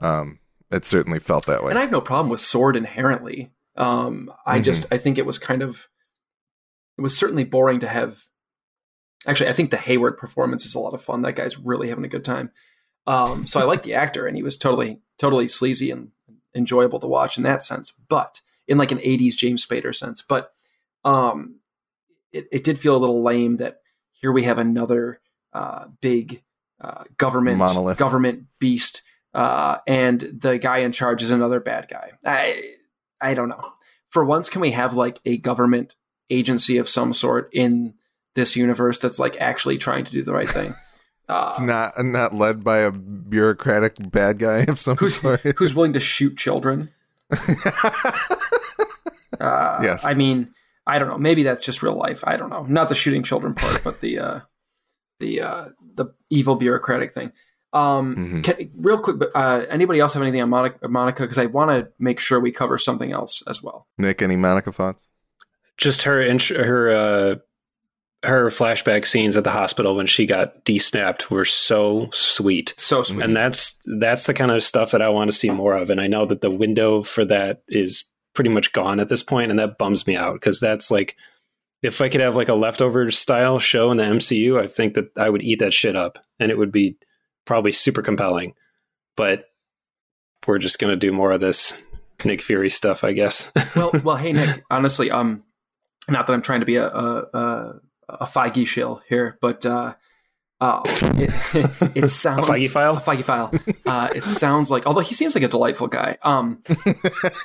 Um, 0.00 0.38
it 0.70 0.84
certainly 0.84 1.18
felt 1.18 1.46
that 1.46 1.62
way. 1.64 1.70
And 1.70 1.78
I 1.78 1.82
have 1.82 1.90
no 1.90 2.00
problem 2.00 2.30
with 2.30 2.40
Sword 2.40 2.76
inherently. 2.76 3.50
Um, 3.76 4.30
I 4.46 4.58
Mhm. 4.60 4.64
just 4.64 4.86
I 4.92 4.98
think 4.98 5.18
it 5.18 5.26
was 5.26 5.38
kind 5.38 5.62
of 5.62 5.88
it 6.96 7.00
was 7.02 7.16
certainly 7.16 7.44
boring 7.44 7.80
to 7.80 7.88
have. 7.88 8.22
Actually, 9.26 9.50
I 9.50 9.52
think 9.52 9.70
the 9.70 9.76
Hayward 9.76 10.16
performance 10.18 10.64
is 10.64 10.74
a 10.74 10.78
lot 10.80 10.94
of 10.94 11.02
fun. 11.02 11.22
That 11.22 11.34
guy's 11.36 11.58
really 11.58 11.88
having 11.88 12.04
a 12.04 12.08
good 12.08 12.24
time. 12.24 12.50
Um, 13.06 13.46
so 13.46 13.58
I 13.60 13.64
like 13.64 13.82
the 13.82 13.94
actor, 13.94 14.26
and 14.26 14.36
he 14.36 14.42
was 14.42 14.56
totally 14.56 15.00
totally 15.18 15.48
sleazy 15.48 15.90
and 15.90 16.10
enjoyable 16.54 17.00
to 17.00 17.06
watch 17.06 17.36
in 17.36 17.44
that 17.44 17.62
sense. 17.62 17.92
But 18.08 18.40
in 18.66 18.78
like 18.78 18.92
an 18.92 18.98
'80s 18.98 19.36
James 19.36 19.64
Spader 19.64 19.94
sense, 19.94 20.22
but 20.22 20.50
um, 21.04 21.56
it, 22.32 22.48
it 22.52 22.64
did 22.64 22.78
feel 22.78 22.96
a 22.96 22.98
little 22.98 23.22
lame 23.22 23.56
that 23.56 23.80
here 24.12 24.32
we 24.32 24.44
have 24.44 24.58
another 24.58 25.20
uh, 25.52 25.86
big 26.00 26.42
uh, 26.80 27.04
government 27.16 27.58
Monolith. 27.58 27.98
government 27.98 28.44
beast 28.58 29.02
uh, 29.34 29.78
and 29.86 30.20
the 30.20 30.58
guy 30.58 30.78
in 30.78 30.92
charge 30.92 31.22
is 31.22 31.30
another 31.30 31.60
bad 31.60 31.88
guy. 31.88 32.12
I 32.24 32.74
I 33.20 33.34
don't 33.34 33.48
know. 33.48 33.72
For 34.08 34.24
once, 34.24 34.48
can 34.48 34.60
we 34.60 34.70
have 34.72 34.94
like 34.94 35.18
a 35.24 35.36
government 35.36 35.96
agency 36.30 36.78
of 36.78 36.88
some 36.88 37.12
sort 37.12 37.48
in 37.52 37.94
this 38.34 38.56
universe 38.56 38.98
that's 38.98 39.18
like 39.18 39.40
actually 39.40 39.78
trying 39.78 40.04
to 40.04 40.12
do 40.12 40.22
the 40.22 40.32
right 40.32 40.48
thing? 40.48 40.74
Uh, 41.28 41.48
it's 41.50 41.60
not 41.60 41.92
not 42.04 42.34
led 42.34 42.64
by 42.64 42.78
a 42.78 42.90
bureaucratic 42.90 43.96
bad 44.10 44.38
guy 44.38 44.60
of 44.68 44.78
some 44.78 44.96
who's, 44.96 45.20
sort. 45.20 45.40
who's 45.58 45.74
willing 45.74 45.92
to 45.92 46.00
shoot 46.00 46.36
children? 46.36 46.90
Uh, 49.40 49.80
Yes. 49.82 50.04
I 50.04 50.14
mean, 50.14 50.52
I 50.86 50.98
don't 50.98 51.08
know. 51.08 51.18
Maybe 51.18 51.42
that's 51.42 51.62
just 51.64 51.82
real 51.82 51.94
life. 51.94 52.24
I 52.26 52.36
don't 52.36 52.50
know. 52.50 52.64
Not 52.64 52.88
the 52.88 52.94
shooting 52.94 53.22
children 53.22 53.54
part, 53.54 53.82
but 53.84 54.00
the 54.00 54.18
uh, 54.18 54.40
the 55.20 55.42
uh, 55.42 55.64
the 55.94 56.06
evil 56.30 56.56
bureaucratic 56.56 57.12
thing. 57.12 57.32
Um, 57.72 58.16
Mhm. 58.16 58.44
can, 58.44 58.70
real 58.76 58.98
quick, 58.98 59.22
uh, 59.34 59.64
anybody 59.68 60.00
else 60.00 60.14
have 60.14 60.22
anything 60.22 60.40
on 60.40 60.48
Monica? 60.48 60.88
Monica, 60.88 61.22
because 61.22 61.38
I 61.38 61.46
want 61.46 61.70
to 61.70 61.92
make 61.98 62.18
sure 62.18 62.40
we 62.40 62.50
cover 62.50 62.78
something 62.78 63.12
else 63.12 63.42
as 63.46 63.62
well. 63.62 63.86
Nick, 63.98 64.22
any 64.22 64.36
Monica 64.36 64.72
thoughts? 64.72 65.08
Just 65.76 66.02
her 66.02 66.20
int- 66.20 66.42
her 66.48 66.88
uh, 66.90 67.34
her 68.28 68.48
flashback 68.48 69.06
scenes 69.06 69.36
at 69.36 69.44
the 69.44 69.50
hospital 69.50 69.96
when 69.96 70.06
she 70.06 70.26
got 70.26 70.64
desnapped 70.64 71.30
were 71.30 71.44
so 71.44 72.08
sweet. 72.12 72.74
So 72.76 73.02
sweet. 73.02 73.24
and 73.24 73.34
that's 73.34 73.80
that's 73.84 74.26
the 74.26 74.34
kind 74.34 74.50
of 74.50 74.62
stuff 74.62 74.92
that 74.92 75.02
I 75.02 75.08
want 75.08 75.30
to 75.30 75.36
see 75.36 75.50
more 75.50 75.74
of. 75.74 75.90
And 75.90 76.00
I 76.00 76.06
know 76.06 76.26
that 76.26 76.40
the 76.40 76.50
window 76.50 77.02
for 77.02 77.24
that 77.24 77.62
is 77.68 78.04
pretty 78.34 78.50
much 78.50 78.72
gone 78.72 79.00
at 79.00 79.08
this 79.08 79.22
point, 79.22 79.50
and 79.50 79.58
that 79.58 79.78
bums 79.78 80.06
me 80.06 80.16
out 80.16 80.34
because 80.34 80.60
that's 80.60 80.90
like 80.90 81.16
if 81.82 82.00
I 82.00 82.08
could 82.08 82.20
have 82.20 82.36
like 82.36 82.48
a 82.48 82.54
leftover 82.54 83.10
style 83.10 83.58
show 83.58 83.90
in 83.90 83.96
the 83.96 84.04
MCU, 84.04 84.60
I 84.60 84.66
think 84.66 84.94
that 84.94 85.10
I 85.16 85.30
would 85.30 85.42
eat 85.42 85.60
that 85.60 85.72
shit 85.72 85.96
up, 85.96 86.18
and 86.38 86.50
it 86.50 86.58
would 86.58 86.72
be 86.72 86.98
probably 87.44 87.72
super 87.72 88.02
compelling. 88.02 88.54
But 89.16 89.46
we're 90.46 90.58
just 90.58 90.78
gonna 90.78 90.96
do 90.96 91.12
more 91.12 91.32
of 91.32 91.40
this 91.40 91.82
Nick 92.24 92.42
Fury 92.42 92.70
stuff, 92.70 93.04
I 93.04 93.12
guess. 93.12 93.52
well, 93.76 93.90
well, 94.04 94.16
hey 94.16 94.32
Nick. 94.32 94.64
Honestly, 94.70 95.10
um, 95.10 95.44
not 96.08 96.26
that 96.26 96.32
I'm 96.32 96.42
trying 96.42 96.60
to 96.60 96.66
be 96.66 96.76
a 96.76 96.86
a, 96.86 97.26
a, 97.32 97.80
a 98.08 98.24
Feige 98.26 98.66
shill 98.66 99.02
here, 99.08 99.38
but 99.40 99.64
uh, 99.66 99.94
Uh, 100.60 100.82
it, 101.14 101.96
it 101.96 102.08
sounds 102.10 102.48
a 102.48 102.52
Feige 102.52 102.68
file. 102.68 102.96
A 102.96 103.00
Feige 103.00 103.22
file. 103.22 103.52
Uh, 103.86 104.08
it 104.12 104.24
sounds 104.24 104.72
like, 104.72 104.86
although 104.86 105.00
he 105.00 105.14
seems 105.14 105.36
like 105.36 105.44
a 105.44 105.48
delightful 105.48 105.86
guy. 105.86 106.18
Um, 106.22 106.62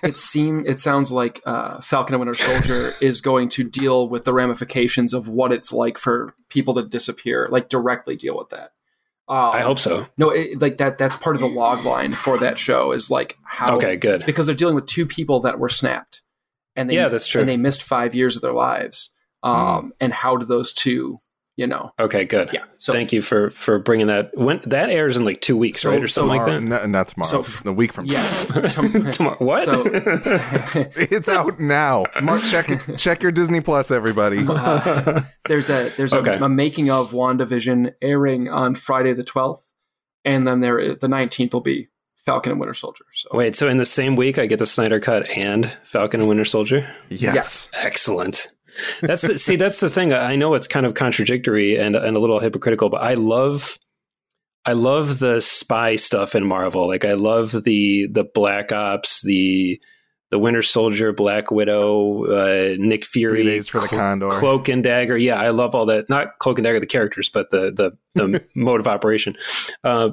it 0.04 0.18
seem 0.18 0.64
it 0.66 0.80
sounds 0.80 1.12
like 1.12 1.40
uh, 1.46 1.80
Falcon 1.82 2.16
and 2.16 2.22
Winter 2.22 2.34
Soldier 2.34 2.90
is 3.02 3.22
going 3.22 3.50
to 3.50 3.64
deal 3.64 4.10
with 4.10 4.26
the 4.26 4.34
ramifications 4.34 5.14
of 5.14 5.28
what 5.28 5.52
it's 5.52 5.72
like 5.72 6.00
for 6.00 6.34
people 6.50 6.74
to 6.74 6.88
disappear, 6.88 7.48
like 7.52 7.70
directly 7.70 8.16
deal 8.16 8.36
with 8.36 8.50
that. 8.50 8.72
Um, 9.28 9.52
I 9.54 9.62
hope 9.62 9.78
so. 9.78 10.08
No, 10.18 10.32
it, 10.32 10.60
like 10.60 10.78
that. 10.78 10.98
That's 10.98 11.16
part 11.16 11.36
of 11.36 11.42
the 11.42 11.48
log 11.48 11.86
line 11.86 12.14
for 12.14 12.40
that 12.40 12.58
show 12.58 12.92
is 12.94 13.12
like 13.12 13.38
how. 13.44 13.76
Okay, 13.78 13.96
good. 13.96 14.26
Because 14.26 14.48
they're 14.48 14.56
dealing 14.56 14.76
with 14.76 14.88
two 14.88 15.06
people 15.06 15.40
that 15.42 15.60
were 15.60 15.70
snapped, 15.70 16.24
and 16.76 16.90
they 16.90 16.96
yeah, 16.96 17.10
that's 17.10 17.28
true. 17.28 17.42
And 17.42 17.48
they 17.48 17.58
missed 17.58 17.84
five 17.84 18.16
years 18.16 18.36
of 18.36 18.42
their 18.42 18.54
lives. 18.54 19.12
Um, 19.44 19.56
mm. 19.56 19.92
and 20.00 20.14
how 20.14 20.38
do 20.38 20.46
those 20.46 20.74
two 20.74 21.20
you 21.56 21.68
know. 21.68 21.92
Okay, 22.00 22.26
good. 22.26 22.50
Yeah. 22.52 22.64
So 22.78 22.94
thank 22.94 23.14
you 23.14 23.22
for 23.22 23.52
for 23.52 23.78
bringing 23.80 24.08
that. 24.08 24.36
When 24.36 24.60
that 24.66 24.90
airs 24.90 25.18
in 25.18 25.26
like 25.26 25.42
two 25.42 25.56
weeks, 25.56 25.82
so, 25.82 25.92
right, 25.92 26.02
or 26.02 26.08
something 26.08 26.40
tomorrow, 26.40 26.52
like 26.52 26.62
that. 26.62 26.82
No, 26.82 26.86
not 26.88 27.08
tomorrow. 27.10 27.44
So, 27.44 27.70
a 27.70 27.74
week 27.74 27.94
from 27.94 28.06
yes, 28.06 28.46
tomorrow. 29.16 29.38
What? 29.44 29.64
So, 29.64 29.84
it's 30.96 31.30
out 31.30 31.60
now. 31.60 32.06
Mark, 32.22 32.42
check 32.42 32.68
check 32.98 33.22
your 33.22 33.32
Disney 33.32 33.62
Plus, 33.62 33.92
everybody. 33.92 34.44
Uh, 34.48 35.22
there's 35.48 35.70
a 35.70 35.90
there's 35.96 36.14
okay. 36.14 36.38
a, 36.38 36.46
a, 36.46 36.50
making 36.50 36.90
of 36.90 37.12
WandaVision 37.12 37.94
airing 38.02 38.50
on 38.50 38.76
Friday 38.76 39.14
the 39.14 39.24
twelfth, 39.24 39.74
and 40.26 40.48
then 40.48 40.62
there 40.62 40.96
the 40.96 41.08
nineteenth 41.08 41.54
will 41.54 41.62
be 41.62 41.90
Falcon 42.26 42.52
and 42.52 42.60
Winter 42.60 42.74
Soldier. 42.74 43.06
So. 43.14 43.30
Wait, 43.34 43.56
so 43.56 43.68
in 43.68 43.78
the 43.78 43.86
same 43.86 44.16
week 44.16 44.40
I 44.40 44.48
get 44.48 44.60
the 44.60 44.66
Snyder 44.66 45.00
Cut 45.00 45.30
and 45.30 45.70
Falcon 45.84 46.22
and 46.22 46.30
Winter 46.30 46.46
Soldier? 46.46 46.88
Yes. 47.10 47.36
yes. 47.36 47.72
Excellent. 47.74 48.48
That's 49.02 49.22
the, 49.22 49.38
see, 49.38 49.56
that's 49.56 49.80
the 49.80 49.90
thing. 49.90 50.14
I 50.14 50.36
know 50.36 50.54
it's 50.54 50.68
kind 50.68 50.86
of 50.86 50.94
contradictory 50.94 51.78
and 51.78 51.96
and 51.96 52.18
a 52.18 52.20
little 52.20 52.40
hypocritical, 52.40 52.90
but 52.90 53.04
I 53.04 53.14
love 53.16 53.78
I 54.66 54.74
love 54.74 55.20
the 55.20 55.42
spy 55.42 55.96
stuff 55.98 56.36
in 56.36 56.46
Marvel. 56.46 56.88
Like 56.88 57.06
I 57.06 57.14
love 57.14 57.52
the 57.64 58.08
the 58.08 58.24
Black 58.24 58.72
Ops, 58.72 59.22
the 59.22 59.82
the 60.32 60.40
Winter 60.40 60.62
Soldier, 60.62 61.14
Black 61.14 61.52
Widow, 61.52 62.26
uh, 62.26 62.76
Nick 62.80 63.06
Fury, 63.06 63.62
for 63.62 63.82
the 63.82 63.88
Condor, 63.88 64.30
Cloak 64.30 64.68
and 64.68 64.84
Dagger. 64.84 65.18
Yeah, 65.18 65.40
I 65.40 65.50
love 65.50 65.76
all 65.76 65.86
that. 65.88 66.10
Not 66.10 66.40
Cloak 66.40 66.58
and 66.58 66.66
Dagger, 66.66 66.80
the 66.80 66.86
characters, 66.86 67.30
but 67.30 67.52
the 67.52 67.72
the 67.72 67.98
the 68.16 68.44
mode 68.56 68.80
of 68.80 68.88
operation. 68.88 69.36
Uh, 69.84 70.12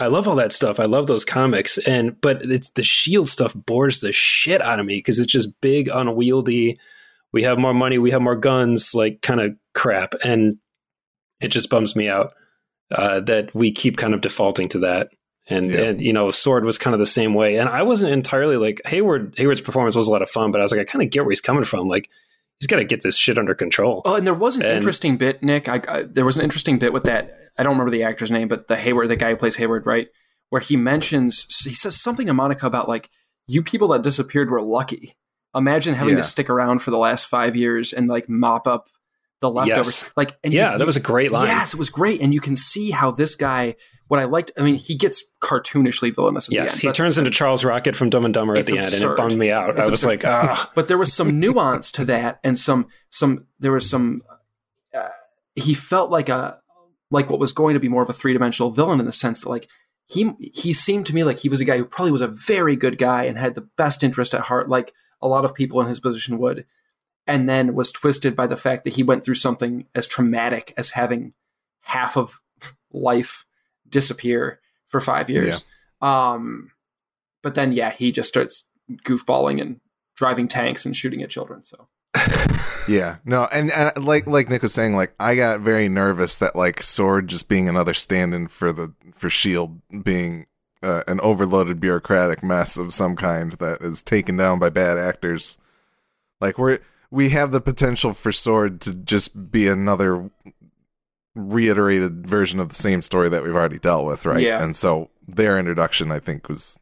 I 0.00 0.06
love 0.06 0.26
all 0.26 0.36
that 0.36 0.52
stuff. 0.52 0.80
I 0.80 0.86
love 0.86 1.06
those 1.06 1.26
comics, 1.26 1.76
and 1.78 2.18
but 2.20 2.42
it's 2.42 2.70
the 2.70 2.82
Shield 2.82 3.28
stuff 3.28 3.54
bores 3.54 4.00
the 4.00 4.12
shit 4.12 4.62
out 4.62 4.80
of 4.80 4.86
me 4.86 4.96
because 4.96 5.18
it's 5.18 5.30
just 5.30 5.60
big, 5.60 5.88
unwieldy 5.88 6.78
we 7.32 7.42
have 7.44 7.58
more 7.58 7.74
money, 7.74 7.98
we 7.98 8.10
have 8.10 8.22
more 8.22 8.36
guns, 8.36 8.94
like 8.94 9.22
kind 9.22 9.40
of 9.40 9.52
crap. 9.74 10.14
And 10.24 10.56
it 11.40 11.48
just 11.48 11.70
bums 11.70 11.94
me 11.94 12.08
out 12.08 12.32
uh, 12.90 13.20
that 13.20 13.54
we 13.54 13.72
keep 13.72 13.96
kind 13.96 14.14
of 14.14 14.20
defaulting 14.20 14.68
to 14.70 14.80
that. 14.80 15.10
And, 15.48 15.70
yeah. 15.70 15.80
and 15.80 16.00
you 16.00 16.12
know, 16.12 16.30
Sword 16.30 16.64
was 16.64 16.78
kind 16.78 16.94
of 16.94 17.00
the 17.00 17.06
same 17.06 17.34
way. 17.34 17.56
And 17.56 17.68
I 17.68 17.82
wasn't 17.82 18.12
entirely 18.12 18.56
like 18.56 18.80
Hayward. 18.86 19.34
Hayward's 19.36 19.60
performance 19.60 19.96
was 19.96 20.06
a 20.06 20.10
lot 20.10 20.22
of 20.22 20.30
fun, 20.30 20.52
but 20.52 20.60
I 20.60 20.64
was 20.64 20.72
like, 20.72 20.80
I 20.80 20.84
kind 20.84 21.02
of 21.02 21.10
get 21.10 21.24
where 21.24 21.30
he's 21.30 21.40
coming 21.40 21.64
from. 21.64 21.88
Like, 21.88 22.08
he's 22.60 22.66
got 22.66 22.76
to 22.76 22.84
get 22.84 23.02
this 23.02 23.16
shit 23.16 23.38
under 23.38 23.54
control. 23.54 24.02
Oh, 24.04 24.14
and 24.14 24.26
there 24.26 24.34
was 24.34 24.56
an 24.56 24.62
and, 24.62 24.72
interesting 24.72 25.16
bit, 25.16 25.42
Nick. 25.42 25.68
I, 25.68 25.80
I, 25.88 26.02
there 26.02 26.24
was 26.24 26.38
an 26.38 26.44
interesting 26.44 26.78
bit 26.78 26.92
with 26.92 27.04
that. 27.04 27.32
I 27.58 27.62
don't 27.62 27.72
remember 27.72 27.90
the 27.90 28.04
actor's 28.04 28.30
name, 28.30 28.48
but 28.48 28.68
the 28.68 28.76
Hayward, 28.76 29.08
the 29.08 29.16
guy 29.16 29.30
who 29.30 29.36
plays 29.36 29.56
Hayward, 29.56 29.86
right, 29.86 30.08
where 30.50 30.60
he 30.60 30.76
mentions 30.76 31.46
he 31.64 31.74
says 31.74 32.00
something 32.00 32.26
to 32.26 32.34
Monica 32.34 32.66
about 32.66 32.88
like 32.88 33.08
you 33.46 33.62
people 33.62 33.88
that 33.88 34.02
disappeared 34.02 34.50
were 34.50 34.62
lucky. 34.62 35.14
Imagine 35.54 35.94
having 35.94 36.14
yeah. 36.14 36.22
to 36.22 36.28
stick 36.28 36.48
around 36.48 36.80
for 36.80 36.90
the 36.90 36.98
last 36.98 37.26
five 37.26 37.56
years 37.56 37.92
and 37.92 38.08
like 38.08 38.28
mop 38.28 38.66
up 38.66 38.88
the 39.40 39.50
leftovers. 39.50 40.02
Yes. 40.02 40.12
Like, 40.16 40.32
yeah, 40.44 40.76
that 40.76 40.86
was 40.86 40.96
a 40.96 41.00
great 41.00 41.32
line. 41.32 41.48
Yes, 41.48 41.74
it 41.74 41.78
was 41.78 41.90
great, 41.90 42.20
and 42.20 42.32
you 42.32 42.40
can 42.40 42.56
see 42.56 42.90
how 42.90 43.10
this 43.10 43.34
guy. 43.34 43.76
What 44.08 44.18
I 44.18 44.24
liked, 44.24 44.50
I 44.58 44.62
mean, 44.62 44.74
he 44.74 44.96
gets 44.96 45.22
cartoonishly 45.40 46.12
villainous. 46.12 46.50
Yes, 46.50 46.78
he 46.78 46.90
turns 46.90 47.16
into 47.16 47.30
Charles 47.30 47.64
Rocket 47.64 47.94
from 47.94 48.10
Dumb 48.10 48.24
and 48.24 48.34
Dumber 48.34 48.56
at 48.56 48.66
the 48.66 48.78
absurd. 48.78 48.94
end, 48.94 49.04
and 49.04 49.12
it 49.12 49.16
bummed 49.16 49.38
me 49.38 49.52
out. 49.52 49.70
It's 49.70 49.88
I 49.88 49.90
was 49.90 50.02
absurd. 50.02 50.08
like, 50.08 50.24
ah. 50.26 50.70
But 50.74 50.88
there 50.88 50.98
was 50.98 51.12
some 51.12 51.38
nuance 51.38 51.92
to 51.92 52.04
that, 52.06 52.40
and 52.42 52.58
some 52.58 52.88
some 53.08 53.46
there 53.60 53.72
was 53.72 53.88
some. 53.88 54.22
Uh, 54.92 55.10
he 55.54 55.74
felt 55.74 56.10
like 56.10 56.28
a 56.28 56.60
like 57.10 57.30
what 57.30 57.38
was 57.38 57.52
going 57.52 57.74
to 57.74 57.80
be 57.80 57.88
more 57.88 58.02
of 58.02 58.08
a 58.08 58.12
three 58.12 58.32
dimensional 58.32 58.70
villain 58.70 59.00
in 59.00 59.06
the 59.06 59.12
sense 59.12 59.40
that 59.40 59.48
like 59.48 59.68
he 60.06 60.32
he 60.40 60.72
seemed 60.72 61.06
to 61.06 61.14
me 61.14 61.22
like 61.22 61.38
he 61.38 61.48
was 61.48 61.60
a 61.60 61.64
guy 61.64 61.78
who 61.78 61.84
probably 61.84 62.12
was 62.12 62.20
a 62.20 62.28
very 62.28 62.74
good 62.74 62.98
guy 62.98 63.24
and 63.24 63.38
had 63.38 63.54
the 63.54 63.68
best 63.76 64.02
interest 64.02 64.34
at 64.34 64.42
heart. 64.42 64.68
Like 64.68 64.92
a 65.22 65.28
lot 65.28 65.44
of 65.44 65.54
people 65.54 65.80
in 65.80 65.88
his 65.88 66.00
position 66.00 66.38
would, 66.38 66.66
and 67.26 67.48
then 67.48 67.74
was 67.74 67.92
twisted 67.92 68.34
by 68.34 68.46
the 68.46 68.56
fact 68.56 68.84
that 68.84 68.94
he 68.94 69.02
went 69.02 69.24
through 69.24 69.34
something 69.34 69.86
as 69.94 70.06
traumatic 70.06 70.72
as 70.76 70.90
having 70.90 71.34
half 71.82 72.16
of 72.16 72.40
life 72.92 73.44
disappear 73.88 74.60
for 74.86 75.00
five 75.00 75.30
years. 75.30 75.64
Yeah. 76.02 76.32
Um, 76.32 76.72
but 77.42 77.54
then, 77.54 77.72
yeah, 77.72 77.90
he 77.90 78.12
just 78.12 78.28
starts 78.28 78.68
goofballing 79.04 79.60
and 79.60 79.80
driving 80.16 80.48
tanks 80.48 80.84
and 80.84 80.96
shooting 80.96 81.22
at 81.22 81.30
children. 81.30 81.62
So. 81.62 81.88
yeah, 82.88 83.16
no, 83.24 83.46
and, 83.52 83.70
and 83.70 84.04
like 84.04 84.26
like 84.26 84.50
Nick 84.50 84.62
was 84.62 84.74
saying, 84.74 84.96
like 84.96 85.14
I 85.20 85.36
got 85.36 85.60
very 85.60 85.88
nervous 85.88 86.38
that 86.38 86.56
like 86.56 86.82
Sword 86.82 87.28
just 87.28 87.48
being 87.48 87.68
another 87.68 87.94
stand-in 87.94 88.48
for 88.48 88.72
the 88.72 88.92
for 89.14 89.30
Shield 89.30 89.80
being 90.02 90.46
uh, 90.82 91.02
an 91.06 91.20
overloaded 91.20 91.78
bureaucratic 91.78 92.42
mess 92.42 92.76
of 92.76 92.92
some 92.92 93.16
kind 93.16 93.52
that 93.52 93.82
is 93.82 94.02
taken 94.02 94.36
down 94.36 94.58
by 94.58 94.70
bad 94.70 94.98
actors. 94.98 95.58
Like 96.40 96.58
we're 96.58 96.78
we 97.10 97.30
have 97.30 97.50
the 97.50 97.60
potential 97.60 98.12
for 98.12 98.32
Sword 98.32 98.80
to 98.82 98.94
just 98.94 99.50
be 99.50 99.68
another 99.68 100.30
reiterated 101.34 102.26
version 102.26 102.60
of 102.60 102.68
the 102.68 102.74
same 102.74 103.02
story 103.02 103.28
that 103.28 103.42
we've 103.42 103.54
already 103.54 103.78
dealt 103.78 104.06
with, 104.06 104.26
right? 104.26 104.42
Yeah. 104.42 104.62
And 104.62 104.74
so 104.74 105.10
their 105.26 105.58
introduction, 105.58 106.10
I 106.10 106.18
think, 106.18 106.48
was 106.48 106.78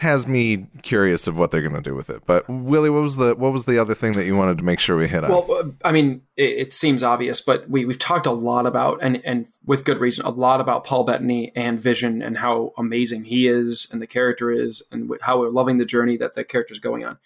has 0.00 0.28
me 0.28 0.68
curious 0.82 1.26
of 1.26 1.36
what 1.38 1.50
they're 1.50 1.62
going 1.62 1.74
to 1.74 1.82
do 1.82 1.94
with 1.94 2.08
it. 2.08 2.22
But 2.24 2.48
Willie, 2.48 2.90
what 2.90 3.02
was 3.02 3.16
the 3.16 3.34
what 3.34 3.52
was 3.52 3.64
the 3.64 3.78
other 3.78 3.94
thing 3.94 4.12
that 4.12 4.26
you 4.26 4.36
wanted 4.36 4.58
to 4.58 4.64
make 4.64 4.78
sure 4.78 4.96
we 4.96 5.08
hit 5.08 5.24
on? 5.24 5.30
Well, 5.30 5.46
uh, 5.52 5.70
I 5.84 5.90
mean, 5.90 6.22
it, 6.36 6.58
it, 6.58 6.72
seems 6.72 7.02
obvious, 7.02 7.40
but 7.40 7.68
we 7.68 7.84
we've 7.84 7.98
talked 7.98 8.26
a 8.26 8.32
lot 8.32 8.66
about 8.66 9.00
and 9.02 9.20
and 9.24 9.48
with 9.64 9.84
good 9.84 9.98
reason 9.98 10.24
a 10.24 10.30
lot 10.30 10.60
about 10.60 10.84
Paul 10.84 11.02
Bettany 11.02 11.50
and 11.56 11.80
Vision 11.80 12.22
and 12.22 12.38
how 12.38 12.72
amazing 12.78 13.24
he 13.24 13.48
is 13.48 13.88
and 13.92 14.00
the 14.00 14.06
character 14.06 14.52
is 14.52 14.84
and 14.92 15.10
how 15.22 15.40
we're 15.40 15.48
loving 15.48 15.78
the 15.78 15.84
journey 15.84 16.16
that 16.16 16.34
the 16.34 16.44
character's 16.44 16.78
going 16.78 17.04
on. 17.04 17.18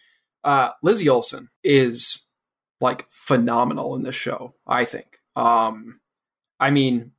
Uh, 0.42 0.70
Lizzie 0.82 1.10
Olsen 1.10 1.50
is 1.62 2.26
like 2.80 3.06
phenomenal 3.10 3.94
in 3.94 4.02
this 4.02 4.16
show. 4.16 4.54
I 4.66 4.86
think. 4.86 5.18
Um, 5.36 6.00
I 6.58 6.70
mean, 6.70 7.12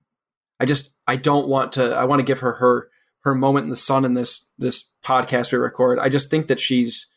I 0.60 0.66
just 0.66 0.96
I 1.06 1.16
don't 1.16 1.48
want 1.48 1.74
to. 1.74 1.94
I 1.94 2.06
want 2.06 2.22
to 2.22 2.26
give 2.26 2.40
her 2.40 2.54
her 2.54 2.90
her 3.24 3.34
moment 3.34 3.64
in 3.64 3.70
the 3.70 3.78
sun 3.78 4.06
in 4.06 4.14
this 4.14 4.50
this 4.58 4.90
podcast 5.04 5.52
we 5.52 5.58
record. 5.58 6.00
I 6.00 6.10
just 6.10 6.30
think 6.30 6.48
that 6.48 6.60
she's 6.60 7.08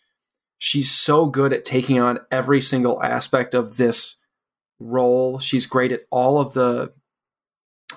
she's 0.59 0.91
so 0.91 1.27
good 1.27 1.53
at 1.53 1.65
taking 1.65 2.01
on 2.01 2.21
every 2.31 2.61
single 2.61 3.03
aspect 3.03 3.55
of 3.55 3.77
this 3.77 4.17
role. 4.79 5.39
She's 5.39 5.67
great 5.67 5.93
at 5.93 6.01
all 6.11 6.41
of 6.41 6.53
the 6.55 6.93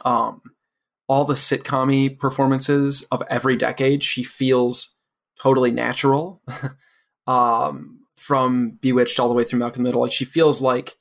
um 0.06 0.42
all 1.08 1.26
the 1.26 1.34
sitcom 1.34 2.18
performances 2.18 3.04
of 3.12 3.24
every 3.30 3.56
decade. 3.56 4.04
She 4.04 4.24
feels 4.24 4.96
totally 5.40 5.72
natural. 5.72 6.42
um 7.28 8.00
from 8.18 8.78
Bewitched 8.82 9.20
all 9.20 9.30
the 9.30 9.34
way 9.34 9.44
through 9.44 9.60
Malcolm 9.60 9.84
the 9.84 9.88
Middle. 9.88 10.02
Like 10.02 10.12
she 10.12 10.26
feels 10.26 10.62
like 10.62 10.98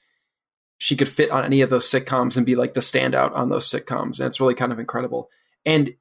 she 0.79 0.95
could 0.95 1.09
fit 1.09 1.31
on 1.31 1.45
any 1.45 1.63
of 1.63 1.71
those 1.71 1.91
sitcoms 1.91 2.37
and 2.37 2.47
be 2.47 2.55
like 2.55 2.75
the 2.75 2.81
standout 2.81 3.35
on 3.35 3.49
those 3.49 3.69
sitcoms. 3.69 4.19
And 4.21 4.29
it's 4.29 4.41
really 4.41 4.55
kind 4.55 4.73
of 4.73 4.79
incredible. 4.79 5.29
And 5.67 5.95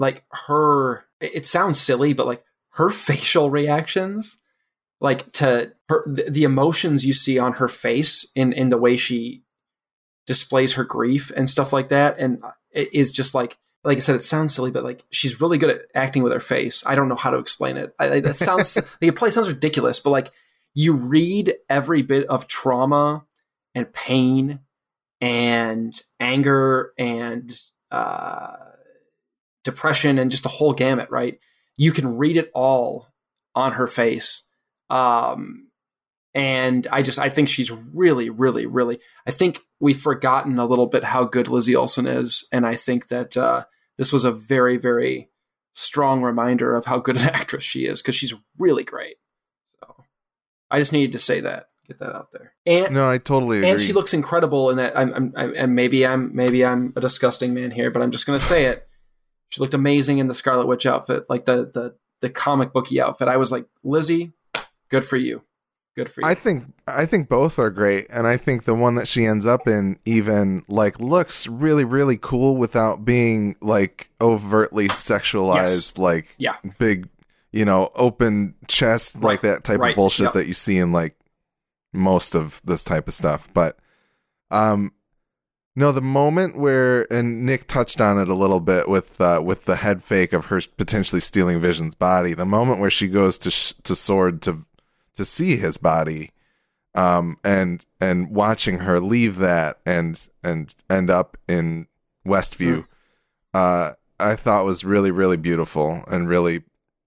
like 0.00 0.24
her 0.48 1.04
it 1.20 1.46
sounds 1.46 1.78
silly 1.78 2.12
but 2.12 2.26
like 2.26 2.42
her 2.72 2.90
facial 2.90 3.50
reactions 3.50 4.38
like 5.00 5.30
to 5.32 5.72
her 5.88 6.04
the, 6.06 6.42
emotions 6.42 7.06
you 7.06 7.12
see 7.12 7.38
on 7.38 7.54
her 7.54 7.68
face 7.68 8.28
in 8.34 8.52
in 8.52 8.70
the 8.70 8.78
way 8.78 8.96
she 8.96 9.44
displays 10.26 10.74
her 10.74 10.84
grief 10.84 11.30
and 11.36 11.48
stuff 11.48 11.72
like 11.72 11.88
that 11.88 12.18
and 12.18 12.42
it 12.72 12.92
is 12.92 13.12
just 13.12 13.34
like 13.34 13.56
like 13.82 13.96
I 13.96 14.00
said, 14.00 14.16
it 14.16 14.22
sounds 14.22 14.54
silly, 14.54 14.70
but 14.70 14.84
like 14.84 15.04
she's 15.10 15.40
really 15.40 15.58
good 15.58 15.70
at 15.70 15.82
acting 15.94 16.22
with 16.22 16.32
her 16.32 16.40
face. 16.40 16.84
I 16.86 16.94
don't 16.94 17.08
know 17.08 17.14
how 17.14 17.30
to 17.30 17.38
explain 17.38 17.76
it. 17.76 17.94
I, 17.98 18.06
it 18.16 18.36
sounds 18.36 18.76
like 18.76 18.86
it 19.00 19.14
probably 19.16 19.30
sounds 19.30 19.48
ridiculous, 19.48 19.98
but 19.98 20.10
like 20.10 20.30
you 20.74 20.94
read 20.94 21.54
every 21.68 22.02
bit 22.02 22.26
of 22.26 22.46
trauma 22.46 23.24
and 23.74 23.92
pain 23.92 24.60
and 25.20 25.98
anger 26.18 26.92
and 26.98 27.58
uh, 27.90 28.56
depression 29.64 30.18
and 30.18 30.30
just 30.30 30.42
the 30.42 30.48
whole 30.48 30.72
gamut, 30.72 31.10
right? 31.10 31.38
You 31.76 31.92
can 31.92 32.16
read 32.16 32.36
it 32.36 32.50
all 32.54 33.08
on 33.54 33.72
her 33.72 33.86
face. 33.86 34.42
Um, 34.88 35.68
and 36.34 36.86
I 36.92 37.02
just 37.02 37.18
I 37.18 37.28
think 37.28 37.48
she's 37.48 37.70
really, 37.70 38.30
really, 38.30 38.66
really. 38.66 39.00
I 39.26 39.30
think 39.30 39.60
we've 39.80 40.00
forgotten 40.00 40.58
a 40.58 40.66
little 40.66 40.86
bit 40.86 41.04
how 41.04 41.24
good 41.24 41.48
Lizzie 41.48 41.74
Olsen 41.74 42.06
is, 42.06 42.46
and 42.52 42.66
I 42.66 42.74
think 42.74 43.08
that 43.08 43.36
uh, 43.36 43.64
this 43.98 44.12
was 44.12 44.24
a 44.24 44.32
very, 44.32 44.76
very 44.76 45.30
strong 45.72 46.22
reminder 46.22 46.74
of 46.74 46.84
how 46.84 46.98
good 46.98 47.16
an 47.16 47.28
actress 47.34 47.64
she 47.64 47.86
is 47.86 48.00
because 48.00 48.14
she's 48.14 48.34
really 48.58 48.84
great. 48.84 49.16
So 49.66 50.04
I 50.70 50.78
just 50.78 50.92
needed 50.92 51.12
to 51.12 51.18
say 51.18 51.40
that. 51.40 51.66
Get 51.86 51.98
that 51.98 52.14
out 52.14 52.30
there. 52.30 52.52
And 52.66 52.94
no, 52.94 53.10
I 53.10 53.18
totally 53.18 53.58
agree. 53.58 53.70
and 53.70 53.80
she 53.80 53.92
looks 53.92 54.14
incredible 54.14 54.70
in 54.70 54.76
that. 54.76 54.96
I'm, 54.96 55.12
I'm, 55.12 55.32
I'm, 55.36 55.54
and 55.56 55.74
maybe 55.74 56.06
I'm, 56.06 56.34
maybe 56.34 56.64
I'm 56.64 56.92
a 56.94 57.00
disgusting 57.00 57.52
man 57.52 57.72
here, 57.72 57.90
but 57.90 58.00
I'm 58.00 58.12
just 58.12 58.26
gonna 58.26 58.38
say 58.38 58.66
it. 58.66 58.86
She 59.50 59.60
looked 59.60 59.74
amazing 59.74 60.18
in 60.18 60.28
the 60.28 60.34
Scarlet 60.34 60.66
Witch 60.66 60.86
outfit, 60.86 61.24
like 61.28 61.44
the 61.44 61.70
the 61.72 61.94
the 62.20 62.30
comic 62.30 62.72
booky 62.72 63.00
outfit. 63.00 63.28
I 63.28 63.36
was 63.36 63.50
like, 63.52 63.66
Lizzie, 63.82 64.32
good 64.90 65.04
for 65.04 65.16
you, 65.16 65.42
good 65.96 66.08
for 66.10 66.20
you. 66.20 66.26
I 66.28 66.34
think 66.34 66.64
I 66.86 67.04
think 67.06 67.28
both 67.28 67.58
are 67.58 67.70
great, 67.70 68.06
and 68.10 68.26
I 68.26 68.36
think 68.36 68.64
the 68.64 68.74
one 68.74 68.94
that 68.96 69.08
she 69.08 69.24
ends 69.26 69.46
up 69.46 69.66
in 69.66 69.98
even 70.04 70.62
like 70.68 71.00
looks 71.00 71.46
really 71.48 71.84
really 71.84 72.16
cool 72.16 72.56
without 72.56 73.04
being 73.04 73.56
like 73.60 74.10
overtly 74.20 74.88
sexualized, 74.88 75.54
Yes. 75.94 75.98
like 75.98 76.34
Yeah. 76.38 76.56
big, 76.78 77.08
you 77.52 77.64
know, 77.64 77.90
open 77.96 78.54
chest, 78.68 79.20
like 79.22 79.40
that 79.42 79.64
type 79.64 79.80
Right. 79.80 79.90
of 79.90 79.96
bullshit 79.96 80.24
Yep. 80.26 80.32
that 80.34 80.46
you 80.46 80.54
see 80.54 80.78
in 80.78 80.92
like 80.92 81.16
most 81.92 82.36
of 82.36 82.60
this 82.64 82.84
type 82.84 83.08
of 83.08 83.14
stuff. 83.14 83.48
But 83.52 83.76
um, 84.52 84.92
no, 85.76 85.92
the 85.92 86.00
moment 86.00 86.58
where 86.58 87.10
and 87.12 87.46
Nick 87.46 87.66
touched 87.66 88.00
on 88.00 88.18
it 88.18 88.28
a 88.28 88.34
little 88.34 88.60
bit 88.60 88.88
with 88.88 89.20
uh, 89.20 89.40
with 89.44 89.66
the 89.66 89.76
head 89.76 90.02
fake 90.02 90.32
of 90.32 90.46
her 90.46 90.60
potentially 90.76 91.20
stealing 91.20 91.60
Vision's 91.60 91.94
body. 91.94 92.34
The 92.34 92.44
moment 92.44 92.80
where 92.80 92.90
she 92.90 93.08
goes 93.08 93.38
to 93.38 93.50
sh- 93.50 93.74
to 93.84 93.94
Sword 93.94 94.42
to 94.42 94.58
to 95.14 95.24
see 95.24 95.56
his 95.56 95.76
body, 95.76 96.30
um, 96.94 97.36
and 97.44 97.84
and 98.00 98.30
watching 98.30 98.80
her 98.80 98.98
leave 98.98 99.36
that 99.36 99.78
and 99.86 100.20
and 100.42 100.74
end 100.88 101.08
up 101.08 101.36
in 101.46 101.86
Westview, 102.26 102.86
uh, 103.54 103.92
I 104.18 104.34
thought 104.34 104.64
was 104.64 104.84
really 104.84 105.12
really 105.12 105.36
beautiful 105.36 106.02
and 106.08 106.28
really 106.28 106.64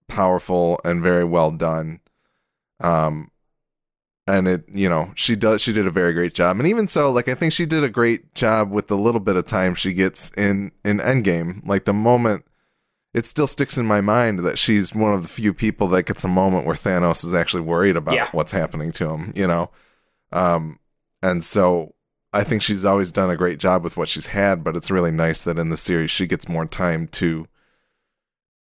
powerful 0.07 0.79
and 0.85 1.01
very 1.01 1.25
well 1.25 1.51
done. 1.51 1.99
Um, 2.79 3.29
and 4.25 4.47
it 4.47 4.63
you 4.71 4.87
know 4.87 5.11
she 5.15 5.35
does 5.35 5.61
she 5.61 5.73
did 5.73 5.85
a 5.87 5.91
very 5.91 6.13
great 6.13 6.33
job. 6.33 6.57
And 6.59 6.67
even 6.67 6.87
so 6.87 7.11
like 7.11 7.27
i 7.27 7.35
think 7.35 7.51
she 7.53 7.65
did 7.65 7.83
a 7.83 7.89
great 7.89 8.33
job 8.33 8.71
with 8.71 8.87
the 8.87 8.97
little 8.97 9.19
bit 9.19 9.35
of 9.35 9.45
time 9.45 9.75
she 9.75 9.93
gets 9.93 10.31
in 10.37 10.71
in 10.85 10.99
endgame. 10.99 11.65
Like 11.67 11.85
the 11.85 11.93
moment 11.93 12.45
it 13.13 13.25
still 13.27 13.45
sticks 13.47 13.77
in 13.77 13.85
my 13.85 14.01
mind 14.01 14.39
that 14.39 14.57
she's 14.57 14.95
one 14.95 15.13
of 15.13 15.21
the 15.21 15.27
few 15.27 15.53
people 15.53 15.87
that 15.89 16.05
gets 16.07 16.23
a 16.23 16.27
moment 16.27 16.65
where 16.65 16.75
thanos 16.75 17.23
is 17.25 17.33
actually 17.33 17.61
worried 17.61 17.95
about 17.95 18.15
Yeah. 18.15 18.29
what's 18.31 18.51
happening 18.53 18.91
to 18.93 19.09
him 19.09 19.33
you 19.35 19.45
know? 19.47 19.69
Um 20.31 20.79
and 21.21 21.43
so 21.43 21.93
i 22.31 22.43
think 22.43 22.61
she's 22.61 22.85
always 22.85 23.11
done 23.11 23.29
a 23.29 23.37
great 23.37 23.59
job 23.59 23.83
with 23.83 23.97
what 23.97 24.07
she's 24.09 24.27
had 24.27 24.63
but 24.63 24.75
it's 24.75 24.89
really 24.89 25.11
nice 25.11 25.43
that 25.43 25.59
in 25.59 25.69
the 25.69 25.77
series 25.77 26.09
she 26.11 26.25
gets 26.27 26.47
more 26.49 26.65
time 26.65 27.07
to 27.07 27.47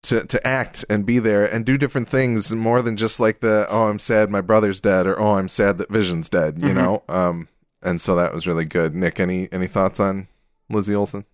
to 0.03 0.25
to 0.25 0.45
act 0.47 0.83
and 0.89 1.05
be 1.05 1.19
there 1.19 1.45
and 1.45 1.65
do 1.65 1.77
different 1.77 2.09
things 2.09 2.53
more 2.55 2.81
than 2.81 2.97
just 2.97 3.19
like 3.19 3.39
the 3.39 3.67
oh 3.69 3.83
I'm 3.89 3.99
sad 3.99 4.29
my 4.29 4.41
brother's 4.41 4.79
dead 4.81 5.05
or 5.05 5.19
oh 5.19 5.35
I'm 5.35 5.47
sad 5.47 5.77
that 5.77 5.89
Vision's 5.91 6.29
dead, 6.29 6.61
you 6.61 6.69
Mhm. 6.69 6.75
know. 6.75 7.03
Um 7.09 7.47
and 7.83 7.99
so 8.01 8.15
that 8.15 8.33
was 8.33 8.45
really 8.47 8.65
good. 8.65 8.95
Nick, 8.95 9.19
any 9.19 9.47
any 9.51 9.67
thoughts 9.67 9.99
on 9.99 10.27
Lizzie 10.69 10.95
Olsen 10.95 11.25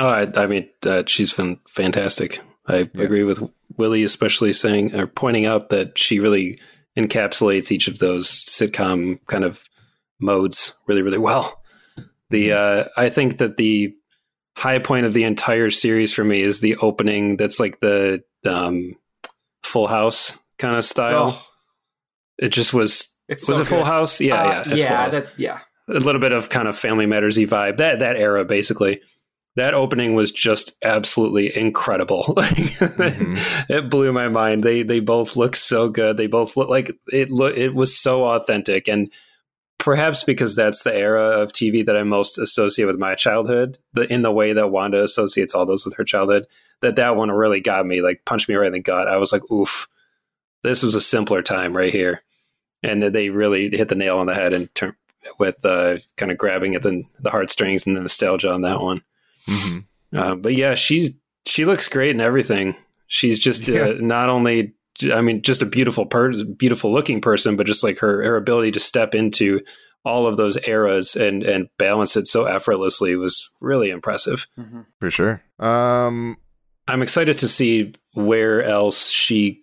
Oh, 0.00 0.08
I, 0.08 0.26
I 0.34 0.46
mean, 0.48 0.68
uh, 0.84 1.04
she's 1.06 1.30
fan- 1.30 1.60
fantastic. 1.68 2.40
I 2.66 2.90
Yeah. 2.94 3.02
agree 3.04 3.22
with 3.22 3.40
Willie, 3.76 4.02
especially 4.02 4.52
saying 4.52 4.92
or 4.92 5.06
pointing 5.06 5.46
out 5.46 5.68
that 5.68 5.96
she 5.96 6.18
really 6.18 6.58
encapsulates 6.98 7.70
each 7.70 7.86
of 7.86 7.98
those 8.00 8.28
sitcom 8.28 9.20
kind 9.28 9.44
of 9.44 9.68
modes 10.20 10.74
really, 10.88 11.02
really 11.02 11.18
well. 11.18 11.62
The 12.30 12.52
uh, 12.52 12.84
I 12.96 13.08
think 13.08 13.38
that 13.38 13.56
the 13.56 13.94
high 14.56 14.78
point 14.78 15.06
of 15.06 15.14
the 15.14 15.24
entire 15.24 15.70
series 15.70 16.12
for 16.12 16.24
me 16.24 16.40
is 16.40 16.60
the 16.60 16.76
opening. 16.76 17.36
That's 17.36 17.58
like 17.60 17.80
the 17.80 18.22
um, 18.46 18.92
Full 19.62 19.86
House 19.86 20.38
kind 20.58 20.76
of 20.76 20.84
style. 20.84 21.30
Oh, 21.36 21.46
It 22.38 22.48
just 22.50 22.72
was. 22.74 23.14
it's 23.28 23.48
Was 23.48 23.56
so 23.58 23.62
it 23.62 23.66
Full. 23.66 23.84
House? 23.84 24.20
Yeah, 24.20 24.34
Uh, 24.42 24.64
yeah, 24.68 24.74
yeah, 24.74 24.96
House 25.04 25.14
that, 25.14 25.26
yeah. 25.36 25.58
a 25.88 25.94
little 25.94 26.20
bit 26.20 26.32
of 26.32 26.48
kind 26.50 26.68
of 26.68 26.76
Family 26.76 27.06
Matters 27.06 27.36
vibe. 27.38 27.78
That 27.78 27.98
that 28.00 28.16
era, 28.16 28.44
basically. 28.44 29.00
That 29.56 29.72
opening 29.74 30.14
was 30.14 30.32
just 30.32 30.76
absolutely 30.84 31.56
incredible. 31.56 32.34
Like, 32.36 32.48
Mhm. 32.56 33.70
it 33.70 33.88
blew 33.88 34.12
my 34.12 34.28
mind. 34.28 34.64
They 34.64 34.82
they 34.82 34.98
both 35.00 35.36
look 35.36 35.54
so 35.56 35.88
good. 35.88 36.16
They 36.16 36.26
both 36.26 36.56
look 36.56 36.68
like 36.68 36.90
it. 37.12 37.30
Look, 37.30 37.56
it 37.56 37.72
was 37.74 37.96
so 37.96 38.24
authentic, 38.24 38.88
and 38.88 39.12
perhaps 39.84 40.24
because 40.24 40.56
that's 40.56 40.82
the 40.82 40.94
era 40.94 41.40
of 41.40 41.52
TV 41.52 41.84
that 41.86 41.96
I 41.96 42.02
most 42.02 42.38
associate 42.38 42.86
with 42.86 42.98
my 42.98 43.14
childhood. 43.14 43.78
The 43.92 44.12
in 44.12 44.22
the 44.22 44.32
way 44.32 44.52
that 44.54 44.70
Wanda 44.70 45.02
associates 45.02 45.54
all 45.54 45.66
those 45.66 45.84
with 45.84 45.94
her 45.96 46.04
childhood. 46.04 46.46
That 46.80 46.96
that 46.96 47.16
one 47.16 47.30
really 47.30 47.60
got 47.60 47.86
me. 47.86 48.00
Like 48.02 48.24
punched 48.24 48.48
me 48.48 48.54
right 48.54 48.66
in 48.66 48.72
the 48.72 48.80
gut. 48.80 49.08
I 49.08 49.18
was 49.18 49.32
like, 49.32 49.48
oof. 49.52 49.86
This 50.62 50.82
was 50.82 50.94
a 50.94 51.00
simpler 51.00 51.42
time 51.42 51.76
right 51.76 51.92
here, 51.92 52.22
and 52.82 53.02
they 53.02 53.28
really 53.28 53.68
hit 53.68 53.88
the 53.90 53.94
nail 53.94 54.16
on 54.18 54.24
the 54.26 54.34
head 54.34 54.54
in 54.54 54.68
term 54.68 54.96
with 55.38 55.62
uh, 55.64 55.98
kind 56.16 56.32
of 56.32 56.38
grabbing 56.38 56.74
at 56.74 56.80
the 56.82 57.02
the 57.20 57.28
heartstrings 57.30 57.86
and 57.86 57.94
the 57.94 58.00
nostalgia 58.00 58.50
on 58.50 58.62
that 58.62 58.80
one. 58.80 59.02
Mhm. 59.46 59.84
Uh, 60.14 60.34
but 60.36 60.54
yeah, 60.54 60.74
she's 60.74 61.16
she 61.44 61.66
looks 61.66 61.88
great 61.88 62.12
in 62.12 62.20
everything. 62.22 62.76
She's 63.06 63.38
just 63.38 63.68
Yeah. 63.68 63.88
uh, 63.88 63.96
not 64.00 64.30
only, 64.30 64.72
I 65.12 65.20
mean, 65.20 65.42
just 65.42 65.62
a 65.62 65.66
beautiful 65.66 66.06
per- 66.06 66.44
beautiful 66.44 66.92
looking 66.92 67.20
person, 67.20 67.56
but 67.56 67.66
just 67.66 67.82
like 67.82 67.98
her 67.98 68.24
her 68.24 68.36
ability 68.36 68.72
to 68.72 68.80
step 68.80 69.14
into 69.14 69.60
all 70.04 70.26
of 70.26 70.36
those 70.36 70.58
eras 70.66 71.16
and 71.16 71.42
and 71.42 71.68
balance 71.78 72.16
it 72.16 72.26
so 72.26 72.44
effortlessly 72.44 73.16
was 73.16 73.50
really 73.60 73.90
impressive. 73.90 74.46
Mhm. 74.58 74.86
For 75.00 75.10
sure. 75.10 75.42
Um 75.58 76.36
I'm 76.86 77.02
excited 77.02 77.38
to 77.38 77.48
see 77.48 77.94
where 78.12 78.62
else 78.62 79.08
she 79.08 79.60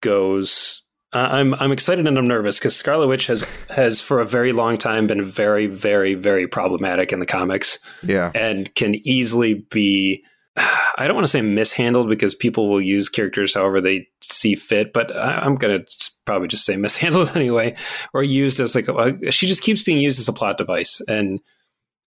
goes. 0.00 0.82
Uh, 1.12 1.28
I'm 1.30 1.54
I'm 1.54 1.70
excited 1.70 2.06
and 2.06 2.18
I'm 2.18 2.26
nervous 2.26 2.58
because 2.58 2.74
Scarlet 2.74 3.06
Witch 3.06 3.28
has 3.28 3.42
has 3.70 4.00
for 4.00 4.20
a 4.20 4.26
very 4.26 4.52
long 4.52 4.78
time 4.78 5.06
been 5.06 5.24
very 5.24 5.66
very 5.66 6.14
very 6.14 6.48
problematic 6.48 7.12
in 7.12 7.20
the 7.20 7.26
comics 7.26 7.78
yeah. 8.02 8.32
and 8.34 8.74
can 8.74 8.96
easily 9.06 9.64
be 9.70 10.24
I 10.56 11.06
don't 11.06 11.14
want 11.14 11.24
to 11.24 11.30
say 11.30 11.40
mishandled 11.40 12.08
because 12.08 12.34
people 12.34 12.68
will 12.68 12.80
use 12.82 13.08
characters 13.08 13.54
however 13.54 13.80
they 13.80 14.08
see 14.32 14.54
fit, 14.54 14.92
but 14.92 15.14
I, 15.14 15.38
I'm 15.38 15.56
going 15.56 15.80
to 15.80 16.10
probably 16.24 16.48
just 16.48 16.64
say 16.64 16.76
mishandled 16.76 17.36
anyway, 17.36 17.76
or 18.12 18.22
used 18.22 18.60
as 18.60 18.74
like 18.74 18.88
a, 18.88 19.30
she 19.30 19.46
just 19.46 19.62
keeps 19.62 19.82
being 19.82 19.98
used 19.98 20.18
as 20.18 20.28
a 20.28 20.32
plot 20.32 20.58
device. 20.58 21.00
And 21.08 21.40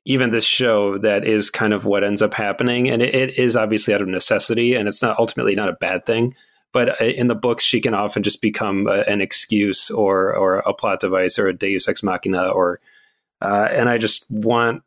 even 0.05 0.31
this 0.31 0.45
show, 0.45 0.99
that 0.99 1.25
is 1.25 1.51
kind 1.51 1.73
of 1.73 1.85
what 1.85 2.05
ends 2.05 2.23
up 2.23 2.35
happening, 2.35 2.89
and 2.89 3.03
it, 3.03 3.15
it 3.15 3.39
is 3.39 3.57
obviously 3.57 3.93
out 3.93 4.03
of 4.03 4.09
necessity, 4.09 4.75
and 4.75 4.89
it's 4.89 5.03
not 5.03 5.19
ultimately 5.19 5.55
not 5.55 5.69
a 5.69 5.75
bad 5.81 6.07
thing. 6.07 6.35
But 6.73 7.01
uh, 7.01 7.05
in 7.05 7.27
the 7.27 7.35
books, 7.35 7.65
she 7.65 7.81
can 7.81 7.95
often 7.95 8.23
just 8.23 8.43
become 8.43 8.87
a, 8.87 9.01
an 9.09 9.21
excuse 9.21 9.91
or 9.91 10.35
or 10.35 10.59
a 10.59 10.75
plot 10.75 11.01
device 11.01 11.39
or 11.39 11.49
a 11.49 11.53
Deus 11.53 11.89
ex 11.89 12.03
machina, 12.03 12.49
or 12.49 12.81
uh, 13.43 13.69
and 13.71 13.89
I 13.89 13.99
just 13.99 14.31
want 14.31 14.83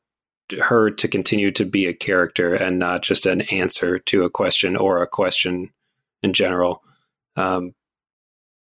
her 0.61 0.89
to 0.89 1.07
continue 1.07 1.51
to 1.51 1.65
be 1.65 1.86
a 1.86 1.93
character 1.93 2.55
and 2.55 2.80
not 2.80 3.03
just 3.03 3.25
an 3.25 3.41
answer 3.41 3.99
to 3.99 4.23
a 4.23 4.30
question 4.30 4.75
or 4.75 5.01
a 5.01 5.07
question 5.07 5.71
in 6.23 6.34
general. 6.34 6.84
Um, 7.39 7.73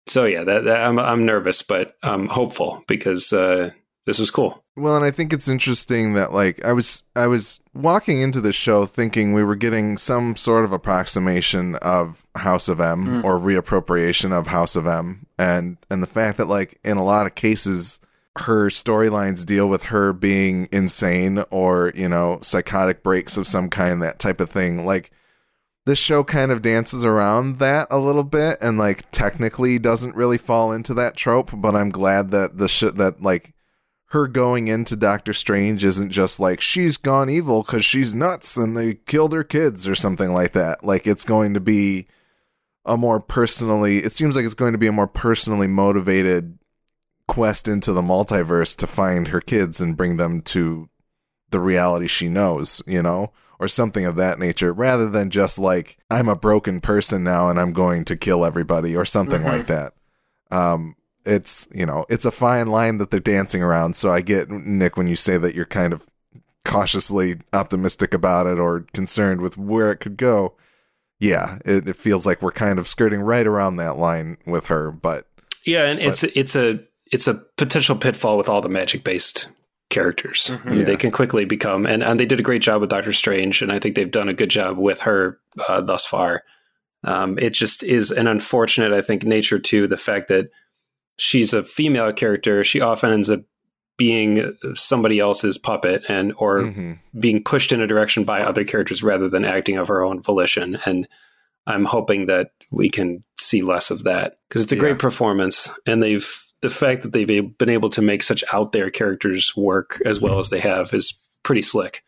so 0.07 0.25
yeah, 0.25 0.43
that, 0.43 0.65
that 0.65 0.85
I'm 0.85 0.99
I'm 0.99 1.25
nervous, 1.25 1.61
but 1.61 1.95
I'm 2.03 2.27
hopeful 2.27 2.83
because 2.87 3.33
uh, 3.33 3.71
this 4.05 4.19
was 4.19 4.29
cool. 4.31 4.63
Well, 4.77 4.95
and 4.95 5.05
I 5.05 5.09
think 5.11 5.31
it's 5.33 5.47
interesting 5.47 6.13
that 6.13 6.33
like 6.33 6.63
I 6.63 6.73
was 6.73 7.03
I 7.15 7.27
was 7.27 7.61
walking 7.73 8.21
into 8.21 8.41
the 8.41 8.53
show 8.53 8.85
thinking 8.85 9.33
we 9.33 9.43
were 9.43 9.55
getting 9.55 9.97
some 9.97 10.35
sort 10.35 10.65
of 10.65 10.71
approximation 10.71 11.75
of 11.75 12.27
House 12.35 12.67
of 12.67 12.79
M 12.79 13.05
Mm. 13.05 13.23
or 13.23 13.39
reappropriation 13.39 14.31
of 14.31 14.47
House 14.47 14.75
of 14.75 14.85
M 14.85 15.25
and 15.39 15.77
and 15.89 16.03
the 16.03 16.07
fact 16.07 16.37
that 16.37 16.47
like 16.47 16.79
in 16.83 16.97
a 16.97 17.03
lot 17.03 17.25
of 17.25 17.35
cases 17.35 17.99
her 18.39 18.67
storylines 18.67 19.45
deal 19.45 19.69
with 19.69 19.83
her 19.83 20.11
being 20.11 20.67
insane 20.71 21.41
or, 21.51 21.93
you 21.95 22.09
know, 22.09 22.37
psychotic 22.41 23.01
breaks 23.01 23.37
of 23.37 23.47
some 23.47 23.69
kind 23.69 24.01
that 24.03 24.19
type 24.19 24.41
of 24.41 24.49
thing. 24.49 24.85
Like 24.85 25.09
this 25.85 25.99
show 25.99 26.23
kind 26.23 26.51
of 26.51 26.61
dances 26.61 27.05
around 27.05 27.59
that 27.59 27.87
a 27.91 27.99
little 27.99 28.23
bit 28.23 28.57
and 28.59 28.77
like 28.77 29.09
technically 29.11 29.77
doesn't 29.77 30.15
really 30.15 30.37
fall 30.37 30.71
into 30.71 30.93
that 30.95 31.15
trope, 31.15 31.51
but 31.53 31.75
I'm 31.75 31.89
glad 31.89 32.31
that 32.31 32.57
the 32.57 32.67
shit 32.67 32.95
that 32.95 33.21
like 33.21 33.53
her 34.09 34.27
going 34.27 34.67
into 34.67 34.95
Doctor 34.95 35.33
Strange 35.33 35.85
isn't 35.85 36.09
just 36.09 36.39
like 36.39 36.59
she's 36.59 36.97
gone 36.97 37.29
evil 37.29 37.61
because 37.61 37.85
she's 37.85 38.15
nuts 38.15 38.57
and 38.57 38.75
they 38.75 38.95
killed 38.95 39.33
her 39.33 39.43
kids 39.43 39.87
or 39.87 39.93
something 39.93 40.33
like 40.33 40.53
that. 40.53 40.83
Like 40.83 41.05
it's 41.05 41.25
going 41.25 41.53
to 41.53 41.59
be 41.59 42.07
a 42.83 42.97
more 42.97 43.19
personally, 43.19 43.97
it 43.97 44.13
seems 44.13 44.35
like 44.35 44.45
it's 44.45 44.53
going 44.53 44.71
to 44.71 44.79
be 44.79 44.87
a 44.87 44.91
more 44.91 45.07
personally 45.07 45.67
motivated 45.67 46.57
quest 47.27 47.67
into 47.67 47.93
the 47.93 48.01
multiverse 48.01 48.75
to 48.77 48.87
find 48.87 49.27
her 49.27 49.41
kids 49.41 49.81
and 49.81 49.97
bring 49.97 50.17
them 50.17 50.41
to 50.41 50.89
the 51.51 51.59
reality 51.59 52.07
she 52.07 52.27
knows, 52.27 52.81
you 52.87 53.03
know, 53.03 53.31
or 53.59 53.67
something 53.67 54.05
of 54.05 54.15
that 54.17 54.39
nature, 54.39 54.73
rather 54.73 55.09
than 55.09 55.29
just 55.29 55.57
like 55.59 55.97
I'm 56.11 56.27
a 56.27 56.35
broken 56.35 56.81
person 56.81 57.23
now 57.23 57.49
and 57.49 57.59
I'm 57.59 57.73
going 57.73 58.05
to 58.05 58.15
kill 58.17 58.45
everybody 58.45 58.95
or 58.95 59.05
something 59.05 59.41
Mhm. 59.41 59.45
like 59.45 59.67
that. 59.67 59.93
Um, 60.51 60.95
it's 61.25 61.67
you 61.73 61.85
know 61.85 62.05
it's 62.09 62.25
a 62.25 62.31
fine 62.31 62.67
line 62.67 62.97
that 62.99 63.09
they're 63.11 63.19
dancing 63.19 63.63
around. 63.63 63.95
So 63.95 64.11
I 64.11 64.21
get 64.21 64.49
Nick 64.49 64.95
when 64.97 65.07
you 65.07 65.15
say 65.15 65.37
that 65.37 65.55
you're 65.55 65.65
kind 65.65 65.91
of 65.93 66.07
cautiously 66.63 67.37
optimistic 67.53 68.13
about 68.13 68.47
it 68.47 68.59
or 68.59 68.85
concerned 68.93 69.41
with 69.41 69.57
where 69.57 69.91
it 69.91 69.97
could 69.97 70.17
go. 70.17 70.53
Yeah, 71.19 71.59
it, 71.63 71.87
it 71.87 71.95
feels 71.95 72.25
like 72.25 72.41
we're 72.41 72.51
kind 72.51 72.77
of 72.79 72.87
skirting 72.87 73.21
right 73.21 73.47
around 73.47 73.77
that 73.77 73.97
line 73.97 74.37
with 74.45 74.65
her, 74.67 74.91
but 74.91 75.27
Yeah, 75.63 75.85
and 75.85 75.99
it's 75.99 76.23
it's 76.23 76.55
a 76.55 76.79
it's 77.11 77.27
a 77.27 77.35
potential 77.57 77.95
pitfall 77.95 78.37
with 78.37 78.49
all 78.49 78.61
the 78.61 78.69
magic 78.69 79.03
based 79.03 79.47
characters. 79.89 80.51
Mhm. 80.53 80.79
Yeah. 80.79 80.83
They 80.85 80.97
can 80.97 81.11
quickly 81.11 81.45
become, 81.45 81.85
and, 81.85 82.03
and 82.03 82.19
they 82.19 82.25
did 82.25 82.39
a 82.39 82.43
great 82.43 82.61
job 82.61 82.81
with 82.81 82.89
Doctor 82.89 83.13
Strange, 83.13 83.61
and 83.61 83.71
I 83.71 83.79
think 83.79 83.95
they've 83.95 84.09
done 84.11 84.29
a 84.29 84.33
good 84.33 84.49
job 84.49 84.77
with 84.77 85.01
her 85.01 85.39
uh, 85.69 85.81
thus 85.81 86.05
far. 86.05 86.43
Um, 87.03 87.37
it 87.37 87.51
just 87.53 87.83
is 87.83 88.11
an 88.11 88.27
unfortunate, 88.27 88.91
I 88.91 89.01
think, 89.01 89.23
nature 89.23 89.59
to 89.59 89.87
the 89.87 89.97
fact 89.97 90.27
that 90.29 90.49
she's 91.17 91.53
a 91.53 91.63
female 91.63 92.11
character. 92.11 92.63
She 92.63 92.81
often 92.81 93.11
ends 93.11 93.29
up 93.29 93.41
being 93.97 94.57
somebody 94.73 95.19
else's 95.19 95.57
puppet 95.57 96.03
and 96.09 96.33
or 96.37 96.59
Mhm. 96.63 96.99
being 97.17 97.41
pushed 97.43 97.71
in 97.71 97.79
a 97.79 97.87
direction 97.87 98.25
by 98.25 98.41
other 98.41 98.65
characters 98.65 99.01
rather 99.03 99.29
than 99.29 99.45
acting 99.45 99.77
of 99.77 99.87
her 99.87 100.03
own 100.03 100.21
volition. 100.21 100.77
And 100.85 101.07
I'm 101.67 101.85
hoping 101.85 102.25
that 102.25 102.51
we 102.71 102.89
can 102.89 103.23
see 103.39 103.61
less 103.61 103.91
of 103.91 104.03
that 104.03 104.37
because 104.49 104.63
it's 104.63 104.71
a 104.73 104.75
Yeah. 104.75 104.81
great 104.81 104.99
performance, 104.99 105.71
and 105.85 106.03
they've 106.03 106.41
the 106.65 106.71
fact 106.71 107.03
that 107.03 107.11
they've 107.11 107.55
been 107.59 107.69
able 107.69 107.89
to 107.91 108.01
make 108.01 108.23
such 108.23 108.43
out 108.51 108.71
there 108.71 108.89
characters 108.89 109.55
work 109.55 110.01
as 110.03 110.19
well 110.19 110.39
as 110.39 110.49
they 110.49 110.59
have 110.59 110.95
is 110.95 111.29
pretty 111.43 111.61
slick. 111.61 112.03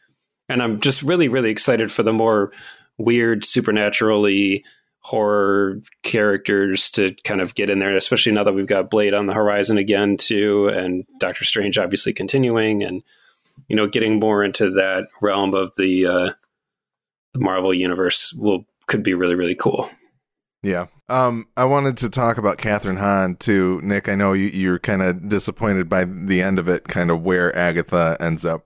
And 0.49 0.63
I'm 0.63 0.81
just 0.81 1.03
really, 1.03 1.27
really 1.27 1.51
excited 1.51 1.91
for 1.91 2.01
the 2.01 2.11
more 2.11 2.51
weird, 2.97 3.45
supernaturally 3.45 4.65
horror 5.01 5.79
characters 6.01 6.89
to 6.89 7.13
kind 7.23 7.39
of 7.39 7.53
get 7.53 7.69
in 7.69 7.77
there, 7.77 7.95
especially 7.95 8.31
now 8.31 8.43
that 8.45 8.53
we've 8.53 8.65
got 8.65 8.89
Blade 8.89 9.13
on 9.13 9.27
the 9.27 9.33
horizon 9.33 9.77
again 9.77 10.17
too, 10.17 10.69
and 10.69 11.05
Doctor 11.19 11.45
Strange 11.45 11.77
obviously 11.77 12.11
continuing, 12.11 12.81
and 12.81 13.03
you 13.67 13.75
know, 13.75 13.85
getting 13.85 14.19
more 14.19 14.43
into 14.43 14.71
that 14.71 15.05
realm 15.21 15.53
of 15.53 15.75
the 15.75 16.07
uh, 16.07 16.31
the 17.33 17.39
Marvel 17.39 17.75
universe 17.75 18.33
will 18.33 18.65
could 18.87 19.03
be 19.03 19.13
really, 19.13 19.35
really 19.35 19.55
cool. 19.55 19.87
Yeah. 20.63 20.87
Um, 21.09 21.47
I 21.55 21.65
wanted 21.65 21.97
to 21.97 22.09
talk 22.09 22.37
about 22.37 22.57
Kathryn 22.57 22.97
Hahn 22.97 23.35
too, 23.35 23.79
Nick. 23.83 24.09
I 24.09 24.15
know 24.15 24.33
you, 24.33 24.47
you're 24.47 24.79
kind 24.79 25.01
of 25.01 25.29
disappointed 25.29 25.87
by 25.87 26.03
the 26.03 26.41
end 26.41 26.59
of 26.59 26.67
it, 26.67 26.87
kind 26.87 27.09
of 27.09 27.21
where 27.23 27.55
Agatha 27.55 28.17
ends 28.19 28.43
up 28.43 28.65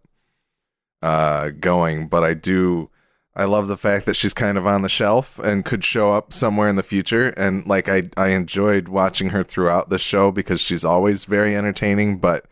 uh, 1.02 1.50
going, 1.50 2.08
but 2.08 2.24
I 2.24 2.34
do. 2.34 2.90
I 3.34 3.46
love 3.46 3.68
the 3.68 3.78
fact 3.78 4.06
that 4.08 4.16
she's 4.16 4.34
kind 4.34 4.58
of 4.58 4.68
on 4.68 4.82
the 4.82 4.90
shelf 4.90 5.40
and 5.40 5.64
could 5.64 5.86
show 5.86 6.12
up 6.12 6.34
somewhere 6.34 6.68
in 6.68 6.76
the 6.76 6.84
future. 6.84 7.30
And 7.38 7.66
like 7.66 7.88
I, 7.88 8.10
I 8.18 8.30
enjoyed 8.30 8.90
watching 8.90 9.30
her 9.30 9.44
throughout 9.44 9.90
the 9.90 9.98
show 9.98 10.32
because 10.32 10.60
she's 10.60 10.84
always 10.84 11.24
very 11.24 11.56
entertaining, 11.56 12.18
but 12.18 12.46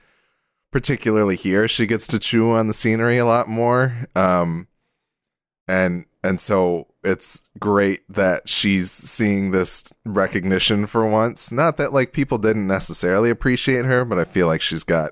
particularly 0.72 1.36
here, 1.36 1.68
she 1.68 1.86
gets 1.86 2.08
to 2.08 2.20
chew 2.20 2.52
on 2.52 2.68
the 2.68 2.74
scenery 2.74 3.18
a 3.18 3.26
lot 3.26 3.50
more. 3.50 4.06
Um, 4.16 4.68
and 5.68 6.06
and 6.24 6.40
so 6.40 6.88
it's 7.04 7.48
great 7.60 8.02
that 8.10 8.50
she's 8.50 8.92
seeing 8.92 9.52
this 9.52 9.92
recognition 10.06 10.86
for 10.86 11.10
once. 11.10 11.52
Not 11.52 11.78
that 11.78 11.94
like 11.94 12.12
people 12.14 12.38
didn't 12.38 12.68
necessarily 12.68 13.30
appreciate 13.30 13.86
her, 13.86 14.04
but 14.06 14.20
I 14.20 14.26
feel 14.26 14.48
like 14.48 14.62
she's 14.62 14.84
got 14.84 15.12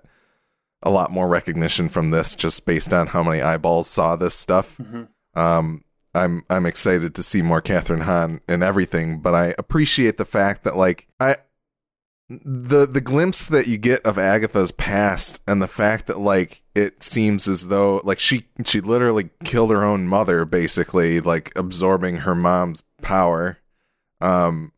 a 0.83 0.89
lot 0.91 1.11
more 1.11 1.27
recognition 1.27 1.89
from 1.89 2.11
this 2.11 2.35
just 2.35 2.65
based 2.65 2.93
on 2.93 3.07
how 3.07 3.23
many 3.23 3.41
eyeballs 3.41 3.87
saw 3.87 4.15
this 4.15 4.35
stuff. 4.35 4.77
Mhm. 4.77 5.07
Um, 5.35 5.83
I'm 6.13 6.43
I'm 6.49 6.65
excited 6.65 7.13
to 7.15 7.23
see 7.23 7.41
more 7.41 7.61
Kathryn 7.61 8.01
Hahn 8.03 8.41
in 8.47 8.63
everything, 8.63 9.19
but 9.19 9.35
I 9.35 9.53
appreciate 9.57 10.17
the 10.17 10.25
fact 10.25 10.63
that 10.63 10.75
like 10.75 11.07
I 11.19 11.35
the 12.29 12.85
the 12.85 13.01
glimpse 13.01 13.47
that 13.47 13.67
you 13.67 13.77
get 13.77 14.05
of 14.05 14.17
Agatha's 14.17 14.71
past 14.71 15.41
and 15.47 15.61
the 15.61 15.67
fact 15.67 16.07
that 16.07 16.19
like 16.19 16.61
it 16.75 17.01
seems 17.01 17.47
as 17.47 17.69
though 17.69 18.01
like 18.03 18.19
she 18.19 18.45
she 18.65 18.81
literally 18.81 19.29
killed 19.45 19.71
her 19.71 19.83
own 19.83 20.07
mother 20.07 20.43
basically 20.43 21.21
like 21.21 21.53
absorbing 21.55 22.17
her 22.17 22.35
mom's 22.35 22.83
power. 23.01 23.59
Um 24.19 24.73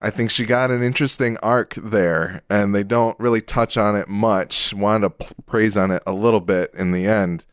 I 0.00 0.10
think 0.10 0.30
she 0.30 0.44
got 0.44 0.70
an 0.70 0.82
interesting 0.82 1.36
arc 1.38 1.74
there 1.74 2.42
and 2.48 2.74
they 2.74 2.84
don't 2.84 3.18
really 3.18 3.40
touch 3.40 3.76
on 3.76 3.96
it 3.96 4.08
much. 4.08 4.72
Wanda 4.72 5.10
p- 5.10 5.26
praise 5.46 5.76
on 5.76 5.90
it 5.90 6.02
a 6.06 6.12
little 6.12 6.40
bit 6.40 6.72
in 6.74 6.92
the 6.92 7.06
end. 7.06 7.44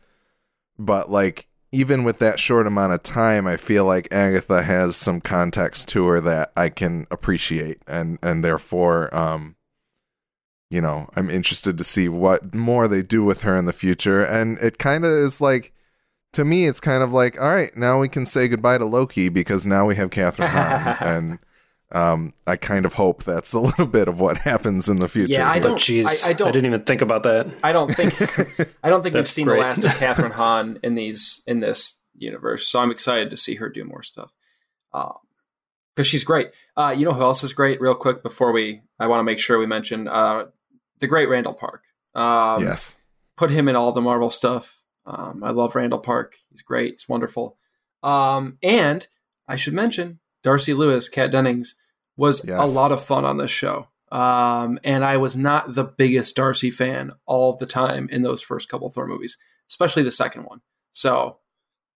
But 0.78 1.10
like 1.10 1.48
even 1.74 2.04
with 2.04 2.18
that 2.18 2.38
short 2.38 2.66
amount 2.66 2.92
of 2.92 3.02
time 3.02 3.46
i 3.46 3.56
feel 3.56 3.84
like 3.84 4.06
agatha 4.12 4.62
has 4.62 4.96
some 4.96 5.20
context 5.20 5.88
to 5.88 6.06
her 6.06 6.20
that 6.20 6.52
i 6.56 6.68
can 6.68 7.06
appreciate. 7.10 7.78
And 7.86 8.18
and 8.22 8.44
therefore 8.44 9.14
um 9.14 9.56
you 10.70 10.80
know 10.80 11.08
i'm 11.16 11.28
interested 11.28 11.76
to 11.76 11.84
see 11.84 12.08
what 12.08 12.54
more 12.54 12.88
they 12.88 13.02
do 13.02 13.24
with 13.24 13.42
her 13.42 13.56
in 13.56 13.64
the 13.64 13.72
future. 13.72 14.22
And 14.22 14.58
it 14.58 14.78
kind 14.78 15.04
of 15.04 15.10
is 15.10 15.40
like 15.40 15.72
to 16.32 16.44
me 16.44 16.66
it's 16.66 16.80
kind 16.80 17.02
of 17.02 17.12
like 17.12 17.40
all 17.40 17.52
right 17.52 17.76
now 17.76 18.00
we 18.00 18.08
can 18.08 18.26
say 18.26 18.48
goodbye 18.48 18.78
to 18.78 18.84
loki 18.84 19.28
because 19.28 19.66
now 19.66 19.84
we 19.86 19.96
have 19.96 20.10
kathryn 20.10 20.48
hahn. 20.48 20.96
And 21.00 21.38
um 21.94 22.32
i 22.46 22.56
kind 22.56 22.84
of 22.84 22.94
hope 22.94 23.22
that's 23.24 23.52
a 23.52 23.60
little 23.68 23.86
bit 23.86 24.08
of 24.08 24.20
what 24.20 24.38
happens 24.38 24.88
in 24.88 24.96
the 24.98 25.08
future 25.08 25.32
Yeah, 25.32 25.48
I 25.50 25.58
don't- 25.60 25.78
Jeez, 25.78 26.26
I- 26.26 26.30
I 26.30 26.32
don't- 26.32 26.48
I 26.48 26.50
didn't 26.50 26.66
even 26.66 26.82
think 26.82 27.00
about 27.02 27.22
that. 27.22 27.46
I 27.62 27.72
don't 27.72 27.94
think 27.94 28.12
I 28.82 28.90
don't 28.90 29.02
think 29.02 29.14
we've 29.14 29.26
seen 29.28 29.46
great. 29.46 29.56
the 29.56 29.62
last 29.62 29.84
of 29.84 29.90
Kathryn 30.02 30.32
Hahn 30.32 30.78
in 30.82 30.94
these 30.96 31.42
in 31.46 31.60
this 31.60 32.00
universe. 32.16 32.66
So 32.68 32.80
I'm 32.80 32.90
excited 32.90 33.30
to 33.30 33.36
see 33.36 33.54
her 33.56 33.68
do 33.68 33.84
more 33.84 34.02
stuff 34.02 34.30
because 34.92 36.06
she's 36.06 36.24
great. 36.24 36.50
Uh, 36.76 36.94
you 36.96 37.04
know 37.04 37.12
who 37.12 37.22
else 37.22 37.42
is 37.44 37.52
great? 37.52 37.80
Real 37.80 37.94
quick 37.94 38.22
before 38.22 38.52
we, 38.52 38.82
I 38.98 39.06
want 39.06 39.20
to 39.20 39.24
make 39.24 39.38
sure 39.38 39.58
we 39.58 39.66
mention 39.66 40.08
uh, 40.08 40.46
the 41.00 41.06
great 41.06 41.28
Randall 41.28 41.54
Park. 41.54 41.82
Um, 42.14 42.62
yes 42.62 42.98
put 43.36 43.50
him 43.50 43.68
in 43.68 43.74
all 43.74 43.90
the 43.90 44.00
Marvel 44.00 44.30
stuff. 44.30 44.84
Um, 45.06 45.42
I 45.42 45.50
love 45.50 45.74
Randall 45.74 45.98
Park. 45.98 46.36
He's 46.52 46.62
great. 46.62 46.92
He's 46.92 47.08
wonderful. 47.08 47.56
Um, 48.04 48.58
and 48.62 49.08
I 49.48 49.56
should 49.56 49.74
mention 49.74 50.20
Darcy 50.44 50.72
Lewis, 50.72 51.08
Kat 51.08 51.32
Dennings, 51.32 51.74
was 52.16 52.44
a 52.44 52.66
lot 52.66 52.92
of 52.92 53.02
fun 53.02 53.24
on 53.24 53.38
this 53.38 53.50
show. 53.50 53.88
Um, 54.12 54.78
and 54.84 55.04
I 55.04 55.16
was 55.16 55.36
not 55.36 55.74
the 55.74 55.84
biggest 55.84 56.36
Darcy 56.36 56.70
fan 56.70 57.10
all 57.26 57.56
the 57.56 57.66
time 57.66 58.08
in 58.12 58.22
those 58.22 58.42
first 58.42 58.68
couple 58.68 58.88
Thor 58.90 59.08
movies, 59.08 59.38
especially 59.68 60.04
the 60.04 60.10
second 60.10 60.44
one. 60.44 60.60
So 60.90 61.38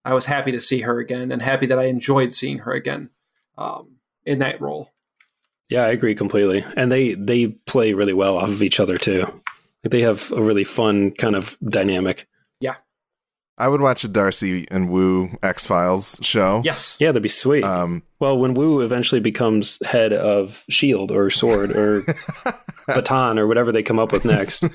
I 0.03 0.13
was 0.13 0.25
happy 0.25 0.51
to 0.51 0.59
see 0.59 0.81
her 0.81 0.99
again 0.99 1.31
and 1.31 1.41
happy 1.41 1.65
that 1.67 1.79
I 1.79 1.85
enjoyed 1.85 2.33
seeing 2.33 2.59
her 2.59 2.73
again 2.73 3.11
um, 3.57 3.97
in 4.25 4.39
that 4.39 4.59
role. 4.59 4.91
Yeah, 5.69 5.83
I 5.83 5.89
agree 5.89 6.15
completely. 6.15 6.65
And 6.75 6.91
they 6.91 7.13
they 7.13 7.47
play 7.47 7.93
really 7.93 8.13
well 8.13 8.37
off 8.37 8.49
of 8.49 8.63
each 8.63 8.79
other 8.79 8.97
too. 8.97 9.41
They 9.83 10.01
have 10.01 10.31
a 10.31 10.41
really 10.41 10.63
fun 10.63 11.11
kind 11.11 11.35
of 11.35 11.57
dynamic. 11.63 12.27
I 13.59 13.67
would 13.67 13.81
watch 13.81 14.03
a 14.03 14.07
darcy 14.07 14.65
and 14.71 14.89
wu 14.89 15.29
x-files 15.43 16.19
show 16.21 16.61
Yes. 16.65 16.97
Yeah, 16.99 17.09
that'd 17.09 17.21
be 17.23 17.29
sweet. 17.29 17.63
um 17.63 18.03
well, 18.21 18.37
when 18.37 18.53
Wu 18.53 18.81
eventually 18.81 19.21
becomes 19.21 19.79
head 19.85 20.11
of 20.11 20.65
Shield 20.69 21.09
or 21.09 21.29
Sword 21.29 21.71
or 21.71 22.03
Baton 22.87 23.39
or 23.39 23.47
whatever 23.47 23.71
they 23.71 23.81
come 23.81 23.97
up 23.97 24.11
with 24.11 24.25
next, 24.25 24.65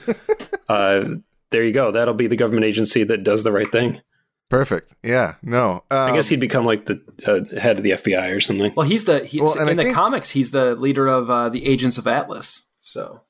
uh, 0.66 1.05
there 1.51 1.62
you 1.62 1.72
go. 1.72 1.91
That'll 1.91 2.14
be 2.14 2.26
the 2.26 2.37
government 2.37 2.64
agency 2.64 3.05
that 3.05 3.22
does 3.22 3.45
the 3.45 3.53
right 3.53 3.68
thing. 3.70 4.01
Perfect. 4.49 4.95
Yeah. 5.03 5.35
No. 5.43 5.85
Um, 5.91 6.11
I 6.11 6.14
guess 6.14 6.28
he'd 6.28 6.41
become 6.41 6.64
like 6.64 6.87
the 6.87 7.03
uh, 7.26 7.61
head 7.61 7.76
of 7.76 7.82
the 7.82 7.91
FBI 7.91 8.35
or 8.35 8.41
something. 8.41 8.72
Well, 8.74 8.87
he's 8.87 9.05
the 9.05 9.22
he's, 9.26 9.43
Well, 9.43 9.59
in 9.61 9.68
I 9.68 9.74
the 9.74 9.82
think- 9.85 9.95
comics. 9.95 10.30
He's 10.30 10.51
the 10.53 10.74
leader 10.74 11.07
of 11.07 11.28
uh, 11.28 11.51
the 11.51 11.66
Agents 11.66 11.99
of 11.99 12.07
Atlas. 12.07 12.62
So 12.80 13.20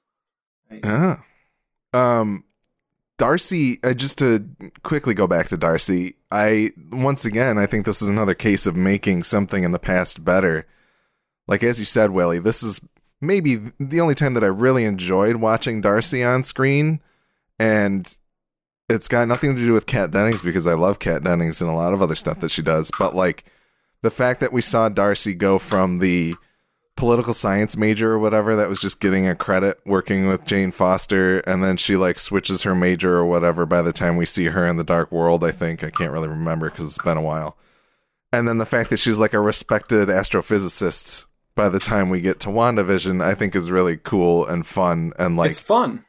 Ah. 0.84 1.24
Um, 1.92 2.44
Darcy. 3.18 3.78
Uh, 3.82 3.94
just 3.94 4.18
to 4.18 4.48
quickly 4.82 5.14
go 5.14 5.26
back 5.26 5.48
to 5.48 5.56
Darcy. 5.56 6.16
I 6.30 6.70
once 6.90 7.24
again, 7.24 7.58
I 7.58 7.66
think 7.66 7.86
this 7.86 8.02
is 8.02 8.08
another 8.08 8.34
case 8.34 8.66
of 8.66 8.76
making 8.76 9.22
something 9.22 9.62
in 9.62 9.72
the 9.72 9.78
past 9.78 10.24
better. 10.24 10.66
Like 11.46 11.62
as 11.62 11.78
you 11.78 11.84
said, 11.84 12.10
Willie, 12.10 12.38
this 12.38 12.62
is 12.62 12.80
maybe 13.20 13.56
the 13.78 14.00
only 14.00 14.14
time 14.14 14.34
that 14.34 14.44
I 14.44 14.48
really 14.48 14.84
enjoyed 14.84 15.36
watching 15.36 15.80
Darcy 15.80 16.24
on 16.24 16.42
screen, 16.42 17.00
and 17.58 18.16
it's 18.88 19.08
got 19.08 19.28
nothing 19.28 19.54
to 19.54 19.60
do 19.60 19.72
with 19.72 19.86
Kat 19.86 20.10
Dennings 20.10 20.42
because 20.42 20.66
I 20.66 20.74
love 20.74 20.98
Kat 20.98 21.22
Dennings 21.22 21.60
and 21.60 21.70
a 21.70 21.74
lot 21.74 21.94
of 21.94 22.02
other 22.02 22.14
stuff 22.14 22.40
that 22.40 22.50
she 22.50 22.62
does. 22.62 22.90
But 22.98 23.14
like 23.14 23.44
the 24.02 24.10
fact 24.10 24.40
that 24.40 24.52
we 24.52 24.60
saw 24.60 24.88
Darcy 24.88 25.34
go 25.34 25.58
from 25.58 25.98
the 25.98 26.34
political 26.96 27.34
science 27.34 27.76
major 27.76 28.12
or 28.12 28.18
whatever 28.18 28.54
that 28.54 28.68
was 28.68 28.78
just 28.78 29.00
getting 29.00 29.26
a 29.26 29.34
credit 29.34 29.78
working 29.84 30.28
with 30.28 30.44
Jane 30.46 30.70
Foster 30.70 31.40
and 31.40 31.62
then 31.62 31.76
she 31.76 31.96
like 31.96 32.18
switches 32.18 32.62
her 32.62 32.74
major 32.74 33.16
or 33.16 33.26
whatever 33.26 33.66
by 33.66 33.82
the 33.82 33.92
time 33.92 34.16
we 34.16 34.24
see 34.26 34.46
her 34.46 34.64
in 34.66 34.76
the 34.76 34.84
dark 34.84 35.10
world 35.10 35.42
I 35.42 35.50
think 35.50 35.82
I 35.82 35.90
can't 35.90 36.12
really 36.12 36.28
remember 36.28 36.70
cuz 36.70 36.86
it's 36.86 36.98
been 37.02 37.16
a 37.16 37.22
while. 37.22 37.56
And 38.32 38.46
then 38.46 38.58
the 38.58 38.66
fact 38.66 38.90
that 38.90 38.98
she's 38.98 39.18
like 39.18 39.32
a 39.34 39.40
respected 39.40 40.08
astrophysicist 40.08 41.26
by 41.56 41.68
the 41.68 41.80
time 41.80 42.10
we 42.10 42.20
get 42.20 42.38
to 42.40 42.48
WandaVision 42.48 43.22
I 43.22 43.34
think 43.34 43.56
is 43.56 43.70
really 43.70 43.96
cool 43.96 44.46
and 44.46 44.66
fun 44.66 45.12
and 45.18 45.36
like 45.36 45.50
it's 45.50 45.58
fun. 45.60 46.04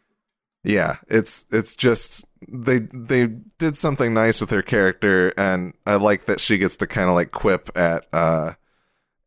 yeah, 0.64 0.98
it's 1.08 1.46
it's 1.52 1.76
just 1.76 2.26
they 2.48 2.80
they 2.94 3.28
did 3.58 3.76
something 3.76 4.14
nice 4.14 4.40
with 4.42 4.52
her 4.52 4.62
character, 4.62 5.34
and 5.38 5.74
I 5.86 5.96
like 5.96 6.26
that 6.26 6.40
she 6.40 6.58
gets 6.60 6.78
to 6.78 6.88
kind 6.88 7.10
of 7.10 7.16
like 7.16 7.32
quip 7.32 7.70
at 7.76 8.06
uh 8.14 8.54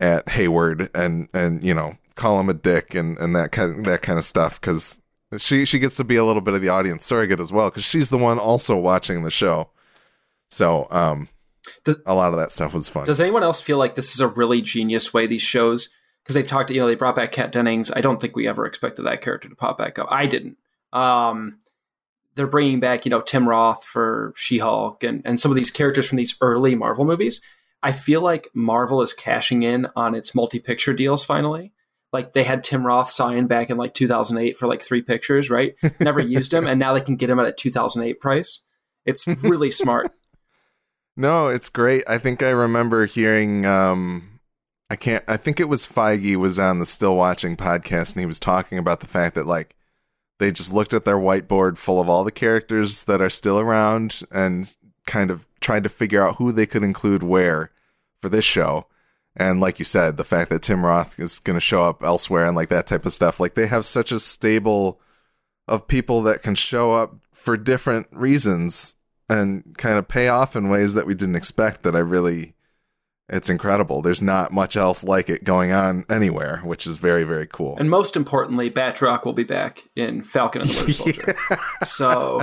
at 0.01 0.29
Hayward 0.31 0.91
and 0.95 1.29
and 1.33 1.63
you 1.63 1.75
know 1.75 1.97
call 2.15 2.39
him 2.41 2.49
a 2.49 2.55
dick 2.55 2.95
and 2.95 3.19
and 3.19 3.35
that 3.37 3.53
kind 3.53 3.85
that 3.87 4.03
kind 4.03 4.19
of 4.19 4.25
stuff 4.25 4.61
because 4.61 5.01
she 5.37 5.65
she 5.65 5.79
gets 5.79 5.97
to 5.97 6.05
be 6.05 6.17
a 6.17 6.25
little 6.25 6.43
bit 6.43 6.55
of 6.55 6.63
the 6.63 6.69
audience 6.69 7.05
surrogate 7.05 7.41
as 7.41 7.53
well 7.53 7.71
because 7.71 7.85
she's 7.85 8.11
the 8.11 8.19
one 8.19 8.39
also 8.39 8.77
watching 8.77 9.25
the 9.25 9.31
show. 9.31 9.71
So 10.51 10.87
um, 10.91 11.29
Does- 11.85 12.01
a 12.07 12.15
lot 12.15 12.33
of 12.33 12.39
that 12.39 12.53
stuff 12.53 12.73
was 12.73 12.89
fun. 12.89 13.05
Does 13.05 13.21
anyone 13.21 13.43
else 13.43 13.61
feel 13.61 13.79
like 13.79 13.95
this 13.95 14.15
is 14.15 14.21
a 14.21 14.29
really 14.29 14.63
genius 14.63 15.13
way 15.13 15.27
these 15.27 15.43
shows? 15.43 15.91
because 16.29 16.35
they've 16.35 16.47
talked, 16.47 16.71
you 16.71 16.79
know, 16.79 16.87
they 16.87 16.95
brought 16.95 17.17
back 17.17 17.33
Kat 17.33 17.53
Dennings. 17.53 17.91
I 17.91 18.03
don't 18.03 18.21
think 18.21 18.37
we 18.37 18.47
ever 18.47 18.67
expected 18.67 19.05
that 19.05 19.23
character 19.23 19.49
to 19.49 19.57
pop 19.57 19.79
back 19.79 19.99
up. 19.99 20.09
I 20.11 20.27
didn't. 20.27 20.59
Um, 20.93 21.61
they're 22.35 22.47
bringing 22.47 22.81
back, 22.81 23.07
you 23.07 23.11
know, 23.11 23.23
Tim 23.23 23.49
Roth 23.49 23.83
for 23.83 24.35
She 24.37 24.59
Hulk 24.59 25.03
and, 25.03 25.23
and 25.25 25.41
some 25.41 25.51
of 25.51 25.57
these 25.57 25.71
characters 25.71 26.07
from 26.07 26.17
these 26.17 26.37
early 26.43 26.75
Marvel 26.75 27.07
movies. 27.07 27.41
I 27.83 27.93
feel 27.93 28.21
like 28.21 28.49
Marvel 28.55 29.03
is 29.03 29.13
cashing 29.13 29.63
in 29.63 29.89
on 29.95 30.15
its 30.15 30.35
multi 30.35 30.59
picture 30.59 30.93
deals 30.93 31.25
finally. 31.25 31.73
Like 32.13 32.33
they 32.33 32.45
had 32.45 32.65
Tim 32.65 32.87
Roth 32.87 33.11
signed 33.11 33.49
back 33.49 33.71
in 33.71 33.77
like 33.77 33.95
2008 33.95 34.57
for 34.57 34.67
like 34.67 34.83
three 34.83 35.03
pictures, 35.03 35.51
right? 35.51 35.75
Never 36.01 36.21
used 36.21 36.55
him, 36.55 36.67
and 36.67 36.81
now 36.81 36.95
they 36.95 37.03
can 37.03 37.17
get 37.17 37.31
him 37.31 37.39
at 37.39 37.47
a 37.47 37.53
2008 37.53 38.21
price. 38.21 38.65
It's 39.05 39.27
really 39.43 39.71
smart. 39.71 40.09
No, 41.21 41.49
it's 41.49 41.69
great. 41.69 42.05
I 42.07 42.19
think 42.19 42.45
I 42.45 42.51
remember 42.51 43.05
hearing. 43.05 43.67
Um, 43.67 44.39
I 44.89 44.95
can't. 44.95 45.25
I 45.27 45.37
think 45.37 45.59
it 45.59 45.69
was 45.69 45.85
Feige 45.85 46.37
was 46.37 46.61
on 46.61 46.79
the 46.79 46.87
Still 46.87 47.17
Watching 47.17 47.57
podcast, 47.57 48.15
and 48.15 48.21
he 48.21 48.27
was 48.27 48.39
talking 48.39 48.79
about 48.79 49.01
the 49.01 49.09
fact 49.09 49.35
that 49.35 49.45
like 49.45 49.75
they 50.39 50.53
just 50.53 50.73
looked 50.73 50.95
at 50.95 51.05
their 51.05 51.17
whiteboard 51.17 51.77
full 51.77 52.01
of 52.01 52.09
all 52.09 52.23
the 52.23 52.31
characters 52.31 53.03
that 53.05 53.21
are 53.21 53.31
still 53.31 53.59
around 53.59 54.23
and 54.31 54.77
kind 55.09 55.33
of 55.33 55.49
tried 55.61 55.83
to 55.83 55.89
figure 55.89 56.25
out 56.25 56.37
who 56.37 56.53
they 56.53 56.67
could 56.67 56.85
include 56.85 57.25
where 57.25 57.73
for 58.21 58.29
this 58.29 58.45
show. 58.45 58.87
And 59.35 59.61
like 59.61 59.79
you 59.79 59.85
said, 59.85 60.17
the 60.17 60.25
fact 60.25 60.51
that 60.51 60.63
Tim 60.63 60.85
Roth 60.85 61.19
is 61.19 61.41
going 61.41 61.57
to 61.57 61.61
show 61.61 61.85
up 61.85 62.03
elsewhere 62.05 62.45
and 62.45 62.55
like 62.55 62.69
that 62.69 62.87
type 62.87 63.07
of 63.07 63.13
stuff, 63.13 63.41
like 63.41 63.55
they 63.55 63.67
have 63.67 63.85
such 63.85 64.13
a 64.13 64.21
stable 64.21 65.01
of 65.67 65.89
people 65.89 66.23
that 66.23 66.43
can 66.43 66.55
show 66.55 66.93
up 66.93 67.17
for 67.33 67.57
different 67.57 68.07
reasons 68.13 68.97
and 69.29 69.77
kind 69.79 69.99
of 69.99 70.09
pay 70.09 70.29
off 70.29 70.55
in 70.57 70.69
ways 70.69 70.95
that 70.95 71.07
we 71.07 71.15
didn't 71.15 71.37
expect 71.37 71.83
that 71.83 71.97
I 71.97 72.01
really 72.01 72.55
it's 73.31 73.51
incredible. 73.51 74.01
There's 74.01 74.23
not 74.23 74.53
much 74.53 74.75
else 74.75 75.05
like 75.05 75.29
it 75.29 75.45
going 75.45 75.71
on 75.71 76.07
anywhere, 76.09 76.63
which 76.65 76.87
is 76.87 76.97
very, 76.97 77.25
very 77.25 77.47
cool. 77.47 77.77
And 77.77 77.91
most 77.91 78.17
importantly, 78.17 78.71
Batroc 78.71 79.27
will 79.27 79.35
be 79.35 79.45
back 79.45 79.85
in 79.95 80.23
Falcon 80.23 80.63
and 80.63 80.71
the 80.71 80.77
Winter 80.79 80.93
Soldier. 80.95 81.35
yeah. 81.51 81.57
So 81.85 82.43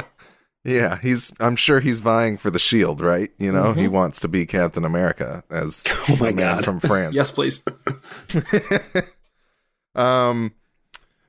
yeah, 0.66 0.98
he's. 1.00 1.32
I'm 1.40 1.56
sure 1.56 1.80
he's 1.80 2.00
vying 2.00 2.38
for 2.38 2.50
the 2.50 2.58
shield, 2.58 3.00
right? 3.00 3.30
You 3.38 3.52
know, 3.52 3.66
mm-hmm. 3.66 3.80
he 3.80 3.88
wants 3.88 4.20
to 4.22 4.28
be 4.28 4.48
Captain 4.48 4.84
America 4.84 5.44
as 5.52 5.84
oh 6.10 6.18
my 6.20 6.32
God. 6.32 6.66
from 6.66 6.80
France. 6.80 7.14
yes, 7.14 7.30
please. 7.30 7.64
um, 9.96 10.54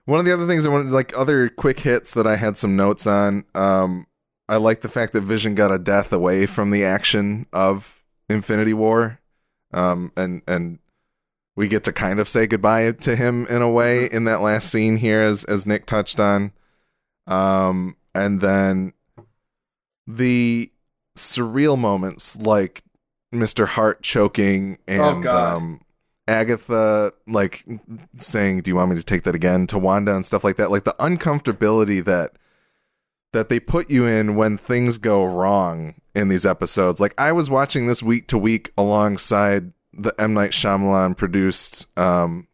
one 0.07 0.19
of 0.19 0.25
the 0.25 0.33
other 0.33 0.47
things 0.47 0.65
I 0.65 0.71
wanted, 0.71 0.91
like 0.91 1.17
other 1.17 1.51
quick 1.51 1.81
hits 1.81 2.15
that 2.15 2.27
I 2.27 2.37
had 2.37 2.57
some 2.57 2.77
notes 2.77 3.07
on. 3.07 3.45
Um, 3.55 4.07
I 4.49 4.57
like 4.57 4.81
the 4.81 4.89
fact 4.89 5.13
that 5.13 5.21
Vision 5.21 5.55
got 5.55 5.71
a 5.71 5.79
death 5.79 6.15
away 6.15 6.47
from 6.47 6.71
the 6.71 6.85
action 6.85 7.45
of 7.53 8.03
Infinity 8.31 8.73
War, 8.73 9.21
um, 9.75 10.13
and 10.17 10.41
and 10.49 10.79
we 11.57 11.69
get 11.69 11.85
to 11.85 11.93
kind 11.93 12.21
of 12.21 12.29
say 12.29 12.47
goodbye 12.47 12.91
to 12.91 13.17
him 13.17 13.47
in 13.49 13.61
a 13.61 13.71
way 13.71 14.07
mm-hmm. 14.07 14.17
in 14.17 14.25
that 14.25 14.41
last 14.41 14.73
scene 14.73 14.97
here, 14.97 15.21
as 15.21 15.45
as 15.45 15.67
Nick 15.67 15.85
touched 15.85 16.19
on. 16.19 16.53
Um, 17.27 17.97
and 18.15 18.41
then 18.41 18.95
the 20.07 20.71
surreal 21.17 21.79
moments 21.79 22.37
like 22.37 22.83
Mr. 23.35 23.67
Hart 23.67 24.03
choking 24.03 24.79
and 24.87 25.27
oh, 25.27 25.37
um, 25.37 25.81
Agatha 26.29 27.13
like 27.27 27.65
saying, 28.17 28.63
"Do 28.63 28.71
you 28.71 28.77
want 28.77 28.91
me 28.91 28.97
to 28.97 29.05
take 29.05 29.23
that 29.25 29.35
again?" 29.35 29.67
to 29.69 29.79
Wanda 29.79 30.15
and 30.15 30.27
stuff 30.27 30.45
like 30.45 30.57
that. 30.57 30.71
Like 30.71 30.85
the 30.85 30.97
uncomfortability 30.99 32.05
that 32.05 32.33
that 33.33 33.49
they 33.49 33.61
put 33.61 33.91
you 33.91 34.07
in 34.07 34.37
when 34.37 34.57
things 34.57 34.99
go 34.99 35.25
wrong 35.25 35.95
in 36.15 36.29
these 36.29 36.47
episodes. 36.47 37.01
Like 37.01 37.15
I 37.21 37.33
was 37.33 37.51
watching 37.51 37.87
this 37.87 38.03
week 38.03 38.27
to 38.29 38.39
week 38.39 38.71
alongside 38.79 39.73
the 39.93 40.15
M 40.19 40.35
Night 40.35 40.51
Shyamalan 40.51 41.17
produced 41.17 41.87
um, 41.99 42.49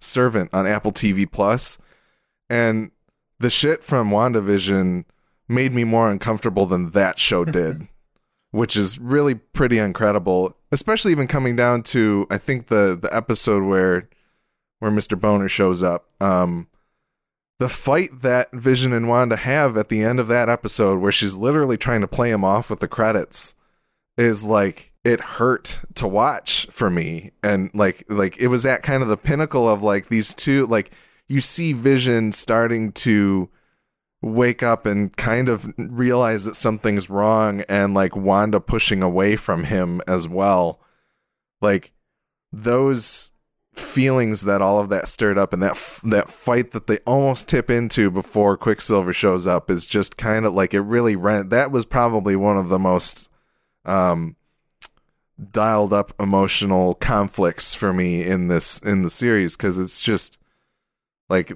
Servant 0.00 0.52
on 0.52 0.66
Apple 0.66 0.92
TV 0.92 1.30
Plus, 1.30 1.78
and 2.50 2.90
the 3.38 3.50
shit 3.50 3.84
from 3.84 4.10
WandaVision 4.10 5.04
made 5.48 5.72
me 5.72 5.84
more 5.84 6.10
uncomfortable 6.10 6.66
than 6.66 6.90
that 6.90 7.18
show 7.18 7.44
did, 7.44 7.88
which 8.50 8.76
is 8.76 8.98
really 8.98 9.34
pretty 9.34 9.78
incredible. 9.78 10.56
Especially 10.72 11.12
even 11.12 11.26
coming 11.26 11.56
down 11.56 11.82
to 11.84 12.26
I 12.30 12.38
think 12.38 12.66
the 12.66 12.98
the 13.00 13.14
episode 13.14 13.62
where 13.64 14.08
where 14.78 14.90
Mr. 14.90 15.18
Bohner 15.18 15.48
shows 15.48 15.82
up. 15.82 16.06
Um, 16.20 16.68
the 17.58 17.68
fight 17.68 18.10
that 18.22 18.52
Vision 18.52 18.92
and 18.92 19.08
Wanda 19.08 19.36
have 19.36 19.76
at 19.76 19.88
the 19.88 20.02
end 20.02 20.18
of 20.18 20.28
that 20.28 20.48
episode, 20.48 21.00
where 21.00 21.12
she's 21.12 21.36
literally 21.36 21.76
trying 21.76 22.00
to 22.00 22.08
play 22.08 22.30
him 22.30 22.44
off 22.44 22.68
with 22.68 22.80
the 22.80 22.88
credits, 22.88 23.54
is 24.18 24.44
like 24.44 24.92
it 25.04 25.20
hurt 25.20 25.82
to 25.94 26.08
watch 26.08 26.66
for 26.70 26.90
me, 26.90 27.30
and 27.42 27.70
like 27.72 28.04
like 28.08 28.36
it 28.38 28.48
was 28.48 28.66
at 28.66 28.82
kind 28.82 29.02
of 29.02 29.08
the 29.08 29.16
pinnacle 29.16 29.68
of 29.68 29.82
like 29.82 30.08
these 30.08 30.34
two 30.34 30.66
like 30.66 30.90
you 31.28 31.40
see 31.40 31.72
Vision 31.72 32.32
starting 32.32 32.92
to 32.92 33.48
wake 34.24 34.62
up 34.62 34.86
and 34.86 35.16
kind 35.16 35.48
of 35.48 35.72
realize 35.76 36.44
that 36.44 36.56
something's 36.56 37.10
wrong 37.10 37.60
and 37.68 37.94
like 37.94 38.16
Wanda 38.16 38.60
pushing 38.60 39.02
away 39.02 39.36
from 39.36 39.64
him 39.64 40.00
as 40.06 40.26
well. 40.26 40.80
Like 41.60 41.92
those 42.52 43.32
feelings 43.74 44.42
that 44.42 44.62
all 44.62 44.80
of 44.80 44.88
that 44.88 45.08
stirred 45.08 45.36
up 45.36 45.52
and 45.52 45.62
that 45.62 45.72
f- 45.72 46.00
that 46.04 46.28
fight 46.28 46.70
that 46.70 46.86
they 46.86 46.98
almost 46.98 47.48
tip 47.48 47.68
into 47.68 48.10
before 48.10 48.56
Quicksilver 48.56 49.12
shows 49.12 49.46
up 49.46 49.68
is 49.68 49.84
just 49.84 50.16
kind 50.16 50.46
of 50.46 50.54
like 50.54 50.72
it 50.72 50.80
really 50.80 51.16
rent 51.16 51.50
that 51.50 51.72
was 51.72 51.84
probably 51.84 52.36
one 52.36 52.56
of 52.56 52.68
the 52.68 52.78
most 52.78 53.30
um 53.84 54.36
dialed 55.50 55.92
up 55.92 56.12
emotional 56.20 56.94
conflicts 56.94 57.74
for 57.74 57.92
me 57.92 58.22
in 58.22 58.46
this 58.46 58.78
in 58.78 59.02
the 59.02 59.10
series 59.10 59.56
cuz 59.56 59.76
it's 59.76 60.00
just 60.00 60.38
like 61.28 61.52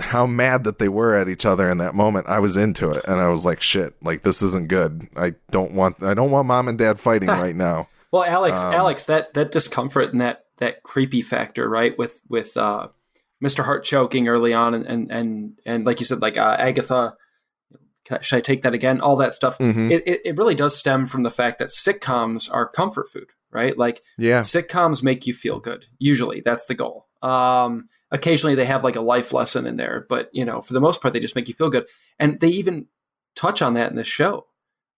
how 0.00 0.26
mad 0.26 0.64
that 0.64 0.78
they 0.78 0.88
were 0.88 1.14
at 1.14 1.28
each 1.28 1.44
other 1.44 1.68
in 1.68 1.78
that 1.78 1.94
moment. 1.94 2.28
I 2.28 2.38
was 2.38 2.56
into 2.56 2.90
it 2.90 3.04
and 3.06 3.20
i 3.20 3.28
was 3.28 3.44
like 3.44 3.60
shit 3.60 3.94
like 4.02 4.22
this 4.22 4.42
isn't 4.42 4.68
good. 4.68 5.08
I 5.16 5.34
don't 5.50 5.72
want 5.72 6.02
i 6.02 6.14
don't 6.14 6.30
want 6.30 6.48
mom 6.48 6.68
and 6.68 6.78
dad 6.78 6.98
fighting 6.98 7.28
right 7.28 7.56
now. 7.56 7.88
Well 8.12 8.24
alex 8.24 8.62
um, 8.62 8.74
alex 8.74 9.06
that 9.06 9.34
that 9.34 9.52
discomfort 9.52 10.12
and 10.12 10.20
that 10.20 10.44
that 10.58 10.82
creepy 10.82 11.22
factor 11.22 11.68
right 11.68 11.96
with 11.96 12.20
with 12.28 12.56
uh 12.56 12.88
mr 13.42 13.64
hart 13.64 13.84
choking 13.84 14.28
early 14.28 14.52
on 14.52 14.74
and 14.74 14.86
and 14.86 15.10
and, 15.10 15.58
and 15.64 15.86
like 15.86 16.00
you 16.00 16.06
said 16.06 16.20
like 16.20 16.36
uh, 16.36 16.56
agatha 16.58 17.14
I, 18.10 18.20
should 18.20 18.36
i 18.36 18.40
take 18.40 18.62
that 18.62 18.72
again? 18.72 19.02
All 19.02 19.16
that 19.16 19.34
stuff. 19.34 19.58
Mm-hmm. 19.58 19.90
it, 19.92 20.08
it, 20.08 20.20
it 20.24 20.36
really 20.38 20.54
does 20.54 20.74
stem 20.74 21.04
from 21.04 21.24
the 21.24 21.30
fact 21.30 21.58
that 21.58 21.68
sitcoms 21.68 22.50
are 22.50 22.66
comfort 22.66 23.10
food 23.10 23.28
right? 23.50 23.76
Like 23.76 24.02
yeah. 24.18 24.42
sitcoms 24.42 25.02
make 25.02 25.26
you 25.26 25.32
feel 25.32 25.60
good 25.60 25.86
usually. 25.98 26.40
That's 26.40 26.66
the 26.66 26.74
goal. 26.74 27.06
Um 27.22 27.88
occasionally 28.10 28.54
they 28.54 28.64
have 28.64 28.84
like 28.84 28.96
a 28.96 29.00
life 29.00 29.32
lesson 29.32 29.66
in 29.66 29.76
there, 29.76 30.06
but 30.08 30.30
you 30.32 30.44
know, 30.44 30.60
for 30.60 30.72
the 30.72 30.80
most 30.80 31.00
part, 31.00 31.14
they 31.14 31.20
just 31.20 31.36
make 31.36 31.48
you 31.48 31.54
feel 31.54 31.70
good. 31.70 31.86
And 32.18 32.38
they 32.38 32.48
even 32.48 32.86
touch 33.36 33.62
on 33.62 33.74
that 33.74 33.90
in 33.90 33.96
this 33.96 34.08
show 34.08 34.46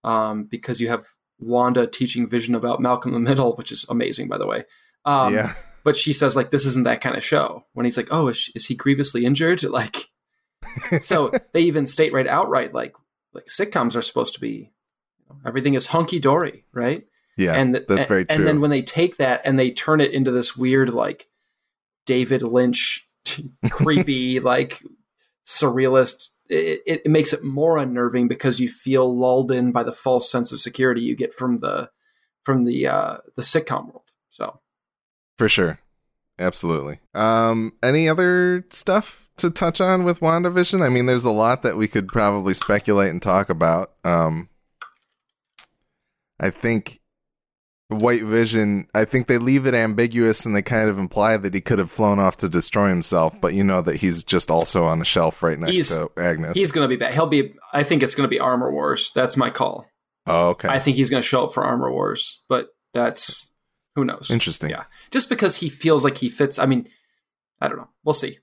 um, 0.04 0.44
because 0.44 0.80
you 0.80 0.88
have 0.88 1.06
Wanda 1.38 1.86
teaching 1.86 2.28
Vision 2.28 2.54
about 2.54 2.80
Malcolm 2.80 3.14
in 3.14 3.24
the 3.24 3.30
Middle, 3.30 3.54
which 3.56 3.72
is 3.72 3.86
amazing, 3.88 4.28
by 4.28 4.38
the 4.38 4.46
way. 4.46 4.64
Um, 5.04 5.34
yeah. 5.34 5.52
But 5.82 5.96
she 5.96 6.12
says 6.12 6.36
like, 6.36 6.50
this 6.50 6.66
isn't 6.66 6.84
that 6.84 7.00
kind 7.00 7.16
of 7.16 7.24
show. 7.24 7.64
When 7.72 7.84
he's 7.84 7.96
like, 7.96 8.08
oh, 8.10 8.28
is, 8.28 8.50
is 8.54 8.66
he 8.66 8.74
grievously 8.74 9.24
injured? 9.24 9.62
Like, 9.70 9.96
so 11.00 11.30
they 11.52 11.62
even 11.62 11.86
state 11.86 12.12
right 12.12 12.26
outright 12.26 12.74
like, 12.74 12.94
like 13.32 13.46
sitcoms 13.46 13.96
are 13.96 14.02
supposed 14.02 14.34
to 14.34 14.40
be, 14.40 14.72
you 15.18 15.26
know, 15.28 15.36
everything 15.46 15.74
is 15.74 15.86
hunky 15.86 16.18
dory, 16.18 16.64
right? 16.74 17.04
Yeah, 17.38 17.54
and 17.54 17.74
that's 17.74 18.06
very 18.06 18.26
true. 18.26 18.36
And 18.36 18.46
then 18.46 18.60
when 18.60 18.70
they 18.70 18.82
take 18.82 19.16
that 19.16 19.40
and 19.44 19.58
they 19.58 19.70
turn 19.70 20.02
it 20.02 20.12
into 20.12 20.30
this 20.30 20.56
weird 20.56 20.90
like 20.90 21.29
David 22.10 22.42
Lynch 22.42 23.08
creepy, 23.70 24.40
like 24.52 24.82
surrealist. 25.46 26.30
It, 26.48 26.82
it, 27.04 27.06
makes 27.06 27.32
it 27.32 27.44
more 27.44 27.78
unnerving 27.78 28.26
because 28.26 28.58
you 28.58 28.68
feel 28.68 29.16
lulled 29.16 29.52
in 29.52 29.70
by 29.70 29.84
the 29.84 29.92
false 29.92 30.28
sense 30.28 30.50
of 30.50 30.60
security 30.60 31.02
you 31.02 31.14
get 31.14 31.32
from 31.32 31.58
the 31.58 31.88
from 32.42 32.64
the 32.64 32.88
uh, 32.88 33.18
the 33.36 33.42
sitcom 33.42 33.92
world. 33.92 34.10
So, 34.28 34.58
for 35.38 35.48
sure, 35.48 35.78
absolutely. 36.40 36.98
Um, 37.14 37.74
any 37.80 38.08
other 38.08 38.66
stuff 38.70 39.30
to 39.36 39.48
touch 39.48 39.80
on 39.80 40.02
with 40.02 40.18
WandaVision? 40.18 40.84
I 40.84 40.88
mean, 40.88 41.06
there's 41.06 41.24
a 41.24 41.30
lot 41.30 41.62
that 41.62 41.76
we 41.76 41.86
could 41.86 42.08
probably 42.08 42.54
speculate 42.54 43.10
and 43.10 43.22
talk 43.22 43.48
about. 43.48 43.92
Um, 44.02 44.48
I 46.40 46.50
think 46.50 46.99
White 47.90 48.22
Vision, 48.22 48.86
I 48.94 49.04
think 49.04 49.26
they 49.26 49.38
leave 49.38 49.66
it 49.66 49.74
ambiguous 49.74 50.46
and 50.46 50.54
they 50.54 50.62
kind 50.62 50.88
of 50.88 50.98
imply 50.98 51.36
that 51.36 51.52
he 51.54 51.60
could 51.60 51.78
have 51.78 51.90
flown 51.90 52.18
off 52.18 52.36
to 52.38 52.48
destroy 52.48 52.88
himself, 52.88 53.38
but 53.40 53.52
you 53.52 53.64
know 53.64 53.82
that 53.82 53.96
he's 53.96 54.24
just 54.24 54.50
also 54.50 54.84
on 54.84 55.00
a 55.00 55.04
shelf 55.04 55.42
right 55.42 55.58
next 55.58 55.72
he's, 55.72 55.96
to 55.96 56.10
Agnes. 56.16 56.56
He's 56.56 56.72
going 56.72 56.84
to 56.84 56.88
be 56.88 56.96
back. 56.96 57.12
He'll 57.12 57.26
be, 57.26 57.54
I 57.72 57.82
think 57.82 58.02
it's 58.02 58.14
going 58.14 58.24
to 58.24 58.30
be 58.30 58.38
Armor 58.38 58.70
Wars. 58.72 59.10
That's 59.14 59.36
my 59.36 59.50
call. 59.50 59.86
Oh, 60.26 60.50
okay. 60.50 60.68
I 60.68 60.78
think 60.78 60.96
he's 60.96 61.10
going 61.10 61.22
to 61.22 61.28
show 61.28 61.44
up 61.44 61.52
for 61.52 61.64
Armor 61.64 61.90
Wars, 61.90 62.42
but 62.48 62.68
that's, 62.94 63.50
who 63.96 64.04
knows? 64.04 64.30
Interesting. 64.30 64.70
Yeah. 64.70 64.84
Just 65.10 65.28
because 65.28 65.56
he 65.56 65.68
feels 65.68 66.04
like 66.04 66.18
he 66.18 66.28
fits. 66.28 66.58
I 66.58 66.66
mean, 66.66 66.88
I 67.60 67.68
don't 67.68 67.78
know. 67.78 67.88
We'll 68.04 68.12
see. 68.12 68.38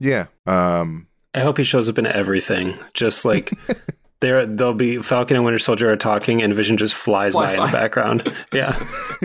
Yeah. 0.00 0.26
Um, 0.46 1.08
I 1.34 1.40
hope 1.40 1.58
he 1.58 1.64
shows 1.64 1.88
up 1.88 1.98
in 1.98 2.06
everything. 2.06 2.74
Just 2.94 3.24
like 3.24 3.52
There, 4.20 4.46
they'll 4.46 4.72
be 4.72 5.02
Falcon 5.02 5.36
and 5.36 5.44
Winter 5.44 5.58
Soldier 5.58 5.90
are 5.92 5.96
talking, 5.96 6.42
and 6.42 6.54
Vision 6.54 6.78
just 6.78 6.94
flies, 6.94 7.32
Flies 7.32 7.52
by, 7.52 7.58
in 7.58 7.66
the 7.66 7.72
background. 7.78 8.34
Yeah, 8.50 8.72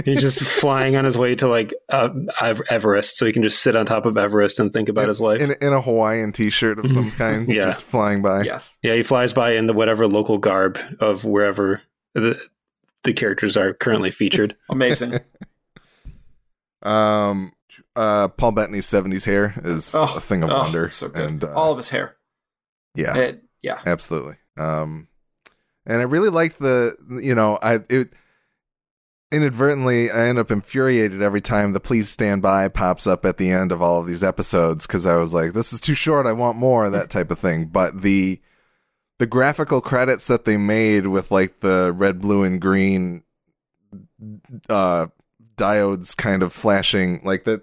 he's 0.04 0.20
just 0.20 0.42
flying 0.42 0.98
on 0.98 1.06
his 1.06 1.18
way 1.18 1.34
to 1.36 1.48
like 1.48 1.74
uh, 1.88 2.10
Everest, 2.70 3.16
so 3.18 3.26
he 3.26 3.32
can 3.32 3.42
just 3.42 3.62
sit 3.64 3.76
on 3.78 3.86
top 3.86 4.06
of 4.06 4.18
Everest 4.18 4.60
and 4.60 4.74
think 4.74 4.90
about 4.90 5.08
his 5.08 5.22
life. 5.22 5.40
in, 5.42 5.52
in 5.62 5.72
a 5.72 5.80
Hawaiian 5.82 6.34
T-shirt 6.34 6.78
of 6.78 6.92
some 6.92 7.10
kind, 7.18 7.48
Yeah. 7.48 7.64
just 7.64 7.84
flying 7.84 8.22
by. 8.22 8.44
Yes. 8.44 8.78
yeah, 8.84 8.94
he 8.96 9.04
flies 9.04 9.32
by 9.32 9.54
in 9.54 9.68
the 9.68 9.74
whatever 9.74 10.08
local 10.08 10.38
garb 10.38 10.78
of 11.00 11.24
wherever 11.24 11.82
the 12.14 12.38
the 13.04 13.14
characters 13.14 13.56
are 13.56 13.74
currently 13.74 14.12
featured. 14.12 14.58
Amazing. 14.70 15.20
Um, 16.84 17.54
uh, 17.96 18.28
Paul 18.30 18.52
Bettany's 18.54 18.88
'70s 18.88 19.26
hair 19.26 19.54
is 19.64 19.94
Oh, 19.96 20.04
a 20.18 20.20
thing 20.20 20.44
of 20.44 20.50
oh, 20.50 20.60
wonder, 20.60 20.88
so 20.90 21.10
good. 21.10 21.30
and 21.30 21.44
uh, 21.44 21.54
All 21.54 21.72
of 21.72 21.78
his 21.78 21.90
hair. 21.90 22.18
yeah, 22.96 23.16
It- 23.16 23.44
yeah. 23.62 23.80
absolutely. 23.86 24.36
Um, 24.58 25.08
and 25.86 26.00
I 26.00 26.04
really 26.04 26.30
liked 26.30 26.60
the, 26.60 26.96
you 27.22 27.36
know, 27.36 27.58
I 27.62 27.80
it 27.90 28.14
inadvertently 29.32 30.12
I 30.12 30.28
end 30.28 30.38
up 30.38 30.52
infuriated 30.52 31.22
every 31.22 31.42
time 31.42 31.74
the 31.74 31.80
"Please 31.80 32.10
Stand 32.10 32.42
By" 32.42 32.68
pops 32.68 33.08
up 33.08 33.26
at 33.26 33.38
the 33.38 33.50
end 33.50 33.72
of 33.72 33.82
all 33.82 34.00
of 34.02 34.08
these 34.08 34.24
episodes 34.24 34.86
because 34.86 35.06
I 35.06 35.16
was 35.16 35.34
like, 35.34 35.54
this 35.54 35.74
is 35.74 35.82
too 35.82 35.96
short. 35.96 36.28
I 36.28 36.34
want 36.34 36.58
more 36.58 36.90
that 36.90 37.10
type 37.10 37.32
of 37.32 37.40
thing. 37.40 37.66
But 37.66 38.02
the 38.02 38.40
the 39.20 39.26
graphical 39.28 39.82
credits 39.82 40.28
that 40.28 40.46
they 40.46 40.58
made 40.58 41.08
with 41.08 41.32
like 41.32 41.60
the 41.60 41.94
red, 41.96 42.20
blue, 42.22 42.44
and 42.44 42.60
green 42.60 43.24
uh 44.70 45.08
diodes 45.56 46.16
kind 46.16 46.42
of 46.44 46.54
flashing 46.54 47.22
like 47.24 47.44
that 47.44 47.62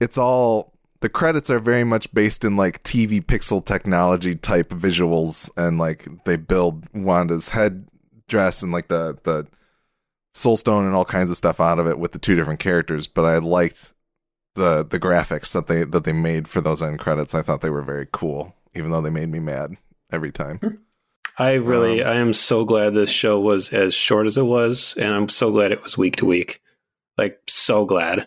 it's 0.00 0.18
all 0.18 0.75
the 1.00 1.08
credits 1.08 1.50
are 1.50 1.58
very 1.58 1.84
much 1.84 2.12
based 2.12 2.44
in 2.44 2.56
like 2.56 2.82
TV 2.82 3.24
pixel 3.24 3.64
technology 3.64 4.34
type 4.34 4.70
visuals 4.70 5.50
and 5.56 5.78
like 5.78 6.06
they 6.24 6.36
build 6.36 6.86
Wanda's 6.94 7.50
head 7.50 7.86
dress 8.28 8.62
and 8.62 8.72
like 8.72 8.88
the 8.88 9.18
the 9.24 9.46
soul 10.34 10.56
stone 10.56 10.84
and 10.84 10.94
all 10.94 11.04
kinds 11.04 11.30
of 11.30 11.36
stuff 11.36 11.60
out 11.60 11.78
of 11.78 11.86
it 11.86 11.98
with 11.98 12.12
the 12.12 12.18
two 12.18 12.34
different 12.34 12.60
characters 12.60 13.06
but 13.06 13.24
I 13.24 13.38
liked 13.38 13.94
the 14.54 14.84
the 14.84 14.98
graphics 14.98 15.52
that 15.52 15.66
they 15.66 15.84
that 15.84 16.04
they 16.04 16.12
made 16.12 16.48
for 16.48 16.60
those 16.60 16.82
end 16.82 16.98
credits 16.98 17.34
I 17.34 17.42
thought 17.42 17.60
they 17.60 17.70
were 17.70 17.82
very 17.82 18.06
cool 18.12 18.54
even 18.74 18.90
though 18.90 19.00
they 19.00 19.10
made 19.10 19.30
me 19.30 19.38
mad 19.38 19.76
every 20.10 20.32
time 20.32 20.80
I 21.38 21.54
really, 21.54 22.02
Um, 22.02 22.08
I 22.08 22.14
am 22.14 22.32
so 22.32 22.64
glad 22.64 22.94
this 22.94 23.10
show 23.10 23.38
was 23.38 23.72
as 23.72 23.94
short 23.94 24.26
as 24.26 24.38
it 24.38 24.44
was, 24.44 24.96
and 24.96 25.12
I'm 25.12 25.28
so 25.28 25.52
glad 25.52 25.70
it 25.70 25.82
was 25.82 25.98
week 25.98 26.16
to 26.16 26.24
week. 26.24 26.62
Like, 27.18 27.40
so 27.46 27.84
glad. 27.84 28.26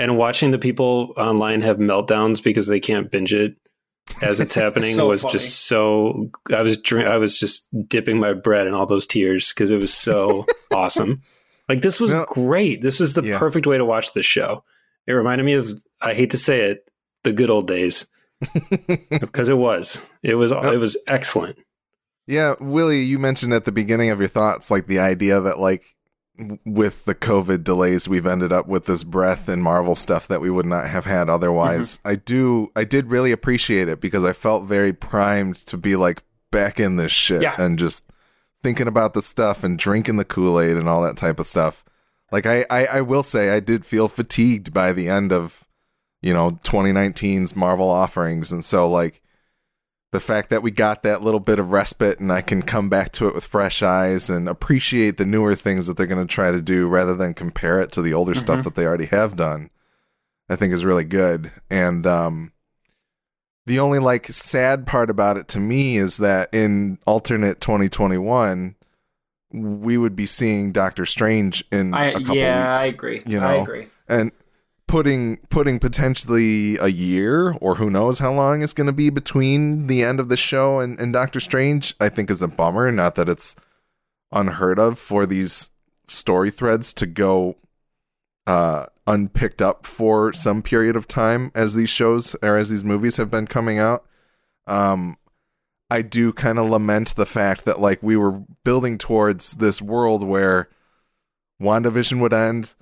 And 0.00 0.16
watching 0.16 0.50
the 0.50 0.58
people 0.58 1.12
online 1.16 1.60
have 1.60 1.76
meltdowns 1.76 2.42
because 2.42 2.66
they 2.66 2.80
can't 2.80 3.10
binge 3.10 3.34
it 3.34 3.56
as 4.22 4.40
it's 4.40 4.54
happening 4.64 4.94
So 4.94 5.08
was 5.08 5.22
funny. 5.22 5.32
just 5.32 5.66
so. 5.66 6.30
I 6.54 6.62
was 6.62 6.80
drink, 6.80 7.06
I 7.08 7.18
was 7.18 7.38
just 7.38 7.68
dipping 7.88 8.18
my 8.18 8.32
bread 8.32 8.66
in 8.66 8.74
all 8.74 8.86
those 8.86 9.06
tears 9.06 9.52
because 9.52 9.70
it 9.70 9.76
was 9.80 9.92
so 9.92 10.46
awesome. 10.74 11.20
Like 11.68 11.82
this 11.82 12.00
was 12.00 12.12
No. 12.12 12.24
great. 12.28 12.82
This 12.82 12.98
was 12.98 13.14
the 13.14 13.22
Yeah. 13.22 13.38
perfect 13.38 13.66
way 13.66 13.76
to 13.78 13.84
watch 13.84 14.12
this 14.14 14.26
show. 14.26 14.64
It 15.06 15.12
reminded 15.12 15.44
me 15.44 15.52
of. 15.54 15.68
I 16.00 16.14
hate 16.14 16.30
to 16.30 16.38
say 16.38 16.62
it, 16.62 16.88
the 17.24 17.32
good 17.32 17.50
old 17.50 17.66
days 17.68 18.06
because 19.10 19.48
it 19.48 19.56
was. 19.58 20.08
It 20.22 20.34
was. 20.36 20.50
It 20.50 20.78
was 20.80 20.96
excellent. 21.06 21.58
Yeah, 22.26 22.54
Willie, 22.60 23.00
you 23.02 23.18
mentioned 23.18 23.52
at 23.52 23.64
the 23.64 23.72
beginning 23.72 24.10
of 24.10 24.18
your 24.18 24.28
thoughts, 24.28 24.70
like 24.70 24.86
the 24.86 24.98
idea 25.00 25.40
that, 25.40 25.58
like, 25.58 25.82
with 26.64 27.04
the 27.04 27.14
COVID 27.14 27.64
delays, 27.64 28.08
we've 28.08 28.26
ended 28.26 28.52
up 28.52 28.66
with 28.66 28.86
this 28.86 29.04
breath 29.04 29.48
in 29.48 29.60
Marvel 29.60 29.94
stuff 29.94 30.26
that 30.28 30.40
we 30.40 30.50
would 30.50 30.66
not 30.66 30.88
have 30.88 31.04
had 31.04 31.28
otherwise. 31.28 31.98
Mm-hmm. 31.98 32.08
I 32.08 32.14
do, 32.16 32.72
I 32.76 32.84
did 32.84 33.10
really 33.10 33.32
appreciate 33.32 33.88
it 33.88 34.00
because 34.00 34.24
I 34.24 34.32
felt 34.32 34.64
very 34.64 34.92
primed 34.92 35.56
to 35.66 35.76
be 35.76 35.96
like 35.96 36.22
back 36.50 36.80
in 36.80 36.96
this 36.96 37.12
shit 37.12 37.42
Yeah. 37.42 37.54
and 37.58 37.78
just 37.78 38.10
thinking 38.62 38.86
about 38.88 39.14
the 39.14 39.22
stuff 39.22 39.62
and 39.64 39.78
drinking 39.78 40.16
the 40.16 40.24
Kool 40.24 40.60
Aid 40.60 40.76
and 40.76 40.88
all 40.88 41.02
that 41.02 41.16
type 41.16 41.38
of 41.40 41.46
stuff. 41.46 41.84
Like, 42.32 42.46
I, 42.46 42.64
I, 42.70 42.84
I 42.86 43.00
will 43.00 43.22
say, 43.22 43.50
I 43.50 43.60
did 43.60 43.84
feel 43.84 44.06
fatigued 44.08 44.72
by 44.72 44.92
the 44.92 45.08
end 45.08 45.32
of, 45.32 45.66
you 46.22 46.32
know, 46.32 46.50
2019's 46.50 47.56
Marvel 47.56 47.88
offerings, 47.88 48.52
and 48.52 48.64
so 48.64 48.88
like 48.88 49.20
the 50.12 50.20
fact 50.20 50.50
that 50.50 50.62
we 50.62 50.70
got 50.70 51.02
that 51.02 51.22
little 51.22 51.40
bit 51.40 51.58
of 51.58 51.70
respite 51.70 52.18
and 52.18 52.32
I 52.32 52.40
can 52.40 52.62
come 52.62 52.88
back 52.88 53.12
to 53.12 53.28
it 53.28 53.34
with 53.34 53.44
fresh 53.44 53.82
eyes 53.82 54.28
and 54.28 54.48
appreciate 54.48 55.18
the 55.18 55.24
newer 55.24 55.54
things 55.54 55.86
that 55.86 55.96
they're 55.96 56.06
going 56.06 56.26
to 56.26 56.32
try 56.32 56.50
to 56.50 56.60
do 56.60 56.88
rather 56.88 57.14
than 57.14 57.32
compare 57.32 57.80
it 57.80 57.92
to 57.92 58.02
the 58.02 58.12
older 58.12 58.34
stuff 58.34 58.64
that 58.64 58.74
they 58.74 58.84
already 58.84 59.06
have 59.06 59.36
done, 59.36 59.70
I 60.48 60.56
think 60.56 60.72
is 60.72 60.84
really 60.84 61.04
good. 61.04 61.52
And 61.70 62.06
um, 62.06 62.52
the 63.66 63.78
only 63.78 64.00
like 64.00 64.26
sad 64.26 64.84
part 64.84 65.10
about 65.10 65.36
it 65.36 65.46
to 65.48 65.60
me 65.60 65.96
is 65.96 66.16
that 66.16 66.52
in 66.52 66.98
alternate 67.06 67.60
2021, 67.60 68.74
we 69.52 69.96
would 69.96 70.16
be 70.16 70.26
seeing 70.26 70.72
Doctor 70.72 71.06
Strange 71.06 71.64
in 71.70 71.94
I, 71.94 72.06
a 72.06 72.12
couple 72.14 72.36
yeah, 72.36 72.74
I 72.76 72.86
agree. 72.86 73.22
you 73.26 73.38
know? 73.38 73.46
I 73.46 73.54
agree. 73.54 73.86
and 74.08 74.32
putting 74.90 75.36
putting 75.50 75.78
potentially 75.78 76.76
a 76.78 76.88
year 76.88 77.52
or 77.60 77.76
who 77.76 77.88
knows 77.88 78.18
how 78.18 78.32
long 78.32 78.60
it's 78.60 78.72
going 78.72 78.88
to 78.88 78.92
be 78.92 79.08
between 79.08 79.86
the 79.86 80.02
end 80.02 80.18
of 80.18 80.28
the 80.28 80.36
show 80.36 80.80
and, 80.80 80.98
and 80.98 81.12
Doctor 81.12 81.38
Strange, 81.38 81.94
I 82.00 82.08
think 82.08 82.28
is 82.28 82.42
a 82.42 82.48
bummer. 82.48 82.90
Not 82.90 83.14
that 83.14 83.28
it's 83.28 83.54
unheard 84.32 84.80
of 84.80 84.98
for 84.98 85.26
these 85.26 85.70
story 86.08 86.50
threads 86.50 86.92
to 86.94 87.06
go 87.06 87.56
uh, 88.48 88.86
unpicked 89.06 89.62
up 89.62 89.86
for 89.86 90.32
some 90.32 90.60
period 90.60 90.96
of 90.96 91.06
time 91.06 91.52
as 91.54 91.74
these 91.74 91.88
shows 91.88 92.34
or 92.42 92.56
as 92.56 92.70
these 92.70 92.82
movies 92.82 93.16
have 93.16 93.30
been 93.30 93.46
coming 93.46 93.78
out. 93.78 94.04
Um, 94.66 95.18
I 95.88 96.02
do 96.02 96.32
kind 96.32 96.58
of 96.58 96.68
lament 96.68 97.14
the 97.14 97.26
fact 97.26 97.64
that 97.64 97.80
like 97.80 98.02
we 98.02 98.16
were 98.16 98.42
building 98.64 98.98
towards 98.98 99.54
this 99.54 99.80
world 99.80 100.24
where 100.24 100.68
WandaVision 101.62 102.20
would 102.20 102.34
end, 102.34 102.74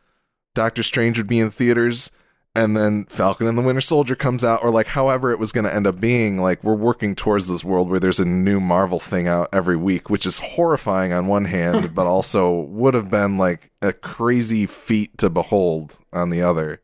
Doctor 0.59 0.83
Strange 0.83 1.17
would 1.19 1.29
be 1.29 1.39
in 1.39 1.51
theaters, 1.51 2.11
and 2.57 2.77
then 2.77 3.05
Falcon 3.05 3.47
and 3.47 3.57
the 3.57 3.63
Winter 3.63 3.81
Soldier 3.81 4.17
comes 4.17 4.43
out, 4.43 4.61
or 4.65 4.71
like 4.73 4.89
however 4.89 5.31
it 5.31 5.39
was 5.39 5.53
going 5.53 5.65
to 5.67 5.73
end 5.73 5.87
up 5.87 6.01
being. 6.01 6.39
Like 6.39 6.65
we're 6.65 6.75
working 6.75 7.15
towards 7.15 7.47
this 7.47 7.63
world 7.65 7.89
where 7.89 8.01
there's 8.01 8.19
a 8.19 8.25
new 8.25 8.59
Marvel 8.59 8.99
thing 8.99 9.29
out 9.29 9.49
every 9.53 9.77
week, 9.77 10.11
which 10.11 10.27
is 10.27 10.41
horrifying 10.41 11.13
on 11.13 11.29
one 11.29 11.45
hand, 11.45 11.91
but 11.95 12.07
also 12.09 12.51
would 12.63 12.95
have 12.95 13.09
been 13.09 13.39
like 13.39 13.71
a 13.81 13.93
crazy 13.93 14.67
feat 14.67 15.17
to 15.19 15.31
behold 15.31 15.99
on 16.13 16.31
the 16.31 16.43
other. 16.43 16.81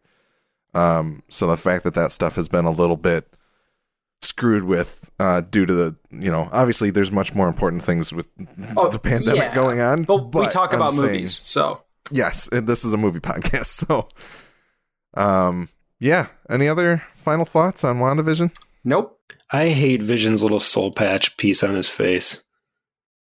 Um, 0.72 1.25
so 1.29 1.49
the 1.49 1.57
fact 1.57 1.83
that 1.83 1.95
that 1.95 2.12
stuff 2.12 2.37
has 2.37 2.49
been 2.49 2.64
a 2.66 2.70
little 2.70 2.97
bit 2.97 3.29
screwed 4.22 4.64
with 4.64 5.11
uh, 5.20 5.41
due 5.43 5.66
to 5.66 5.72
the 5.75 5.97
you 6.11 6.31
know 6.31 6.49
obviously 6.51 6.91
there's 6.91 7.12
much 7.12 7.35
more 7.35 7.47
important 7.49 7.83
things 7.83 8.12
with 8.12 8.27
Oh, 8.77 8.89
the 8.89 8.99
pandemic 8.99 9.37
yeah. 9.37 9.55
going 9.55 9.81
on 9.81 10.05
But, 10.05 10.35
we 10.35 10.47
talk 10.49 10.72
I'm 10.72 10.79
about 10.81 10.93
saying- 10.93 11.12
movies, 11.12 11.41
so 11.45 11.84
yes 12.11 12.48
this 12.52 12.84
is 12.84 12.92
a 12.92 12.96
movie 12.96 13.20
podcast 13.32 13.66
so 13.66 14.09
um 15.14 15.68
yeah 16.00 16.26
any 16.50 16.68
other 16.68 17.02
final 17.14 17.44
thoughts 17.44 17.84
on 17.84 17.98
wandavision 17.98 18.55
nope. 18.84 19.11
I 19.52 19.68
hate 19.68 20.02
Vision's 20.02 20.42
little 20.42 20.59
soul 20.61 20.90
patch 20.90 21.36
piece 21.36 21.62
on 21.62 21.74
his 21.74 21.88
face. 21.88 22.42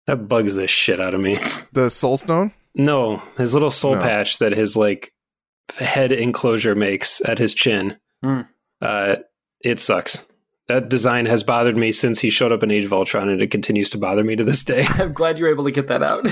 That 0.05 0.27
bugs 0.27 0.55
the 0.55 0.67
shit 0.67 0.99
out 1.01 1.13
of 1.13 1.21
me. 1.21 1.35
the 1.73 1.89
soul 1.89 2.17
stone 2.17 2.51
No, 2.75 3.17
his 3.37 3.53
little 3.53 3.71
soul 3.71 3.95
No. 3.95 4.01
patch 4.01 4.37
that 4.37 4.51
his 4.51 4.77
like 4.77 5.11
head 5.77 6.11
enclosure 6.11 6.75
makes 6.75 7.19
at 7.25 7.39
his 7.39 7.53
chin. 7.53 7.97
Hmm. 8.23 8.41
Uh, 8.81 9.17
it 9.61 9.79
sucks. 9.79 10.25
That 10.67 10.87
design 10.89 11.25
has 11.25 11.41
bothered 11.43 11.77
me 11.77 11.91
since 11.91 12.19
he 12.19 12.29
showed 12.29 12.51
up 12.51 12.61
in 12.63 12.69
Age 12.71 12.85
of 12.85 12.93
Ultron, 12.93 13.27
and 13.29 13.41
it 13.41 13.49
continues 13.49 13.89
to 13.91 13.97
bother 13.97 14.23
me 14.23 14.35
to 14.35 14.43
this 14.43 14.63
day. 14.63 14.85
I'm 14.89 15.13
glad 15.13 15.39
you're 15.39 15.49
able 15.49 15.63
to 15.63 15.71
get 15.71 15.87
that 15.87 16.03
out. 16.03 16.27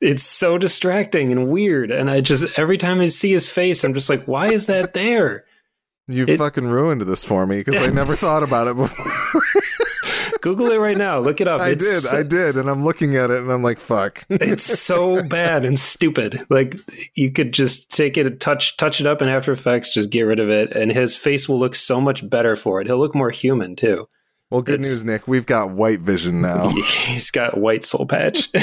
It's 0.00 0.22
so 0.22 0.58
distracting 0.58 1.30
and 1.32 1.48
weird, 1.48 1.90
and 1.90 2.10
I 2.10 2.20
just 2.20 2.58
every 2.58 2.78
time 2.78 3.00
I 3.00 3.06
see 3.06 3.32
his 3.32 3.48
face, 3.50 3.84
I'm 3.84 3.94
just 3.94 4.08
like, 4.10 4.24
why 4.26 4.48
is 4.50 4.66
that 4.66 4.94
there? 4.94 5.44
you 6.08 6.24
It- 6.26 6.38
fucking 6.38 6.66
ruined 6.66 7.02
this 7.02 7.24
for 7.24 7.46
me 7.46 7.58
because 7.62 7.86
i 7.86 7.90
never 7.92 8.16
thought 8.16 8.42
about 8.42 8.66
it 8.66 8.76
before 8.76 9.42
Google 10.40 10.70
it 10.70 10.78
right 10.78 10.96
now. 10.96 11.18
Look 11.20 11.40
it 11.42 11.46
up. 11.48 11.60
i 11.60 11.68
It's 11.70 12.02
did 12.10 12.18
i 12.18 12.22
did 12.22 12.56
and 12.56 12.68
i'm 12.70 12.82
looking 12.84 13.14
at 13.14 13.30
it 13.30 13.38
and 13.40 13.52
i'm 13.52 13.62
like 13.62 13.78
fuck 13.78 14.24
it's 14.30 14.64
so 14.64 15.22
bad 15.22 15.64
and 15.66 15.78
stupid. 15.78 16.40
Like 16.48 16.76
you 17.14 17.30
could 17.30 17.52
just 17.52 17.90
take 17.94 18.16
it, 18.16 18.40
touch, 18.40 18.76
touch 18.78 19.00
it 19.00 19.06
up 19.06 19.20
in 19.22 19.28
After 19.28 19.52
Effects, 19.52 19.92
just 19.92 20.10
get 20.10 20.22
rid 20.22 20.40
of 20.40 20.48
it, 20.48 20.74
and 20.74 20.90
his 20.90 21.14
face 21.16 21.48
will 21.48 21.58
look 21.60 21.74
so 21.74 22.00
much 22.00 22.28
better 22.28 22.56
for 22.56 22.80
it. 22.80 22.86
He'll 22.86 22.98
look 22.98 23.14
more 23.14 23.30
human 23.30 23.76
too. 23.76 24.06
Well 24.50 24.62
good 24.62 24.80
It's- 24.80 24.90
news 24.90 25.04
nick 25.04 25.26
we've 25.28 25.46
got 25.46 25.70
white 25.70 26.00
vision 26.00 26.40
now 26.42 26.68
He's 26.70 27.30
got 27.30 27.56
white 27.58 27.84
soul 27.84 28.06
patch. 28.06 28.50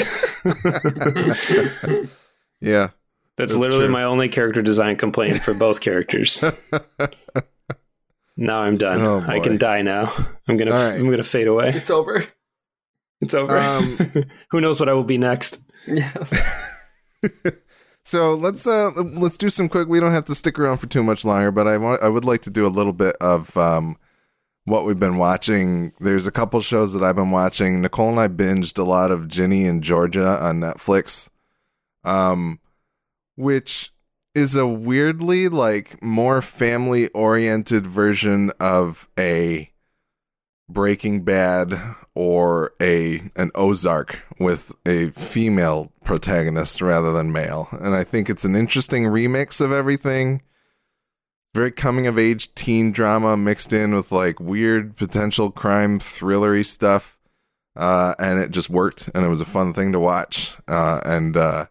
yeah 2.60 2.88
That's, 3.36 3.52
That's 3.52 3.54
literally 3.56 3.86
true. 3.86 3.92
my 3.92 4.04
only 4.04 4.28
character 4.28 4.62
design 4.62 4.96
complaint 4.96 5.38
for 5.42 5.54
both 5.54 5.80
characters. 5.80 6.42
now 8.36 8.60
I'm 8.62 8.76
done. 8.76 9.00
Oh, 9.00 9.20
I 9.26 9.38
can 9.40 9.58
die 9.58 9.82
now. 9.82 10.12
I'm 10.48 10.56
gonna 10.56 10.72
All 10.74 10.90
right. 10.90 11.00
I'm 11.00 11.08
gonna 11.10 11.22
fade 11.24 11.46
away. 11.48 11.68
it's 11.70 11.90
over. 11.90 12.22
It's 13.20 13.34
over. 13.34 13.56
Um, 13.58 13.96
Who 14.50 14.60
knows 14.60 14.78
what 14.80 14.88
I 14.88 14.92
will 14.92 15.04
be 15.04 15.18
next? 15.18 15.60
Yes. 15.86 16.78
So 18.04 18.34
let's 18.34 18.66
uh 18.66 18.90
let's 19.20 19.36
do 19.38 19.50
some 19.50 19.68
quick. 19.68 19.86
We 19.88 20.00
don't 20.00 20.12
have 20.12 20.24
to 20.26 20.34
stick 20.34 20.58
around 20.58 20.78
for 20.78 20.86
too 20.86 21.02
much 21.02 21.24
longer, 21.24 21.50
but 21.50 21.66
I 21.68 21.76
want 21.78 22.02
I 22.02 22.08
would 22.08 22.24
like 22.24 22.42
to 22.42 22.50
do 22.50 22.66
a 22.66 22.68
little 22.68 22.92
bit 22.92 23.16
of 23.20 23.56
um 23.56 23.96
what 24.68 24.84
we've 24.84 24.98
been 24.98 25.18
watching. 25.18 25.92
There's 26.00 26.26
a 26.26 26.32
couple 26.32 26.60
shows 26.60 26.92
that 26.92 27.02
I've 27.02 27.16
been 27.16 27.30
watching. 27.30 27.80
Nicole 27.80 28.10
and 28.10 28.20
I 28.20 28.28
binged 28.28 28.78
a 28.78 28.84
lot 28.84 29.10
of 29.10 29.28
Ginny 29.28 29.66
and 29.66 29.82
Georgia 29.82 30.26
on 30.42 30.60
Netflix, 30.60 31.30
um, 32.04 32.60
which 33.36 33.92
is 34.34 34.54
a 34.54 34.66
weirdly 34.66 35.48
like 35.48 36.02
more 36.02 36.40
family 36.40 37.08
oriented 37.08 37.86
version 37.86 38.52
of 38.60 39.08
a 39.18 39.70
Breaking 40.68 41.24
Bad 41.24 41.74
or 42.14 42.72
a 42.80 43.22
an 43.36 43.50
Ozark 43.54 44.22
with 44.38 44.72
a 44.86 45.10
female 45.10 45.92
protagonist 46.04 46.82
rather 46.82 47.12
than 47.12 47.32
male. 47.32 47.68
And 47.72 47.94
I 47.94 48.04
think 48.04 48.28
it's 48.28 48.44
an 48.44 48.54
interesting 48.54 49.04
remix 49.04 49.60
of 49.60 49.72
everything. 49.72 50.42
Very 51.54 51.70
coming 51.72 52.06
of 52.06 52.18
age 52.18 52.54
teen 52.54 52.92
drama 52.92 53.36
mixed 53.36 53.72
in 53.72 53.94
with 53.94 54.12
like 54.12 54.38
weird 54.38 54.96
potential 54.96 55.50
crime 55.50 55.98
thrillery 55.98 56.64
stuff. 56.64 57.18
Uh, 57.74 58.14
and 58.18 58.40
it 58.40 58.50
just 58.50 58.68
worked 58.68 59.08
and 59.14 59.24
it 59.24 59.28
was 59.28 59.40
a 59.40 59.46
fun 59.46 59.72
thing 59.72 59.92
to 59.92 60.00
watch. 60.00 60.56
Uh, 60.66 61.00
and 61.04 61.36
uh, 61.36 61.66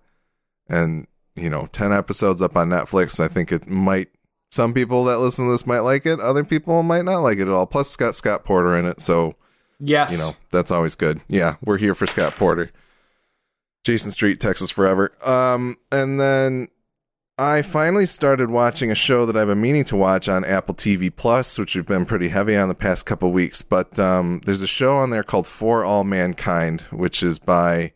and 0.70 1.08
you 1.36 1.49
know, 1.49 1.68
10 1.68 1.91
episodes 1.94 2.41
up 2.41 2.56
on 2.56 2.70
Netflix. 2.70 3.20
I 3.20 3.28
think 3.28 3.52
it 3.52 3.70
might 3.70 4.10
some 4.52 4.74
people 4.74 5.04
that 5.06 5.20
listen 5.20 5.45
to 5.45 5.52
this 5.52 5.68
might 5.68 5.80
like 5.80 6.06
it. 6.06 6.20
Other 6.20 6.44
people 6.44 6.82
might 6.84 7.06
not 7.06 7.20
like 7.20 7.38
it 7.38 7.44
at 7.44 7.49
all. 7.49 7.66
Plus, 7.66 7.90
it's 7.90 7.95
got 7.95 8.16
Scott 8.16 8.44
Porter 8.45 8.76
in 8.78 8.86
it, 8.86 9.02
so 9.02 9.36
yes, 9.80 10.12
you 10.12 10.18
know 10.18 10.32
that's 10.52 10.72
always 10.72 10.95
good. 10.95 11.22
Yeah, 11.28 11.56
we're 11.64 11.78
here 11.78 11.94
for 11.94 12.06
Scott 12.06 12.36
Porter. 12.36 12.72
Jason 13.84 14.12
Street, 14.12 14.40
Texas 14.40 14.72
Forever. 14.72 15.12
Um, 15.24 15.76
and 15.91 16.20
then 16.20 16.68
I 17.39 17.61
finally 17.61 18.07
started 18.07 18.49
watching 18.49 18.89
a 18.89 18.95
show 18.95 19.27
that 19.27 19.38
I've 19.38 19.47
been 19.47 19.61
meaning 19.61 19.84
to 19.85 19.95
watch 19.95 20.27
on 20.27 20.43
Apple 20.43 20.73
TV 20.73 21.15
Plus, 21.15 21.59
which 21.59 21.76
we've 21.76 21.85
been 21.85 22.07
pretty 22.07 22.30
heavy 22.30 22.57
on 22.57 22.68
the 22.68 22.73
past 22.73 23.05
couple 23.05 23.31
weeks. 23.31 23.61
But 23.61 23.99
um, 23.99 24.41
there's 24.45 24.64
a 24.64 24.68
show 24.68 24.95
on 24.95 25.11
there 25.11 25.22
called 25.22 25.45
For 25.45 25.85
All 25.85 26.03
Mankind, 26.03 26.81
which 26.91 27.22
is 27.22 27.38
by 27.38 27.93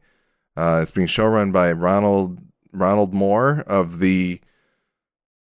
uh, 0.55 0.79
it's 0.83 0.91
being 0.91 1.07
showrun 1.07 1.51
by 1.51 1.71
Ronald 1.71 2.39
Ronald 2.71 3.15
Moore 3.15 3.63
of 3.65 3.97
the 3.97 4.41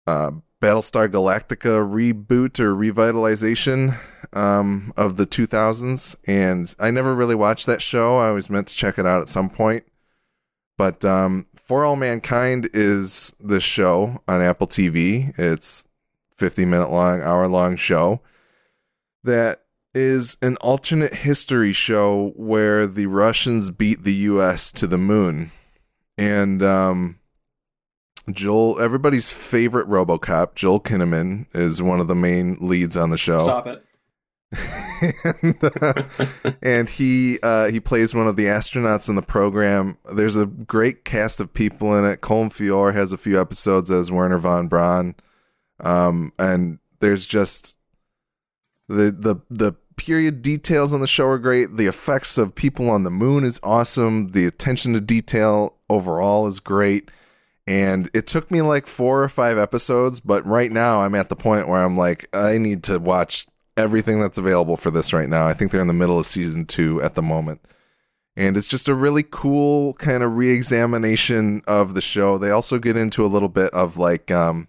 uh, 0.07 0.31
Battlestar 0.63 1.07
Galactica 1.07 1.85
reboot 1.87 2.59
or 2.59 2.75
revitalization 2.75 3.99
um, 4.35 4.95
of 4.97 5.19
the 5.19 5.27
2000s. 5.27 6.17
And 6.27 6.75
I 6.81 6.91
never 6.91 7.15
really 7.15 7.35
watched 7.35 7.67
that 7.67 7.83
show. 7.83 8.17
I 8.17 8.29
always 8.29 8.49
meant 8.49 8.69
to 8.69 8.75
check 8.75 8.99
it 8.99 9.05
out 9.05 9.21
at 9.21 9.29
some 9.29 9.51
point. 9.51 9.85
But 10.79 11.05
um, 11.05 11.47
For 11.71 11.85
All 11.85 11.95
Mankind 11.95 12.69
is 12.75 13.33
the 13.39 13.61
show 13.61 14.19
on 14.27 14.43
Apple 14.43 14.67
TV. 14.67 15.33
It's 15.39 15.87
50 16.35 16.65
minute 16.65 16.91
long, 16.91 17.23
hour 17.23 17.47
long 17.47 17.77
show 17.77 18.23
that 19.23 19.63
is 19.95 20.37
an 20.43 20.57
alternate 20.57 21.15
history 21.15 21.73
show 21.73 22.33
where 22.35 22.89
the 22.89 23.07
Russians 23.07 23.71
beat 23.71 24.03
the 24.03 24.15
US 24.15 24.73
to 24.73 24.89
the 24.89 24.99
moon. 24.99 25.53
And 26.19 26.61
um, 26.61 27.21
Joel, 28.29 28.81
everybody's 28.81 29.31
favorite 29.31 29.87
RoboCop, 29.87 30.57
Joel 30.57 30.81
Kinnaman, 30.81 31.47
is 31.55 31.81
one 31.81 32.01
of 32.01 32.09
the 32.09 32.17
main 32.17 32.57
leads 32.59 32.97
on 32.97 33.11
the 33.11 33.17
show. 33.17 33.39
Stop 33.39 33.69
it. 33.69 33.85
and, 35.43 35.57
uh, 35.63 36.53
and 36.63 36.89
he 36.89 37.39
uh, 37.43 37.71
he 37.71 37.81
plays 37.81 38.15
one 38.15 38.27
of 38.27 38.37
the 38.37 38.47
astronauts 38.47 39.09
in 39.09 39.15
the 39.15 39.23
program. 39.23 39.97
There's 40.15 40.37
a 40.37 40.47
great 40.47 41.05
cast 41.05 41.41
of 41.41 41.53
people 41.53 41.97
in 41.97 42.05
it. 42.05 42.21
Colm 42.21 42.51
Feore 42.51 42.93
has 42.93 43.13
a 43.13 43.19
few 43.19 43.41
episodes 43.41 43.91
as 43.91 44.11
Wernher 44.11 44.39
von 44.39 44.69
Braun, 44.69 45.15
um, 45.81 46.33
and 46.39 46.79
there's 47.01 47.27
just 47.27 47.79
the 48.89 49.11
the 49.11 49.37
the 49.49 49.73
period 49.97 50.43
details 50.43 50.95
on 50.95 51.01
the 51.01 51.07
show 51.07 51.27
are 51.29 51.39
great. 51.39 51.77
The 51.77 51.87
effects 51.87 52.39
of 52.39 52.55
people 52.55 52.89
on 52.91 53.05
the 53.05 53.11
moon 53.11 53.45
is 53.45 53.61
awesome. 53.63 54.29
The 54.29 54.47
attention 54.47 54.95
to 54.95 55.01
detail 55.01 55.77
overall 55.89 56.47
is 56.47 56.61
great 56.61 57.11
and 57.67 58.11
it 58.13 58.27
took 58.27 58.51
me 58.51 58.63
like 58.63 58.87
four 58.87 59.23
or 59.23 59.29
five 59.29 59.59
episodes 59.59 60.19
but 60.21 60.45
right 60.47 60.73
now 60.73 61.01
i'm 61.01 61.15
at 61.15 61.29
the 61.29 61.37
point 61.37 61.69
where 61.69 61.83
i'm 61.83 61.97
like 61.97 62.29
i 62.35 62.59
need 62.59 62.83
to 62.83 62.99
watch 62.99 63.47
everything 63.81 64.21
that's 64.21 64.39
available 64.39 64.77
for 64.77 64.91
this 64.91 65.13
right 65.13 65.29
now. 65.29 65.47
I 65.47 65.55
think 65.55 65.73
they're 65.73 65.81
in 65.81 65.87
the 65.87 65.93
middle 65.93 66.19
of 66.19 66.27
season 66.27 66.67
two 66.67 67.03
at 67.03 67.15
the 67.15 67.23
moment. 67.23 67.61
And 68.37 68.57
it's 68.57 68.69
just 68.69 68.89
a 68.89 68.95
really 68.95 69.25
cool 69.29 69.95
kind 69.95 70.23
of 70.23 70.37
re-examination 70.37 71.63
of 71.67 71.95
the 71.95 72.01
show. 72.01 72.39
They 72.39 72.51
also 72.51 72.79
get 72.79 72.97
into 72.97 73.25
a 73.25 73.29
little 73.29 73.49
bit 73.49 73.73
of 73.75 73.97
like 73.97 74.31
um 74.31 74.69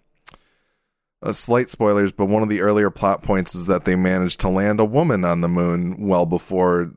uh, 1.22 1.32
slight 1.32 1.70
spoilers 1.70 2.10
but 2.10 2.26
one 2.26 2.42
of 2.42 2.48
the 2.48 2.60
earlier 2.60 2.90
plot 2.90 3.22
points 3.22 3.54
is 3.54 3.66
that 3.66 3.84
they 3.84 3.94
managed 3.94 4.40
to 4.40 4.48
land 4.48 4.80
a 4.80 4.84
woman 4.84 5.24
on 5.24 5.40
the 5.40 5.48
moon 5.48 6.08
well 6.08 6.26
before 6.26 6.90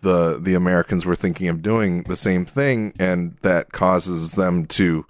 the 0.00 0.38
the 0.40 0.54
americans 0.54 1.04
were 1.04 1.14
thinking 1.14 1.48
of 1.48 1.60
doing 1.60 2.02
the 2.04 2.16
same 2.16 2.46
thing 2.46 2.94
and 2.98 3.36
that 3.42 3.70
causes 3.70 4.32
them 4.32 4.64
to 4.64 5.04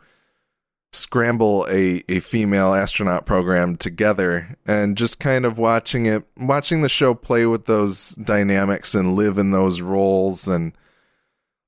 scramble 0.93 1.67
a, 1.69 2.03
a 2.09 2.21
female 2.21 2.73
astronaut 2.73 3.27
program 3.27 3.77
together 3.77 4.57
and 4.67 4.97
just 4.97 5.21
kind 5.21 5.45
of 5.45 5.59
watching 5.59 6.07
it 6.07 6.25
watching 6.39 6.81
the 6.81 6.89
show 6.89 7.15
play 7.15 7.45
with 7.45 7.67
those 7.67 8.15
dynamics 8.15 8.95
and 8.95 9.15
live 9.15 9.37
in 9.37 9.51
those 9.51 9.83
roles 9.83 10.49
and 10.49 10.73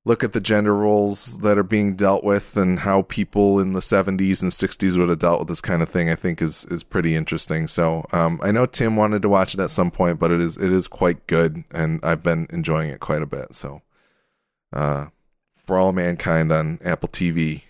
look 0.06 0.24
at 0.24 0.32
the 0.32 0.40
gender 0.40 0.74
roles 0.74 1.38
that 1.40 1.58
are 1.58 1.62
being 1.62 1.94
dealt 1.96 2.24
with 2.24 2.56
and 2.56 2.80
how 2.80 3.02
people 3.02 3.60
in 3.60 3.74
the 3.74 3.80
70s 3.80 4.40
and 4.40 4.50
60s 4.50 4.96
would 4.96 5.10
have 5.10 5.18
dealt 5.18 5.40
with 5.40 5.48
this 5.48 5.60
kind 5.60 5.82
of 5.82 5.88
thing 5.90 6.08
i 6.08 6.14
think 6.14 6.40
is 6.40 6.64
is 6.66 6.82
pretty 6.82 7.14
interesting. 7.14 7.66
So 7.66 8.06
um, 8.12 8.40
i 8.42 8.50
know 8.50 8.64
tim 8.64 8.96
wanted 8.96 9.20
to 9.20 9.28
watch 9.28 9.52
it 9.52 9.60
at 9.60 9.70
some 9.70 9.90
point 9.90 10.18
but 10.18 10.30
it 10.30 10.40
is 10.40 10.56
it 10.56 10.72
is 10.72 10.88
quite 10.88 11.26
good 11.26 11.62
and 11.72 12.00
i've 12.02 12.22
been 12.22 12.46
enjoying 12.48 12.88
it 12.88 13.00
quite 13.00 13.20
a 13.20 13.26
bit. 13.26 13.54
So 13.54 13.82
uh, 14.72 15.08
for 15.54 15.76
all 15.76 15.92
mankind 15.92 16.50
on 16.50 16.78
apple 16.82 17.10
tv 17.10 17.64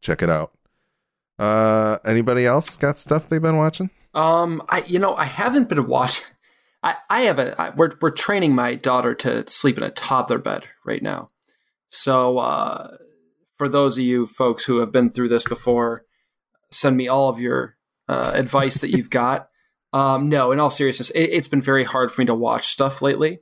check 0.00 0.22
it 0.22 0.30
out 0.30 0.52
uh, 1.38 1.98
anybody 2.04 2.46
else 2.46 2.76
got 2.76 2.98
stuff 2.98 3.28
they've 3.28 3.42
been 3.42 3.56
watching? 3.56 3.90
Um, 4.14 4.62
I 4.68 4.84
you 4.86 4.98
know 4.98 5.14
I 5.14 5.24
haven't 5.24 5.68
been 5.68 5.86
watching. 5.86 6.26
I 6.82 6.96
I 7.08 7.20
have 7.22 7.38
a 7.38 7.60
I, 7.60 7.70
we're 7.70 7.92
we're 8.00 8.10
training 8.10 8.54
my 8.54 8.74
daughter 8.74 9.14
to 9.16 9.48
sleep 9.48 9.78
in 9.78 9.84
a 9.84 9.90
toddler 9.90 10.38
bed 10.38 10.66
right 10.84 11.02
now. 11.02 11.28
So 11.88 12.38
uh, 12.38 12.96
for 13.58 13.68
those 13.68 13.98
of 13.98 14.04
you 14.04 14.26
folks 14.26 14.64
who 14.64 14.78
have 14.78 14.92
been 14.92 15.10
through 15.10 15.28
this 15.28 15.44
before, 15.44 16.04
send 16.70 16.96
me 16.96 17.08
all 17.08 17.28
of 17.28 17.38
your 17.38 17.76
uh, 18.08 18.32
advice 18.34 18.80
that 18.80 18.90
you've 18.90 19.10
got. 19.10 19.48
Um, 19.94 20.30
no, 20.30 20.52
in 20.52 20.58
all 20.58 20.70
seriousness, 20.70 21.10
it, 21.10 21.34
has 21.34 21.48
been 21.48 21.60
very 21.60 21.84
hard 21.84 22.10
for 22.10 22.22
me 22.22 22.24
to 22.24 22.34
watch 22.34 22.68
stuff 22.68 23.02
lately. 23.02 23.40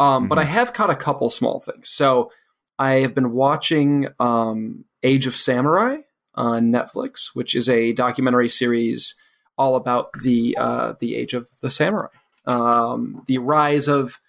Um, 0.00 0.22
mm-hmm. 0.24 0.28
But 0.30 0.38
I 0.38 0.42
mm-hmm. 0.42 0.50
have 0.50 0.72
caught 0.72 0.90
a 0.90 0.96
couple 0.96 1.30
small 1.30 1.60
things. 1.60 1.90
So 1.90 2.32
I 2.76 2.94
have 3.02 3.14
been 3.14 3.30
watching 3.30 4.08
um, 4.18 4.84
Age 5.04 5.28
of 5.28 5.34
Samurai 5.36 5.98
on 6.34 6.72
Netflix, 6.72 7.34
which 7.34 7.54
is 7.54 7.68
a 7.68 7.92
documentary 7.92 8.48
series 8.48 9.14
all 9.58 9.76
about 9.76 10.12
the 10.22 10.56
uh, 10.58 10.94
the 10.98 11.16
age 11.16 11.34
of 11.34 11.48
the 11.60 11.70
samurai, 11.70 12.08
um, 12.46 13.22
the 13.26 13.38
rise 13.38 13.88
of 13.88 14.20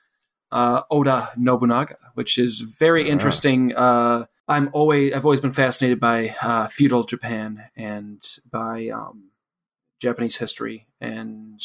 uh, 0.52 0.82
Oda 0.92 1.30
Nobunaga, 1.38 1.98
which 2.14 2.38
is 2.38 2.62
very 2.62 3.10
interesting. 3.10 3.74
Uh, 3.76 4.26
I'm 4.48 4.70
always 4.74 5.14
I've 5.14 5.26
always 5.26 5.42
been 5.42 5.52
fascinated 5.52 6.00
by 6.00 6.36
uh, 6.42 6.68
feudal 6.68 7.04
Japan 7.04 7.64
and 7.76 8.22
by 8.50 8.90
um, 8.90 9.32
Japanese 10.00 10.38
history 10.38 10.88
and 11.00 11.62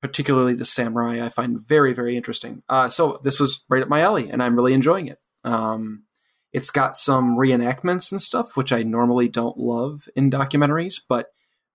particularly 0.00 0.54
the 0.54 0.64
samurai. 0.64 1.24
I 1.24 1.28
find 1.28 1.60
very 1.60 1.92
very 1.92 2.16
interesting. 2.16 2.62
Uh, 2.68 2.88
so 2.88 3.20
this 3.22 3.38
was 3.38 3.64
right 3.68 3.82
up 3.82 3.88
my 3.88 4.00
alley, 4.00 4.30
and 4.30 4.42
I'm 4.42 4.56
really 4.56 4.74
enjoying 4.74 5.06
it. 5.06 5.18
Um, 5.44 6.04
it's 6.52 6.70
got 6.70 6.96
some 6.96 7.36
reenactments 7.36 8.12
and 8.12 8.20
stuff, 8.20 8.56
which 8.56 8.72
I 8.72 8.82
normally 8.82 9.28
don't 9.28 9.56
love 9.56 10.08
in 10.14 10.30
documentaries, 10.30 11.00
but 11.08 11.30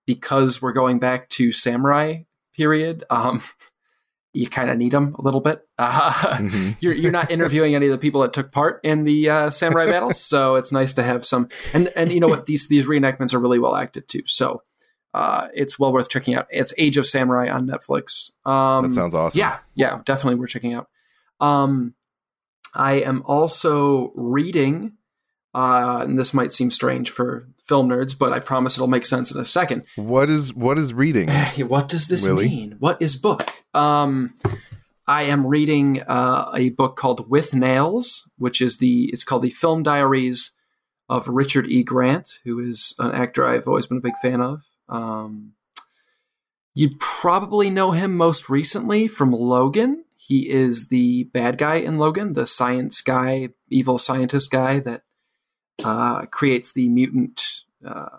because 0.06 0.62
we're 0.62 0.72
going 0.72 0.98
back 0.98 1.28
to 1.30 1.52
samurai 1.52 2.22
period, 2.54 3.04
um, 3.10 3.42
you 4.32 4.48
kind 4.48 4.70
of 4.70 4.78
need 4.78 4.92
them 4.92 5.14
a 5.18 5.22
little 5.22 5.40
bit. 5.40 5.66
Uh, 5.78 6.10
mm-hmm. 6.12 6.70
you're, 6.80 6.92
you're 6.92 7.12
not 7.12 7.30
interviewing 7.30 7.74
any 7.74 7.86
of 7.86 7.92
the 7.92 7.98
people 7.98 8.20
that 8.20 8.32
took 8.32 8.52
part 8.52 8.80
in 8.84 9.02
the 9.02 9.28
uh, 9.28 9.50
samurai 9.50 9.86
battles, 9.90 10.20
so 10.20 10.54
it's 10.54 10.70
nice 10.70 10.94
to 10.94 11.02
have 11.02 11.24
some. 11.24 11.48
And 11.74 11.90
and 11.96 12.12
you 12.12 12.20
know 12.20 12.28
what? 12.28 12.46
These 12.46 12.68
these 12.68 12.86
reenactments 12.86 13.34
are 13.34 13.38
really 13.38 13.58
well 13.58 13.74
acted 13.74 14.06
too. 14.06 14.22
So 14.26 14.62
uh, 15.14 15.48
it's 15.54 15.78
well 15.78 15.92
worth 15.92 16.08
checking 16.08 16.34
out. 16.34 16.46
It's 16.50 16.72
Age 16.78 16.96
of 16.98 17.06
Samurai 17.06 17.48
on 17.48 17.66
Netflix. 17.66 18.30
Um, 18.46 18.84
that 18.84 18.94
sounds 18.94 19.14
awesome. 19.14 19.40
Yeah, 19.40 19.58
yeah, 19.74 20.00
definitely 20.04 20.38
worth 20.38 20.50
checking 20.50 20.74
out. 20.74 20.88
Um, 21.40 21.94
I 22.78 22.94
am 22.94 23.22
also 23.26 24.12
reading, 24.14 24.96
uh, 25.54 26.00
and 26.04 26.18
this 26.18 26.32
might 26.32 26.52
seem 26.52 26.70
strange 26.70 27.10
for 27.10 27.48
film 27.66 27.88
nerds, 27.88 28.18
but 28.18 28.32
I 28.32 28.38
promise 28.38 28.76
it'll 28.76 28.86
make 28.86 29.04
sense 29.04 29.32
in 29.32 29.40
a 29.40 29.44
second. 29.44 29.84
What 29.96 30.30
is 30.30 30.54
what 30.54 30.78
is 30.78 30.94
reading? 30.94 31.28
what 31.68 31.88
does 31.88 32.08
this 32.08 32.24
Willie? 32.24 32.48
mean? 32.48 32.76
What 32.78 33.02
is 33.02 33.16
book? 33.16 33.50
Um, 33.74 34.34
I 35.06 35.24
am 35.24 35.46
reading 35.46 36.00
uh, 36.02 36.50
a 36.54 36.70
book 36.70 36.96
called 36.96 37.28
With 37.30 37.54
Nails, 37.54 38.30
which 38.38 38.60
is 38.60 38.78
the 38.78 39.10
it's 39.12 39.24
called 39.24 39.42
the 39.42 39.50
Film 39.50 39.82
Diaries 39.82 40.52
of 41.08 41.28
Richard 41.28 41.66
E. 41.66 41.82
Grant, 41.82 42.38
who 42.44 42.58
is 42.58 42.94
an 42.98 43.12
actor 43.12 43.44
I've 43.44 43.66
always 43.66 43.86
been 43.86 43.98
a 43.98 44.02
big 44.02 44.16
fan 44.22 44.40
of. 44.40 44.62
Um, 44.88 45.54
You'd 46.78 47.00
probably 47.00 47.70
know 47.70 47.90
him 47.90 48.16
most 48.16 48.48
recently 48.48 49.08
from 49.08 49.32
Logan. 49.32 50.04
He 50.28 50.50
is 50.50 50.88
the 50.88 51.24
bad 51.24 51.56
guy 51.56 51.76
in 51.76 51.96
Logan, 51.96 52.34
the 52.34 52.44
science 52.44 53.00
guy, 53.00 53.48
evil 53.70 53.96
scientist 53.96 54.50
guy 54.50 54.78
that 54.80 55.04
uh, 55.82 56.26
creates 56.26 56.70
the 56.70 56.90
mutant, 56.90 57.40
uh, 57.82 58.18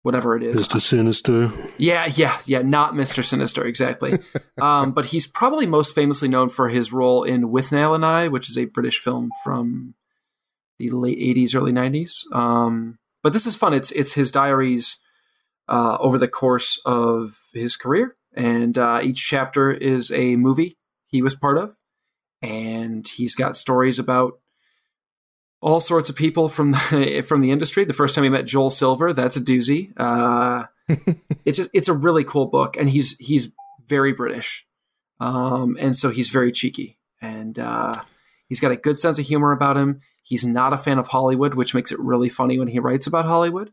whatever 0.00 0.34
it 0.34 0.42
is. 0.42 0.66
Mr. 0.66 0.80
Sinister. 0.80 1.50
Yeah, 1.76 2.06
yeah, 2.14 2.38
yeah. 2.46 2.62
Not 2.62 2.94
Mr. 2.94 3.22
Sinister, 3.22 3.62
exactly. 3.66 4.14
um, 4.62 4.92
but 4.92 5.04
he's 5.04 5.26
probably 5.26 5.66
most 5.66 5.94
famously 5.94 6.26
known 6.26 6.48
for 6.48 6.70
his 6.70 6.90
role 6.90 7.22
in 7.22 7.50
Withnail 7.50 7.94
and 7.94 8.06
I, 8.06 8.28
which 8.28 8.48
is 8.48 8.56
a 8.56 8.64
British 8.64 8.98
film 8.98 9.28
from 9.44 9.92
the 10.78 10.88
late 10.88 11.18
'80s, 11.18 11.54
early 11.54 11.72
'90s. 11.72 12.34
Um, 12.34 12.98
but 13.22 13.34
this 13.34 13.46
is 13.46 13.56
fun. 13.56 13.74
It's 13.74 13.90
it's 13.90 14.14
his 14.14 14.30
diaries 14.30 14.96
uh, 15.68 15.98
over 16.00 16.16
the 16.16 16.28
course 16.28 16.80
of 16.86 17.38
his 17.52 17.76
career, 17.76 18.16
and 18.34 18.78
uh, 18.78 19.00
each 19.02 19.18
chapter 19.18 19.70
is 19.70 20.10
a 20.12 20.36
movie 20.36 20.78
he 21.10 21.22
was 21.22 21.34
part 21.34 21.58
of, 21.58 21.76
and 22.42 23.06
he's 23.06 23.34
got 23.34 23.56
stories 23.56 23.98
about 23.98 24.38
all 25.62 25.80
sorts 25.80 26.08
of 26.08 26.16
people 26.16 26.48
from 26.48 26.72
the, 26.72 27.24
from 27.26 27.40
the 27.40 27.50
industry. 27.50 27.84
The 27.84 27.92
first 27.92 28.14
time 28.14 28.24
he 28.24 28.30
met 28.30 28.46
Joel 28.46 28.70
Silver, 28.70 29.12
that's 29.12 29.36
a 29.36 29.40
doozy. 29.40 29.92
Uh, 29.96 30.64
it's 31.44 31.58
just 31.58 31.70
it's 31.72 31.88
a 31.88 31.94
really 31.94 32.24
cool 32.24 32.46
book, 32.46 32.76
and 32.76 32.88
he's 32.88 33.16
he's 33.18 33.52
very 33.88 34.12
British, 34.12 34.66
um, 35.20 35.76
and 35.80 35.96
so 35.96 36.10
he's 36.10 36.30
very 36.30 36.52
cheeky, 36.52 36.98
and 37.20 37.58
uh, 37.58 37.94
he's 38.48 38.60
got 38.60 38.72
a 38.72 38.76
good 38.76 38.98
sense 38.98 39.18
of 39.18 39.26
humor 39.26 39.52
about 39.52 39.76
him. 39.76 40.00
He's 40.22 40.44
not 40.46 40.72
a 40.72 40.78
fan 40.78 40.98
of 40.98 41.08
Hollywood, 41.08 41.54
which 41.54 41.74
makes 41.74 41.90
it 41.90 41.98
really 41.98 42.28
funny 42.28 42.58
when 42.58 42.68
he 42.68 42.78
writes 42.78 43.06
about 43.06 43.24
Hollywood. 43.24 43.72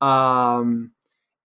Um, 0.00 0.92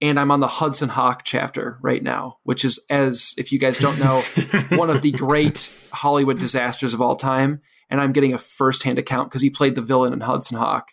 and 0.02 0.20
I'm 0.20 0.32
on 0.32 0.40
the 0.40 0.48
Hudson 0.48 0.90
Hawk 0.90 1.22
chapter 1.24 1.78
right 1.82 2.02
now, 2.02 2.40
which 2.44 2.66
is, 2.66 2.84
as 2.90 3.36
if 3.38 3.52
you 3.52 3.60
guys 3.60 3.78
don't 3.78 4.00
know, 4.00 4.22
one 4.78 4.90
of 4.90 5.02
the 5.02 5.12
great 5.12 5.72
Hollywood 5.94 6.40
disasters 6.40 6.94
of 6.94 7.02
all 7.02 7.16
time. 7.16 7.62
And 7.90 8.02
I'm 8.02 8.14
getting 8.14 8.34
a 8.34 8.40
firsthand 8.40 8.98
account 8.98 9.30
because 9.30 9.42
he 9.42 9.50
played 9.50 9.76
the 9.76 9.82
villain 9.82 10.14
in 10.14 10.22
Hudson 10.22 10.58
Hawk. 10.58 10.92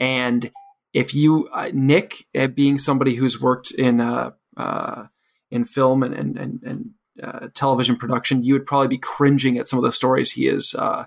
And 0.00 0.50
if 0.94 1.14
you, 1.14 1.48
uh, 1.52 1.70
Nick, 1.74 2.24
uh, 2.34 2.46
being 2.46 2.78
somebody 2.78 3.16
who's 3.16 3.40
worked 3.40 3.70
in 3.72 4.00
uh, 4.00 4.30
uh, 4.56 5.06
in 5.50 5.64
film 5.64 6.02
and 6.02 6.14
and 6.14 6.38
and, 6.38 6.62
and 6.62 6.90
uh, 7.22 7.48
television 7.54 7.96
production, 7.96 8.44
you 8.44 8.54
would 8.54 8.66
probably 8.66 8.88
be 8.88 8.98
cringing 8.98 9.58
at 9.58 9.68
some 9.68 9.78
of 9.78 9.84
the 9.84 9.92
stories 9.92 10.32
he 10.32 10.46
is 10.46 10.74
uh, 10.78 11.06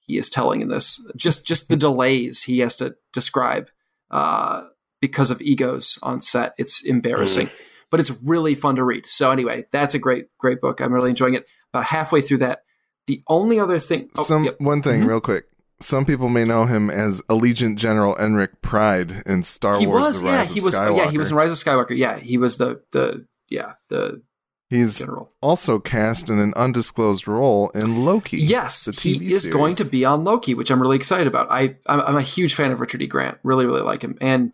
he 0.00 0.16
is 0.16 0.30
telling 0.30 0.62
in 0.62 0.68
this. 0.68 1.04
Just 1.16 1.46
just 1.46 1.68
the 1.68 1.76
delays 1.76 2.44
he 2.44 2.60
has 2.60 2.76
to 2.76 2.94
describe 3.12 3.70
uh, 4.10 4.68
because 5.00 5.30
of 5.30 5.40
egos 5.40 5.98
on 6.02 6.20
set. 6.20 6.54
It's 6.58 6.82
embarrassing, 6.82 7.46
mm. 7.46 7.60
but 7.90 8.00
it's 8.00 8.10
really 8.22 8.54
fun 8.54 8.76
to 8.76 8.84
read. 8.84 9.06
So 9.06 9.30
anyway, 9.30 9.64
that's 9.70 9.94
a 9.94 9.98
great 9.98 10.26
great 10.38 10.60
book. 10.60 10.80
I'm 10.80 10.92
really 10.92 11.10
enjoying 11.10 11.34
it. 11.34 11.48
About 11.72 11.84
halfway 11.84 12.20
through 12.20 12.38
that, 12.38 12.62
the 13.06 13.22
only 13.28 13.60
other 13.60 13.78
thing. 13.78 14.10
Oh, 14.16 14.22
Some 14.22 14.44
yep. 14.44 14.56
one 14.58 14.82
thing, 14.82 15.00
mm-hmm. 15.00 15.08
real 15.08 15.20
quick. 15.20 15.44
Some 15.80 16.04
people 16.04 16.28
may 16.28 16.44
know 16.44 16.64
him 16.64 16.90
as 16.90 17.20
Allegiant 17.28 17.76
General 17.76 18.14
Enric 18.16 18.62
Pride 18.62 19.22
in 19.26 19.42
Star 19.44 19.78
he 19.78 19.86
Wars: 19.86 20.00
was, 20.00 20.22
The 20.22 20.26
Rise 20.26 20.48
yeah, 20.48 20.54
he 20.54 20.58
of 20.58 20.64
was, 20.64 20.76
Skywalker. 20.76 20.96
Yeah, 20.96 21.10
he 21.10 21.18
was 21.18 21.30
in 21.30 21.36
Rise 21.36 21.52
of 21.52 21.58
Skywalker. 21.58 21.96
Yeah, 21.96 22.18
he 22.18 22.38
was 22.38 22.56
the 22.56 22.82
the 22.90 23.26
yeah 23.48 23.74
the 23.88 24.22
He's 24.70 24.98
general. 24.98 25.30
also 25.40 25.78
cast 25.78 26.28
in 26.28 26.38
an 26.38 26.52
undisclosed 26.54 27.26
role 27.26 27.70
in 27.70 28.04
Loki. 28.04 28.36
Yes, 28.36 28.84
the 28.84 28.92
TV 28.92 29.20
he 29.20 29.26
is 29.28 29.42
series. 29.44 29.54
going 29.54 29.74
to 29.76 29.84
be 29.84 30.04
on 30.04 30.24
Loki, 30.24 30.52
which 30.52 30.70
I'm 30.70 30.82
really 30.82 30.96
excited 30.96 31.26
about. 31.26 31.50
I 31.50 31.76
I'm, 31.86 32.00
I'm 32.00 32.16
a 32.16 32.22
huge 32.22 32.54
fan 32.54 32.70
of 32.70 32.80
Richard 32.80 33.00
E. 33.00 33.06
Grant. 33.06 33.38
Really, 33.42 33.64
really 33.64 33.80
like 33.80 34.02
him. 34.02 34.18
And 34.20 34.52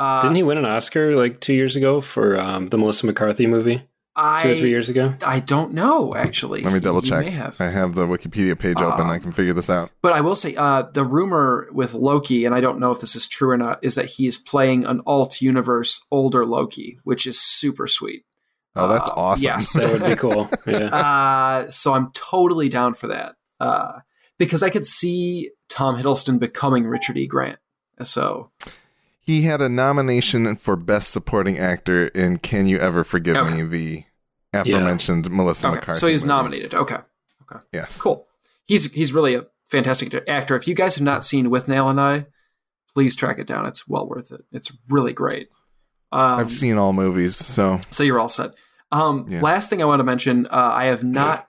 uh, 0.00 0.20
didn't 0.22 0.36
he 0.36 0.42
win 0.42 0.58
an 0.58 0.64
Oscar 0.64 1.14
like 1.14 1.40
two 1.40 1.52
years 1.54 1.76
ago 1.76 2.00
for 2.00 2.38
um, 2.40 2.66
the 2.68 2.78
Melissa 2.78 3.06
McCarthy 3.06 3.46
movie? 3.46 3.82
I, 4.16 4.42
two 4.42 4.50
or 4.50 4.54
three 4.56 4.70
years 4.70 4.88
ago. 4.88 5.14
I 5.24 5.38
don't 5.40 5.72
know 5.72 6.14
actually. 6.16 6.62
Let 6.62 6.74
me 6.74 6.80
double 6.80 7.00
He 7.00 7.08
check. 7.10 7.24
may 7.24 7.30
have. 7.30 7.60
I 7.60 7.68
have 7.68 7.94
the 7.94 8.06
Wikipedia 8.06 8.58
page 8.58 8.76
open. 8.78 9.02
Um, 9.02 9.10
I 9.10 9.18
can 9.18 9.30
figure 9.30 9.52
this 9.52 9.70
out. 9.70 9.90
But 10.02 10.12
I 10.14 10.20
will 10.20 10.34
say, 10.34 10.56
uh, 10.56 10.82
the 10.82 11.04
rumor 11.04 11.68
with 11.72 11.94
Loki, 11.94 12.44
and 12.44 12.54
I 12.54 12.60
don't 12.60 12.80
know 12.80 12.90
if 12.90 13.00
this 13.00 13.14
is 13.14 13.28
true 13.28 13.50
or 13.50 13.56
not, 13.56 13.78
is 13.84 13.94
that 13.94 14.06
he 14.06 14.26
is 14.26 14.36
playing 14.36 14.84
an 14.84 15.00
alt 15.06 15.40
universe 15.40 16.04
older 16.10 16.44
Loki, 16.44 16.98
which 17.04 17.26
is 17.26 17.38
super 17.40 17.86
sweet. 17.86 18.24
Oh, 18.74 18.88
that's 18.88 19.08
uh, 19.08 19.14
awesome. 19.16 19.44
yes. 19.44 19.72
That 19.74 19.92
would 19.92 20.08
be 20.08 20.16
cool. 20.16 20.50
Yeah. 20.66 20.86
Uh, 20.86 21.70
so 21.70 21.92
I'm 21.94 22.10
totally 22.12 22.68
down 22.68 22.94
for 22.94 23.06
that 23.08 23.36
uh, 23.60 24.00
because 24.38 24.62
I 24.62 24.70
could 24.70 24.86
see 24.86 25.50
Tom 25.68 25.96
Hiddleston 25.96 26.38
becoming 26.38 26.86
Richard 26.86 27.16
E. 27.16 27.26
Grant. 27.26 27.58
So 28.02 28.50
He 29.30 29.42
had 29.42 29.60
a 29.60 29.68
nomination 29.68 30.56
for 30.56 30.74
Best 30.74 31.12
Supporting 31.12 31.56
Actor 31.56 32.08
in 32.08 32.38
Can 32.38 32.66
You 32.66 32.78
Ever 32.78 33.04
Forgive 33.04 33.36
Okay. 33.36 33.62
Me, 33.62 33.62
the 33.62 34.04
aforementioned 34.52 35.30
Melissa 35.30 35.68
okay, 35.68 35.76
McCarthy. 35.76 36.00
so 36.00 36.08
he's 36.08 36.24
movie. 36.24 36.34
nominated. 36.36 36.74
Okay. 36.74 36.96
Okay, 37.42 37.64
Yes. 37.72 38.00
cool. 38.00 38.26
He's 38.64 38.90
he's 38.92 39.12
really 39.12 39.36
a 39.36 39.46
fantastic 39.66 40.12
actor. 40.28 40.56
If 40.56 40.66
you 40.66 40.74
guys 40.74 40.96
have 40.96 41.04
not 41.04 41.22
seen 41.22 41.46
Withnail 41.46 41.88
and 41.90 42.00
I, 42.00 42.26
please 42.92 43.14
track 43.14 43.38
it 43.38 43.46
down. 43.46 43.66
It's 43.66 43.86
well 43.86 44.08
worth 44.08 44.32
it. 44.32 44.42
It's 44.50 44.76
really 44.88 45.12
great. 45.12 45.48
Um, 46.10 46.40
I've 46.40 46.50
seen 46.50 46.76
all 46.76 46.92
movies, 46.92 47.36
so 47.36 47.78
So 47.90 48.02
you're 48.02 48.18
all 48.18 48.28
set. 48.28 48.56
Um, 48.90 49.26
Yeah. 49.28 49.42
Last 49.42 49.70
thing 49.70 49.80
I 49.80 49.84
want 49.84 50.00
to 50.00 50.04
mention, 50.04 50.46
uh, 50.46 50.72
I 50.74 50.86
have 50.86 51.04
not, 51.04 51.48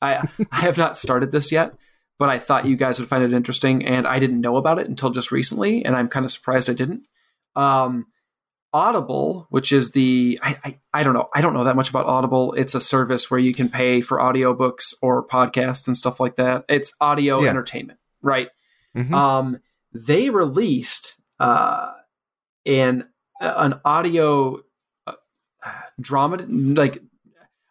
I 0.00 0.24
I 0.52 0.56
have 0.60 0.78
not 0.78 0.96
started 0.96 1.32
this 1.32 1.50
yet, 1.50 1.74
but 2.18 2.28
I 2.28 2.38
thought 2.38 2.66
you 2.66 2.76
guys 2.76 2.98
would 3.00 3.08
find 3.08 3.24
it 3.24 3.32
interesting, 3.32 3.84
and 3.84 4.06
I 4.06 4.18
didn't 4.18 4.40
know 4.40 4.56
about 4.56 4.78
it 4.78 4.88
until 4.88 5.10
just 5.10 5.32
recently, 5.32 5.84
and 5.84 5.96
I'm 5.96 6.08
kind 6.08 6.24
of 6.24 6.30
surprised 6.30 6.70
I 6.70 6.74
didn't. 6.74 7.06
Um, 7.56 8.06
Audible, 8.74 9.46
which 9.50 9.70
is 9.70 9.90
the 9.92 10.38
I, 10.42 10.56
I 10.64 10.78
I 10.94 11.02
don't 11.02 11.12
know 11.12 11.28
I 11.34 11.42
don't 11.42 11.52
know 11.52 11.64
that 11.64 11.76
much 11.76 11.90
about 11.90 12.06
Audible. 12.06 12.54
It's 12.54 12.74
a 12.74 12.80
service 12.80 13.30
where 13.30 13.38
you 13.40 13.52
can 13.52 13.68
pay 13.68 14.00
for 14.00 14.16
audiobooks 14.16 14.94
or 15.02 15.26
podcasts 15.26 15.86
and 15.86 15.94
stuff 15.94 16.18
like 16.20 16.36
that. 16.36 16.64
It's 16.70 16.94
audio 16.98 17.42
Yeah. 17.42 17.50
entertainment, 17.50 17.98
right? 18.22 18.48
mhm. 18.96 19.12
um, 19.12 19.58
they 19.92 20.30
released 20.30 21.20
uh, 21.38 21.92
an 22.64 23.10
an 23.40 23.78
audio 23.84 24.60
uh, 25.06 25.12
drama, 26.00 26.38
like 26.48 26.96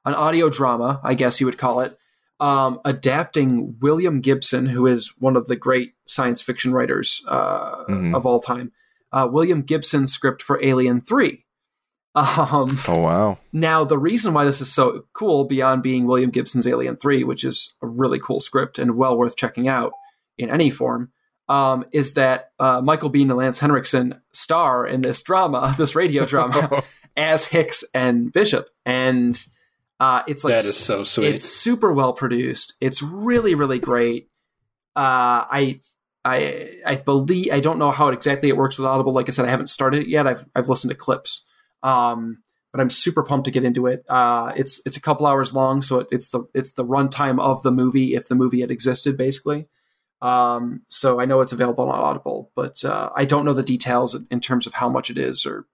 an 0.05 0.13
audio 0.13 0.49
drama, 0.49 0.99
I 1.03 1.15
guess 1.15 1.39
you 1.39 1.47
would 1.47 1.57
call 1.57 1.79
it, 1.79 1.97
um, 2.41 2.81
adapting 2.83 3.77
William 3.79 4.19
Gibson, 4.19 4.65
who 4.65 4.85
is 4.87 5.13
one 5.19 5.37
of 5.37 5.47
the 5.47 5.55
great 5.55 5.93
science 6.05 6.41
fiction 6.41 6.73
writers 6.73 7.23
uh, 7.29 7.85
Mhm. 7.87 8.13
of 8.15 8.25
all 8.25 8.41
time. 8.41 8.71
Uh, 9.13 9.29
William 9.31 9.61
Gibson's 9.61 10.11
script 10.11 10.41
for 10.43 10.59
Alien 10.63 10.99
Three. 11.01 11.45
Um, 12.13 12.77
oh 12.89 12.99
wow. 13.01 13.39
now, 13.53 13.85
the 13.85 13.97
reason 13.97 14.33
why 14.33 14.43
this 14.43 14.59
is 14.59 14.69
so 14.69 15.05
cool, 15.13 15.45
beyond 15.45 15.81
being 15.81 16.05
William 16.05 16.29
Gibson's 16.29 16.67
Alien 16.67 16.97
3, 16.97 17.23
which 17.23 17.45
is 17.45 17.73
a 17.81 17.87
really 17.87 18.19
cool 18.19 18.41
script 18.41 18.77
and 18.77 18.97
well 18.97 19.17
worth 19.17 19.37
checking 19.37 19.69
out 19.69 19.93
in 20.37 20.49
any 20.49 20.69
form, 20.69 21.13
um, 21.47 21.85
is 21.93 22.15
that 22.15 22.51
uh, 22.59 22.81
Michael 22.81 23.09
Biehn 23.09 23.29
and 23.29 23.37
Lance 23.37 23.59
Henriksen 23.59 24.21
star 24.33 24.85
in 24.85 25.01
this 25.03 25.21
drama, 25.23 25.73
this 25.77 25.95
radio 25.95 26.25
drama, 26.25 26.83
as 27.15 27.45
Hicks 27.45 27.85
and 27.93 28.33
Bishop. 28.33 28.67
And 28.85 29.39
uh, 30.01 30.23
it's 30.25 30.43
like 30.43 30.53
that 30.53 30.65
is 30.65 30.75
so 30.75 31.03
sweet. 31.03 31.27
it's 31.27 31.43
super 31.43 31.93
well 31.93 32.11
produced. 32.11 32.75
It's 32.81 33.03
really, 33.03 33.53
really 33.53 33.77
great. 33.77 34.29
Uh, 34.95 35.45
I, 35.45 35.79
I, 36.25 36.71
I 36.83 36.95
believe 36.95 37.53
I 37.53 37.59
don't 37.59 37.77
know 37.77 37.91
how 37.91 38.07
exactly 38.07 38.49
it 38.49 38.57
works 38.57 38.79
with 38.79 38.87
Audible. 38.87 39.13
Like 39.13 39.29
I 39.29 39.31
said, 39.31 39.45
I 39.45 39.49
haven't 39.49 39.67
started 39.67 40.01
it 40.01 40.07
yet. 40.07 40.25
I've 40.25 40.43
I've 40.55 40.69
listened 40.69 40.89
to 40.89 40.97
clips, 40.97 41.45
um, 41.83 42.41
but 42.71 42.81
I'm 42.81 42.89
super 42.89 43.21
pumped 43.21 43.45
to 43.45 43.51
get 43.51 43.63
into 43.63 43.85
it. 43.85 44.03
Uh, 44.09 44.51
it's 44.55 44.81
it's 44.87 44.97
a 44.97 45.01
couple 45.01 45.27
hours 45.27 45.53
long, 45.53 45.83
so 45.83 45.99
it, 45.99 46.07
it's 46.09 46.29
the 46.29 46.45
it's 46.55 46.73
the 46.73 46.85
runtime 46.85 47.39
of 47.39 47.61
the 47.61 47.71
movie 47.71 48.15
if 48.15 48.25
the 48.25 48.33
movie 48.33 48.61
had 48.61 48.71
existed, 48.71 49.17
basically. 49.17 49.67
Um, 50.19 50.81
so 50.87 51.21
I 51.21 51.25
know 51.25 51.41
it's 51.41 51.51
available 51.51 51.87
on 51.87 51.99
Audible, 51.99 52.51
but 52.55 52.83
uh, 52.83 53.11
I 53.15 53.25
don't 53.25 53.45
know 53.45 53.53
the 53.53 53.61
details 53.61 54.19
in 54.31 54.41
terms 54.41 54.65
of 54.65 54.73
how 54.73 54.89
much 54.89 55.11
it 55.11 55.19
is 55.19 55.45
or 55.45 55.67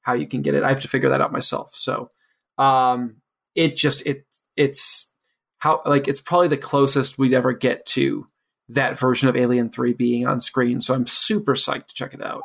how 0.00 0.14
you 0.14 0.26
can 0.26 0.40
get 0.40 0.54
it. 0.54 0.62
I 0.62 0.70
have 0.70 0.80
to 0.80 0.88
figure 0.88 1.10
that 1.10 1.20
out 1.20 1.30
myself. 1.30 1.74
So 1.74 2.10
um, 2.56 3.16
it 3.56 3.76
just 3.76 4.06
it 4.06 4.26
it's 4.56 5.12
how 5.58 5.82
like 5.84 6.06
it's 6.06 6.20
probably 6.20 6.48
the 6.48 6.56
closest 6.56 7.18
we'd 7.18 7.34
ever 7.34 7.52
get 7.52 7.84
to 7.86 8.28
that 8.68 8.98
version 8.98 9.28
of 9.28 9.36
Alien 9.36 9.70
Three 9.70 9.92
being 9.92 10.26
on 10.26 10.40
screen. 10.40 10.80
So 10.80 10.94
I'm 10.94 11.06
super 11.06 11.54
psyched 11.54 11.88
to 11.88 11.94
check 11.94 12.14
it 12.14 12.22
out. 12.22 12.42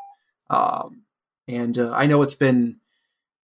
Um, 0.49 1.03
and 1.47 1.77
uh, 1.77 1.91
I 1.91 2.05
know 2.05 2.21
it's 2.21 2.33
been 2.33 2.79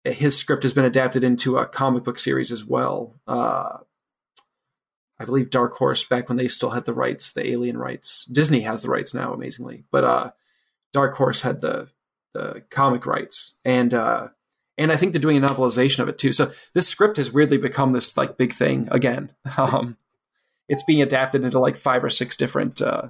his 0.04 0.38
script 0.38 0.64
has 0.64 0.74
been 0.74 0.86
adapted 0.86 1.24
into 1.24 1.58
a 1.58 1.66
comic 1.66 2.04
book 2.04 2.18
series 2.18 2.52
as 2.52 2.66
well. 2.66 3.20
Uh, 3.28 3.80
I 5.20 5.26
believe 5.26 5.50
Dark 5.50 5.74
Horse 5.74 6.06
back 6.06 6.30
when 6.30 6.38
they 6.38 6.48
still 6.48 6.70
had 6.70 6.86
the 6.86 6.94
rights, 6.94 7.34
the 7.34 7.46
Alien 7.50 7.78
rights. 7.78 8.26
Disney 8.26 8.62
has 8.62 8.84
the 8.84 8.90
rights 8.90 9.14
now, 9.14 9.34
amazingly, 9.34 9.84
but 9.92 10.06
uh, 10.06 10.32
Dark 10.94 11.16
Horse 11.16 11.42
had 11.42 11.60
the 11.60 11.90
the 12.34 12.64
comic 12.70 13.06
rights, 13.06 13.56
and 13.66 13.94
uh, 13.94 14.30
and 14.80 14.92
I 14.92 14.96
think 14.96 15.12
they're 15.12 15.22
doing 15.22 15.44
a 15.44 15.48
novelization 15.48 16.00
of 16.00 16.10
it 16.10 16.18
too. 16.18 16.32
So 16.32 16.52
this 16.74 16.88
script 16.88 17.18
has 17.18 17.32
weirdly 17.32 17.58
become 17.58 17.92
this 17.92 18.18
like 18.18 18.38
big 18.38 18.54
thing 18.54 18.88
again. 18.90 19.32
Um, 19.58 19.98
it's 20.68 20.84
being 20.84 21.02
adapted 21.02 21.44
into 21.44 21.60
like 21.60 21.76
five 21.76 22.04
or 22.04 22.12
six 22.12 22.38
different 22.38 22.80
uh, 22.82 23.10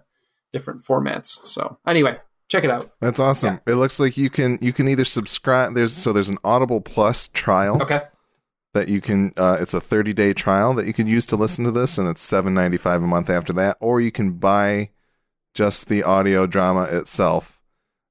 different 0.54 0.84
formats. 0.84 1.28
So 1.46 1.78
anyway, 1.86 2.18
check 2.48 2.64
it 2.64 2.72
out. 2.72 2.90
That's 3.02 3.20
awesome. 3.20 3.60
It 3.68 3.76
looks 3.76 4.00
like 4.00 4.18
you 4.18 4.30
can 4.30 4.58
you 4.62 4.74
can 4.74 4.88
either 4.88 5.04
subscribe 5.04 5.76
there's 5.76 5.94
so 5.94 6.14
there's 6.14 6.30
an 6.30 6.38
Audible 6.44 6.82
Plus 6.82 7.28
trial. 7.28 7.82
Okay. 7.82 8.02
that 8.74 8.88
you 8.88 9.02
can. 9.02 9.34
Uh, 9.36 9.58
it's 9.60 9.74
a 9.74 9.82
30 9.82 10.14
day 10.14 10.34
trial 10.34 10.74
that 10.74 10.88
you 10.88 10.94
can 10.94 11.06
use 11.06 11.26
to 11.28 11.36
listen 11.36 11.66
to 11.66 11.72
this, 11.72 11.98
and 11.98 12.08
it's 12.08 12.26
7.95 12.26 12.96
a 12.96 13.00
month 13.02 13.30
after 13.30 13.52
that. 13.54 13.76
Or 13.82 14.00
you 14.00 14.12
can 14.12 14.34
buy 14.34 14.92
just 15.54 15.90
the 15.90 16.02
audio 16.04 16.48
drama 16.48 16.84
itself 16.84 17.62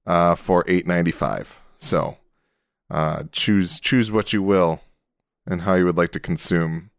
uh, 0.07 0.35
for 0.35 0.65
8.95. 0.65 1.57
So 1.79 2.19
uh, 2.90 3.24
choose 3.32 3.81
choose 3.81 4.10
what 4.10 4.32
you 4.32 4.43
will 4.43 4.81
and 5.47 5.62
how 5.62 5.74
you 5.74 5.85
would 5.85 5.97
like 5.97 6.12
to 6.12 6.20
consume 6.20 6.90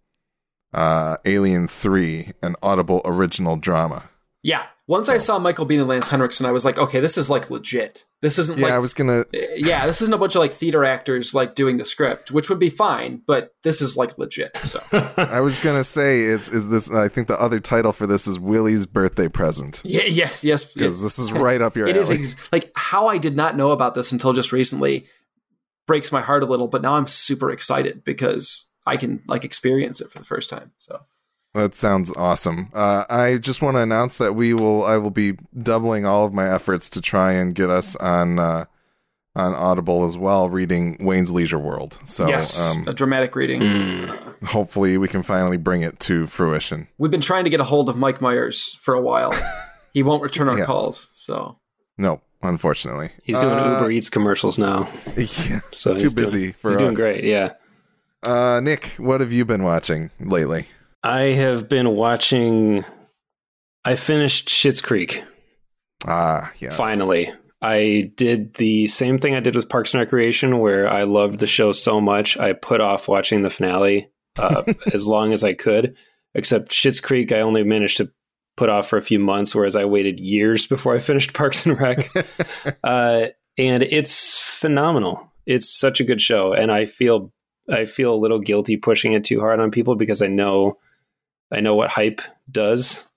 uh, 0.73 1.17
Alien 1.25 1.67
3, 1.67 2.31
an 2.43 2.55
audible 2.61 3.01
original 3.05 3.57
drama. 3.57 4.09
Yeah. 4.43 4.65
Once 4.87 5.07
I 5.07 5.19
saw 5.19 5.37
Michael 5.37 5.67
Biehn 5.67 5.81
and 5.81 5.87
Lance 5.87 6.09
Henriksen, 6.09 6.47
I 6.47 6.51
was 6.51 6.65
like, 6.65 6.79
okay, 6.79 6.99
this 6.99 7.15
is 7.15 7.29
like 7.29 7.51
legit. 7.51 8.05
This 8.21 8.39
isn't 8.39 8.57
Yeah, 8.57 8.65
like 8.65 8.73
I 8.73 8.79
was 8.79 8.95
gonna. 8.95 9.23
yeah, 9.55 9.85
this 9.85 10.01
isn't 10.01 10.13
a 10.13 10.17
bunch 10.17 10.33
of 10.33 10.39
like 10.39 10.51
theater 10.51 10.83
actors 10.83 11.35
like 11.35 11.53
doing 11.53 11.77
the 11.77 11.85
script, 11.85 12.31
which 12.31 12.49
would 12.49 12.57
be 12.57 12.71
fine, 12.71 13.21
but 13.27 13.53
this 13.61 13.83
is 13.83 13.95
like 13.95 14.17
legit. 14.17 14.57
So 14.57 14.79
I 15.17 15.41
was 15.41 15.59
gonna 15.59 15.83
say 15.83 16.21
it's 16.23 16.49
is 16.49 16.69
this. 16.69 16.89
I 16.91 17.07
think 17.07 17.27
the 17.27 17.39
other 17.39 17.59
title 17.59 17.91
for 17.91 18.07
this 18.07 18.25
is 18.25 18.39
Willie's 18.39 18.87
birthday 18.87 19.27
present 19.27 19.83
yeah, 19.85 20.05
yes, 20.05 20.43
yes, 20.43 20.73
because 20.73 21.03
this 21.03 21.19
is 21.19 21.31
right 21.33 21.61
up 21.61 21.77
your 21.77 21.87
it 21.87 21.95
alley. 21.95 22.01
is 22.01 22.33
ex- 22.33 22.51
like 22.51 22.71
how 22.75 23.07
I 23.07 23.19
did 23.19 23.35
not 23.35 23.55
know 23.55 23.69
about 23.69 23.93
this 23.93 24.11
until 24.11 24.33
just 24.33 24.51
recently 24.51 25.05
breaks 25.89 26.11
my 26.11 26.21
heart 26.21 26.43
a 26.43 26.45
little, 26.45 26.67
but 26.67 26.83
now 26.83 26.93
I'm 26.93 27.07
super 27.07 27.49
excited 27.49 28.03
because 28.03 28.69
I 28.85 28.95
can 28.95 29.23
like 29.27 29.43
experience 29.43 29.99
it 30.01 30.11
for 30.11 30.19
the 30.19 30.25
first 30.33 30.47
time. 30.49 30.71
So 30.77 31.01
That 31.55 31.73
sounds 31.73 32.15
awesome. 32.15 32.69
Uh, 32.75 33.05
I 33.09 33.37
just 33.37 33.61
want 33.63 33.75
to 33.75 33.81
announce 33.81 34.19
that 34.19 34.33
we 34.33 34.53
will. 34.53 34.85
I 34.85 34.97
will 34.97 35.09
be 35.09 35.33
doubling 35.71 36.05
all 36.05 36.25
of 36.27 36.31
my 36.33 36.47
efforts 36.47 36.89
to 36.91 37.01
try 37.01 37.31
and 37.33 37.55
get 37.55 37.71
us 37.71 37.95
on 37.95 38.37
uh, 38.37 38.65
on 39.35 39.53
Audible 39.55 40.05
as 40.05 40.15
well, 40.15 40.47
reading 40.49 40.95
Wayne's 40.99 41.31
Leisure 41.31 41.57
World. 41.59 41.97
So 42.05 42.27
yes, 42.27 42.59
um, 42.59 42.83
a 42.87 42.93
dramatic 42.93 43.35
reading. 43.35 43.61
hopefully, 44.45 44.97
we 44.99 45.07
can 45.07 45.23
finally 45.23 45.57
bring 45.57 45.81
it 45.81 45.99
to 46.01 46.27
fruition. 46.27 46.87
We've 46.99 47.11
been 47.11 47.21
trying 47.31 47.45
to 47.45 47.49
get 47.49 47.59
a 47.59 47.63
hold 47.65 47.89
of 47.89 47.97
Mike 47.97 48.21
Myers 48.21 48.75
for 48.83 48.93
a 48.93 49.01
while. 49.01 49.33
he 49.93 50.03
won't 50.03 50.21
return 50.21 50.49
our 50.49 50.57
Yeah. 50.59 50.65
calls. 50.65 51.11
So 51.17 51.57
No, 51.97 52.21
unfortunately, 52.41 53.11
He's 53.23 53.39
doing 53.39 53.53
Uh, 53.53 53.79
Uber 53.79 53.91
Eats 53.91 54.09
commercials 54.09 54.57
now, 54.57 54.87
yeah, 55.17 55.59
so 55.73 55.93
too 55.95 56.03
he's 56.03 56.13
doing- 56.13 56.25
busy 56.25 56.51
for 56.51 56.69
he's 56.69 56.75
us. 56.77 56.81
doing 56.81 56.93
great. 56.93 57.23
Yeah, 57.23 57.53
Uh, 58.23 58.59
Nick, 58.63 58.85
what 58.97 59.21
have 59.21 59.31
you 59.31 59.45
been 59.45 59.63
watching 59.63 60.11
lately? 60.19 60.65
I 61.03 61.21
have 61.33 61.69
been 61.69 61.91
watching. 61.91 62.83
I 63.85 63.95
finished 63.95 64.49
Schitt's 64.49 64.81
Creek. 64.81 65.23
Ah, 66.05 66.51
yes. 66.59 66.75
Finally, 66.75 67.29
I 67.61 68.11
did 68.15 68.55
the 68.55 68.87
same 68.87 69.17
thing 69.19 69.35
I 69.35 69.39
did 69.39 69.55
with 69.55 69.69
Parks 69.69 69.93
and 69.93 69.99
Recreation, 70.01 70.59
where 70.59 70.87
I 70.89 71.03
loved 71.03 71.39
the 71.39 71.47
show 71.47 71.71
so 71.71 72.01
much 72.01 72.37
I 72.37 72.53
put 72.53 72.81
off 72.81 73.07
watching 73.07 73.41
the 73.41 73.49
finale 73.49 74.09
uh, 74.37 74.63
as 74.93 75.07
long 75.07 75.31
as 75.33 75.43
I 75.43 75.53
could. 75.53 75.95
Except 76.35 76.71
Schitt's 76.71 76.99
Creek, 76.99 77.31
I 77.31 77.39
only 77.41 77.63
managed 77.63 77.97
to 77.97 78.11
put 78.59 78.69
off 78.69 78.89
for 78.89 78.97
a 78.97 79.01
few 79.01 79.19
months, 79.19 79.55
whereas 79.55 79.77
I 79.77 79.85
waited 79.85 80.19
years 80.19 80.67
before 80.67 80.93
I 80.93 80.99
finished 80.99 81.33
Parks 81.33 81.65
and 81.65 81.79
Rec. 81.79 82.09
uh, 82.83 83.27
and 83.57 83.83
it's 83.83 84.37
phenomenal. 84.37 85.31
It's 85.45 85.79
such 85.79 86.01
a 86.01 86.03
good 86.03 86.21
show, 86.21 86.53
and 86.53 86.71
I 86.71 86.85
feel 86.85 87.31
I 87.71 87.85
feel 87.85 88.13
a 88.13 88.19
little 88.19 88.39
guilty 88.39 88.77
pushing 88.77 89.13
it 89.13 89.23
too 89.23 89.39
hard 89.39 89.59
on 89.59 89.71
people 89.71 89.95
because 89.95 90.21
I 90.21 90.27
know 90.27 90.77
I 91.51 91.61
know 91.61 91.73
what 91.73 91.89
hype 91.89 92.21
does. 92.51 93.07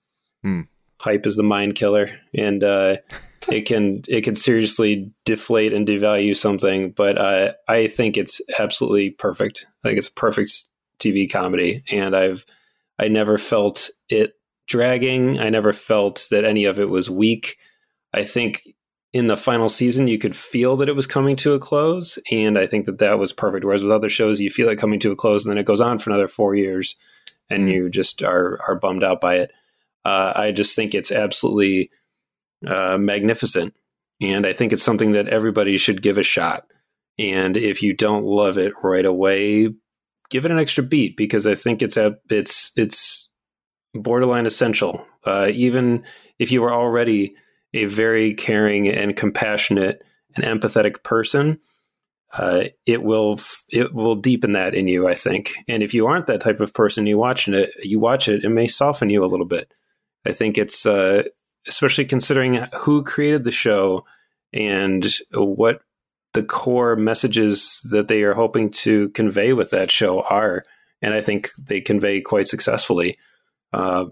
Hmm. 0.41 0.61
Hype 0.99 1.25
is 1.27 1.35
the 1.35 1.43
mind 1.43 1.75
killer, 1.75 2.09
and 2.33 2.63
uh, 2.63 2.97
it 3.51 3.63
can 3.63 4.03
it 4.07 4.21
can 4.21 4.35
seriously 4.35 5.11
deflate 5.25 5.73
and 5.73 5.85
devalue 5.85 6.35
something. 6.35 6.91
But 6.91 7.17
uh, 7.17 7.53
I 7.67 7.87
think 7.87 8.17
it's 8.17 8.41
absolutely 8.57 9.09
perfect. 9.11 9.67
I 9.83 9.89
think 9.89 9.97
it's 9.97 10.07
a 10.07 10.13
perfect 10.13 10.63
TV 10.99 11.29
comedy, 11.29 11.83
and 11.91 12.15
I've 12.15 12.45
I 12.97 13.09
never 13.09 13.37
felt 13.37 13.89
it 14.09 14.35
dragging. 14.67 15.39
I 15.39 15.49
never 15.49 15.73
felt 15.73 16.27
that 16.31 16.45
any 16.45 16.65
of 16.65 16.79
it 16.79 16.89
was 16.89 17.09
weak. 17.09 17.57
I 18.13 18.23
think 18.23 18.61
in 19.11 19.27
the 19.27 19.37
final 19.37 19.69
season 19.69 20.07
you 20.07 20.17
could 20.17 20.35
feel 20.35 20.75
that 20.77 20.89
it 20.89 20.95
was 20.95 21.07
coming 21.07 21.35
to 21.37 21.53
a 21.53 21.59
close, 21.59 22.17
and 22.31 22.57
I 22.57 22.65
think 22.65 22.85
that 22.85 22.99
that 22.99 23.19
was 23.19 23.31
perfect. 23.31 23.63
Whereas 23.63 23.83
with 23.83 23.91
other 23.91 24.09
shows, 24.09 24.39
you 24.39 24.49
feel 24.49 24.69
it 24.69 24.79
coming 24.79 24.99
to 25.01 25.11
a 25.11 25.15
close, 25.15 25.45
and 25.45 25.51
then 25.51 25.59
it 25.59 25.65
goes 25.65 25.81
on 25.81 25.99
for 25.99 26.09
another 26.09 26.27
four 26.27 26.55
years, 26.55 26.97
and 27.49 27.69
you 27.69 27.89
just 27.89 28.23
are 28.23 28.59
are 28.67 28.75
bummed 28.75 29.03
out 29.03 29.21
by 29.21 29.35
it. 29.35 29.51
Uh, 30.03 30.33
I 30.35 30.51
just 30.51 30.75
think 30.75 30.93
it's 30.93 31.11
absolutely 31.11 31.89
uh, 32.65 32.97
magnificent, 32.97 33.77
and 34.19 34.45
I 34.45 34.53
think 34.53 34.73
it's 34.73 34.83
something 34.83 35.11
that 35.13 35.27
everybody 35.27 35.77
should 35.77 36.01
give 36.01 36.17
a 36.17 36.23
shot. 36.23 36.65
And 37.19 37.55
if 37.55 37.83
you 37.83 37.93
don't 37.93 38.25
love 38.25 38.57
it 38.57 38.73
right 38.83 39.05
away, 39.05 39.69
give 40.31 40.45
it 40.45 40.51
an 40.51 40.59
extra 40.59 40.83
beat 40.83 41.15
because 41.15 41.45
I 41.45 41.53
think 41.53 41.83
it's 41.83 41.97
a 41.97 42.15
it's 42.29 42.71
it's 42.75 43.29
borderline 43.93 44.45
essential. 44.45 45.05
Uh, 45.25 45.49
even 45.51 46.03
if 46.39 46.51
you 46.51 46.63
are 46.63 46.73
already 46.73 47.35
a 47.73 47.85
very 47.85 48.33
caring 48.33 48.87
and 48.87 49.15
compassionate 49.15 50.03
and 50.35 50.45
empathetic 50.45 51.03
person, 51.03 51.59
uh, 52.33 52.63
it 52.85 53.03
will 53.03 53.39
it 53.69 53.93
will 53.93 54.15
deepen 54.15 54.53
that 54.53 54.73
in 54.73 54.87
you, 54.87 55.07
I 55.07 55.13
think. 55.13 55.53
And 55.67 55.83
if 55.83 55.93
you 55.93 56.07
aren't 56.07 56.27
that 56.27 56.41
type 56.41 56.59
of 56.59 56.73
person, 56.73 57.05
you 57.05 57.17
watching 57.17 57.53
it, 57.53 57.71
you 57.83 57.99
watch 57.99 58.27
it, 58.27 58.43
it 58.43 58.49
may 58.49 58.67
soften 58.67 59.09
you 59.09 59.23
a 59.23 59.27
little 59.27 59.45
bit. 59.45 59.71
I 60.25 60.31
think 60.31 60.57
it's 60.57 60.85
uh, 60.85 61.23
especially 61.67 62.05
considering 62.05 62.55
who 62.79 63.03
created 63.03 63.43
the 63.43 63.51
show 63.51 64.05
and 64.51 65.05
what 65.31 65.81
the 66.33 66.43
core 66.43 66.95
messages 66.95 67.87
that 67.91 68.07
they 68.07 68.23
are 68.23 68.33
hoping 68.33 68.71
to 68.71 69.09
convey 69.09 69.53
with 69.53 69.69
that 69.69 69.91
show 69.91 70.23
are, 70.23 70.63
and 71.01 71.13
I 71.13 71.21
think 71.21 71.49
they 71.59 71.81
convey 71.81 72.21
quite 72.21 72.47
successfully. 72.47 73.15
Uh, 73.73 74.05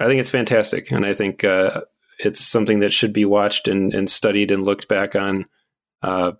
I 0.00 0.06
think 0.06 0.20
it's 0.20 0.30
fantastic, 0.30 0.90
and 0.90 1.04
I 1.04 1.12
think 1.14 1.44
uh, 1.44 1.82
it's 2.18 2.40
something 2.40 2.80
that 2.80 2.92
should 2.92 3.12
be 3.12 3.24
watched 3.24 3.68
and, 3.68 3.92
and 3.94 4.08
studied 4.08 4.50
and 4.50 4.62
looked 4.62 4.88
back 4.88 5.14
on 5.14 5.46
uh, 6.02 6.32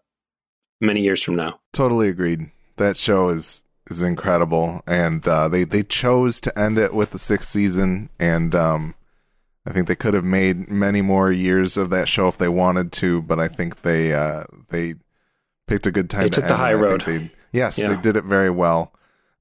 many 0.80 1.02
years 1.02 1.22
from 1.22 1.36
now. 1.36 1.60
Totally 1.72 2.08
agreed. 2.08 2.50
That 2.76 2.96
show 2.96 3.28
is 3.28 3.64
is 3.90 4.02
incredible, 4.02 4.80
and 4.86 5.26
uh, 5.26 5.48
they 5.48 5.64
they 5.64 5.82
chose 5.82 6.40
to 6.42 6.58
end 6.58 6.78
it 6.78 6.94
with 6.94 7.10
the 7.10 7.18
sixth 7.18 7.50
season, 7.50 8.10
and 8.18 8.54
um, 8.54 8.94
I 9.66 9.72
think 9.72 9.88
they 9.88 9.96
could 9.96 10.14
have 10.14 10.24
made 10.24 10.68
many 10.70 11.02
more 11.02 11.32
years 11.32 11.76
of 11.76 11.90
that 11.90 12.08
show 12.08 12.28
if 12.28 12.38
they 12.38 12.48
wanted 12.48 12.92
to, 12.92 13.20
but 13.22 13.40
I 13.40 13.48
think 13.48 13.82
they 13.82 14.12
uh, 14.14 14.44
they 14.68 14.94
picked 15.66 15.86
a 15.86 15.90
good 15.90 16.08
time. 16.08 16.22
They 16.22 16.28
to 16.28 16.34
took 16.36 16.44
end 16.44 16.52
it. 16.52 16.56
high 16.56 16.74
road. 16.74 17.02
They, 17.04 17.30
yes, 17.52 17.78
Yeah. 17.78 17.94
they 17.94 18.00
did 18.00 18.16
it 18.16 18.24
very 18.24 18.50
well. 18.50 18.92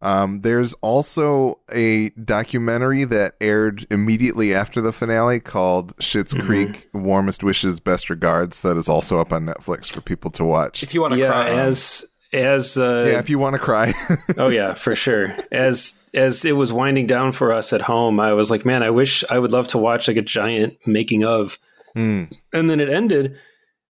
Um, 0.02 0.41
there's 0.41 0.74
also 0.76 1.60
a 1.74 2.10
documentary 2.11 3.03
that 3.06 3.34
aired 3.41 3.88
immediately 3.90 4.53
after 4.53 4.80
the 4.80 4.91
finale 4.91 5.40
called 5.40 5.95
Schitt's 5.98 6.34
Mm-hmm. 6.34 6.45
Creek: 6.45 6.90
Warmest 6.94 7.44
Wishes, 7.44 7.80
Best 7.80 8.10
Regards. 8.10 8.61
That 8.61 8.78
is 8.78 8.88
also 8.88 9.19
up 9.19 9.32
on 9.32 9.45
Netflix 9.45 9.91
for 9.91 10.02
people 10.02 10.30
to 10.32 10.44
watch. 10.44 10.84
if 10.84 10.94
you 10.94 11.02
want 11.02 11.14
to 11.14 11.19
yeah, 11.19 11.32
cry, 11.32 11.49
as 11.49 12.06
as 12.34 12.78
uh, 12.78 13.07
yeah, 13.10 13.19
if 13.19 13.30
you 13.30 13.40
want 13.40 13.53
to 13.56 13.60
cry. 13.60 13.94
oh 14.38 14.49
yeah, 14.52 14.74
for 14.74 14.95
sure. 14.95 15.36
As 15.52 16.02
as 16.14 16.45
it 16.45 16.52
was 16.53 16.72
winding 16.72 17.07
down 17.07 17.32
for 17.32 17.52
us 17.52 17.74
at 17.74 17.82
home, 17.82 18.19
I 18.19 18.34
was 18.34 18.52
like, 18.52 18.65
man, 18.65 18.84
I 18.84 18.90
wish 18.91 19.24
I 19.30 19.40
would 19.40 19.52
love 19.52 19.68
to 19.69 19.78
watch 19.78 20.07
like 20.07 20.18
a 20.18 20.22
giant 20.22 20.78
making 20.86 21.24
of. 21.24 21.57
Hmm. 21.95 22.26
And 22.53 22.69
then 22.69 22.80
it 22.80 22.90
ended, 22.90 23.40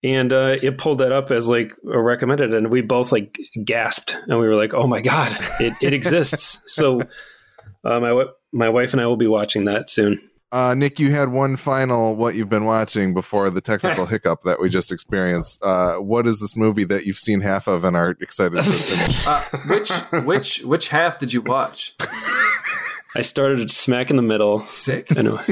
and 0.04 0.34
uh, 0.34 0.58
it 0.62 0.78
pulled 0.78 0.98
that 1.00 1.12
up 1.12 1.32
as 1.32 1.48
like 1.48 1.74
a 1.90 2.02
recommended, 2.02 2.54
and 2.54 2.70
we 2.70 2.82
both 2.82 3.12
like 3.12 3.40
gasped, 3.64 4.16
and 4.28 4.40
we 4.40 4.48
were 4.48 4.56
like, 4.56 4.74
oh 4.74 4.88
my 4.88 5.02
god, 5.02 5.36
it 5.60 5.74
it 5.82 5.94
exists. 5.94 6.62
so 6.66 7.02
uh, 7.84 8.00
my 8.00 8.26
my 8.52 8.70
wife 8.70 8.94
and 8.94 9.02
I 9.02 9.08
will 9.08 9.18
be 9.18 9.28
watching 9.28 9.66
that 9.66 9.90
soon. 9.90 10.20
Uh, 10.52 10.76
Nick, 10.76 11.00
you 11.00 11.10
had 11.10 11.30
one 11.30 11.56
final 11.56 12.16
what 12.16 12.36
you've 12.36 12.50
been 12.50 12.66
watching 12.66 13.16
before 13.16 13.50
the 13.50 13.62
technical 13.62 14.06
hiccup 14.08 14.42
that 14.44 14.60
we 14.60 14.70
just 14.70 14.92
experienced. 14.92 15.64
Uh, 15.64 15.96
what 15.96 16.28
is 16.28 16.40
this 16.40 16.56
movie 16.56 16.84
that 16.84 17.06
you've 17.06 17.18
seen 17.18 17.42
half 17.42 17.68
of 17.68 17.84
and 17.84 17.96
are 17.98 18.12
excited 18.22 18.58
to 18.58 18.64
finish? 18.72 19.26
uh, 19.28 19.42
which 19.68 19.90
which 20.26 20.62
which 20.64 20.90
half 20.90 21.18
did 21.18 21.34
you 21.34 21.42
watch? 21.42 21.96
I 23.16 23.22
started 23.22 23.72
smack 23.72 24.10
in 24.10 24.16
the 24.16 24.22
middle. 24.22 24.66
Sick. 24.66 25.16
Anyway, 25.16 25.44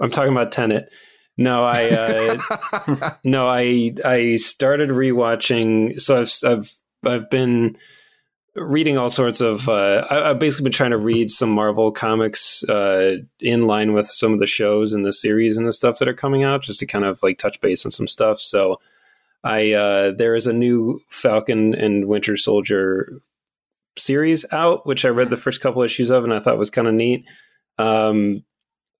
I'm 0.00 0.10
talking 0.10 0.32
about 0.32 0.52
Tenet. 0.52 0.90
No, 1.36 1.64
I 1.64 1.90
uh, 1.90 3.10
no, 3.24 3.46
I 3.46 3.94
I 4.04 4.36
started 4.36 4.88
rewatching. 4.88 6.00
So 6.00 6.20
I've 6.22 6.32
I've 6.44 6.76
I've 7.04 7.30
been 7.30 7.76
reading 8.54 8.96
all 8.96 9.10
sorts 9.10 9.40
of. 9.40 9.68
Uh, 9.68 10.06
I, 10.10 10.30
I've 10.30 10.38
basically 10.38 10.64
been 10.64 10.72
trying 10.72 10.92
to 10.92 10.98
read 10.98 11.30
some 11.30 11.50
Marvel 11.50 11.92
comics 11.92 12.64
uh, 12.64 13.18
in 13.38 13.66
line 13.66 13.92
with 13.92 14.06
some 14.06 14.32
of 14.32 14.38
the 14.38 14.46
shows 14.46 14.92
and 14.92 15.04
the 15.04 15.12
series 15.12 15.56
and 15.56 15.66
the 15.66 15.72
stuff 15.72 15.98
that 15.98 16.08
are 16.08 16.14
coming 16.14 16.42
out, 16.42 16.62
just 16.62 16.80
to 16.80 16.86
kind 16.86 17.04
of 17.04 17.22
like 17.22 17.38
touch 17.38 17.60
base 17.60 17.84
on 17.84 17.90
some 17.90 18.08
stuff. 18.08 18.40
So 18.40 18.80
I 19.44 19.72
uh, 19.72 20.12
there 20.12 20.34
is 20.34 20.46
a 20.46 20.52
new 20.52 21.00
Falcon 21.08 21.74
and 21.74 22.06
Winter 22.06 22.36
Soldier 22.36 23.20
series 23.98 24.44
out, 24.52 24.86
which 24.86 25.04
I 25.04 25.08
read 25.08 25.30
the 25.30 25.36
first 25.36 25.60
couple 25.60 25.82
issues 25.82 26.10
of, 26.10 26.24
and 26.24 26.32
I 26.32 26.40
thought 26.40 26.58
was 26.58 26.70
kind 26.70 26.88
of 26.88 26.94
neat. 26.94 27.24
Um, 27.78 28.42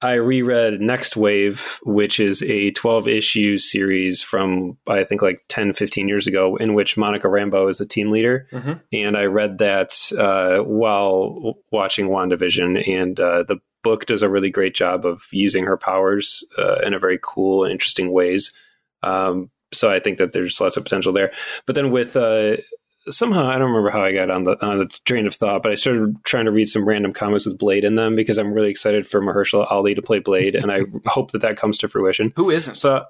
I 0.02 0.14
reread 0.14 0.80
Nextwave, 0.80 1.78
which 1.84 2.20
is 2.20 2.42
a 2.42 2.70
12 2.72 3.08
issue 3.08 3.58
series 3.58 4.20
from, 4.20 4.76
I 4.86 5.04
think, 5.04 5.22
like 5.22 5.40
10, 5.48 5.72
15 5.72 6.06
years 6.06 6.26
ago, 6.26 6.56
in 6.56 6.74
which 6.74 6.98
Monica 6.98 7.28
Rambeau 7.28 7.70
is 7.70 7.78
the 7.78 7.86
team 7.86 8.10
leader. 8.10 8.46
Mm-hmm. 8.52 8.72
And 8.92 9.16
I 9.16 9.24
read 9.24 9.58
that 9.58 10.12
uh, 10.18 10.62
while 10.64 11.54
watching 11.72 12.08
WandaVision. 12.08 12.86
And 12.86 13.18
uh, 13.18 13.44
the 13.44 13.58
book 13.82 14.04
does 14.04 14.22
a 14.22 14.28
really 14.28 14.50
great 14.50 14.74
job 14.74 15.06
of 15.06 15.24
using 15.32 15.64
her 15.64 15.78
powers 15.78 16.44
uh, 16.58 16.76
in 16.84 16.92
a 16.92 16.98
very 16.98 17.18
cool, 17.22 17.64
interesting 17.64 18.12
ways. 18.12 18.52
Um, 19.02 19.50
so 19.72 19.90
I 19.90 19.98
think 19.98 20.18
that 20.18 20.32
there's 20.32 20.60
lots 20.60 20.76
of 20.76 20.84
potential 20.84 21.12
there. 21.12 21.32
But 21.66 21.74
then 21.74 21.90
with 21.90 22.16
uh, 22.16 22.58
somehow 23.10 23.48
I 23.48 23.58
don't 23.58 23.70
remember 23.70 23.90
how 23.90 24.02
I 24.02 24.12
got 24.12 24.30
on 24.30 24.44
the 24.44 24.64
on 24.64 24.78
the 24.78 24.86
train 25.04 25.26
of 25.26 25.34
thought, 25.34 25.62
but 25.62 25.72
I 25.72 25.74
started 25.74 26.16
trying 26.24 26.46
to 26.46 26.50
read 26.50 26.66
some 26.66 26.86
random 26.86 27.12
comics 27.12 27.46
with 27.46 27.58
Blade 27.58 27.84
in 27.84 27.94
them 27.94 28.14
because 28.14 28.38
I'm 28.38 28.52
really 28.52 28.70
excited 28.70 29.06
for 29.06 29.20
Mahershala 29.20 29.70
Ali 29.70 29.94
to 29.94 30.02
play 30.02 30.18
Blade, 30.18 30.54
and 30.54 30.70
I 30.72 30.82
hope 31.06 31.32
that 31.32 31.42
that 31.42 31.56
comes 31.56 31.78
to 31.78 31.88
fruition. 31.88 32.32
Who 32.36 32.50
isn't? 32.50 32.74
So, 32.74 33.04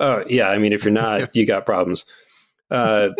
oh 0.00 0.24
yeah, 0.28 0.48
I 0.48 0.58
mean, 0.58 0.72
if 0.72 0.84
you're 0.84 0.94
not, 0.94 1.34
you 1.36 1.46
got 1.46 1.66
problems. 1.66 2.04
Uh, 2.70 3.10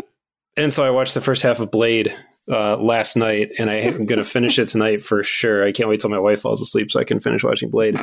and 0.56 0.72
so 0.72 0.84
I 0.84 0.90
watched 0.90 1.14
the 1.14 1.20
first 1.20 1.42
half 1.42 1.60
of 1.60 1.70
Blade 1.70 2.14
uh, 2.48 2.76
last 2.76 3.16
night, 3.16 3.51
and 3.59 3.70
I 3.70 3.74
am 3.74 4.06
going 4.06 4.18
to 4.18 4.24
finish 4.24 4.59
it 4.59 4.68
tonight 4.68 5.02
for 5.02 5.22
sure. 5.22 5.66
I 5.66 5.72
can't 5.72 5.88
wait 5.88 6.01
till 6.01 6.10
my 6.10 6.18
wife 6.18 6.40
falls 6.40 6.62
asleep 6.62 6.90
so 6.90 7.01
I 7.01 7.05
can 7.05 7.20
finish 7.20 7.42
watching 7.42 7.70
Blade 7.70 7.98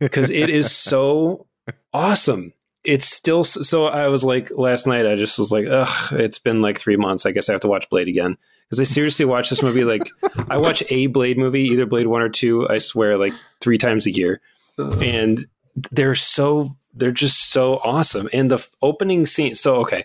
because 0.00 0.30
it 0.30 0.50
is 0.50 0.70
so 0.70 1.46
awesome 1.92 2.52
it's 2.84 3.06
still 3.06 3.44
so 3.44 3.86
i 3.86 4.08
was 4.08 4.24
like 4.24 4.50
last 4.56 4.86
night 4.86 5.06
i 5.06 5.14
just 5.14 5.38
was 5.38 5.50
like 5.50 5.66
ugh 5.66 6.12
it's 6.12 6.38
been 6.38 6.60
like 6.60 6.78
three 6.78 6.96
months. 6.96 7.26
I 7.26 7.32
guess 7.32 7.48
i 7.48 7.52
have 7.52 7.60
to 7.62 7.68
watch 7.68 7.88
blade 7.88 8.08
again. 8.08 8.36
Because 8.66 8.80
i 8.80 8.84
seriously 8.84 9.24
watch 9.24 9.50
this 9.50 9.62
movie 9.62 9.84
like 9.84 10.08
i 10.48 10.56
watch 10.56 10.82
a 10.90 11.06
blade 11.08 11.38
movie 11.38 11.64
either 11.64 11.86
blade 11.86 12.06
one 12.06 12.22
or 12.22 12.28
two 12.28 12.68
i 12.68 12.78
swear 12.78 13.16
like 13.16 13.32
three 13.60 13.78
times 13.78 14.06
a 14.06 14.10
year. 14.10 14.40
And 14.78 15.46
they're 15.90 16.14
so 16.14 16.76
they're 16.96 17.10
just 17.10 17.50
so 17.50 17.80
awesome. 17.82 18.28
And 18.32 18.50
the 18.50 18.66
opening 18.82 19.26
scene 19.26 19.54
so 19.54 19.76
okay. 19.76 20.04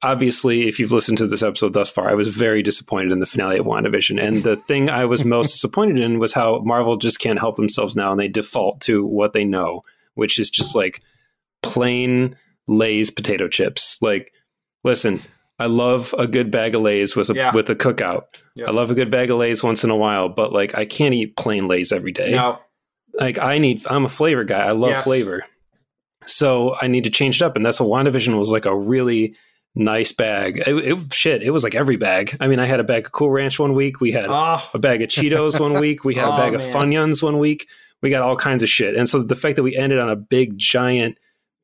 Obviously 0.00 0.68
if 0.68 0.78
you've 0.78 0.92
listened 0.92 1.18
to 1.18 1.26
this 1.26 1.42
episode 1.42 1.72
thus 1.72 1.90
far 1.90 2.08
i 2.08 2.14
was 2.14 2.28
very 2.28 2.62
disappointed 2.62 3.12
in 3.12 3.20
the 3.20 3.26
finale 3.26 3.58
of 3.58 3.66
wandavision. 3.66 4.22
And 4.22 4.42
the 4.42 4.56
thing 4.56 4.90
i 4.90 5.06
was 5.06 5.24
most 5.24 5.52
disappointed 5.54 5.98
in 5.98 6.18
was 6.18 6.34
how 6.34 6.58
marvel 6.60 6.98
just 6.98 7.18
can't 7.18 7.38
help 7.38 7.56
themselves 7.56 7.96
now 7.96 8.10
and 8.10 8.20
they 8.20 8.28
default 8.28 8.82
to 8.82 9.06
what 9.06 9.32
they 9.32 9.44
know 9.44 9.82
which 10.14 10.38
is 10.40 10.50
just 10.50 10.74
like 10.74 11.00
plain 11.62 12.36
Lay's 12.66 13.10
potato 13.10 13.48
chips. 13.48 13.98
Like, 14.02 14.32
listen, 14.84 15.20
I 15.58 15.66
love 15.66 16.14
a 16.18 16.26
good 16.26 16.50
bag 16.50 16.74
of 16.74 16.82
Lay's 16.82 17.16
with 17.16 17.30
a 17.30 17.34
Yeah. 17.34 17.52
with 17.54 17.68
a 17.70 17.74
cookout. 17.76 18.42
Yep. 18.54 18.68
I 18.68 18.70
love 18.72 18.90
a 18.90 18.94
good 18.94 19.10
bag 19.10 19.30
of 19.30 19.38
Lay's 19.38 19.62
once 19.62 19.84
in 19.84 19.90
a 19.90 19.96
while, 19.96 20.28
but 20.28 20.52
like 20.52 20.76
I 20.76 20.84
can't 20.84 21.14
eat 21.14 21.36
plain 21.36 21.66
Lay's 21.68 21.92
every 21.92 22.12
day. 22.12 22.32
no. 22.32 22.58
Like 23.18 23.38
I 23.38 23.58
need 23.58 23.82
I'm 23.88 24.04
a 24.04 24.08
flavor 24.08 24.44
guy. 24.44 24.60
I 24.66 24.70
love 24.72 24.90
Yes. 24.90 25.04
flavor. 25.04 25.42
So 26.26 26.76
I 26.80 26.88
need 26.88 27.04
to 27.04 27.10
change 27.10 27.36
it 27.36 27.44
up. 27.44 27.56
And 27.56 27.64
that's 27.64 27.80
what 27.80 27.88
WandaVision 27.88 28.36
was 28.38 28.50
like 28.50 28.66
a 28.66 28.76
really 28.76 29.34
nice 29.74 30.12
bag. 30.12 30.58
It, 30.66 30.74
it- 30.76 31.12
shit, 31.14 31.42
it 31.42 31.50
was 31.50 31.64
like 31.64 31.74
every 31.74 31.96
bag. 31.96 32.36
I 32.40 32.48
mean, 32.48 32.58
I 32.58 32.66
had 32.66 32.80
a 32.80 32.84
bag 32.84 33.06
of 33.06 33.12
Cool 33.12 33.30
Ranch 33.30 33.58
one 33.58 33.74
week. 33.74 34.00
We 34.00 34.12
had 34.12 34.26
Oh, 34.28 34.58
a 34.74 34.78
bag 34.78 35.02
of 35.02 35.08
Cheetos 35.08 35.58
one 35.58 35.72
week. 35.80 36.04
We 36.04 36.14
had 36.16 36.26
a 36.26 36.32
Oh, 36.32 36.36
bag 36.36 36.54
of. 36.54 36.60
Funyuns 36.60 37.22
one 37.22 37.38
week. 37.38 37.66
We 38.02 38.10
got 38.10 38.22
all 38.22 38.36
kinds 38.36 38.62
of 38.62 38.68
shit. 38.68 38.94
And 38.94 39.08
so 39.08 39.22
the 39.22 39.34
fact 39.36 39.56
that 39.56 39.62
we 39.62 39.76
ended 39.76 39.98
on 39.98 40.08
a 40.10 40.16
big 40.16 40.56
giant 40.58 41.18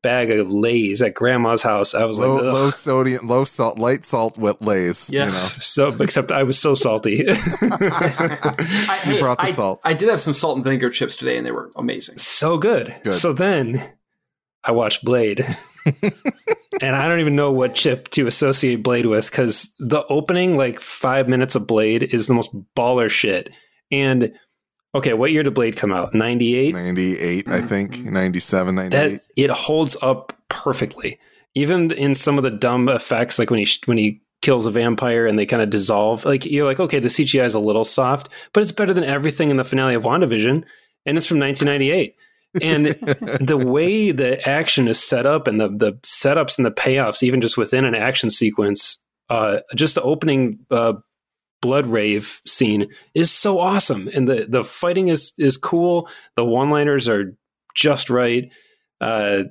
bag 0.05 0.29
of 0.29 0.51
Lay's 0.51 1.01
at 1.01 1.15
grandma's 1.15 1.63
house, 1.63 1.95
I 1.95 2.05
was 2.05 2.19
Low, 2.19 2.35
like, 2.35 2.43
Ugh. 2.43 2.53
low 2.53 2.69
sodium, 2.69 3.27
low 3.27 3.43
salt, 3.43 3.79
light 3.79 4.05
salt, 4.05 4.37
wet 4.37 4.61
lays. 4.61 5.09
Yes. 5.11 5.65
so 5.65 5.87
except 5.99 6.31
I 6.31 6.43
was 6.43 6.59
so 6.59 6.75
salty. 6.75 7.25
I, 7.29 9.01
You 9.05 9.13
hey, 9.13 9.19
brought 9.19 9.39
the 9.39 9.45
I- 9.47 9.51
salt. 9.51 9.81
I 9.83 9.93
did 9.93 10.09
have 10.09 10.19
some 10.21 10.33
salt 10.33 10.55
and 10.57 10.63
vinegar 10.63 10.89
chips 10.89 11.15
today, 11.15 11.37
and 11.37 11.45
they 11.45 11.51
were 11.51 11.71
amazing. 11.75 12.17
so 12.19 12.57
good. 12.57 12.93
Good. 13.03 13.15
So 13.15 13.33
then 13.33 13.81
I 14.63 14.71
watched 14.71 15.03
Blade. 15.03 15.45
and 16.81 16.95
I 16.95 17.07
don't 17.07 17.19
even 17.19 17.35
know 17.35 17.51
what 17.51 17.75
chip 17.75 18.09
to 18.11 18.27
associate 18.27 18.83
Blade 18.83 19.05
with 19.05 19.29
because 19.29 19.73
the 19.79 20.03
opening, 20.09 20.57
like 20.57 20.79
five 20.79 21.27
minutes 21.27 21.55
of 21.55 21.67
Blade, 21.67 22.03
is 22.03 22.27
the 22.27 22.33
most 22.33 22.51
baller 22.75 23.09
shit. 23.09 23.49
And 23.91 24.33
okay, 24.95 25.13
what 25.13 25.31
year 25.31 25.43
did 25.43 25.53
Blade 25.53 25.77
come 25.77 25.91
out? 25.91 26.13
98? 26.13 26.73
98, 26.73 27.47
I 27.47 27.61
think. 27.61 27.97
Mhm. 27.97 28.11
97, 28.11 28.75
98. 28.75 28.91
that 28.91 29.21
it 29.35 29.49
holds 29.51 29.95
up 30.01 30.33
perfectly. 30.49 31.19
Even 31.53 31.91
in 31.91 32.15
some 32.15 32.37
of 32.37 32.43
the 32.43 32.51
dumb 32.51 32.89
effects, 32.89 33.37
like 33.39 33.49
when 33.51 33.59
he 33.59 33.67
when 33.85 33.97
he 33.97 34.21
kills 34.41 34.65
a 34.65 34.71
vampire 34.71 35.25
and 35.25 35.39
they 35.39 35.45
kind 35.45 35.61
of 35.61 35.69
dissolve, 35.69 36.25
like 36.25 36.45
you're 36.45 36.65
like, 36.65 36.79
okay, 36.79 36.99
the 36.99 37.07
CGI 37.09 37.45
is 37.45 37.55
a 37.55 37.59
little 37.59 37.85
soft, 37.85 38.29
but 38.53 38.61
it's 38.61 38.71
better 38.71 38.93
than 38.93 39.03
everything 39.03 39.49
in 39.49 39.57
the 39.57 39.63
finale 39.63 39.95
of 39.95 40.03
WandaVision, 40.03 40.63
and 41.05 41.17
it's 41.17 41.25
from 41.25 41.39
1998. 41.39 42.15
And 42.61 42.87
the 43.47 43.57
way 43.57 44.11
the 44.11 44.47
action 44.47 44.87
is 44.87 45.01
set 45.01 45.25
up 45.25 45.47
and 45.47 45.59
the 45.59 45.69
the 45.69 45.93
setups 46.03 46.57
and 46.57 46.65
the 46.65 46.71
payoffs, 46.71 47.23
even 47.23 47.41
just 47.41 47.57
within 47.57 47.85
an 47.85 47.95
action 47.95 48.29
sequence, 48.29 49.03
uh, 49.29 49.59
just 49.75 49.95
the 49.95 50.01
opening 50.01 50.59
uh, 50.71 50.93
blood 51.61 51.87
rave 51.87 52.41
scene 52.45 52.87
is 53.13 53.31
so 53.31 53.59
awesome, 53.59 54.09
and 54.13 54.27
the 54.27 54.45
the 54.47 54.63
fighting 54.63 55.07
is 55.07 55.33
is 55.37 55.57
cool. 55.57 56.09
The 56.35 56.45
one 56.45 56.69
liners 56.69 57.09
are 57.09 57.35
just 57.75 58.09
right. 58.09 58.51
Uh, 59.01 59.43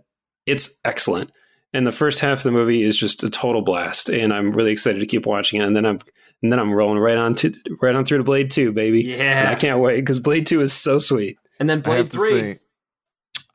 it's 0.47 0.79
excellent. 0.85 1.31
And 1.73 1.87
the 1.87 1.93
first 1.93 2.21
half 2.21 2.39
of 2.39 2.45
the 2.45 2.53
movie 2.53 2.83
is 2.83 2.97
just 2.97 3.25
a 3.25 3.31
total 3.31 3.63
blast, 3.63 4.09
and 4.09 4.33
I'm 4.33 4.53
really 4.53 4.71
excited 4.71 5.01
to 5.01 5.07
keep 5.07 5.27
watching 5.27 5.61
it. 5.61 5.67
And 5.67 5.75
then 5.77 5.85
I'm 5.85 5.99
and 6.43 6.53
then 6.53 6.61
I'm 6.61 6.73
rolling 6.73 6.99
right 6.99 7.17
on 7.17 7.35
to 7.37 7.55
right 7.81 7.95
on 7.95 8.05
through 8.05 8.19
to 8.19 8.25
Blade 8.25 8.51
Two, 8.51 8.71
baby. 8.73 9.15
And 9.15 9.49
I 9.49 9.55
can't 9.55 9.81
wait 9.81 9.97
because 9.97 10.21
Blade 10.21 10.47
Two 10.47 10.61
is 10.61 10.73
so 10.73 10.99
sweet. 10.99 11.39
And 11.59 11.69
then 11.69 11.81
Blade 11.81 12.11
3. 12.11 12.57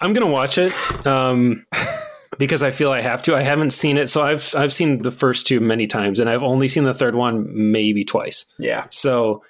I'm 0.01 0.13
gonna 0.13 0.27
watch 0.27 0.57
it 0.57 0.73
um, 1.05 1.65
because 2.39 2.63
I 2.63 2.71
feel 2.71 2.91
I 2.91 3.01
have 3.01 3.21
to. 3.23 3.35
I 3.35 3.41
haven't 3.41 3.71
seen 3.71 3.97
it, 3.97 4.09
so 4.09 4.23
I've 4.23 4.55
I've 4.55 4.73
seen 4.73 5.03
the 5.03 5.11
first 5.11 5.45
two 5.45 5.59
many 5.59 5.85
times, 5.85 6.19
and 6.19 6.27
I've 6.27 6.41
only 6.41 6.67
seen 6.67 6.85
the 6.85 6.93
third 6.93 7.13
one 7.13 7.45
maybe 7.71 8.03
twice. 8.03 8.47
Yeah. 8.57 8.87
So 8.89 9.43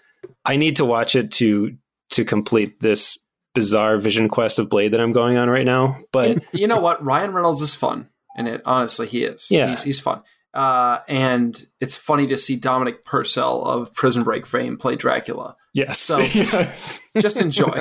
I 0.43 0.57
need 0.57 0.75
to 0.77 0.85
watch 0.85 1.15
it 1.15 1.31
to 1.33 1.77
to 2.11 2.25
complete 2.25 2.81
this 2.81 3.17
bizarre 3.53 3.97
vision 3.97 4.27
quest 4.27 4.59
of 4.59 4.69
Blade 4.69 4.91
that 4.91 4.99
I'm 4.99 5.13
going 5.13 5.37
on 5.37 5.49
right 5.49 5.65
now. 5.65 5.97
But 6.11 6.29
And 6.29 6.45
you 6.51 6.67
know 6.67 6.79
what? 6.79 7.03
Ryan 7.03 7.33
Reynolds 7.33 7.61
is 7.61 7.75
fun 7.75 8.09
in 8.35 8.47
it. 8.47 8.61
Honestly, 8.65 9.07
he 9.07 9.23
is. 9.23 9.47
Yeah. 9.49 9.69
He's, 9.69 9.83
he's 9.83 9.99
fun. 9.99 10.23
Uh, 10.53 10.99
and 11.07 11.63
it's 11.79 11.95
funny 11.95 12.25
to 12.27 12.37
see 12.37 12.55
Dominic 12.55 13.05
Purcell 13.05 13.63
of 13.63 13.93
Prison 13.93 14.23
Break 14.23 14.47
fame 14.47 14.77
play 14.77 14.95
Dracula. 14.95 15.55
yes, 15.75 15.99
So- 15.99 16.17
yes. 16.33 17.01
Just 17.19 17.39
enjoy. 17.39 17.71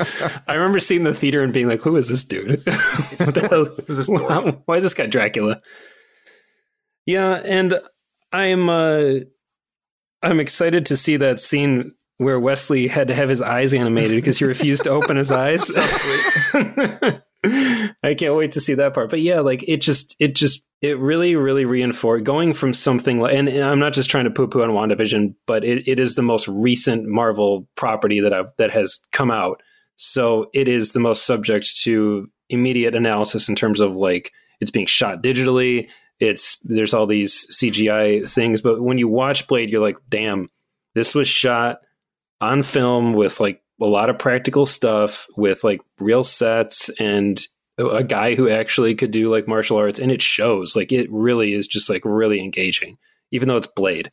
I 0.47 0.55
remember 0.55 0.79
seeing 0.79 1.05
the 1.05 1.15
theater 1.15 1.43
and 1.43 1.53
being 1.53 1.67
like, 1.69 1.81
"Who 1.81 1.97
is 1.97 2.09
this 2.09 2.25
dude? 2.25 2.51
what 2.67 3.35
the 3.35 3.49
hell? 3.51 3.65
Who's 3.87 3.97
this? 3.97 4.09
Why, 4.09 4.59
why 4.67 4.77
is 4.77 4.83
this 4.83 4.93
guy 4.95 5.07
Dracula?" 5.07 5.59
Yeah, 7.07 7.41
and 7.45 7.81
I'm 8.33 8.69
uh, 8.69 9.15
I'm 10.23 10.39
excited 10.41 10.85
to 10.87 10.97
see 10.97 11.17
that 11.17 11.41
scene 11.41 11.93
where 12.19 12.39
Wesley 12.39 12.89
had 12.89 13.09
to 13.09 13.15
have 13.15 13.29
his 13.31 13.41
eyes 13.41 13.73
animated 13.73 14.17
because 14.17 14.39
he 14.41 14.45
refused 14.45 14.85
to 14.85 14.91
open 14.91 15.17
his 15.17 15.33
eyes. 15.33 15.73
So 15.73 15.81
sweet. 15.81 17.23
I 17.45 18.17
can't 18.19 18.35
wait 18.35 18.53
to 18.53 18.61
see 18.61 18.75
that 18.75 18.95
part. 18.95 19.11
But 19.11 19.21
yeah, 19.21 19.41
like 19.41 19.65
it 19.69 19.81
just 19.81 20.17
it 20.19 20.35
just 20.35 20.65
it 20.83 20.99
really 20.99 21.37
really 21.37 21.65
reinforced 21.65 22.25
going 22.25 22.53
from 22.53 22.75
something 22.75 23.21
like 23.21 23.35
and, 23.35 23.49
I'm 23.49 23.79
not 23.79 23.93
just 23.93 24.11
trying 24.11 24.25
to 24.25 24.31
poo 24.31 24.49
poo 24.49 24.63
on 24.63 24.71
WandaVision, 24.71 25.35
but 25.47 25.65
it, 25.65 25.87
it 25.87 26.01
is 26.01 26.15
the 26.15 26.23
most 26.23 26.49
recent 26.49 27.07
Marvel 27.07 27.69
property 27.77 28.21
that 28.21 28.33
I've 28.33 28.53
that 28.59 28.71
has 28.73 29.01
come 29.13 29.31
out. 29.31 29.63
So 29.97 30.51
it 30.53 30.69
is 30.69 30.93
the 30.93 31.01
most 31.01 31.27
subject 31.27 31.81
to 31.83 32.29
immediate 32.49 32.95
analysis 32.95 33.49
in 33.49 33.55
terms 33.55 33.81
of 33.81 33.95
like 33.95 34.33
it's 34.61 34.71
being 34.71 34.87
shot 34.87 35.23
digitally. 35.23 35.89
It's 36.19 36.59
there's 36.65 36.95
all 36.95 37.07
these 37.07 37.47
CGI 37.57 38.29
things, 38.29 38.61
but 38.61 38.81
when 38.81 38.99
you 38.99 39.07
watch 39.07 39.47
Blade, 39.47 39.71
you're 39.71 39.83
like, 39.83 39.99
damn, 40.09 40.49
this 40.95 41.15
was 41.15 41.29
shot 41.29 41.81
on 42.41 42.63
film 42.63 43.13
with 43.13 43.39
like 43.39 43.63
a 43.81 43.87
lot 43.87 44.11
of 44.11 44.19
practical 44.19 44.67
stuff 44.67 45.27
with 45.37 45.65
like 45.65 45.81
real 45.99 46.25
sets 46.25 46.89
and 47.01 47.41
a 47.79 48.03
guy 48.03 48.35
who 48.35 48.49
actually 48.49 48.95
could 48.95 49.13
do 49.13 49.31
like 49.31 49.47
martial 49.47 49.77
arts 49.77 49.99
and 49.99 50.11
it 50.11 50.21
shows. 50.21 50.75
Like 50.75 50.91
it 50.91 51.11
really 51.13 51.53
is 51.53 51.67
just 51.67 51.89
like 51.89 52.03
really 52.05 52.41
engaging 52.41 52.99
even 53.31 53.49
though 53.49 53.57
it's 53.57 53.67
blade. 53.67 54.11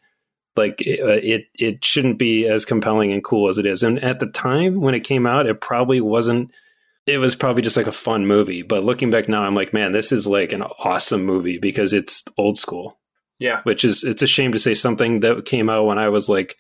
Like 0.56 0.82
it, 0.82 1.02
uh, 1.02 1.20
it 1.22 1.48
it 1.56 1.84
shouldn't 1.84 2.18
be 2.18 2.48
as 2.48 2.64
compelling 2.64 3.12
and 3.12 3.24
cool 3.24 3.50
as 3.50 3.58
it 3.58 3.66
is. 3.66 3.84
And 3.84 4.00
at 4.00 4.20
the 4.20 4.28
time 4.28 4.82
when 4.82 4.96
it 4.96 5.04
came 5.04 5.26
out 5.26 5.48
it 5.48 5.62
probably 5.62 6.00
wasn't 6.00 6.52
it 7.08 7.18
was 7.20 7.36
probably 7.36 7.62
just 7.62 7.78
like 7.78 7.88
a 7.88 7.92
fun 7.92 8.26
movie. 8.26 8.62
But 8.62 8.84
looking 8.84 9.10
back 9.10 9.28
now 9.28 9.44
i'm 9.44 9.56
like 9.56 9.74
man 9.74 9.92
this 9.92 10.12
is 10.12 10.28
like 10.28 10.54
an 10.54 10.62
awesome 10.62 11.26
movie 11.26 11.58
because 11.58 11.92
it's 11.92 12.24
old 12.38 12.58
school. 12.58 13.00
Yeah. 13.38 13.62
which 13.64 13.84
is 13.84 14.06
it's 14.06 14.22
a 14.22 14.28
shame 14.28 14.54
to 14.54 14.60
say 14.60 14.74
something 14.74 15.20
that 15.20 15.46
came 15.46 15.70
out 15.70 15.86
when 15.86 15.98
I 15.98 16.08
was 16.08 16.30
like 16.30 16.56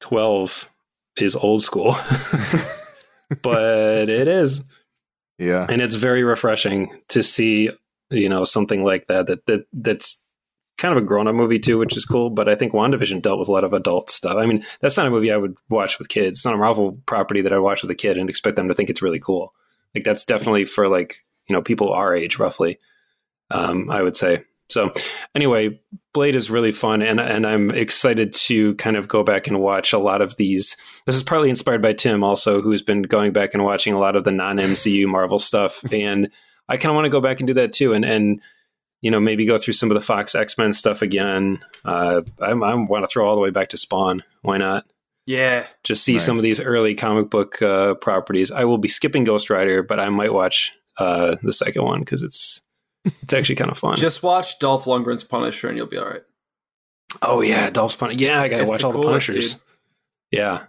12 0.00 0.70
is 1.20 1.36
old 1.36 1.62
school. 1.62 1.92
but 3.42 4.08
it 4.08 4.28
is 4.28 4.64
yeah. 5.38 5.64
and 5.68 5.80
it's 5.80 5.94
very 5.94 6.24
refreshing 6.24 7.00
to 7.08 7.22
see, 7.22 7.70
you 8.10 8.28
know, 8.28 8.44
something 8.44 8.84
like 8.84 9.06
that 9.06 9.26
that 9.28 9.46
that 9.46 9.66
that's 9.72 10.22
kind 10.76 10.96
of 10.96 11.02
a 11.02 11.06
grown 11.06 11.26
up 11.26 11.34
movie 11.34 11.58
too, 11.58 11.78
which 11.78 11.96
is 11.96 12.04
cool. 12.04 12.30
But 12.30 12.48
I 12.48 12.54
think 12.54 12.72
WandaVision 12.72 13.22
dealt 13.22 13.38
with 13.38 13.48
a 13.48 13.52
lot 13.52 13.64
of 13.64 13.72
adult 13.72 14.10
stuff. 14.10 14.36
I 14.36 14.46
mean, 14.46 14.64
that's 14.80 14.96
not 14.96 15.06
a 15.06 15.10
movie 15.10 15.32
I 15.32 15.36
would 15.36 15.56
watch 15.68 15.98
with 15.98 16.08
kids. 16.08 16.38
It's 16.38 16.44
not 16.44 16.54
a 16.54 16.58
Marvel 16.58 17.00
property 17.06 17.40
that 17.42 17.52
I 17.52 17.58
watch 17.58 17.82
with 17.82 17.90
a 17.90 17.96
kid 17.96 18.16
and 18.18 18.28
expect 18.28 18.56
them 18.56 18.68
to 18.68 18.74
think 18.74 18.90
it's 18.90 19.02
really 19.02 19.20
cool. 19.20 19.54
Like 19.94 20.04
that's 20.04 20.24
definitely 20.24 20.64
for 20.64 20.88
like 20.88 21.24
you 21.48 21.54
know 21.54 21.62
people 21.62 21.92
our 21.92 22.14
age 22.14 22.38
roughly. 22.38 22.78
Um, 23.50 23.90
I 23.90 24.02
would 24.02 24.16
say. 24.16 24.44
So 24.70 24.92
anyway, 25.34 25.80
Blade 26.14 26.34
is 26.34 26.50
really 26.50 26.72
fun, 26.72 27.02
and 27.02 27.20
and 27.20 27.46
I'm 27.46 27.70
excited 27.70 28.32
to 28.32 28.74
kind 28.76 28.96
of 28.96 29.08
go 29.08 29.22
back 29.22 29.46
and 29.46 29.60
watch 29.60 29.92
a 29.92 29.98
lot 29.98 30.22
of 30.22 30.36
these. 30.36 30.76
This 31.04 31.14
is 31.14 31.22
partly 31.22 31.50
inspired 31.50 31.82
by 31.82 31.92
Tim, 31.92 32.24
also, 32.24 32.62
who's 32.62 32.82
been 32.82 33.02
going 33.02 33.32
back 33.32 33.52
and 33.52 33.62
watching 33.62 33.92
a 33.92 33.98
lot 33.98 34.16
of 34.16 34.24
the 34.24 34.32
non 34.32 34.56
MCU 34.56 35.06
Marvel 35.06 35.38
stuff, 35.38 35.80
and 35.92 36.30
I 36.68 36.76
kind 36.76 36.90
of 36.90 36.94
want 36.94 37.04
to 37.04 37.10
go 37.10 37.20
back 37.20 37.40
and 37.40 37.46
do 37.46 37.54
that 37.54 37.72
too, 37.72 37.92
and 37.92 38.04
and 38.04 38.40
you 39.02 39.10
know 39.10 39.20
maybe 39.20 39.44
go 39.44 39.58
through 39.58 39.74
some 39.74 39.90
of 39.90 39.94
the 39.94 40.00
Fox 40.00 40.34
X 40.34 40.56
Men 40.56 40.72
stuff 40.72 41.02
again. 41.02 41.62
Uh, 41.84 42.22
I, 42.40 42.50
I 42.50 42.74
want 42.74 43.04
to 43.04 43.08
throw 43.08 43.28
all 43.28 43.34
the 43.34 43.42
way 43.42 43.50
back 43.50 43.68
to 43.68 43.76
Spawn. 43.76 44.24
Why 44.42 44.56
not? 44.56 44.86
Yeah, 45.26 45.66
just 45.84 46.04
see 46.04 46.14
nice. 46.14 46.24
some 46.24 46.38
of 46.38 46.42
these 46.42 46.58
early 46.58 46.94
comic 46.94 47.28
book 47.28 47.60
uh, 47.60 47.94
properties. 47.96 48.50
I 48.50 48.64
will 48.64 48.78
be 48.78 48.88
skipping 48.88 49.24
Ghost 49.24 49.50
Rider, 49.50 49.82
but 49.82 50.00
I 50.00 50.08
might 50.08 50.32
watch 50.32 50.72
uh, 50.96 51.36
the 51.42 51.52
second 51.52 51.84
one 51.84 52.00
because 52.00 52.22
it's 52.22 52.62
it's 53.22 53.32
actually 53.34 53.56
kind 53.56 53.70
of 53.70 53.78
fun. 53.78 53.96
Just 53.96 54.22
watch 54.22 54.58
Dolph 54.58 54.84
Lundgren's 54.84 55.24
Punisher 55.24 55.68
and 55.68 55.76
you'll 55.76 55.86
be 55.86 55.98
all 55.98 56.06
right. 56.08 56.22
Oh 57.22 57.40
yeah, 57.40 57.70
Dolph's 57.70 57.96
Punisher. 57.96 58.22
Yeah, 58.24 58.40
I 58.42 58.48
gotta 58.48 58.62
it's 58.62 58.70
watch 58.70 58.80
the 58.80 58.86
all 58.86 58.92
coolest, 58.92 59.26
the 59.26 59.32
Punishers. 59.32 59.54
Dude. 59.54 59.62
Yeah. 60.32 60.64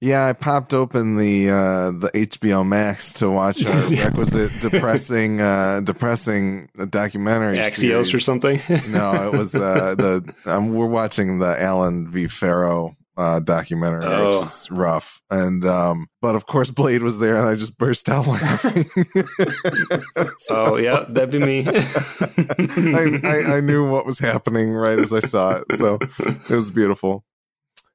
Yeah, 0.00 0.26
I 0.26 0.34
popped 0.34 0.74
open 0.74 1.16
the 1.16 1.48
uh, 1.48 1.90
the 1.92 2.10
HBO 2.14 2.66
Max 2.66 3.14
to 3.14 3.30
watch 3.30 3.64
our 3.64 3.74
requisite 3.90 4.50
depressing 4.70 5.40
uh, 5.40 5.80
depressing 5.80 6.68
documentary 6.90 7.56
Axios 7.58 7.72
series. 7.76 8.14
or 8.14 8.20
something. 8.20 8.60
no, 8.90 9.30
it 9.32 9.36
was 9.38 9.54
uh, 9.54 9.94
the 9.94 10.34
um, 10.46 10.74
we're 10.74 10.86
watching 10.86 11.38
the 11.38 11.60
Allen 11.62 12.10
v. 12.10 12.26
Farrow 12.26 12.96
uh, 13.16 13.40
documentary, 13.40 14.04
oh. 14.04 14.26
which 14.26 14.34
is 14.34 14.68
rough. 14.70 15.20
And 15.30 15.64
um, 15.64 16.08
but 16.20 16.34
of 16.34 16.46
course, 16.46 16.70
Blade 16.70 17.02
was 17.02 17.18
there, 17.18 17.38
and 17.38 17.48
I 17.48 17.54
just 17.54 17.78
burst 17.78 18.08
out 18.08 18.26
laughing. 18.26 18.84
so, 20.38 20.64
oh 20.66 20.76
yeah, 20.76 21.04
that'd 21.08 21.30
be 21.30 21.38
me. 21.38 21.64
I, 21.68 23.20
I, 23.24 23.56
I, 23.56 23.60
knew 23.60 23.90
what 23.90 24.06
was 24.06 24.18
happening 24.18 24.72
right 24.72 24.98
as 24.98 25.12
I 25.12 25.20
saw 25.20 25.56
it, 25.56 25.64
so 25.76 25.98
it 26.00 26.50
was 26.50 26.70
beautiful. 26.70 27.24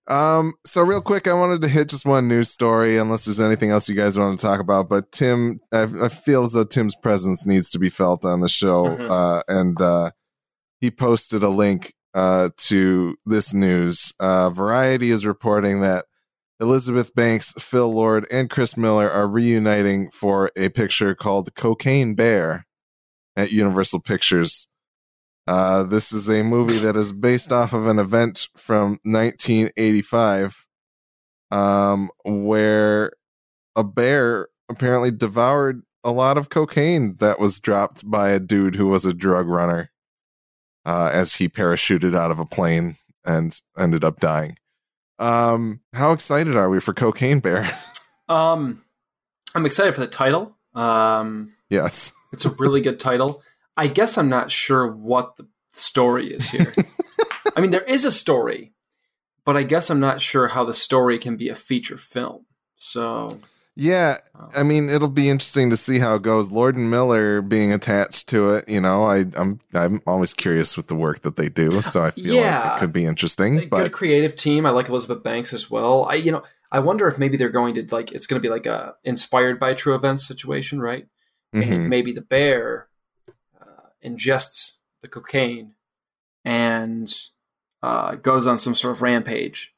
Um, 0.07 0.53
so 0.65 0.81
real 0.81 1.01
quick, 1.01 1.27
I 1.27 1.33
wanted 1.33 1.61
to 1.61 1.67
hit 1.67 1.89
just 1.89 2.05
one 2.05 2.27
news 2.27 2.49
story, 2.49 2.97
unless 2.97 3.25
there's 3.25 3.39
anything 3.39 3.69
else 3.69 3.87
you 3.87 3.95
guys 3.95 4.17
want 4.17 4.39
to 4.39 4.45
talk 4.45 4.59
about. 4.59 4.89
But 4.89 5.11
Tim, 5.11 5.59
I, 5.71 5.83
I 6.01 6.09
feel 6.09 6.43
as 6.43 6.53
though 6.53 6.63
Tim's 6.63 6.95
presence 6.95 7.45
needs 7.45 7.69
to 7.71 7.79
be 7.79 7.89
felt 7.89 8.25
on 8.25 8.39
the 8.39 8.49
show, 8.49 8.85
mm-hmm. 8.85 9.11
uh, 9.11 9.41
and 9.47 9.79
uh, 9.79 10.11
he 10.81 10.89
posted 10.89 11.43
a 11.43 11.49
link 11.49 11.93
uh, 12.13 12.49
to 12.57 13.15
this 13.25 13.53
news. 13.53 14.13
Uh, 14.19 14.49
Variety 14.49 15.11
is 15.11 15.25
reporting 15.25 15.81
that 15.81 16.05
Elizabeth 16.59 17.15
Banks, 17.15 17.53
Phil 17.53 17.91
Lord, 17.91 18.27
and 18.31 18.49
Chris 18.49 18.75
Miller 18.75 19.09
are 19.09 19.27
reuniting 19.27 20.09
for 20.09 20.51
a 20.57 20.69
picture 20.69 21.15
called 21.15 21.55
Cocaine 21.55 22.15
Bear 22.15 22.65
at 23.35 23.51
Universal 23.51 24.01
Pictures. 24.01 24.67
Uh, 25.47 25.83
this 25.83 26.11
is 26.11 26.29
a 26.29 26.43
movie 26.43 26.77
that 26.77 26.95
is 26.95 27.11
based 27.11 27.51
off 27.51 27.73
of 27.73 27.87
an 27.87 27.97
event 27.97 28.49
from 28.55 28.99
1985 29.03 30.67
um, 31.49 32.11
where 32.23 33.11
a 33.75 33.83
bear 33.83 34.49
apparently 34.69 35.09
devoured 35.11 35.81
a 36.03 36.11
lot 36.11 36.37
of 36.37 36.49
cocaine 36.49 37.15
that 37.17 37.39
was 37.39 37.59
dropped 37.59 38.09
by 38.09 38.29
a 38.29 38.39
dude 38.39 38.75
who 38.75 38.87
was 38.87 39.05
a 39.05 39.13
drug 39.13 39.47
runner 39.47 39.91
uh, 40.85 41.09
as 41.13 41.35
he 41.35 41.49
parachuted 41.49 42.15
out 42.15 42.31
of 42.31 42.39
a 42.39 42.45
plane 42.45 42.95
and 43.25 43.61
ended 43.77 44.03
up 44.03 44.19
dying. 44.19 44.55
Um, 45.19 45.81
how 45.93 46.11
excited 46.11 46.55
are 46.55 46.69
we 46.69 46.79
for 46.79 46.93
Cocaine 46.93 47.39
Bear? 47.39 47.69
um, 48.29 48.83
I'm 49.53 49.65
excited 49.65 49.93
for 49.93 50.01
the 50.01 50.07
title. 50.07 50.57
Um, 50.73 51.53
yes, 51.69 52.13
it's 52.33 52.45
a 52.45 52.51
really 52.51 52.81
good 52.81 52.99
title. 52.99 53.43
I 53.75 53.87
guess 53.87 54.17
I'm 54.17 54.29
not 54.29 54.51
sure 54.51 54.87
what 54.87 55.35
the 55.37 55.47
story 55.73 56.27
is 56.27 56.49
here. 56.49 56.73
I 57.55 57.61
mean, 57.61 57.71
there 57.71 57.81
is 57.81 58.05
a 58.05 58.11
story, 58.11 58.73
but 59.45 59.57
I 59.57 59.63
guess 59.63 59.89
I'm 59.89 59.99
not 59.99 60.21
sure 60.21 60.49
how 60.49 60.63
the 60.63 60.73
story 60.73 61.17
can 61.17 61.37
be 61.37 61.49
a 61.49 61.55
feature 61.55 61.97
film. 61.97 62.45
So 62.75 63.39
yeah, 63.79 64.17
I 64.53 64.63
mean, 64.63 64.89
it'll 64.89 65.07
be 65.07 65.29
interesting 65.29 65.69
to 65.69 65.77
see 65.77 65.99
how 65.99 66.15
it 66.15 66.21
goes. 66.21 66.51
Lord 66.51 66.75
and 66.75 66.91
Miller 66.91 67.41
being 67.41 67.71
attached 67.71 68.27
to 68.27 68.49
it, 68.49 68.67
you 68.67 68.81
know, 68.81 69.05
I, 69.05 69.23
I'm 69.37 69.61
I'm 69.73 70.01
always 70.05 70.33
curious 70.33 70.75
with 70.75 70.87
the 70.87 70.95
work 70.95 71.21
that 71.21 71.37
they 71.37 71.47
do, 71.47 71.81
so 71.81 72.01
I 72.01 72.11
feel 72.11 72.35
yeah, 72.35 72.59
like 72.59 72.75
it 72.75 72.79
could 72.81 72.91
be 72.91 73.05
interesting. 73.05 73.57
A 73.57 73.65
but 73.67 73.83
good 73.83 73.91
creative 73.93 74.35
team. 74.35 74.65
I 74.65 74.71
like 74.71 74.89
Elizabeth 74.89 75.23
Banks 75.23 75.53
as 75.53 75.71
well. 75.71 76.03
I 76.03 76.15
you 76.15 76.29
know, 76.29 76.43
I 76.73 76.79
wonder 76.79 77.07
if 77.07 77.17
maybe 77.17 77.37
they're 77.37 77.47
going 77.47 77.73
to 77.75 77.87
like 77.89 78.11
it's 78.11 78.27
going 78.27 78.41
to 78.41 78.45
be 78.45 78.51
like 78.51 78.65
a 78.65 78.95
inspired 79.05 79.61
by 79.61 79.73
true 79.73 79.95
events 79.95 80.27
situation, 80.27 80.81
right? 80.81 81.07
Mm-hmm. 81.55 81.87
Maybe 81.87 82.11
the 82.11 82.21
bear 82.21 82.89
uh, 83.61 83.91
ingests 84.05 84.73
the 85.01 85.07
cocaine 85.07 85.75
and 86.43 87.09
uh, 87.81 88.15
goes 88.15 88.45
on 88.45 88.57
some 88.57 88.75
sort 88.75 88.97
of 88.97 89.01
rampage. 89.01 89.73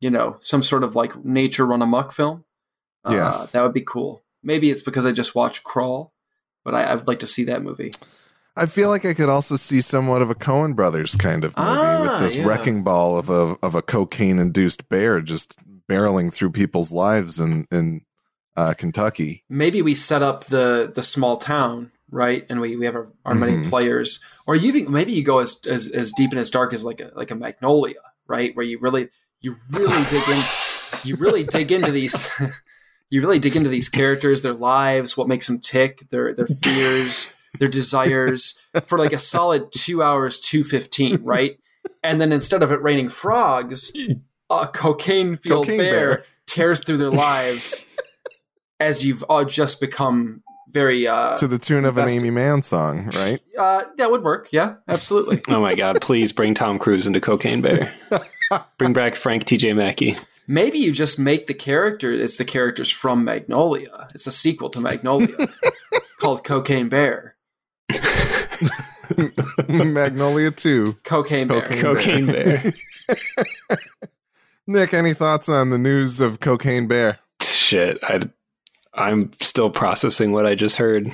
You 0.00 0.08
know, 0.08 0.38
some 0.40 0.62
sort 0.62 0.84
of 0.84 0.96
like 0.96 1.22
nature 1.22 1.66
run 1.66 1.82
amok 1.82 2.12
film 2.12 2.46
uh, 3.04 3.12
yes. 3.12 3.50
that 3.52 3.62
would 3.62 3.74
be 3.74 3.82
cool. 3.82 4.24
Maybe 4.42 4.70
it's 4.70 4.82
because 4.82 5.06
I 5.06 5.12
just 5.12 5.34
watched 5.34 5.64
Crawl, 5.64 6.12
but 6.64 6.74
I, 6.74 6.94
would 6.94 7.06
like 7.06 7.20
to 7.20 7.26
see 7.26 7.44
that 7.44 7.62
movie. 7.62 7.92
I 8.56 8.66
feel 8.66 8.88
like 8.88 9.04
I 9.04 9.14
could 9.14 9.28
also 9.28 9.56
see 9.56 9.80
somewhat 9.80 10.20
of 10.20 10.30
a 10.30 10.34
Coen 10.34 10.76
Brothers 10.76 11.14
kind 11.14 11.44
of 11.44 11.56
movie 11.56 11.70
ah, 11.70 12.02
with 12.02 12.20
this 12.20 12.36
yeah. 12.36 12.44
wrecking 12.44 12.82
ball 12.82 13.16
of 13.16 13.30
a 13.30 13.56
of 13.62 13.74
a 13.74 13.82
cocaine 13.82 14.38
induced 14.38 14.88
bear 14.88 15.20
just 15.22 15.56
barreling 15.88 16.32
through 16.32 16.50
people's 16.50 16.92
lives 16.92 17.40
in 17.40 17.66
in 17.70 18.02
uh, 18.56 18.74
Kentucky. 18.76 19.44
Maybe 19.48 19.80
we 19.80 19.94
set 19.94 20.22
up 20.22 20.44
the 20.44 20.92
the 20.94 21.02
small 21.02 21.38
town 21.38 21.92
right, 22.12 22.44
and 22.48 22.60
we, 22.60 22.76
we 22.76 22.84
have 22.84 22.94
our, 22.94 23.10
our 23.24 23.32
mm-hmm. 23.32 23.40
many 23.40 23.68
players, 23.68 24.20
or 24.46 24.54
you 24.54 24.68
even 24.68 24.92
maybe 24.92 25.12
you 25.12 25.24
go 25.24 25.38
as, 25.38 25.58
as 25.66 25.88
as 25.88 26.12
deep 26.12 26.30
and 26.30 26.38
as 26.38 26.50
dark 26.50 26.72
as 26.72 26.84
like 26.84 27.00
a 27.00 27.10
like 27.14 27.30
a 27.30 27.34
Magnolia, 27.34 28.00
right, 28.28 28.54
where 28.54 28.66
you 28.66 28.78
really 28.78 29.08
you 29.40 29.56
really 29.70 30.04
dig 30.10 30.28
in 30.28 30.42
you 31.04 31.16
really 31.16 31.42
dig 31.42 31.72
into 31.72 31.90
these 31.90 32.30
you 33.12 33.20
really 33.20 33.38
dig 33.38 33.54
into 33.54 33.68
these 33.68 33.90
characters, 33.90 34.40
their 34.40 34.54
lives, 34.54 35.18
what 35.18 35.28
makes 35.28 35.46
them 35.46 35.60
tick, 35.60 36.08
their 36.08 36.34
their 36.34 36.46
fears, 36.46 37.34
their 37.58 37.68
desires 37.68 38.58
for 38.86 38.98
like 38.98 39.12
a 39.12 39.18
solid 39.18 39.70
two 39.70 40.02
hours, 40.02 40.40
two 40.40 40.64
fifteen, 40.64 41.22
right? 41.22 41.58
And 42.02 42.22
then 42.22 42.32
instead 42.32 42.62
of 42.62 42.72
it 42.72 42.80
raining 42.80 43.10
frogs, 43.10 43.92
a 44.48 44.66
cocaine 44.66 45.36
fueled 45.36 45.66
bear, 45.66 45.76
bear, 45.76 46.24
tears 46.46 46.82
through 46.82 46.96
their 46.96 47.10
lives 47.10 47.90
as 48.80 49.04
you've 49.04 49.22
all 49.24 49.44
just 49.44 49.78
become 49.78 50.42
very 50.70 51.06
uh, 51.06 51.36
to 51.36 51.46
the 51.46 51.58
tune 51.58 51.84
of 51.84 51.98
invested. 51.98 52.22
an 52.22 52.26
Aimee 52.26 52.34
Mann 52.34 52.62
song, 52.62 53.10
right? 53.14 53.40
Uh, 53.58 53.82
that 53.98 54.10
would 54.10 54.22
work. 54.22 54.48
Yeah, 54.52 54.76
absolutely. 54.88 55.42
oh 55.48 55.60
my 55.60 55.74
god! 55.74 56.00
Please 56.00 56.32
bring 56.32 56.54
Tom 56.54 56.78
Cruise 56.78 57.06
into 57.06 57.20
Cocaine 57.20 57.60
Bear. 57.60 57.92
bring 58.78 58.94
back 58.94 59.16
Frank 59.16 59.44
T.J. 59.44 59.74
Mackey. 59.74 60.16
Maybe 60.46 60.78
you 60.78 60.92
just 60.92 61.18
make 61.18 61.46
the 61.46 61.54
character, 61.54 62.12
it's 62.12 62.36
the 62.36 62.44
characters 62.44 62.90
from 62.90 63.24
Magnolia. 63.24 64.08
It's 64.14 64.26
a 64.26 64.32
sequel 64.32 64.70
to 64.70 64.80
Magnolia 64.80 65.28
called 66.18 66.44
Cocaine 66.44 66.88
Bear. 66.88 67.36
Magnolia 69.68 70.50
2. 70.50 70.98
Cocaine 71.04 71.48
Bear. 71.48 71.62
Cocaine, 71.62 72.26
Bear. 72.26 72.72
Nick, 74.66 74.94
any 74.94 75.14
thoughts 75.14 75.48
on 75.48 75.70
the 75.70 75.78
news 75.78 76.20
of 76.20 76.40
Cocaine 76.40 76.86
Bear? 76.88 77.18
Shit, 77.40 77.98
I, 78.02 78.20
I'm 78.94 79.32
still 79.40 79.70
processing 79.70 80.32
what 80.32 80.46
I 80.46 80.54
just 80.54 80.76
heard. 80.76 81.12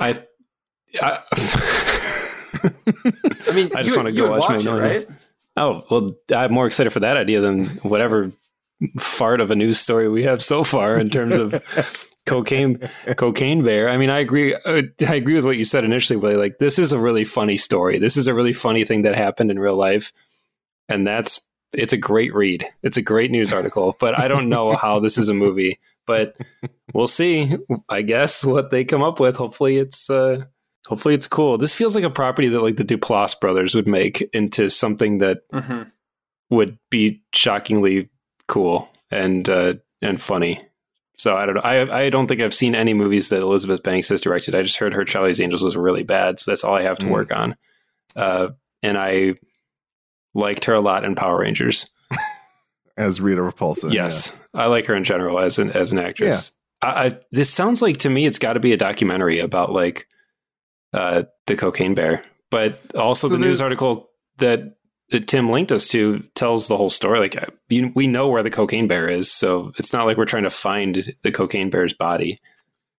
I, 0.00 0.22
I, 1.00 1.18
I 2.62 3.52
mean, 3.54 3.70
I 3.76 3.82
just 3.82 3.96
want 3.96 4.06
to 4.06 4.12
go 4.12 4.30
watch, 4.30 4.40
watch 4.40 4.64
Magnolia. 4.64 4.84
It, 4.84 5.08
right? 5.08 5.18
Oh, 5.56 5.84
well, 5.90 6.14
I'm 6.34 6.52
more 6.52 6.66
excited 6.66 6.90
for 6.90 7.00
that 7.00 7.16
idea 7.16 7.40
than 7.40 7.66
whatever 7.82 8.32
fart 8.98 9.40
of 9.40 9.50
a 9.50 9.56
news 9.56 9.78
story 9.78 10.08
we 10.08 10.24
have 10.24 10.42
so 10.42 10.64
far 10.64 10.98
in 10.98 11.08
terms 11.10 11.34
of 11.34 12.06
cocaine 12.26 12.78
cocaine 13.16 13.62
bear. 13.62 13.88
I 13.88 13.96
mean, 13.96 14.10
I 14.10 14.18
agree 14.18 14.54
uh, 14.54 14.82
I 15.08 15.14
agree 15.14 15.34
with 15.34 15.44
what 15.44 15.56
you 15.56 15.64
said 15.64 15.84
initially, 15.84 16.16
Willie. 16.16 16.36
Like 16.36 16.58
this 16.58 16.78
is 16.78 16.92
a 16.92 16.98
really 16.98 17.24
funny 17.24 17.56
story. 17.56 17.98
This 17.98 18.16
is 18.16 18.26
a 18.26 18.34
really 18.34 18.52
funny 18.52 18.84
thing 18.84 19.02
that 19.02 19.14
happened 19.14 19.50
in 19.50 19.58
real 19.58 19.76
life. 19.76 20.12
And 20.88 21.06
that's 21.06 21.40
it's 21.72 21.92
a 21.92 21.98
great 21.98 22.34
read. 22.34 22.64
It's 22.82 22.96
a 22.96 23.02
great 23.02 23.30
news 23.30 23.52
article, 23.52 23.96
but 24.00 24.18
I 24.18 24.28
don't 24.28 24.48
know 24.48 24.74
how 24.76 25.00
this 25.00 25.18
is 25.18 25.28
a 25.28 25.34
movie, 25.34 25.78
but 26.06 26.36
we'll 26.92 27.08
see, 27.08 27.56
I 27.88 28.02
guess, 28.02 28.44
what 28.44 28.70
they 28.70 28.84
come 28.84 29.02
up 29.02 29.20
with. 29.20 29.36
Hopefully 29.36 29.78
it's 29.78 30.10
uh 30.10 30.44
hopefully 30.86 31.14
it's 31.14 31.26
cool. 31.26 31.58
This 31.58 31.74
feels 31.74 31.94
like 31.94 32.04
a 32.04 32.10
property 32.10 32.48
that 32.48 32.62
like 32.62 32.76
the 32.76 32.84
Duplass 32.84 33.38
brothers 33.38 33.74
would 33.74 33.86
make 33.86 34.22
into 34.32 34.70
something 34.70 35.18
that 35.18 35.48
mm-hmm. 35.50 35.82
would 36.50 36.78
be 36.90 37.22
shockingly 37.32 38.10
cool 38.48 38.88
and 39.10 39.48
uh, 39.48 39.74
and 40.02 40.20
funny. 40.20 40.60
So 41.16 41.36
I 41.36 41.46
don't 41.46 41.54
know. 41.54 41.62
I 41.62 42.04
I 42.04 42.10
don't 42.10 42.26
think 42.26 42.40
I've 42.40 42.54
seen 42.54 42.74
any 42.74 42.92
movies 42.92 43.28
that 43.28 43.42
Elizabeth 43.42 43.82
Banks 43.82 44.08
has 44.08 44.20
directed. 44.20 44.54
I 44.54 44.62
just 44.62 44.78
heard 44.78 44.94
her 44.94 45.04
Charlie's 45.04 45.40
Angels 45.40 45.62
was 45.62 45.76
really 45.76 46.02
bad, 46.02 46.40
so 46.40 46.50
that's 46.50 46.64
all 46.64 46.74
I 46.74 46.82
have 46.82 46.98
to 46.98 47.06
mm. 47.06 47.12
work 47.12 47.34
on. 47.34 47.56
uh, 48.16 48.48
and 48.82 48.98
I 48.98 49.34
liked 50.34 50.66
her 50.66 50.74
a 50.74 50.80
lot 50.80 51.04
in 51.04 51.14
Power 51.14 51.40
Rangers. 51.40 51.88
As 52.96 53.20
Rita 53.20 53.40
Repulsa. 53.40 53.92
yes, 53.92 54.40
I 54.52 54.66
like 54.66 54.86
her 54.86 54.94
in 54.94 55.02
general 55.02 55.40
as 55.40 55.58
an 55.58 55.70
as 55.72 55.90
an 55.90 55.98
actress. 55.98 56.52
I, 56.80 56.86
I, 56.86 57.18
this 57.32 57.50
sounds 57.50 57.82
like 57.82 57.96
to 57.98 58.10
me 58.10 58.24
it's 58.24 58.38
got 58.38 58.52
to 58.52 58.60
be 58.60 58.72
a 58.72 58.76
documentary 58.76 59.40
about 59.40 59.72
like 59.72 60.06
uh, 60.94 61.24
the 61.46 61.56
cocaine 61.56 61.94
bear, 61.94 62.22
but 62.50 62.80
also 62.94 63.28
So 63.28 63.36
the 63.36 63.44
news 63.44 63.60
article 63.60 64.10
that 64.38 64.76
that 65.10 65.28
Tim 65.28 65.50
linked 65.50 65.70
us 65.70 65.86
to 65.88 66.20
tells 66.34 66.68
the 66.68 66.76
whole 66.76 66.90
story. 66.90 67.20
Like 67.20 67.36
uh, 67.36 67.46
you, 67.68 67.92
we 67.94 68.06
know 68.06 68.28
where 68.28 68.42
the 68.42 68.50
cocaine 68.50 68.88
bear 68.88 69.08
is, 69.08 69.30
so 69.30 69.72
it's 69.76 69.92
not 69.92 70.06
like 70.06 70.16
we're 70.16 70.24
trying 70.24 70.44
to 70.44 70.50
find 70.50 71.14
the 71.22 71.32
cocaine 71.32 71.70
bear's 71.70 71.92
body. 71.92 72.38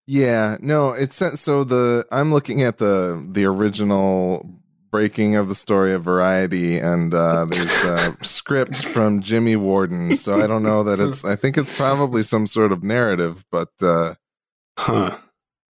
Yeah, 0.06 0.56
no, 0.60 0.92
it's 0.92 1.16
so 1.40 1.64
the 1.64 2.06
I'm 2.12 2.32
looking 2.32 2.62
at 2.62 2.78
the 2.78 3.28
the 3.32 3.44
original 3.44 4.60
breaking 4.92 5.34
of 5.34 5.48
the 5.48 5.54
story 5.54 5.92
of 5.92 6.04
Variety, 6.04 6.78
and 6.78 7.12
uh, 7.12 7.44
there's 7.46 7.82
a 7.84 8.16
script 8.22 8.76
from 8.76 9.20
Jimmy 9.20 9.56
Warden. 9.56 10.14
So 10.14 10.40
I 10.40 10.46
don't 10.46 10.62
know 10.62 10.84
that 10.84 11.00
it's. 11.00 11.24
I 11.24 11.34
think 11.34 11.58
it's 11.58 11.76
probably 11.76 12.22
some 12.22 12.46
sort 12.46 12.70
of 12.70 12.84
narrative, 12.84 13.44
but 13.50 13.70
uh, 13.82 14.14
Huh. 14.78 15.16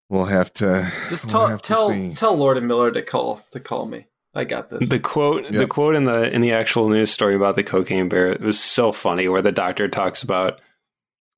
We'll 0.08 0.26
have 0.26 0.52
to 0.54 0.90
Just 1.08 1.26
we'll 1.26 1.32
tell 1.32 1.46
have 1.48 1.62
to 1.62 1.68
tell 1.68 1.88
see. 1.90 2.14
tell 2.14 2.36
Lord 2.36 2.56
and 2.56 2.66
Miller 2.68 2.90
to 2.90 3.02
call 3.02 3.42
to 3.52 3.60
call 3.60 3.86
me. 3.86 4.06
I 4.34 4.44
got 4.44 4.68
this. 4.68 4.88
The 4.90 4.98
quote, 4.98 5.48
the 5.48 5.66
quote 5.66 5.94
in 5.94 6.04
the 6.04 6.30
in 6.30 6.42
the 6.42 6.52
actual 6.52 6.90
news 6.90 7.10
story 7.10 7.34
about 7.34 7.56
the 7.56 7.62
cocaine 7.62 8.08
bear 8.10 8.28
it 8.32 8.40
was 8.42 8.60
so 8.60 8.92
funny, 8.92 9.28
where 9.28 9.40
the 9.40 9.52
doctor 9.52 9.88
talks 9.88 10.22
about 10.22 10.60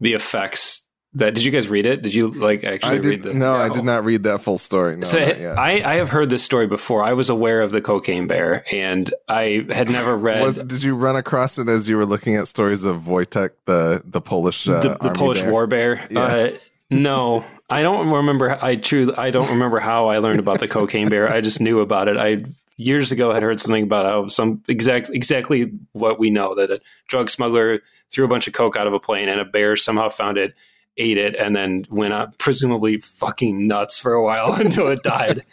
the 0.00 0.14
effects. 0.14 0.84
That 1.14 1.32
did 1.34 1.42
you 1.44 1.50
guys 1.50 1.68
read 1.68 1.86
it? 1.86 2.02
Did 2.02 2.12
you 2.12 2.26
like 2.28 2.64
actually 2.64 2.98
I 2.98 3.00
read 3.00 3.22
did 3.22 3.32
the? 3.32 3.34
no, 3.34 3.54
I 3.54 3.70
did 3.70 3.84
not 3.84 4.04
read 4.04 4.24
that 4.24 4.42
full 4.42 4.58
story. 4.58 4.94
No, 4.96 5.04
so. 5.04 5.18
I, 5.18 5.82
I 5.82 5.94
have 5.94 6.10
heard 6.10 6.28
this 6.28 6.44
story 6.44 6.66
before. 6.66 7.02
I 7.02 7.14
was 7.14 7.30
aware 7.30 7.62
of 7.62 7.72
the 7.72 7.80
cocaine 7.80 8.26
bear, 8.26 8.62
and 8.70 9.12
I 9.26 9.66
had 9.70 9.90
never 9.90 10.14
read 10.16 10.42
Was 10.42 10.62
did 10.62 10.82
you 10.82 10.94
run 10.94 11.16
across 11.16 11.58
it 11.58 11.66
as 11.66 11.88
you 11.88 11.96
were 11.96 12.04
looking 12.04 12.36
at 12.36 12.46
stories 12.46 12.84
of 12.84 13.02
Wojtek, 13.02 13.50
the 13.64 14.02
the 14.04 14.20
Polish 14.20 14.68
uh, 14.68 14.80
the, 14.80 14.88
the 14.90 14.98
army 15.06 15.18
Polish 15.18 15.40
bear? 15.40 15.50
war 15.50 15.66
bear. 15.66 16.06
Yeah. 16.10 16.20
Uh, 16.20 16.50
no, 16.90 17.44
I 17.70 17.82
don't 17.82 18.08
remember. 18.10 18.56
I 18.62 18.76
truly, 18.76 19.14
I 19.16 19.30
don't 19.30 19.50
remember 19.50 19.78
how 19.78 20.08
I 20.08 20.18
learned 20.18 20.40
about 20.40 20.60
the 20.60 20.68
cocaine 20.68 21.08
bear. 21.08 21.28
I 21.32 21.40
just 21.40 21.60
knew 21.60 21.80
about 21.80 22.08
it. 22.08 22.16
I 22.16 22.44
years 22.76 23.10
ago 23.12 23.32
had 23.32 23.42
heard 23.42 23.58
something 23.60 23.82
about 23.82 24.06
how 24.06 24.28
some 24.28 24.62
exact 24.68 25.10
exactly 25.10 25.72
what 25.92 26.18
we 26.18 26.30
know 26.30 26.54
that 26.54 26.70
a 26.70 26.80
drug 27.08 27.28
smuggler 27.28 27.80
threw 28.10 28.24
a 28.24 28.28
bunch 28.28 28.46
of 28.46 28.52
coke 28.54 28.76
out 28.76 28.86
of 28.86 28.92
a 28.94 29.00
plane 29.00 29.28
and 29.28 29.40
a 29.40 29.44
bear 29.44 29.76
somehow 29.76 30.08
found 30.08 30.38
it. 30.38 30.54
Ate 31.00 31.16
it 31.18 31.36
and 31.36 31.54
then 31.54 31.84
went 31.90 32.12
up 32.12 32.36
presumably 32.38 32.96
fucking 32.98 33.68
nuts 33.68 33.98
for 34.00 34.14
a 34.14 34.24
while 34.24 34.52
until 34.58 34.88
it 34.88 35.02
died. 35.04 35.44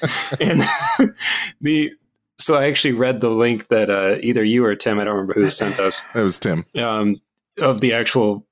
and 0.42 0.64
the 1.62 1.92
so 2.40 2.56
I 2.58 2.66
actually 2.68 2.94
read 2.94 3.22
the 3.22 3.30
link 3.30 3.68
that 3.68 3.92
uh, 3.92 4.18
either 4.22 4.44
you 4.44 4.66
or 4.66 4.76
Tim, 4.76 5.00
I 5.00 5.04
don't 5.04 5.14
remember 5.14 5.34
who 5.34 5.50
sent 5.52 5.80
us, 5.80 6.02
It 6.16 6.22
was 6.22 6.40
Tim. 6.40 6.66
um, 6.76 7.18
of 7.62 7.80
the 7.80 7.94
actual 7.94 8.46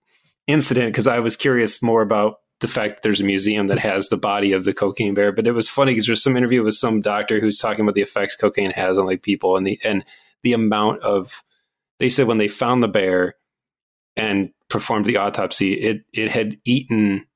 incident 0.45 0.87
because 0.93 1.07
I 1.07 1.17
was 1.19 1.35
curious 1.35 1.81
more 1.81 2.03
about 2.03 2.41
the 2.63 2.67
fact 2.69 2.95
that 2.95 3.01
there's 3.03 3.19
a 3.19 3.25
museum 3.25 3.67
that 3.67 3.77
has 3.77 4.07
the 4.07 4.15
body 4.15 4.53
of 4.53 4.63
the 4.63 4.73
cocaine 4.73 5.13
bear. 5.13 5.33
But 5.33 5.45
it 5.45 5.51
was 5.51 5.69
funny 5.69 5.91
because 5.91 6.07
there's 6.07 6.23
some 6.23 6.37
interview 6.37 6.63
with 6.63 6.75
some 6.75 7.01
doctor 7.01 7.41
who's 7.41 7.59
talking 7.59 7.81
about 7.81 7.93
the 7.93 8.01
effects 8.01 8.37
cocaine 8.37 8.71
has 8.71 8.97
on 8.97 9.05
like 9.05 9.21
people 9.21 9.57
and 9.57 9.67
the 9.67 9.77
and 9.83 10.05
the 10.43 10.53
amount 10.53 11.01
of 11.03 11.43
they 11.99 12.07
said 12.07 12.25
when 12.25 12.37
they 12.37 12.47
found 12.47 12.81
the 12.81 12.87
bear 12.87 13.35
and 14.15 14.51
performed 14.69 15.03
the 15.03 15.17
autopsy, 15.17 15.73
it 15.73 16.05
it 16.13 16.31
had 16.31 16.57
eaten 16.63 17.27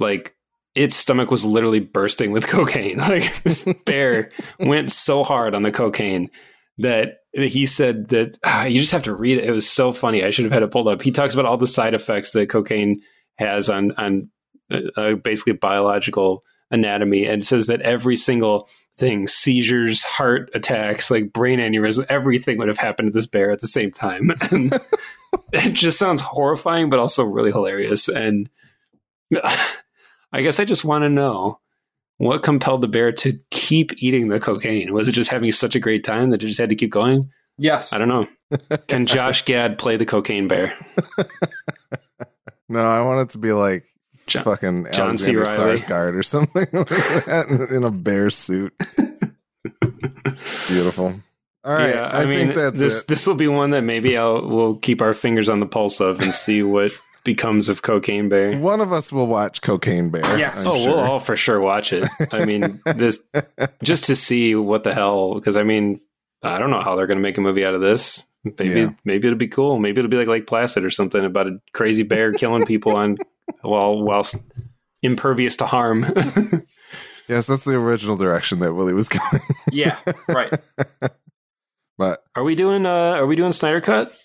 like 0.00 0.34
its 0.74 0.96
stomach 0.96 1.30
was 1.30 1.44
literally 1.44 1.80
bursting 1.80 2.32
with 2.32 2.46
cocaine. 2.48 2.98
Like 2.98 3.42
this 3.44 3.62
bear 3.86 4.32
went 4.58 4.90
so 4.90 5.22
hard 5.22 5.54
on 5.54 5.62
the 5.62 5.70
cocaine 5.70 6.30
that 6.78 7.18
he 7.32 7.64
said 7.64 8.08
that 8.08 8.36
ah, 8.44 8.64
you 8.64 8.80
just 8.80 8.90
have 8.90 9.04
to 9.04 9.14
read 9.14 9.38
it. 9.38 9.44
It 9.44 9.52
was 9.52 9.70
so 9.70 9.92
funny. 9.92 10.24
I 10.24 10.30
should 10.30 10.46
have 10.46 10.52
had 10.52 10.64
it 10.64 10.72
pulled 10.72 10.88
up. 10.88 11.00
He 11.00 11.12
talks 11.12 11.32
about 11.32 11.46
all 11.46 11.56
the 11.56 11.68
side 11.68 11.94
effects 11.94 12.32
that 12.32 12.48
cocaine 12.48 12.96
has 13.36 13.70
on 13.70 13.92
on 13.92 14.30
uh, 14.70 14.80
uh, 14.96 15.14
basically 15.14 15.54
biological 15.54 16.44
anatomy, 16.70 17.26
and 17.26 17.44
says 17.44 17.66
that 17.66 17.80
every 17.82 18.16
single 18.16 18.68
thing 18.94 19.26
seizures, 19.26 20.02
heart 20.02 20.50
attacks, 20.54 21.10
like 21.10 21.32
brain 21.32 21.60
aneurysm, 21.60 22.04
everything 22.08 22.58
would 22.58 22.68
have 22.68 22.78
happened 22.78 23.08
to 23.08 23.12
this 23.12 23.26
bear 23.26 23.50
at 23.50 23.60
the 23.60 23.68
same 23.68 23.90
time. 23.90 24.32
And 24.50 24.74
it 25.52 25.74
just 25.74 25.98
sounds 25.98 26.22
horrifying, 26.22 26.88
but 26.88 26.98
also 26.98 27.22
really 27.22 27.52
hilarious. 27.52 28.08
And 28.08 28.48
I 30.32 30.40
guess 30.40 30.58
I 30.58 30.64
just 30.64 30.86
want 30.86 31.02
to 31.04 31.10
know 31.10 31.60
what 32.16 32.42
compelled 32.42 32.80
the 32.80 32.88
bear 32.88 33.12
to 33.12 33.38
keep 33.50 34.02
eating 34.02 34.28
the 34.28 34.40
cocaine. 34.40 34.92
Was 34.94 35.06
it 35.06 35.12
just 35.12 35.30
having 35.30 35.52
such 35.52 35.74
a 35.74 35.80
great 35.80 36.02
time 36.02 36.30
that 36.30 36.42
it 36.42 36.46
just 36.46 36.60
had 36.60 36.70
to 36.70 36.76
keep 36.76 36.90
going? 36.90 37.30
yes. 37.58 37.92
I 37.92 37.98
don't 37.98 38.08
know. 38.08 38.26
Can 38.88 39.04
Josh 39.06 39.44
Gad 39.44 39.78
play 39.78 39.96
the 39.96 40.06
cocaine 40.06 40.48
bear? 40.48 40.74
No, 42.68 42.80
I 42.80 43.02
want 43.02 43.28
it 43.28 43.32
to 43.32 43.38
be 43.38 43.52
like 43.52 43.84
John- 44.28 44.44
fucking 44.44 44.86
John 44.92 45.16
C. 45.18 45.32
Alexander 45.34 45.64
Reilly. 45.64 45.78
Sarsgaard 45.78 46.14
or 46.14 46.22
something 46.22 46.66
like 46.72 46.88
that 46.88 47.68
in 47.74 47.84
a 47.84 47.90
bear 47.90 48.30
suit. 48.30 48.74
Beautiful. 50.68 51.20
All 51.64 51.74
right, 51.74 51.94
yeah, 51.94 52.10
I, 52.12 52.22
I, 52.22 52.26
mean, 52.26 52.38
think 52.38 52.54
that's 52.54 52.78
this 52.78 53.02
it. 53.02 53.08
this 53.08 53.26
will 53.26 53.34
be 53.34 53.48
one 53.48 53.70
that 53.70 53.82
maybe 53.82 54.16
I'll 54.16 54.46
we'll 54.46 54.76
keep 54.76 55.02
our 55.02 55.12
fingers 55.12 55.48
on 55.48 55.60
the 55.60 55.66
pulse 55.66 56.00
of 56.00 56.20
and 56.20 56.32
see 56.32 56.62
what 56.62 56.92
becomes 57.24 57.68
of 57.68 57.82
Cocaine 57.82 58.28
Bear. 58.28 58.56
One 58.58 58.80
of 58.80 58.92
us 58.92 59.12
will 59.12 59.26
watch 59.26 59.60
Cocaine 59.60 60.10
Bear. 60.10 60.22
Yes. 60.38 60.64
I'm 60.64 60.72
oh, 60.72 60.84
sure. 60.84 60.96
we'll 60.96 61.04
all 61.04 61.18
for 61.18 61.36
sure 61.36 61.60
watch 61.60 61.92
it. 61.92 62.08
I 62.32 62.44
mean, 62.44 62.80
this 62.94 63.22
just 63.82 64.04
to 64.04 64.16
see 64.16 64.54
what 64.54 64.84
the 64.84 64.94
hell. 64.94 65.34
Because 65.34 65.56
I 65.56 65.62
mean, 65.64 66.00
I 66.42 66.58
don't 66.58 66.70
know 66.70 66.80
how 66.80 66.94
they're 66.94 67.08
going 67.08 67.18
to 67.18 67.22
make 67.22 67.36
a 67.36 67.42
movie 67.42 67.66
out 67.66 67.74
of 67.74 67.80
this. 67.80 68.22
Maybe 68.44 68.80
Yeah. 68.80 68.90
maybe 69.04 69.26
it'll 69.26 69.36
be 69.36 69.48
cool. 69.48 69.78
Maybe 69.78 69.98
it'll 69.98 70.10
be 70.10 70.16
like 70.16 70.28
Lake 70.28 70.46
Placid 70.46 70.84
or 70.84 70.90
something 70.90 71.24
about 71.24 71.48
a 71.48 71.60
crazy 71.72 72.04
bear 72.04 72.32
killing 72.32 72.64
people 72.64 72.96
on 72.96 73.18
while 73.62 74.00
whilst 74.02 74.36
impervious 75.02 75.56
to 75.58 75.66
harm. 75.66 76.04
yes, 77.28 77.46
that's 77.46 77.64
the 77.64 77.76
original 77.76 78.16
direction 78.16 78.58
that 78.60 78.74
Willie 78.74 78.94
was 78.94 79.08
going. 79.08 79.42
Yeah. 79.72 79.98
Right. 80.28 80.52
But 81.98 82.20
are 82.36 82.44
we 82.44 82.54
doing? 82.54 82.86
uh 82.86 82.90
Are 83.16 83.26
we 83.26 83.34
doing 83.36 83.52
Snyder 83.52 83.80
Cut? 83.80 84.16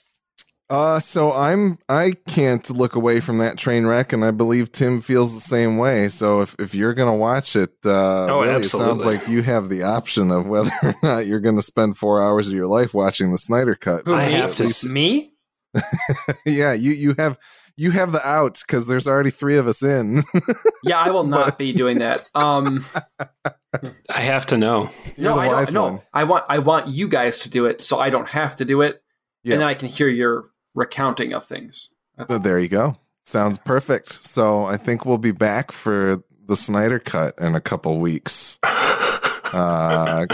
uh 0.70 1.00
so 1.00 1.34
I'm 1.34 1.78
I 1.90 2.14
can't 2.28 2.68
look 2.70 2.96
away 2.96 3.20
from 3.20 3.40
that 3.40 3.58
train 3.58 3.86
wreck 3.86 4.14
and 4.14 4.24
I 4.24 4.32
believe 4.32 4.72
Tim 4.72 5.02
feels 5.02 5.34
the 5.34 5.40
same 5.42 5.78
way. 5.78 6.08
So 6.08 6.42
if, 6.42 6.56
if 6.60 6.74
you're 6.76 6.94
gonna 6.94 7.16
watch 7.16 7.56
it, 7.56 7.72
uh 7.86 8.28
Oh, 8.32 8.42
really, 8.42 8.62
it 8.62 8.70
sounds 8.70 9.04
like 9.06 9.28
you 9.28 9.42
have 9.42 9.70
the 9.70 9.84
option 9.84 10.30
of 10.32 10.48
whether 10.48 10.72
or 10.84 10.96
not 11.04 11.26
you're 11.26 11.42
gonna 11.42 11.62
spend 11.64 11.98
four 11.98 12.22
hours 12.24 12.48
of 12.48 12.54
your 12.54 12.68
life 12.68 12.94
watching 12.94 13.32
the 13.32 13.38
Snyder 13.40 13.76
cut. 13.76 14.04
Who, 14.06 14.14
I 14.16 14.26
have 14.26 14.56
to 14.56 14.66
s- 14.66 14.86
Me? 14.86 15.34
yeah, 16.46 16.74
you 16.74 16.92
you 16.92 17.16
have 17.18 17.38
you 17.78 17.92
have 17.92 18.12
the 18.12 18.26
out 18.28 18.62
because 18.66 18.88
there's 18.88 19.08
already 19.08 19.30
three 19.32 19.58
of 19.58 19.68
us 19.68 19.82
in. 19.84 20.24
Yeah, 20.86 21.00
I 21.00 21.12
will 21.12 21.24
not 21.24 21.58
be 21.58 21.72
doing 21.72 22.00
that. 22.00 22.28
Um, 22.36 22.84
I 24.10 24.20
have 24.20 24.46
to 24.48 24.58
know. 24.58 24.90
You're 25.16 25.30
no, 25.30 25.36
the 25.36 25.42
I 25.42 25.48
wise 25.48 25.68
don't. 25.72 25.74
No, 25.76 25.92
one. 25.94 26.02
I 26.14 26.24
want 26.26 26.44
I 26.50 26.60
want 26.60 26.88
you 26.90 27.08
guys 27.08 27.40
to 27.40 27.50
do 27.50 27.66
it, 27.68 27.82
so 27.82 28.00
I 28.00 28.10
don't 28.10 28.28
have 28.28 28.58
to 28.58 28.66
do 28.66 28.82
it, 28.82 29.02
Yeah. 29.44 29.54
and 29.54 29.62
then 29.62 29.68
I 29.70 29.76
can 29.76 29.88
hear 29.88 30.10
your 30.10 30.50
recounting 30.76 31.32
of 31.34 31.46
things. 31.46 31.90
That's 32.18 32.34
So 32.34 32.38
there 32.38 32.60
you 32.60 32.68
go. 32.68 32.98
Sounds 33.24 33.58
perfect. 33.58 34.12
So 34.12 34.66
I 34.66 34.76
think 34.76 35.06
we'll 35.06 35.18
be 35.18 35.32
back 35.32 35.72
for 35.72 36.22
the 36.48 36.58
Snyder 36.58 37.00
cut 37.00 37.36
in 37.40 37.56
a 37.56 37.62
couple 37.62 38.00
weeks. 38.00 38.60
Uh, 39.54 40.26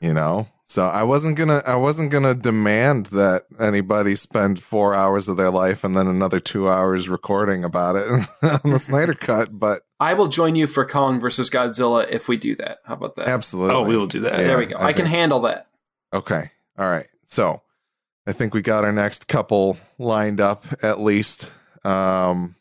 you 0.00 0.14
know, 0.14 0.48
so 0.66 0.86
I 0.86 1.02
wasn't 1.02 1.36
gonna 1.36 1.60
I 1.66 1.76
wasn't 1.76 2.10
gonna 2.10 2.34
demand 2.34 3.06
that 3.06 3.42
anybody 3.60 4.16
spend 4.16 4.58
four 4.58 4.94
hours 4.94 5.28
of 5.28 5.36
their 5.36 5.50
life 5.50 5.84
and 5.84 5.94
then 5.94 6.06
another 6.06 6.40
two 6.40 6.70
hours 6.70 7.06
recording 7.06 7.64
about 7.64 7.96
it 7.96 8.08
on 8.64 8.70
the 8.70 8.78
Snyder 8.78 9.12
cut, 9.12 9.50
but 9.52 9.82
I 10.00 10.14
will 10.14 10.28
join 10.28 10.56
you 10.56 10.66
for 10.66 10.86
Kong 10.86 11.20
versus 11.20 11.50
Godzilla 11.50 12.10
if 12.10 12.28
we 12.28 12.38
do 12.38 12.54
that. 12.56 12.78
How 12.86 12.94
about 12.94 13.16
that? 13.16 13.28
absolutely. 13.28 13.76
Oh, 13.76 13.86
we 13.86 13.94
will 13.94 14.06
do 14.06 14.20
that. 14.20 14.32
Yeah, 14.32 14.46
there 14.46 14.58
we 14.58 14.66
go. 14.66 14.76
I 14.78 14.86
I, 14.86 14.92
can 14.94 15.04
handle 15.04 15.40
that. 15.40 15.66
Okay. 16.14 16.50
All 16.78 16.90
right. 16.90 17.06
So 17.24 17.60
I 18.26 18.32
think 18.32 18.54
we 18.54 18.62
got 18.62 18.84
our 18.84 18.92
next 18.92 19.28
couple 19.28 19.76
lined 19.98 20.40
up 20.40 20.64
at 20.82 20.98
least. 20.98 21.52
Um 21.84 22.56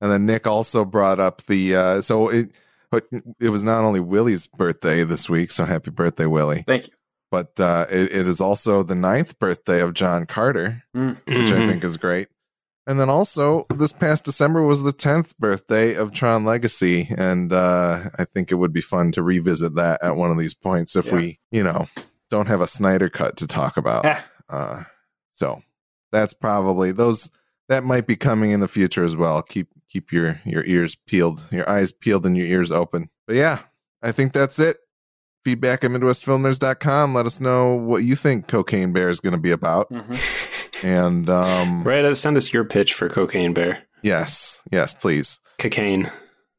and 0.00 0.10
then 0.10 0.26
Nick 0.26 0.48
also 0.48 0.84
brought 0.84 1.20
up 1.20 1.42
the 1.42 1.76
uh 1.76 2.00
so 2.00 2.28
it 2.28 2.50
but 2.92 3.06
it 3.40 3.48
was 3.48 3.64
not 3.64 3.82
only 3.82 3.98
Willie's 3.98 4.46
birthday 4.46 5.02
this 5.02 5.28
week, 5.28 5.50
so 5.50 5.64
happy 5.64 5.90
birthday, 5.90 6.26
Willie. 6.26 6.62
Thank 6.64 6.86
you. 6.86 6.92
But 7.32 7.58
uh 7.58 7.86
it, 7.90 8.14
it 8.14 8.26
is 8.28 8.40
also 8.40 8.84
the 8.84 8.94
ninth 8.94 9.38
birthday 9.40 9.80
of 9.80 9.94
John 9.94 10.26
Carter, 10.26 10.84
Mm. 10.94 11.16
which 11.26 11.50
I 11.50 11.54
Mhm. 11.56 11.68
think 11.68 11.82
is 11.84 11.96
great. 11.96 12.28
And 12.86 13.00
then 13.00 13.08
also 13.08 13.64
this 13.74 13.92
past 13.92 14.24
December 14.24 14.62
was 14.62 14.82
the 14.82 14.92
tenth 14.92 15.38
birthday 15.38 15.94
of 15.94 16.12
Tron 16.12 16.44
Legacy, 16.44 17.08
and 17.16 17.52
uh, 17.52 18.00
I 18.18 18.24
think 18.24 18.50
it 18.52 18.56
would 18.56 18.72
be 18.72 18.80
fun 18.80 19.12
to 19.12 19.22
revisit 19.22 19.74
that 19.76 20.02
at 20.02 20.16
one 20.16 20.30
of 20.30 20.38
these 20.38 20.54
points 20.54 20.94
if 20.96 21.06
Yeah. 21.06 21.14
we, 21.14 21.40
you 21.50 21.62
know, 21.64 21.86
don't 22.28 22.48
have 22.48 22.60
a 22.60 22.66
Snyder 22.66 23.08
cut 23.08 23.36
to 23.38 23.46
talk 23.46 23.76
about. 23.76 24.04
Uh, 24.48 24.82
so 25.30 25.62
that's 26.10 26.34
probably 26.34 26.92
those 26.92 27.30
that 27.68 27.84
might 27.84 28.06
be 28.06 28.16
coming 28.16 28.50
in 28.50 28.60
the 28.60 28.68
future 28.68 29.04
as 29.04 29.14
well. 29.16 29.40
Keep 29.42 29.68
keep 29.92 30.12
your 30.12 30.40
your 30.44 30.64
ears 30.64 30.94
peeled, 30.94 31.46
your 31.50 31.68
eyes 31.68 31.92
peeled, 31.92 32.24
and 32.26 32.36
your 32.36 32.46
ears 32.46 32.70
open. 32.70 33.08
But 33.26 33.36
yeah, 33.36 33.58
I 34.02 34.12
think 34.12 34.32
that's 34.32 34.58
it 34.58 34.76
feedback 35.44 35.82
at 35.82 35.90
MidwestFilmers.com. 35.90 37.14
Let 37.14 37.26
us 37.26 37.40
know 37.40 37.74
what 37.74 38.04
you 38.04 38.14
think 38.14 38.46
Cocaine 38.46 38.92
Bear 38.92 39.08
is 39.08 39.18
going 39.18 39.34
to 39.34 39.40
be 39.40 39.50
about. 39.50 39.90
Mhm. 39.90 40.38
And 40.84 41.30
um, 41.30 41.84
Right, 41.84 42.04
uh, 42.04 42.12
send 42.12 42.36
us 42.36 42.52
your 42.52 42.64
pitch 42.64 42.92
for 42.94 43.08
Cocaine 43.08 43.52
Bear. 43.54 43.84
yes, 44.02 44.62
yes, 44.72 44.92
please. 44.92 45.38
Cocaine. 45.58 46.10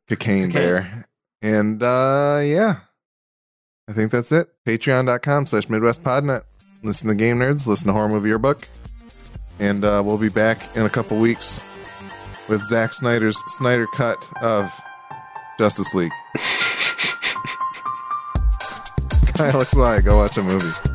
Cocaine 0.07 0.45
Cocaine. 0.47 0.51
Bear. 0.53 1.05
And 1.41 1.83
uh, 1.83 2.39
yeah, 2.41 2.75
I 3.89 3.91
think 3.91 4.11
that's 4.11 4.31
it. 4.31 4.47
Patreon.com 4.65 5.45
slash 5.47 5.67
Midwest 5.67 6.03
MidwestPodNet. 6.05 6.43
Listen 6.83 7.09
to 7.09 7.15
Game 7.15 7.39
Nerds, 7.39 7.67
listen 7.67 7.87
to 7.87 7.93
Horror 7.93 8.07
Movie 8.07 8.29
Yearbook. 8.29 8.65
And 9.59 9.83
uh, 9.83 10.01
we'll 10.05 10.17
be 10.17 10.29
back 10.29 10.73
in 10.77 10.85
a 10.85 10.89
couple 10.89 11.19
weeks 11.19 11.59
with 12.49 12.63
Zack 12.63 12.93
Snyder's 12.93 13.37
Snyder 13.57 13.87
cut 13.87 14.29
of 14.41 14.71
Justice 15.57 15.93
League. 15.93 16.11
Alex 19.39 19.75
Y, 19.75 20.01
go 20.01 20.17
watch 20.17 20.37
a 20.37 20.43
movie. 20.43 20.92